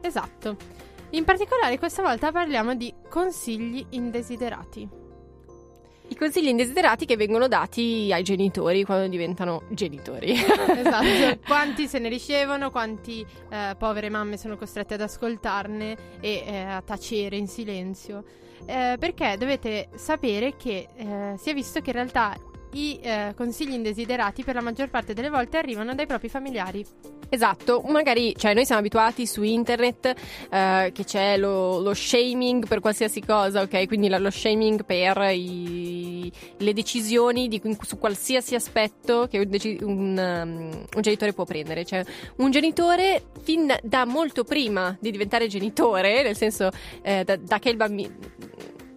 Esatto. 0.00 0.56
In 1.10 1.24
particolare 1.24 1.78
questa 1.78 2.02
volta 2.02 2.32
parliamo 2.32 2.74
di 2.74 2.92
consigli 3.08 3.86
indesiderati. 3.90 4.88
I 6.10 6.16
consigli 6.16 6.48
indesiderati 6.48 7.04
che 7.04 7.16
vengono 7.16 7.48
dati 7.48 8.10
ai 8.12 8.22
genitori 8.22 8.82
quando 8.84 9.08
diventano 9.08 9.62
genitori. 9.68 10.32
Esatto. 10.32 11.40
quanti 11.46 11.86
se 11.86 11.98
ne 11.98 12.08
ricevono, 12.08 12.70
quanti 12.70 13.24
eh, 13.50 13.74
povere 13.78 14.08
mamme 14.08 14.38
sono 14.38 14.56
costrette 14.56 14.94
ad 14.94 15.02
ascoltarne 15.02 15.96
e 16.20 16.44
eh, 16.46 16.62
a 16.62 16.82
tacere 16.82 17.36
in 17.36 17.46
silenzio. 17.46 18.24
Eh, 18.64 18.96
perché 18.98 19.36
dovete 19.38 19.88
sapere 19.94 20.56
che 20.56 20.88
eh, 20.94 21.34
si 21.38 21.50
è 21.50 21.54
visto 21.54 21.80
che 21.80 21.90
in 21.90 21.96
realtà 21.96 22.36
i 22.72 22.98
eh, 23.00 23.32
consigli 23.36 23.72
indesiderati 23.72 24.44
per 24.44 24.54
la 24.54 24.60
maggior 24.60 24.88
parte 24.90 25.14
delle 25.14 25.30
volte 25.30 25.56
arrivano 25.56 25.94
dai 25.94 26.06
propri 26.06 26.28
familiari. 26.28 26.84
Esatto, 27.30 27.82
magari, 27.86 28.34
cioè 28.36 28.54
noi 28.54 28.64
siamo 28.64 28.80
abituati 28.80 29.26
su 29.26 29.42
internet 29.42 30.14
eh, 30.50 30.90
che 30.94 31.04
c'è 31.04 31.36
lo, 31.36 31.78
lo 31.80 31.92
shaming 31.92 32.66
per 32.66 32.80
qualsiasi 32.80 33.20
cosa, 33.20 33.60
ok? 33.60 33.86
Quindi 33.86 34.08
lo 34.08 34.30
shaming 34.30 34.84
per 34.84 35.18
i- 35.34 36.32
le 36.56 36.72
decisioni 36.72 37.48
di- 37.48 37.60
su 37.82 37.98
qualsiasi 37.98 38.54
aspetto 38.54 39.26
che 39.30 39.38
un, 39.38 39.48
un, 39.82 40.40
um, 40.42 40.86
un 40.94 41.02
genitore 41.02 41.34
può 41.34 41.44
prendere. 41.44 41.84
Cioè, 41.84 42.02
un 42.36 42.50
genitore 42.50 43.24
fin 43.42 43.74
da 43.82 44.06
molto 44.06 44.44
prima 44.44 44.96
di 44.98 45.10
diventare 45.10 45.48
genitore, 45.48 46.22
nel 46.22 46.36
senso 46.36 46.70
eh, 47.02 47.24
da, 47.24 47.36
da 47.36 47.58
che 47.58 47.68
il 47.68 47.76
bambino... 47.76 48.14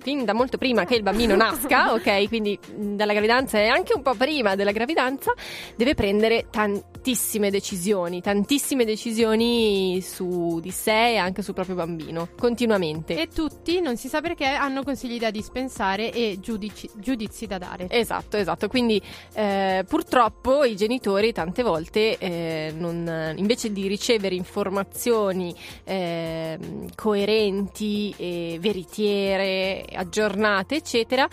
Fin 0.02 0.26
da 0.26 0.34
molto 0.34 0.57
prima 0.57 0.84
che 0.86 0.95
il 0.95 1.03
bambino 1.03 1.36
nasca, 1.36 1.94
ok? 1.94 2.28
Quindi 2.28 2.57
mh, 2.76 2.95
dalla 2.95 3.14
gravidanza 3.14 3.60
e 3.60 3.68
anche 3.68 3.94
un 3.95 4.02
po' 4.02 4.15
prima 4.15 4.56
della 4.56 4.72
gravidanza, 4.72 5.34
deve 5.76 5.94
prendere 5.94 6.48
tantissime 6.49 7.52
decisioni, 7.52 8.22
tantissime 8.22 8.84
decisioni 8.84 10.02
su 10.02 10.60
di 10.60 10.72
sé 10.72 11.11
e 11.14 11.18
anche 11.18 11.41
sul 11.44 11.53
proprio 11.53 11.76
bambino, 11.76 12.30
continuamente. 12.38 13.19
E 13.19 13.28
tutti, 13.28 13.80
non 13.80 13.95
si 13.98 14.07
sa 14.07 14.22
perché, 14.22 14.45
hanno 14.45 14.84
consigli 14.84 15.19
da 15.19 15.30
dispensare 15.30 16.11
e 16.11 16.38
giudici- 16.41 16.90
giudizi 16.95 17.45
da 17.45 17.57
dare. 17.60 17.88
Esatto, 17.90 18.38
esatto. 18.38 18.68
Quindi 18.68 18.99
eh, 19.34 19.84
purtroppo 19.88 20.64
i 20.64 20.76
genitori 20.76 21.32
tante 21.32 21.61
volte, 21.64 22.18
eh, 22.18 22.73
non- 22.76 23.34
invece 23.36 23.72
di 23.72 23.88
ricevere 23.88 24.34
informazioni 24.36 25.53
eh, 25.84 26.57
coerenti 26.95 28.14
e 28.18 28.57
veritiere, 28.60 29.86
aggiornate, 29.95 30.76
eccetera, 30.76 31.27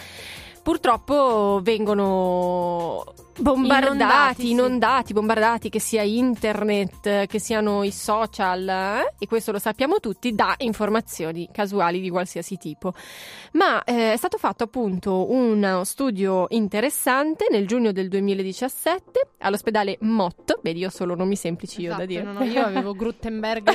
purtroppo 0.62 1.60
vengono 1.62 3.04
bombardati, 3.38 3.92
Inondati, 3.94 4.42
sì. 4.42 4.50
inondati, 4.50 5.12
bombardati, 5.12 5.68
che 5.70 5.78
sia 5.80 6.02
internet, 6.02 7.26
che 7.26 7.38
siano 7.38 7.84
i 7.84 7.92
social, 7.92 8.68
eh, 8.68 9.14
e 9.18 9.26
questo 9.26 9.52
lo 9.52 9.58
sappiamo 9.60 10.00
tutti, 10.00 10.34
da 10.34 10.54
informazioni 10.58 11.48
casuali 11.52 12.00
di 12.00 12.10
qualsiasi 12.10 12.56
tipo. 12.56 12.92
Ma 13.52 13.82
eh, 13.84 14.12
è 14.12 14.16
stato 14.16 14.36
fatto 14.38 14.64
appunto 14.64 15.30
uno 15.30 15.84
studio 15.84 16.46
interessante 16.50 17.46
nel 17.50 17.66
giugno 17.66 17.92
del 17.92 18.08
2017 18.08 19.20
all'ospedale 19.38 19.96
Mott, 20.00 20.58
vedi 20.62 20.80
io 20.80 20.88
ho 20.88 20.90
solo 20.90 21.14
nomi 21.14 21.36
semplici 21.36 21.80
io 21.82 21.94
da 21.94 22.02
Esatto, 22.02 22.06
dire. 22.08 22.22
no, 22.24 22.32
no, 22.32 22.44
io 22.44 22.64
avevo 22.64 22.92
Gruttenberg. 22.98 23.70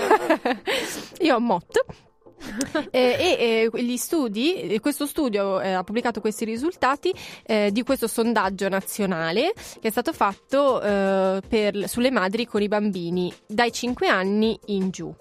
io 1.21 1.35
ho 1.35 1.39
Mott. 1.39 1.79
Eh, 2.91 3.15
e 3.19 3.69
eh, 3.73 3.83
gli 3.83 3.97
studi, 3.97 4.77
questo 4.81 5.05
studio 5.05 5.59
eh, 5.59 5.71
ha 5.71 5.83
pubblicato 5.83 6.21
questi 6.21 6.45
risultati 6.45 7.13
eh, 7.45 7.71
di 7.71 7.83
questo 7.83 8.07
sondaggio 8.07 8.69
nazionale 8.69 9.53
che 9.79 9.87
è 9.87 9.91
stato 9.91 10.13
fatto 10.13 10.81
eh, 10.81 11.41
per- 11.47 11.87
sulle 11.89 12.11
madri 12.11 12.45
con 12.45 12.61
i 12.61 12.67
bambini 12.67 13.33
dai 13.47 13.71
5 13.71 14.07
anni 14.07 14.59
in 14.67 14.89
giù. 14.89 15.13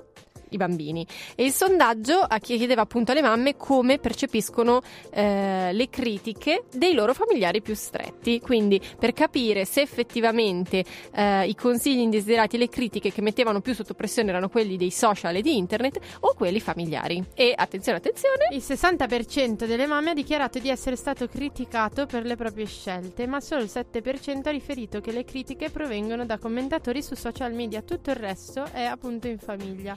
I 0.54 0.56
bambini. 0.58 1.06
E 1.34 1.44
il 1.44 1.52
sondaggio 1.52 2.26
chiedeva 2.40 2.82
appunto 2.82 3.12
alle 3.12 3.22
mamme 3.22 3.56
come 3.56 3.98
percepiscono 3.98 4.82
eh, 5.10 5.70
le 5.72 5.88
critiche 5.88 6.64
dei 6.72 6.94
loro 6.94 7.14
familiari 7.14 7.62
più 7.62 7.74
stretti. 7.74 8.40
Quindi 8.40 8.80
per 8.98 9.12
capire 9.12 9.64
se 9.64 9.80
effettivamente 9.80 10.84
eh, 11.14 11.46
i 11.46 11.54
consigli 11.54 12.00
indesiderati 12.00 12.56
e 12.56 12.58
le 12.58 12.68
critiche 12.68 13.12
che 13.12 13.22
mettevano 13.22 13.60
più 13.60 13.74
sotto 13.74 13.94
pressione 13.94 14.30
erano 14.30 14.48
quelli 14.48 14.76
dei 14.76 14.90
social 14.90 15.36
e 15.36 15.42
di 15.42 15.56
internet 15.56 15.98
o 16.20 16.34
quelli 16.34 16.60
familiari. 16.60 17.24
E 17.34 17.52
attenzione, 17.56 17.98
attenzione, 17.98 18.48
Il 18.50 18.62
60% 18.62 19.66
delle 19.66 19.86
mamme 19.86 20.10
ha 20.10 20.14
dichiarato 20.14 20.58
di 20.58 20.68
essere 20.68 20.96
stato 20.96 21.26
criticato 21.28 22.06
per 22.06 22.24
le 22.24 22.36
proprie 22.36 22.66
scelte, 22.66 23.26
ma 23.26 23.40
solo 23.40 23.62
il 23.62 23.70
7% 23.72 24.48
ha 24.48 24.50
riferito 24.50 25.00
che 25.00 25.12
le 25.12 25.24
critiche 25.24 25.70
provengono 25.70 26.26
da 26.26 26.38
commentatori 26.38 27.02
su 27.02 27.14
social 27.14 27.52
media. 27.52 27.82
Tutto 27.82 28.10
il 28.10 28.16
resto 28.16 28.64
è 28.72 28.84
appunto 28.84 29.28
in 29.28 29.38
famiglia. 29.38 29.96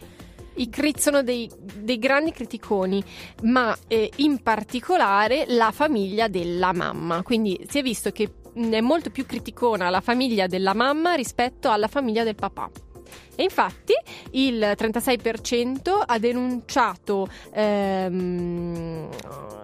I 0.55 0.69
crit 0.69 0.99
sono 0.99 1.23
dei, 1.23 1.49
dei 1.57 1.97
grandi 1.99 2.31
criticoni, 2.31 3.03
ma 3.43 3.75
eh, 3.87 4.11
in 4.17 4.41
particolare 4.41 5.45
la 5.47 5.71
famiglia 5.71 6.27
della 6.27 6.73
mamma. 6.73 7.23
Quindi 7.23 7.65
si 7.67 7.79
è 7.79 7.81
visto 7.81 8.11
che 8.11 8.29
è 8.53 8.81
molto 8.81 9.09
più 9.09 9.25
criticona 9.25 9.89
la 9.89 10.01
famiglia 10.01 10.47
della 10.47 10.73
mamma 10.73 11.13
rispetto 11.13 11.69
alla 11.69 11.87
famiglia 11.87 12.23
del 12.23 12.35
papà. 12.35 12.69
E 13.35 13.43
infatti 13.43 13.93
il 14.31 14.59
36% 14.59 16.03
ha 16.05 16.17
denunciato 16.17 17.27
ehm, 17.53 19.09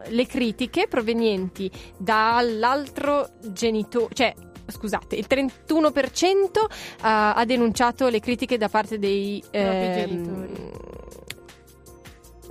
le 0.08 0.26
critiche 0.26 0.88
provenienti 0.88 1.72
dall'altro 1.98 3.30
genitore, 3.48 4.14
cioè 4.14 4.34
scusate, 4.72 5.16
il 5.16 5.28
31% 5.30 6.66
ha, 7.02 7.34
ha 7.34 7.46
denunciato 7.46 8.08
le 8.08 8.20
critiche 8.20 8.58
da 8.58 8.70
parte 8.70 8.98
dei 8.98 9.40
Propri 9.42 9.60
ehm, 9.60 9.94
genitori. 9.94 10.72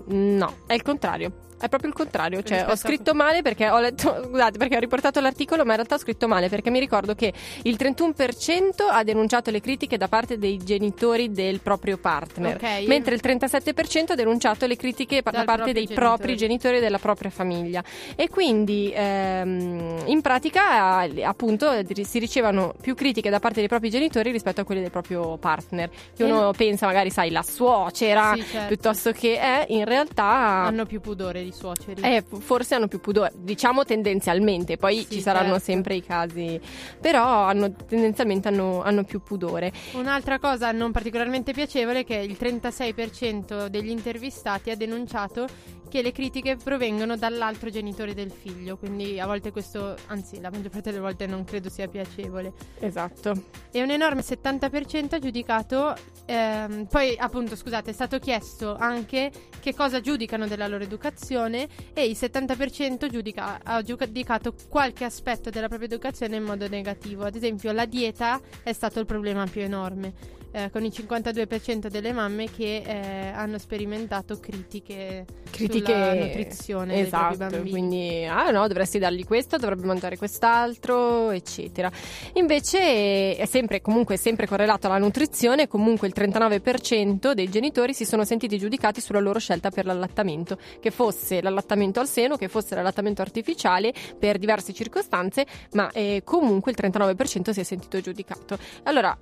No, 0.07 0.55
è 0.67 0.75
il 0.75 0.83
contrario. 0.83 1.49
È 1.61 1.69
proprio 1.69 1.91
il 1.91 1.97
contrario, 1.97 2.43
cioè 2.43 2.65
ho 2.67 2.71
a- 2.73 2.77
scritto 2.77 3.13
male 3.15 3.43
perché 3.43 3.69
ho 3.69 3.79
letto, 3.81 4.23
scusate, 4.25 4.57
perché 4.59 4.77
ho 4.77 4.81
riportato 4.81 5.21
l'articolo, 5.21 5.63
ma 5.65 5.71
in 5.71 5.77
realtà 5.77 5.97
ho 5.97 5.99
scritto 5.99 6.27
male 6.27 6.49
perché 6.49 6.71
mi 6.71 6.81
ricordo 6.81 7.15
che 7.15 7.33
il 7.65 7.77
31% 7.79 8.87
ha 8.91 9.03
denunciato 9.05 9.51
le 9.51 9.61
critiche 9.61 9.97
da 9.97 10.09
parte 10.09 10.39
dei 10.39 10.57
genitori 10.59 11.31
del 11.31 11.61
proprio 11.61 11.99
partner, 11.99 12.57
Ok. 12.57 12.87
mentre 12.87 13.15
il 13.15 13.21
37% 13.23 14.13
ha 14.13 14.15
denunciato 14.15 14.67
le 14.67 14.77
critiche 14.77 15.23
pa- 15.23 15.31
da 15.31 15.39
Dal 15.39 15.47
parte 15.47 15.73
dei 15.73 15.87
propri 15.87 16.35
genitore. 16.35 16.37
genitori 16.37 16.81
della 16.81 16.99
propria 16.99 17.31
famiglia. 17.31 17.83
E 18.17 18.29
quindi 18.29 18.91
ehm, 18.95 20.03
in 20.07 20.21
pratica 20.21 21.05
eh, 21.05 21.23
appunto 21.25 21.71
eh, 21.73 21.87
si 22.05 22.19
ricevono 22.19 22.75
più 22.81 22.95
critiche 22.95 23.31
da 23.31 23.39
parte 23.39 23.61
dei 23.61 23.69
propri 23.69 23.91
genitori 23.91 24.31
rispetto 24.31 24.61
a 24.63 24.65
quelle 24.65 24.81
del 24.81 24.91
proprio 24.91 25.37
partner. 25.37 25.89
Che 26.17 26.23
E- 26.23 26.31
uno 26.31 26.53
pensa 26.53 26.87
magari, 26.87 27.11
sai, 27.11 27.31
la 27.31 27.43
suocera 27.43 28.33
Sì, 28.35 28.43
certo. 28.45 28.67
piuttosto 28.69 29.13
che 29.13 29.39
è 29.39 29.67
in 29.69 29.85
realtà 29.85 30.25
Hanno 30.25 30.87
più 30.87 31.01
pudore 31.01 31.43
di 31.43 31.50
suoceri. 31.53 32.03
eh, 32.03 32.25
forse 32.39 32.75
hanno 32.75 32.89
più 32.89 33.01
pudore, 33.01 33.33
diciamo 33.37 33.85
tendenzialmente, 33.85 34.77
poi 34.77 34.99
Sì, 35.01 35.15
ci 35.15 35.21
saranno 35.21 35.53
certo. 35.55 35.65
sempre 35.65 35.95
i 35.95 36.03
casi, 36.03 36.61
però 37.01 37.45
hanno, 37.45 37.73
tendenzialmente 37.87 38.49
hanno, 38.49 38.83
hanno 38.83 39.05
più 39.05 39.21
pudore. 39.23 39.73
Un'altra 39.95 40.39
cosa 40.39 40.73
non 40.73 40.93
particolarmente 40.93 41.53
piacevole 41.53 42.01
è 42.01 42.05
che 42.05 42.17
il 42.17 42.37
36% 42.39 43.67
degli 43.67 43.91
intervistati 43.91 44.71
ha 44.71 44.77
denunciato 44.77 45.47
che 45.91 46.01
le 46.03 46.13
critiche 46.13 46.57
provengono 46.57 47.17
dall'altro 47.17 47.69
genitore 47.69 48.15
del 48.15 48.31
figlio, 48.31 48.79
quindi 48.79 49.19
a 49.19 49.27
volte 49.27 49.51
questo, 49.51 49.97
anzi 50.07 50.41
la 50.41 50.49
maggior 50.49 50.71
parte 50.71 50.91
delle 50.91 51.03
volte 51.03 51.27
non 51.27 51.45
credo 51.45 51.69
sia 51.69 51.89
piacevole. 51.89 52.53
Esatto. 52.79 53.35
E 53.71 53.83
un 53.83 53.91
enorme 53.91 54.23
70% 54.23 55.17
ha 55.17 55.19
giudicato, 55.19 55.95
ehm, 56.27 56.87
poi 56.87 57.17
appunto 57.19 57.57
scusate 57.57 57.91
è 57.91 57.93
stato 57.93 58.19
chiesto 58.19 58.77
anche 58.77 59.31
che 59.59 59.75
cosa 59.75 60.01
giudicano 60.01 60.47
della 60.47 60.69
loro 60.69 60.85
educazione 60.85 61.69
e 61.93 62.07
il 62.07 62.17
70% 62.17 63.09
giudica- 63.09 63.61
ha 63.63 63.83
giudicato 63.83 64.55
qualche 64.69 65.05
aspetto 65.05 65.51
della 65.51 65.67
propria 65.69 65.89
educazione 65.89 66.37
in 66.37 66.45
modo 66.45 66.69
negativo. 66.69 67.25
Ad 67.25 67.35
esempio, 67.35 67.73
la 67.73 67.85
dieta 67.85 68.41
è 68.63 68.73
stato 68.73 69.01
il 69.01 69.07
problema 69.07 69.45
più 69.47 69.61
enorme. 69.61 70.39
Eh, 70.53 70.71
con 70.71 70.85
il 70.85 70.93
52% 70.95 71.87
delle 71.89 72.13
mamme 72.13 72.51
che 72.51 72.83
eh, 72.85 73.29
hanno 73.29 73.59
sperimentato 73.59 74.39
critiche, 74.39 75.25
critiche 75.51 75.93
sulla 75.93 76.15
nutrizione 76.15 77.01
esatto, 77.01 77.37
bambini. 77.37 77.71
quindi 77.71 78.25
ah 78.25 78.51
no 78.51 78.67
dovresti 78.67 78.99
dargli 78.99 79.25
questo 79.25 79.57
dovrebbe 79.57 79.87
mangiare 79.87 80.17
quest'altro 80.17 81.31
eccetera 81.31 81.91
invece 82.35 83.37
è 83.37 83.47
sempre 83.47 83.81
comunque 83.81 84.17
sempre 84.17 84.47
correlato 84.47 84.87
alla 84.87 84.99
nutrizione 84.99 85.69
comunque 85.69 86.09
il 86.09 86.15
39% 86.17 87.33
dei 87.33 87.49
genitori 87.49 87.95
si 87.95 88.05
sono 88.05 88.25
sentiti 88.25 88.59
giudicati 88.59 89.01
sulla 89.01 89.21
loro 89.21 89.39
scelta 89.39 89.71
per 89.71 89.87
l'allattamento 89.87 90.59
che 90.81 90.91
fosse 90.91 91.41
l'allattamento 91.41 92.01
al 92.01 92.09
seno 92.09 92.37
che 92.37 92.49
fosse 92.49 92.75
l'allattamento 92.75 93.23
artificiale 93.23 93.93
per 94.19 94.39
diverse 94.39 94.73
circostanze 94.73 95.47
ma 95.73 95.91
eh, 95.93 96.23
comunque 96.25 96.73
il 96.73 96.79
39% 96.81 97.51
si 97.51 97.61
è 97.61 97.63
sentito 97.63 98.01
giudicato 98.01 98.59
allora 98.85 99.17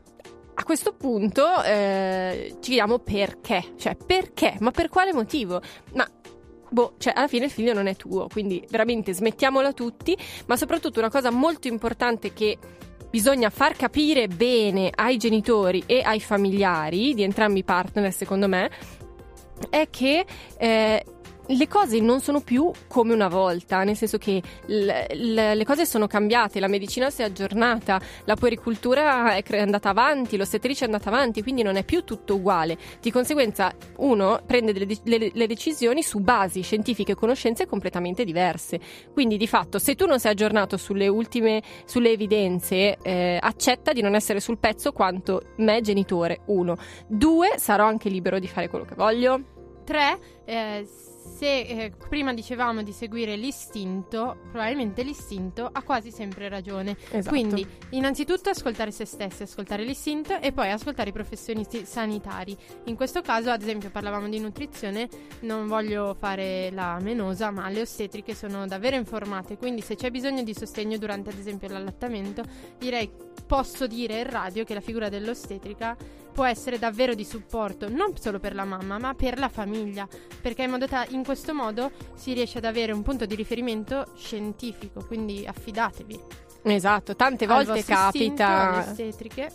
a 0.58 0.64
questo 0.64 0.92
punto 0.92 1.62
eh, 1.62 2.48
ci 2.54 2.70
chiediamo 2.70 2.98
perché, 2.98 3.74
cioè 3.76 3.94
perché, 3.94 4.56
ma 4.58 4.72
per 4.72 4.88
quale 4.88 5.12
motivo? 5.12 5.60
Ma 5.94 6.04
boh, 6.68 6.94
cioè 6.98 7.12
alla 7.14 7.28
fine 7.28 7.44
il 7.44 7.52
figlio 7.52 7.72
non 7.72 7.86
è 7.86 7.94
tuo, 7.94 8.26
quindi 8.26 8.66
veramente 8.68 9.12
smettiamola 9.12 9.72
tutti, 9.72 10.16
ma 10.46 10.56
soprattutto 10.56 10.98
una 10.98 11.10
cosa 11.10 11.30
molto 11.30 11.68
importante 11.68 12.32
che 12.32 12.58
bisogna 13.08 13.50
far 13.50 13.76
capire 13.76 14.26
bene 14.26 14.90
ai 14.92 15.16
genitori 15.16 15.84
e 15.86 16.02
ai 16.02 16.18
familiari 16.18 17.14
di 17.14 17.22
entrambi 17.22 17.60
i 17.60 17.64
partner, 17.64 18.12
secondo 18.12 18.48
me, 18.48 18.68
è 19.70 19.86
che 19.90 20.26
eh, 20.58 21.04
le 21.48 21.68
cose 21.68 22.00
non 22.00 22.20
sono 22.20 22.40
più 22.40 22.70
come 22.88 23.14
una 23.14 23.28
volta, 23.28 23.82
nel 23.84 23.96
senso 23.96 24.18
che 24.18 24.42
l- 24.66 24.86
l- 24.86 25.52
le 25.54 25.64
cose 25.64 25.86
sono 25.86 26.06
cambiate, 26.06 26.60
la 26.60 26.68
medicina 26.68 27.10
si 27.10 27.22
è 27.22 27.24
aggiornata, 27.24 28.00
la 28.24 28.34
puericultura 28.34 29.34
è 29.34 29.42
cre- 29.42 29.60
andata 29.60 29.88
avanti, 29.88 30.36
l'ostetricia 30.36 30.82
è 30.82 30.86
andata 30.86 31.08
avanti, 31.08 31.42
quindi 31.42 31.62
non 31.62 31.76
è 31.76 31.84
più 31.84 32.04
tutto 32.04 32.34
uguale. 32.34 32.76
Di 33.00 33.10
conseguenza 33.10 33.72
uno 33.98 34.40
prende 34.46 34.72
de- 34.72 34.98
le-, 35.04 35.30
le 35.32 35.46
decisioni 35.46 36.02
su 36.02 36.20
basi 36.20 36.62
scientifiche 36.62 37.12
e 37.12 37.14
conoscenze 37.14 37.66
completamente 37.66 38.24
diverse. 38.24 38.78
Quindi 39.12 39.36
di 39.36 39.46
fatto 39.46 39.78
se 39.78 39.94
tu 39.94 40.06
non 40.06 40.20
sei 40.20 40.32
aggiornato 40.32 40.76
sulle 40.76 41.08
ultime, 41.08 41.62
sulle 41.84 42.10
evidenze, 42.10 42.98
eh, 43.02 43.38
accetta 43.40 43.92
di 43.92 44.02
non 44.02 44.14
essere 44.14 44.40
sul 44.40 44.58
pezzo 44.58 44.92
quanto 44.92 45.52
me 45.56 45.80
genitore, 45.80 46.40
uno. 46.46 46.76
Due, 47.06 47.54
sarò 47.56 47.86
anche 47.86 48.08
libero 48.08 48.38
di 48.38 48.48
fare 48.48 48.68
quello 48.68 48.84
che 48.84 48.94
voglio. 48.94 49.40
3. 49.84 50.18
Se 51.38 51.60
eh, 51.60 51.92
prima 52.08 52.34
dicevamo 52.34 52.82
di 52.82 52.90
seguire 52.90 53.36
l'istinto, 53.36 54.38
probabilmente 54.50 55.04
l'istinto 55.04 55.70
ha 55.70 55.82
quasi 55.82 56.10
sempre 56.10 56.48
ragione. 56.48 56.96
Esatto. 57.10 57.28
Quindi, 57.28 57.64
innanzitutto 57.90 58.50
ascoltare 58.50 58.90
se 58.90 59.04
stessi, 59.04 59.44
ascoltare 59.44 59.84
l'istinto 59.84 60.40
e 60.40 60.50
poi 60.50 60.68
ascoltare 60.72 61.10
i 61.10 61.12
professionisti 61.12 61.86
sanitari. 61.86 62.56
In 62.86 62.96
questo 62.96 63.22
caso, 63.22 63.50
ad 63.50 63.62
esempio, 63.62 63.88
parlavamo 63.88 64.28
di 64.28 64.40
nutrizione, 64.40 65.08
non 65.42 65.68
voglio 65.68 66.16
fare 66.18 66.72
la 66.72 66.98
menosa, 67.00 67.52
ma 67.52 67.68
le 67.68 67.82
ostetriche 67.82 68.34
sono 68.34 68.66
davvero 68.66 68.96
informate, 68.96 69.56
quindi 69.56 69.80
se 69.80 69.94
c'è 69.94 70.10
bisogno 70.10 70.42
di 70.42 70.54
sostegno 70.54 70.98
durante 70.98 71.30
ad 71.30 71.38
esempio 71.38 71.68
l'allattamento, 71.68 72.42
direi 72.78 73.08
posso 73.46 73.86
dire 73.86 74.18
in 74.18 74.28
radio 74.28 74.64
che 74.64 74.74
la 74.74 74.80
figura 74.80 75.08
dell'ostetrica 75.08 75.96
può 76.38 76.46
essere 76.46 76.78
davvero 76.78 77.16
di 77.16 77.24
supporto 77.24 77.88
non 77.88 78.16
solo 78.16 78.38
per 78.38 78.54
la 78.54 78.64
mamma, 78.64 78.96
ma 78.96 79.12
per 79.12 79.40
la 79.40 79.48
famiglia, 79.48 80.06
perché 80.40 80.62
in, 80.62 80.86
ta- 80.88 81.04
in 81.08 81.24
questo 81.24 81.52
modo 81.52 81.90
si 82.14 82.32
riesce 82.32 82.58
ad 82.58 82.64
avere 82.64 82.92
un 82.92 83.02
punto 83.02 83.26
di 83.26 83.34
riferimento 83.34 84.12
scientifico, 84.14 85.04
quindi 85.04 85.44
affidatevi. 85.44 86.47
Esatto, 86.74 87.16
tante 87.16 87.46
volte 87.46 87.82
capita 87.84 88.94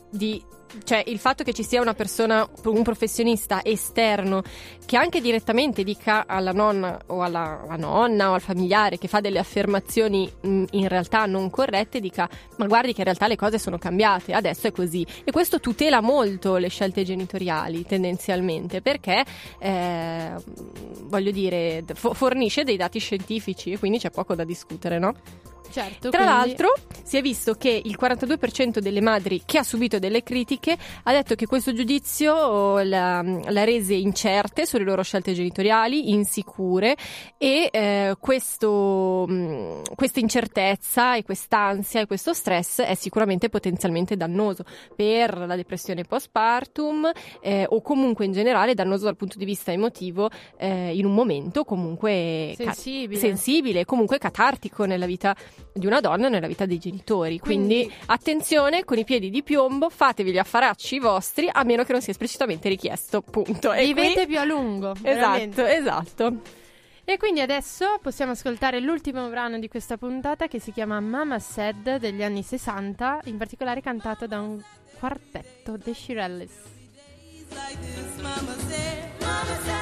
di 0.09 0.43
cioè 0.83 1.03
il 1.05 1.19
fatto 1.19 1.43
che 1.43 1.53
ci 1.53 1.63
sia 1.63 1.81
una 1.81 1.93
persona, 1.93 2.47
un 2.65 2.83
professionista 2.83 3.63
esterno 3.63 4.41
che 4.85 4.97
anche 4.97 5.21
direttamente 5.21 5.83
dica 5.83 6.25
alla 6.25 6.51
nonna 6.51 6.99
o 7.07 7.21
alla, 7.21 7.61
alla 7.63 7.75
nonna 7.75 8.31
o 8.31 8.33
al 8.33 8.41
familiare 8.41 8.97
che 8.97 9.07
fa 9.07 9.19
delle 9.19 9.39
affermazioni 9.39 10.29
mh, 10.41 10.63
in 10.71 10.87
realtà 10.87 11.25
non 11.25 11.49
corrette, 11.49 11.99
dica 11.99 12.27
ma 12.57 12.65
guardi 12.65 12.93
che 12.93 12.99
in 12.99 13.05
realtà 13.05 13.27
le 13.27 13.35
cose 13.35 13.59
sono 13.59 13.77
cambiate, 13.77 14.33
adesso 14.33 14.67
è 14.67 14.71
così. 14.71 15.05
E 15.23 15.31
questo 15.31 15.59
tutela 15.59 16.01
molto 16.01 16.57
le 16.57 16.69
scelte 16.69 17.03
genitoriali 17.03 17.85
tendenzialmente 17.85 18.81
perché 18.81 19.23
eh, 19.59 20.31
voglio 21.03 21.31
dire 21.31 21.83
fo- 21.93 22.13
fornisce 22.13 22.63
dei 22.63 22.77
dati 22.77 22.99
scientifici 22.99 23.71
e 23.71 23.79
quindi 23.79 23.99
c'è 23.99 24.09
poco 24.09 24.35
da 24.35 24.43
discutere, 24.43 24.99
no? 24.99 25.13
Certo, 25.71 26.09
Tra 26.09 26.23
quindi- 26.23 26.47
l'altro 26.47 26.73
si 27.03 27.17
è 27.17 27.21
visto 27.21 27.53
che 27.55 27.81
il 27.83 27.97
42% 27.99 28.79
delle 28.79 29.01
madri 29.01 29.41
che 29.45 29.57
ha 29.57 29.63
subito 29.63 29.99
delle 29.99 30.23
critiche 30.23 30.77
ha 31.03 31.11
detto 31.11 31.35
che 31.35 31.45
questo 31.47 31.73
giudizio 31.73 32.81
l'ha, 32.81 33.21
l'ha 33.21 33.63
rese 33.63 33.93
incerte 33.95 34.65
sulle 34.65 34.83
loro 34.83 35.01
scelte 35.03 35.33
genitoriali, 35.33 36.11
insicure 36.11 36.95
e 37.37 37.69
eh, 37.71 38.15
questo, 38.19 39.25
mh, 39.27 39.95
questa 39.95 40.19
incertezza 40.19 41.15
e 41.15 41.23
quest'ansia 41.23 42.01
e 42.01 42.05
questo 42.07 42.33
stress 42.33 42.81
è 42.81 42.95
sicuramente 42.95 43.49
potenzialmente 43.49 44.15
dannoso 44.15 44.63
per 44.95 45.35
la 45.47 45.55
depressione 45.55 46.03
postpartum 46.03 47.11
eh, 47.41 47.65
o 47.67 47.81
comunque 47.81 48.25
in 48.25 48.31
generale 48.31 48.73
dannoso 48.73 49.05
dal 49.05 49.15
punto 49.17 49.37
di 49.37 49.45
vista 49.45 49.71
emotivo 49.71 50.29
eh, 50.57 50.95
in 50.95 51.05
un 51.05 51.13
momento 51.13 51.63
comunque 51.63 52.53
ca- 52.57 52.71
Sensibile. 52.73 53.19
sensibile, 53.19 53.85
comunque 53.85 54.17
catartico 54.17 54.85
nella 54.85 55.05
vita 55.05 55.35
di 55.73 55.85
una 55.87 55.99
donna 56.01 56.29
nella 56.29 56.47
vita 56.47 56.65
dei 56.65 56.77
genitori. 56.77 57.39
Quindi, 57.39 57.85
Quindi- 57.85 57.93
attenzione 58.07 58.83
con 58.83 58.97
i 58.97 59.03
piedi 59.03 59.29
di 59.29 59.43
piombo, 59.43 59.89
fatevi 59.89 60.31
gli 60.31 60.37
affaracci 60.37 60.99
vostri 60.99 61.49
a 61.51 61.63
meno 61.63 61.83
che 61.83 61.91
non 61.91 62.01
sia 62.01 62.11
esplicitamente 62.11 62.69
richiesto. 62.69 63.21
Punto. 63.21 63.71
E 63.73 63.85
Vivete 63.85 64.13
qui- 64.13 64.27
più 64.27 64.39
a 64.39 64.43
lungo. 64.43 64.91
Esatto, 65.01 65.03
veramente. 65.03 65.75
esatto. 65.75 66.37
E 67.05 67.17
quindi 67.17 67.41
adesso 67.41 67.97
possiamo 68.01 68.31
ascoltare 68.31 68.79
l'ultimo 68.79 69.27
brano 69.27 69.59
di 69.59 69.67
questa 69.67 69.97
puntata 69.97 70.47
che 70.47 70.59
si 70.59 70.71
chiama 70.71 70.99
Mama 71.01 71.37
Said 71.37 71.97
degli 71.97 72.23
anni 72.23 72.43
60, 72.43 73.19
in 73.25 73.35
particolare 73.37 73.81
cantato 73.81 74.25
da 74.25 74.39
un 74.39 74.61
quartetto, 74.99 75.77
The 75.77 75.93
Shirelles. 75.93 76.51
like 77.49 77.77
this. 77.81 78.21
Mama 78.21 78.55
said, 78.69 79.09
Mama 79.19 79.57
said, 79.65 79.72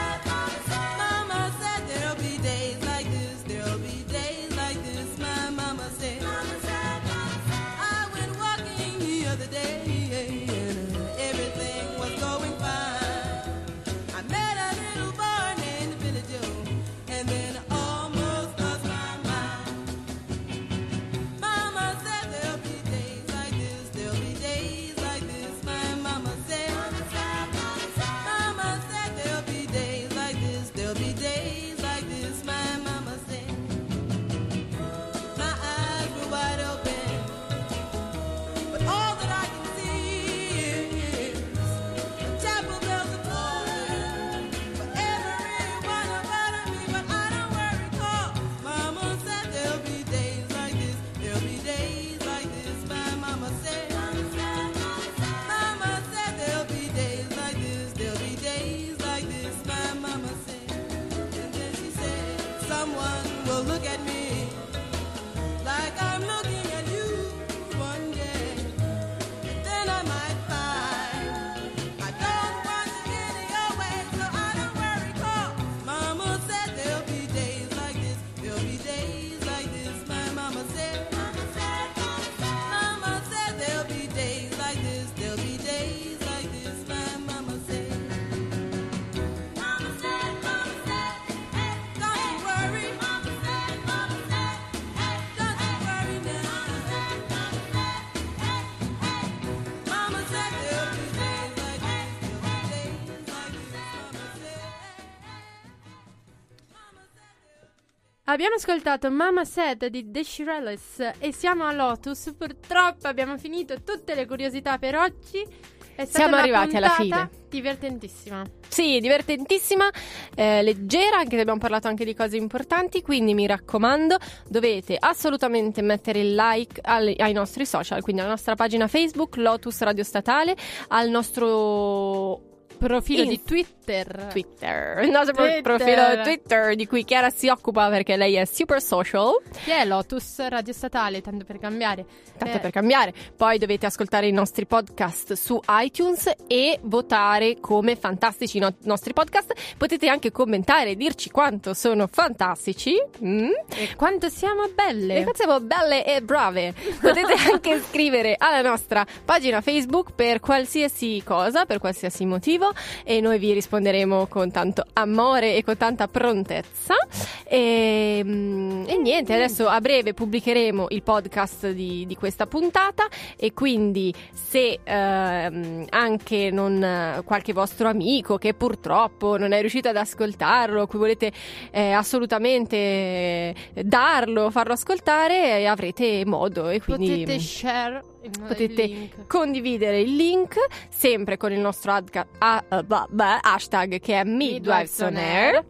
Abbiamo 108.42 108.58
ascoltato 108.58 109.12
Mama 109.12 109.46
Said 109.46 109.86
di 109.86 110.10
The 110.10 110.24
Shirelles 110.24 111.12
e 111.20 111.32
siamo 111.32 111.64
a 111.64 111.72
Lotus. 111.74 112.34
Purtroppo 112.36 113.08
abbiamo 113.08 113.38
finito 113.38 113.84
tutte 113.84 114.16
le 114.16 114.26
curiosità 114.26 114.80
per 114.80 114.96
oggi. 114.96 115.46
È 115.94 116.06
stata 116.06 116.24
Siamo 116.24 116.38
arrivati 116.38 116.76
alla 116.76 116.90
fine. 116.90 117.30
Divertentissima. 117.48 118.44
Sì, 118.68 118.98
divertentissima, 119.00 119.88
eh, 120.34 120.64
leggera, 120.64 121.18
anche 121.18 121.36
se 121.36 121.42
abbiamo 121.42 121.60
parlato 121.60 121.88
anche 121.88 122.04
di 122.04 122.16
cose 122.16 122.36
importanti, 122.36 123.04
quindi 123.04 123.36
mi 123.36 123.46
raccomando, 123.46 124.18
dovete 124.48 124.98
assolutamente 125.00 125.84
mettere 125.84 126.22
il 126.22 126.34
like 126.34 126.82
al- 126.84 127.14
ai 127.16 127.34
nostri 127.34 127.68
social, 127.68 128.02
quindi 128.02 128.22
alla 128.24 128.32
nostra 128.32 128.56
pagina 128.56 128.88
Facebook, 128.88 129.36
Lotus 129.36 129.82
Radio 129.82 130.04
Statale, 130.04 130.56
al 130.88 131.10
nostro 131.10 132.50
Profilo 132.88 133.24
Inst- 133.24 133.36
di 133.38 133.44
Twitter. 133.44 134.28
Twitter, 134.32 135.04
il 135.04 135.10
nostro 135.12 135.36
Twitter. 135.36 135.62
profilo 135.62 136.22
Twitter 136.24 136.76
di 136.76 136.88
cui 136.88 137.04
Chiara 137.04 137.30
si 137.30 137.48
occupa 137.50 137.90
perché 137.90 138.16
lei 138.16 138.36
è 138.36 138.46
super 138.46 138.82
social. 138.82 139.34
Che 139.64 139.76
è 139.76 139.86
Lotus 139.86 140.48
Radio 140.48 140.72
Statale, 140.74 141.22
tanto 141.22 141.44
per 141.46 141.60
cambiare. 141.60 142.06
Tanto 142.38 142.58
Eh, 142.58 142.60
per 142.60 142.72
cambiare. 142.72 143.14
Poi 143.36 143.58
dovete 143.58 143.86
ascoltare 143.86 144.28
i 144.28 144.32
nostri 144.32 144.66
podcast 144.66 145.34
su 145.34 145.60
iTunes 145.70 146.32
e 146.48 146.80
votare 146.84 147.58
come 147.60 147.96
fantastici 147.96 148.58
i 148.58 148.60
no- 148.62 148.74
nostri 148.84 149.14
podcast. 149.14 149.54
Potete 149.78 150.08
anche 150.08 150.32
commentare 150.32 150.92
e 150.92 150.96
dirci 150.96 151.30
quanto 151.30 151.74
sono 151.74 152.08
fantastici. 152.08 152.96
Mm? 153.24 153.50
E 153.76 153.96
quanto 153.96 154.30
siamo 154.30 154.68
belle. 154.74 155.18
E 155.18 155.24
quanto 155.24 155.44
siamo 155.44 155.60
belle 155.60 156.06
e 156.06 156.22
brave. 156.22 156.74
Potete 157.00 157.34
anche 157.52 157.82
scrivere 157.82 158.36
alla 158.38 158.62
nostra 158.62 159.06
pagina 159.26 159.60
Facebook 159.62 160.14
per 160.16 160.40
qualsiasi 160.40 161.22
cosa, 161.26 161.66
per 161.66 161.80
qualsiasi 161.80 162.26
motivo 162.26 162.71
e 163.04 163.22
noi 163.22 163.40
vi 163.40 163.54
risponderemo 163.54 164.28
con 164.28 164.52
tanto 164.52 164.84
amore 164.94 165.56
e 165.56 165.64
con 165.64 165.78
tanta 165.78 166.08
prontezza. 166.08 166.96
E, 167.44 168.22
mm, 168.24 168.84
e 168.88 168.98
niente, 168.98 169.34
adesso 169.34 169.68
a 169.68 169.80
breve 169.82 170.14
pubblicheremo 170.14 170.88
il 170.90 171.04
podcast 171.04 171.72
di, 171.72 172.06
di 172.06 172.16
questa 172.16 172.48
puntata 172.48 173.08
e 173.38 173.54
quindi 173.54 174.14
se 174.32 174.80
ehm, 174.84 175.86
anche 175.90 176.50
non, 176.52 177.22
qualche 177.26 177.54
vostro 177.54 177.88
amico 177.88 178.38
che 178.38 178.54
purtroppo 178.54 179.38
non 179.38 179.52
è 179.52 179.60
riuscito 179.60 179.90
ad 179.90 179.98
ascoltarlo, 179.98 180.88
cui 180.88 181.00
volete 181.00 181.32
eh, 181.72 181.92
assolutamente 181.92 182.76
eh, 182.76 183.56
darlo, 183.84 184.50
farlo 184.52 184.74
ascoltare, 184.74 185.60
eh, 185.60 185.66
avrete 185.66 186.24
modo 186.26 186.70
e 186.70 186.82
quindi 186.82 187.10
Potete 187.10 187.40
share 187.40 188.11
il, 188.24 188.32
potete 188.48 188.82
il 188.84 189.26
condividere 189.28 190.02
il 190.02 190.16
link 190.16 190.56
sempre 190.90 191.38
con 191.38 191.52
il 191.52 191.60
nostro 191.60 191.92
adca- 191.92 192.28
ah, 192.38 192.64
ah, 192.68 192.84
bah, 192.84 193.08
bah, 193.10 193.40
hashtag 193.42 194.00
che 194.00 194.20
è 194.20 194.24
Midwives 194.24 195.00
on 195.00 195.16
Air. 195.18 195.66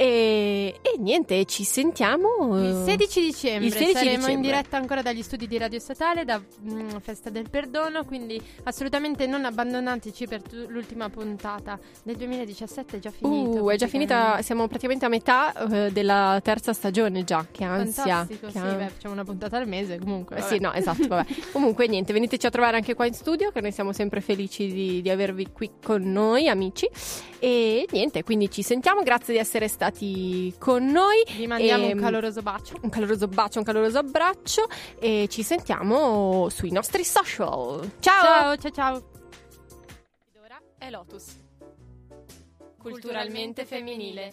E, 0.00 0.76
e 0.80 0.98
niente, 0.98 1.44
ci 1.44 1.62
sentiamo 1.62 2.58
Il 2.58 2.84
16 2.86 3.20
dicembre 3.20 3.66
il 3.66 3.72
16 3.74 3.92
saremo 3.92 4.12
in 4.12 4.18
dicembre. 4.20 4.48
diretta 4.48 4.76
ancora 4.78 5.02
dagli 5.02 5.20
studi 5.20 5.46
di 5.46 5.58
Radio 5.58 5.78
Statale 5.78 6.24
da 6.24 6.40
mm, 6.40 6.96
Festa 7.02 7.28
del 7.28 7.50
Perdono, 7.50 8.06
quindi 8.06 8.40
assolutamente 8.62 9.26
non 9.26 9.44
abbandonateci 9.44 10.26
per 10.26 10.40
tu- 10.40 10.64
l'ultima 10.68 11.10
puntata 11.10 11.78
del 12.02 12.16
2017 12.16 12.96
è 12.96 12.98
già 12.98 13.10
finita. 13.10 13.60
Uh, 13.60 13.68
è 13.68 13.76
già 13.76 13.86
finita, 13.88 14.40
siamo 14.40 14.66
praticamente 14.68 15.04
a 15.04 15.10
metà 15.10 15.52
eh, 15.52 15.92
della 15.92 16.40
terza 16.42 16.72
stagione 16.72 17.22
già, 17.22 17.44
che 17.50 17.64
ansia. 17.64 18.24
Fantastico, 18.24 18.46
che 18.46 18.52
sì, 18.52 18.58
an- 18.58 18.76
beh, 18.78 18.88
facciamo 18.88 19.12
una 19.12 19.24
puntata 19.24 19.58
al 19.58 19.68
mese 19.68 19.98
comunque. 19.98 20.36
Eh 20.36 20.40
vabbè. 20.40 20.54
sì, 20.54 20.60
no, 20.60 20.72
esatto, 20.72 21.08
vabbè. 21.08 21.26
Comunque 21.52 21.86
niente, 21.88 22.14
veniteci 22.14 22.46
a 22.46 22.50
trovare 22.50 22.76
anche 22.76 22.94
qua 22.94 23.04
in 23.04 23.12
studio, 23.12 23.50
che 23.50 23.60
noi 23.60 23.70
siamo 23.72 23.92
sempre 23.92 24.22
felici 24.22 24.72
di, 24.72 25.02
di 25.02 25.10
avervi 25.10 25.48
qui 25.52 25.72
con 25.82 26.10
noi, 26.10 26.48
amici. 26.48 26.88
E 27.42 27.86
niente, 27.90 28.22
quindi 28.22 28.50
ci 28.50 28.62
sentiamo, 28.62 29.02
grazie 29.02 29.32
di 29.32 29.40
essere 29.40 29.66
stati 29.66 30.54
con 30.58 30.84
noi. 30.84 31.24
Vi 31.36 31.46
mandiamo 31.46 31.84
e, 31.84 31.86
un 31.86 31.92
ehm, 31.92 32.00
caloroso 32.00 32.42
bacio. 32.42 32.74
Un 32.82 32.90
caloroso 32.90 33.28
bacio, 33.28 33.58
un 33.58 33.64
caloroso 33.64 33.98
abbraccio 33.98 34.68
e 34.98 35.26
ci 35.30 35.42
sentiamo 35.42 36.50
sui 36.50 36.70
nostri 36.70 37.02
social. 37.02 37.92
Ciao! 37.98 38.22
Ciao, 38.22 38.56
ciao, 38.56 38.70
ciao. 38.70 39.02
Ora 40.42 40.60
è 40.76 40.90
Lotus. 40.90 41.34
Culturalmente 42.76 43.64
femminile. 43.64 44.32